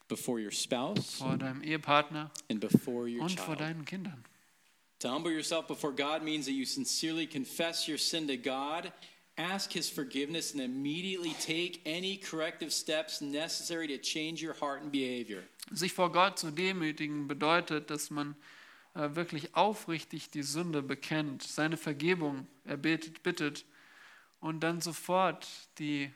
before 0.09 0.41
your 0.43 0.51
spouse, 0.51 1.17
vor 1.17 1.37
deinem 1.37 1.63
Ehepartner 1.63 2.31
and 2.51 2.59
before 2.61 3.07
your 3.07 3.23
und 3.23 3.39
vor 3.39 3.55
child. 3.57 3.61
deinen 3.61 3.85
Kindern. 3.85 4.25
To 5.01 5.11
humble 5.11 5.31
yourself 5.31 5.67
before 5.67 5.93
God 5.93 6.23
means 6.23 6.47
that 6.47 6.55
you 6.55 6.65
sincerely 6.65 7.27
confess 7.27 7.87
your 7.87 7.99
sin 7.99 8.27
to 8.29 8.37
God, 8.39 8.91
ask 9.37 9.73
His 9.73 9.89
forgiveness, 9.89 10.53
and 10.53 10.61
immediately 10.61 11.35
take 11.41 11.81
any 11.87 12.17
corrective 12.17 12.73
steps 12.73 13.21
necessary 13.21 13.87
to 13.89 13.99
change 13.99 14.43
your 14.43 14.55
heart 14.55 14.83
and 14.83 14.91
behavior. 14.91 15.43
Sich 15.71 15.93
vor 15.93 16.11
Gott 16.13 16.39
zu 16.39 16.51
demütigen 16.51 17.29
bedeutet, 17.29 17.91
dass 17.91 18.11
man 18.11 18.37
äh, 18.95 19.15
wirklich 19.15 19.55
aufrichtig 19.55 20.31
die 20.31 20.43
Sünde 20.43 20.83
bekennt, 20.83 21.43
seine 21.43 21.77
Vergebung 21.77 22.47
erbittet, 22.65 23.23
bittet 23.23 23.65
und 24.41 24.61
dann 24.61 24.81
sofort 24.81 25.47
die 25.79 26.11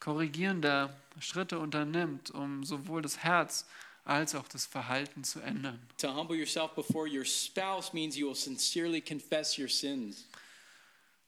korrigierenden 0.00 0.90
Schritte 1.18 1.58
unternimmt, 1.58 2.30
um 2.30 2.62
sowohl 2.62 3.02
das 3.02 3.18
Herz 3.18 3.66
als 4.04 4.34
auch 4.34 4.46
das 4.48 4.66
Verhalten 4.66 5.24
zu 5.24 5.40
ändern. 5.40 5.80
To 5.98 6.14
humble 6.14 6.36
yourself 6.36 6.74
before 6.74 7.08
your 7.08 7.24
spouse 7.24 7.92
means 7.94 8.16
you 8.16 8.26
will 8.26 8.34
sincerely 8.34 9.00
confess 9.00 9.58
your 9.58 9.68
sins. 9.68 10.26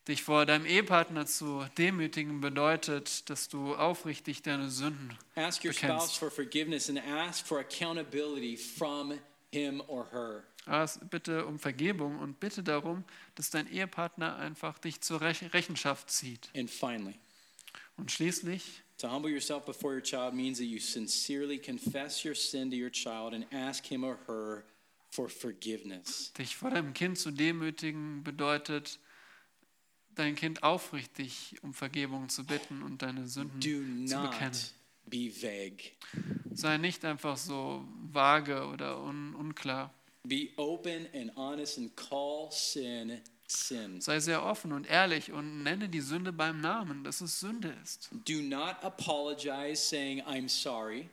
Dich 0.09 0.23
vor 0.23 0.47
deinem 0.47 0.66
Ehepartner 0.66 1.27
zu 1.27 1.66
demütigen 1.78 2.41
bedeutet, 2.41 3.28
dass 3.28 3.49
du 3.49 3.74
aufrichtig 3.74 4.41
deine 4.43 4.70
Sünden 4.70 5.16
Ask 5.35 5.65
your 5.65 5.73
Bekennst. 5.73 5.83
spouse 6.15 6.16
for 6.16 6.31
forgiveness 6.31 6.89
and 6.89 6.99
ask 7.05 7.45
for 7.45 7.59
accountability 7.59 8.57
from 8.57 9.19
him 9.53 9.83
or 9.89 10.07
her. 10.12 10.45
Ask 10.66 11.01
bitte 11.11 11.45
um 11.47 11.59
Vergebung 11.59 12.19
und 12.20 12.39
bitte 12.39 12.62
darum, 12.62 13.05
dass 13.35 13.51
dein 13.51 13.66
Ehepartner 13.73 14.37
einfach 14.37 14.78
dich 14.78 15.01
zur 15.01 15.20
Rech- 15.23 15.53
Rechenschaft 15.53 16.09
zieht. 16.11 16.51
And 16.57 16.70
finally, 16.70 17.15
Und 17.97 18.12
schließlich, 18.12 18.83
to 18.99 19.11
humble 19.11 19.31
yourself 19.31 19.65
before 19.65 19.93
your 19.95 20.03
child 20.03 20.35
means 20.35 20.59
that 20.59 20.66
you 20.66 20.78
sincerely 20.78 21.59
confess 21.59 22.24
your 22.24 22.35
sin 22.37 22.70
to 22.70 22.77
your 22.77 22.91
child 22.91 23.33
and 23.35 23.45
ask 23.53 23.85
him 23.85 24.05
or 24.05 24.19
her 24.28 24.62
for 25.11 25.28
forgiveness. 25.28 26.33
dich 26.35 26.57
vor 26.57 26.70
deinem 26.70 26.93
Kind 26.95 27.19
zu 27.19 27.31
demütigen, 27.33 28.23
bedeutet, 28.23 28.99
dein 30.18 30.34
Kind 30.34 30.62
aufrichtig 30.62 31.56
um 31.62 31.72
Vergebung 31.72 32.28
zu 32.28 32.44
bitten 32.44 32.82
und 32.82 33.02
deine 33.02 33.28
Sünden 33.28 33.60
Do 33.60 34.06
zu 34.06 34.22
bekennen. 34.22 34.51
not 34.51 34.74
be 35.06 35.30
vague. 35.30 35.93
Sei 36.52 36.78
nicht 36.78 37.05
einfach 37.05 37.36
so 37.36 37.86
vage 38.12 38.66
oder 38.66 39.01
un 39.02 39.34
unklar. 39.34 39.93
Be 40.24 40.48
open 40.56 41.06
and 41.14 41.36
honest 41.36 41.78
and 41.78 41.97
call 41.97 42.51
sin 42.51 43.20
sin. 43.47 44.01
Sei 44.01 44.20
sehr 44.20 44.44
offen 44.44 44.72
und 44.72 44.86
ehrlich 44.88 45.32
und 45.32 45.62
nenne 45.62 45.88
die 45.88 46.01
Sünde 46.01 46.32
beim 46.32 46.60
Namen, 46.60 47.05
dass 47.05 47.20
es 47.20 47.40
Sünde 47.40 47.74
ist. 47.82 48.10
Do 48.24 48.40
not 48.43 48.76
apologize 48.82 49.76
saying, 49.76 50.20
I'm 50.22 50.48
sorry, 50.48 51.09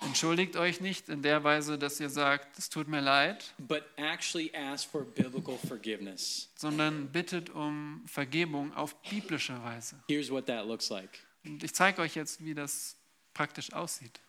Entschuldigt 0.00 0.56
euch 0.56 0.80
nicht 0.80 1.08
in 1.08 1.22
der 1.22 1.42
Weise, 1.42 1.78
dass 1.78 1.98
ihr 2.00 2.10
sagt, 2.10 2.58
es 2.58 2.68
tut 2.68 2.86
mir 2.86 3.00
leid, 3.00 3.54
but 3.58 3.82
actually 3.96 4.52
ask 4.54 4.88
for 4.90 5.04
biblical 5.04 5.56
forgiveness. 5.66 6.50
sondern 6.54 7.08
bittet 7.08 7.48
um 7.50 8.02
Vergebung 8.06 8.74
auf 8.74 8.94
biblische 9.02 9.60
Weise. 9.62 9.96
Here's 10.08 10.30
what 10.30 10.46
that 10.46 10.66
looks 10.66 10.90
like 10.90 11.20
Und 11.44 11.62
ich 11.64 11.74
zeige 11.74 12.02
euch 12.02 12.14
jetzt, 12.14 12.44
wie 12.44 12.54
das 12.54 12.96
praktisch 13.32 13.72
aussieht. 13.72 14.20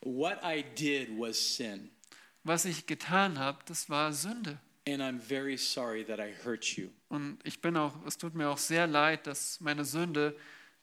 Was 2.44 2.66
ich 2.66 2.86
getan 2.86 3.40
habe, 3.40 3.60
das 3.66 3.90
war 3.90 4.14
Sünde. 4.14 4.60
and 4.88 5.02
I'm 5.02 5.20
very 5.20 5.58
sorry 5.58 6.06
that 6.06 6.18
I 6.20 6.34
hurt 6.46 6.64
you. 6.78 6.88
Und 7.10 7.40
ich 7.44 7.60
bin 7.62 7.76
auch, 7.76 7.94
es 8.06 8.18
tut 8.18 8.36
mir 8.36 8.50
auch 8.50 8.58
sehr 8.58 8.88
leid, 8.88 9.28
dass 9.28 9.60
meine 9.60 9.84
Sünde 9.84 10.34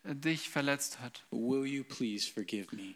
äh, 0.02 0.14
dich 0.14 0.50
verletzt 0.50 1.00
hat. 1.00 1.24
Will 1.30 1.64
you 1.64 1.84
please 1.84 2.30
forgive 2.30 2.74
me? 2.76 2.94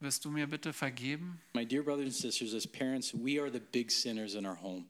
Wirst 0.00 0.24
du 0.24 0.30
mir 0.30 0.46
bitte 0.46 0.72
vergeben? 0.72 1.40
My 1.54 1.66
dear 1.66 1.82
brothers 1.82 2.04
and 2.04 2.14
sisters, 2.14 2.54
as 2.54 2.66
parents, 2.66 3.12
we 3.12 3.40
are 3.40 3.50
the 3.50 3.60
big 3.72 3.90
sinners 3.90 4.34
in 4.34 4.46
our 4.46 4.60
home. 4.60 4.84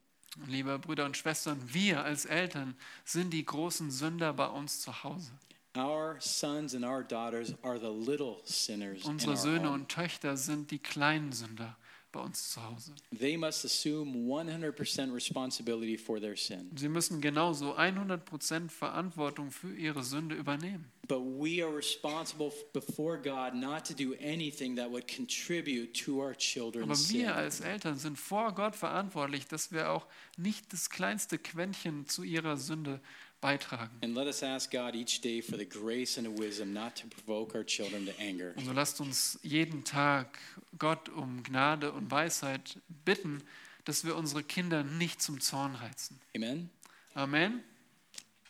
Liebe 0.47 0.78
Brüder 0.78 1.06
und 1.06 1.16
Schwestern, 1.16 1.59
wir 1.72 2.05
als 2.05 2.26
Eltern 2.26 2.76
sind 3.05 3.30
die 3.30 3.44
großen 3.44 3.90
Sünder 3.90 4.35
bei 4.35 4.47
uns 4.47 4.80
zu 4.80 5.02
Hause. 5.02 5.32
Our 5.76 6.16
sons 6.20 6.74
and 6.74 6.85
our 6.85 7.02
daughters 7.02 7.55
are 7.62 7.78
the 7.78 7.86
little 7.86 8.36
sinners 8.44 9.05
in 9.05 9.12
Unsere 9.12 9.36
Söhne 9.36 9.70
und 9.70 9.89
Töchter 9.89 10.36
sind 10.36 10.70
die 10.70 10.78
kleinen 10.78 11.32
Sünder 11.32 11.76
bei 12.12 12.20
uns 12.20 12.51
zu 12.51 12.62
Hause. 12.64 12.94
They 13.16 13.36
must 13.36 13.64
assume 13.64 14.12
100% 14.28 15.12
responsibility 15.14 15.97
for 15.98 16.20
their 16.20 16.36
sin. 16.36 16.70
Sie 16.76 16.89
müssen 16.89 17.20
genauso 17.20 17.76
100% 17.76 18.70
Verantwortung 18.70 19.51
für 19.51 19.74
ihre 19.74 20.02
Sünde 20.02 20.35
übernehmen. 20.35 20.90
But 21.06 21.20
we 21.20 21.64
are 21.64 21.74
responsible 21.74 22.52
before 22.74 23.16
God 23.16 23.55
not 23.55 23.85
to 23.86 23.94
do 23.94 24.14
anything 24.22 24.76
that 24.76 24.90
would 24.90 25.06
contribute 25.09 25.94
to 26.05 26.18
our 26.20 26.30
Aber 26.30 26.36
children's 26.39 27.09
sin. 27.09 27.20
wir 27.20 27.35
als 27.35 27.60
Eltern 27.60 27.97
sind 27.97 28.18
vor 28.18 28.55
Gott 28.55 28.76
verantwortlich, 28.76 29.47
dass 29.47 29.72
wir 29.72 29.90
auch 29.90 30.06
nicht 30.36 30.70
das 30.72 30.90
kleinste 30.90 31.39
Quäntchen 31.39 32.06
zu 32.06 32.22
ihrer 32.24 32.59
Sünde 32.59 33.01
beitragen. 33.40 33.90
And 34.02 34.16
let 34.16 34.27
us 34.27 34.43
ask 34.43 34.70
God 34.70 34.94
each 34.94 35.20
day 35.20 35.40
for 35.40 35.56
the 35.56 35.69
grace 35.69 36.19
and 36.19 36.27
the 36.27 36.43
wisdom 36.43 36.73
not 36.73 36.97
to 36.97 37.06
provoke 37.06 37.56
our 37.56 37.65
children 37.65 38.06
to 38.06 38.12
anger. 38.20 38.52
Und 38.56 38.66
so 38.66 38.73
lasst 38.73 39.01
uns 39.01 39.39
jeden 39.43 39.85
Tag 39.85 40.39
Gott 40.78 41.09
um 41.09 41.43
Gnade 41.43 41.93
und 41.93 42.10
Weisheit 42.10 42.78
bitten, 43.05 43.43
dass 43.85 44.05
wir 44.05 44.16
unsere 44.16 44.43
Kinder 44.43 44.82
nicht 44.82 45.23
zum 45.23 45.40
Zorn 45.40 45.74
reizen. 45.77 46.19
Amen? 46.36 46.70
Amen. 47.15 47.62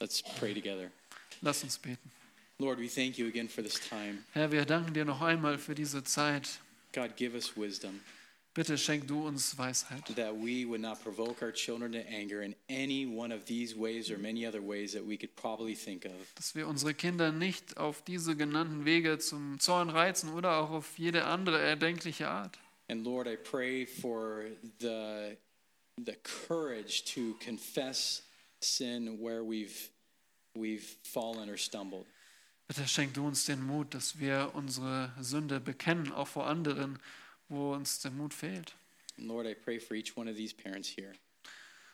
Let's 0.00 0.22
pray 0.38 0.54
together. 0.54 0.90
Lasst 1.40 1.64
uns 1.64 1.78
beten. 1.78 2.10
Lord, 2.58 2.78
we 2.78 2.88
thank 2.88 3.18
you 3.18 3.28
again 3.28 3.48
for 3.48 3.62
this 3.62 3.80
time. 3.80 4.24
Herr, 4.32 4.50
wir 4.50 4.64
danken 4.64 4.92
dir 4.92 5.04
noch 5.04 5.22
einmal 5.22 5.58
für 5.58 5.74
diese 5.74 6.02
Zeit. 6.02 6.60
God, 6.92 7.16
give 7.16 7.34
us 7.36 7.56
wisdom 7.56 8.00
Bitte 8.58 8.76
schenk 8.76 9.06
du 9.06 9.24
uns 9.24 9.56
Weisheit, 9.56 10.04
that 10.16 10.34
we 10.34 10.64
would 10.64 10.80
not 10.80 11.00
provoke 11.00 11.42
our 11.42 11.52
children 11.52 11.92
to 11.92 12.00
anger 12.08 12.42
in 12.42 12.56
any 12.68 13.06
one 13.06 13.32
of 13.32 13.44
these 13.44 13.76
ways 13.78 14.10
or 14.10 14.18
many 14.18 14.44
other 14.44 14.60
ways 14.60 14.92
that 14.94 15.06
we 15.06 15.16
could 15.16 15.32
probably 15.36 15.76
think 15.76 16.04
of. 16.04 16.34
dass 16.34 16.56
wir 16.56 16.66
unsere 16.66 16.92
Kinder 16.92 17.30
nicht 17.30 17.76
auf 17.76 18.02
diese 18.02 18.34
genannten 18.34 18.84
Wege 18.84 19.20
zum 19.20 19.60
Zorn 19.60 19.90
reizen 19.90 20.30
oder 20.30 20.56
auch 20.56 20.70
auf 20.70 20.98
jede 20.98 21.26
andere 21.26 21.60
erdenkliche 21.60 22.28
Art. 22.28 22.58
And 22.88 23.04
Lord, 23.04 23.28
I 23.28 23.36
pray 23.36 23.86
for 23.86 24.46
the, 24.80 25.36
the 26.04 26.16
courage 26.24 27.04
to 27.14 27.36
confess 27.38 28.24
sin 28.60 29.20
where 29.20 29.44
we've, 29.44 29.88
we've 30.56 30.96
fallen 31.04 31.48
or 31.48 31.56
stumbled. 31.56 32.06
Bitte 32.66 32.88
schenk 32.88 33.14
du 33.14 33.24
uns 33.24 33.44
den 33.44 33.62
Mut, 33.62 33.94
dass 33.94 34.18
wir 34.18 34.50
unsere 34.54 35.12
Sünde 35.20 35.60
bekennen, 35.60 36.10
auch 36.10 36.26
vor 36.26 36.48
anderen, 36.48 36.98
wo 37.48 37.72
uns 37.74 38.00
der 38.00 38.10
Mut 38.10 38.34
fehlt. 38.34 38.74
Lord, 39.16 39.46
I 39.46 39.54
pray 39.54 39.80
for 39.80 39.96
each 39.96 40.16
one 40.16 40.30
of 40.30 40.36
these 40.36 40.54
parents 40.54 40.88
here 40.88 41.12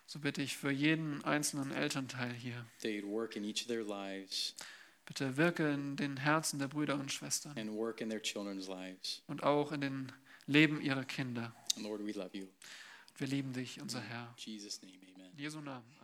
So 0.07 0.19
bitte 0.19 0.43
ich 0.43 0.57
für 0.57 0.71
jeden 0.71 1.25
einzelnen 1.25 1.71
Elternteil 1.73 2.33
hier. 2.33 2.67
that 2.83 2.91
you'd 2.91 3.07
work 3.07 3.37
in 3.37 3.45
each 3.45 3.63
of 3.63 3.69
their 3.69 3.83
lives 3.85 4.55
Bitte 5.07 5.37
wirke 5.37 5.71
in 5.71 5.97
den 5.97 6.17
Herzen 6.17 6.59
der 6.59 6.69
Brüder 6.69 6.95
und 6.95 7.13
Schwestern 7.13 7.57
and 7.59 7.71
work 7.73 8.01
in 8.01 8.09
their 8.11 8.23
children's 8.23 8.69
lives. 8.69 9.23
und 9.27 9.43
auch 9.43 9.73
in 9.73 9.81
den 9.83 10.13
Leben 10.47 10.81
ihrer 10.83 11.05
Kinder. 11.05 11.55
Lord, 11.79 12.05
we 12.07 12.13
love 12.13 12.37
you. 12.37 12.47
Wir 13.17 13.27
lieben 13.27 13.53
dich, 13.53 13.81
unser 13.81 14.01
Herr. 14.01 14.35
In 14.37 14.53
Jesus' 14.53 14.83
name, 14.83 14.99
amen. 15.15 15.31
Jesu 15.37 15.61
Namen. 15.61 15.85
Amen. 16.01 16.04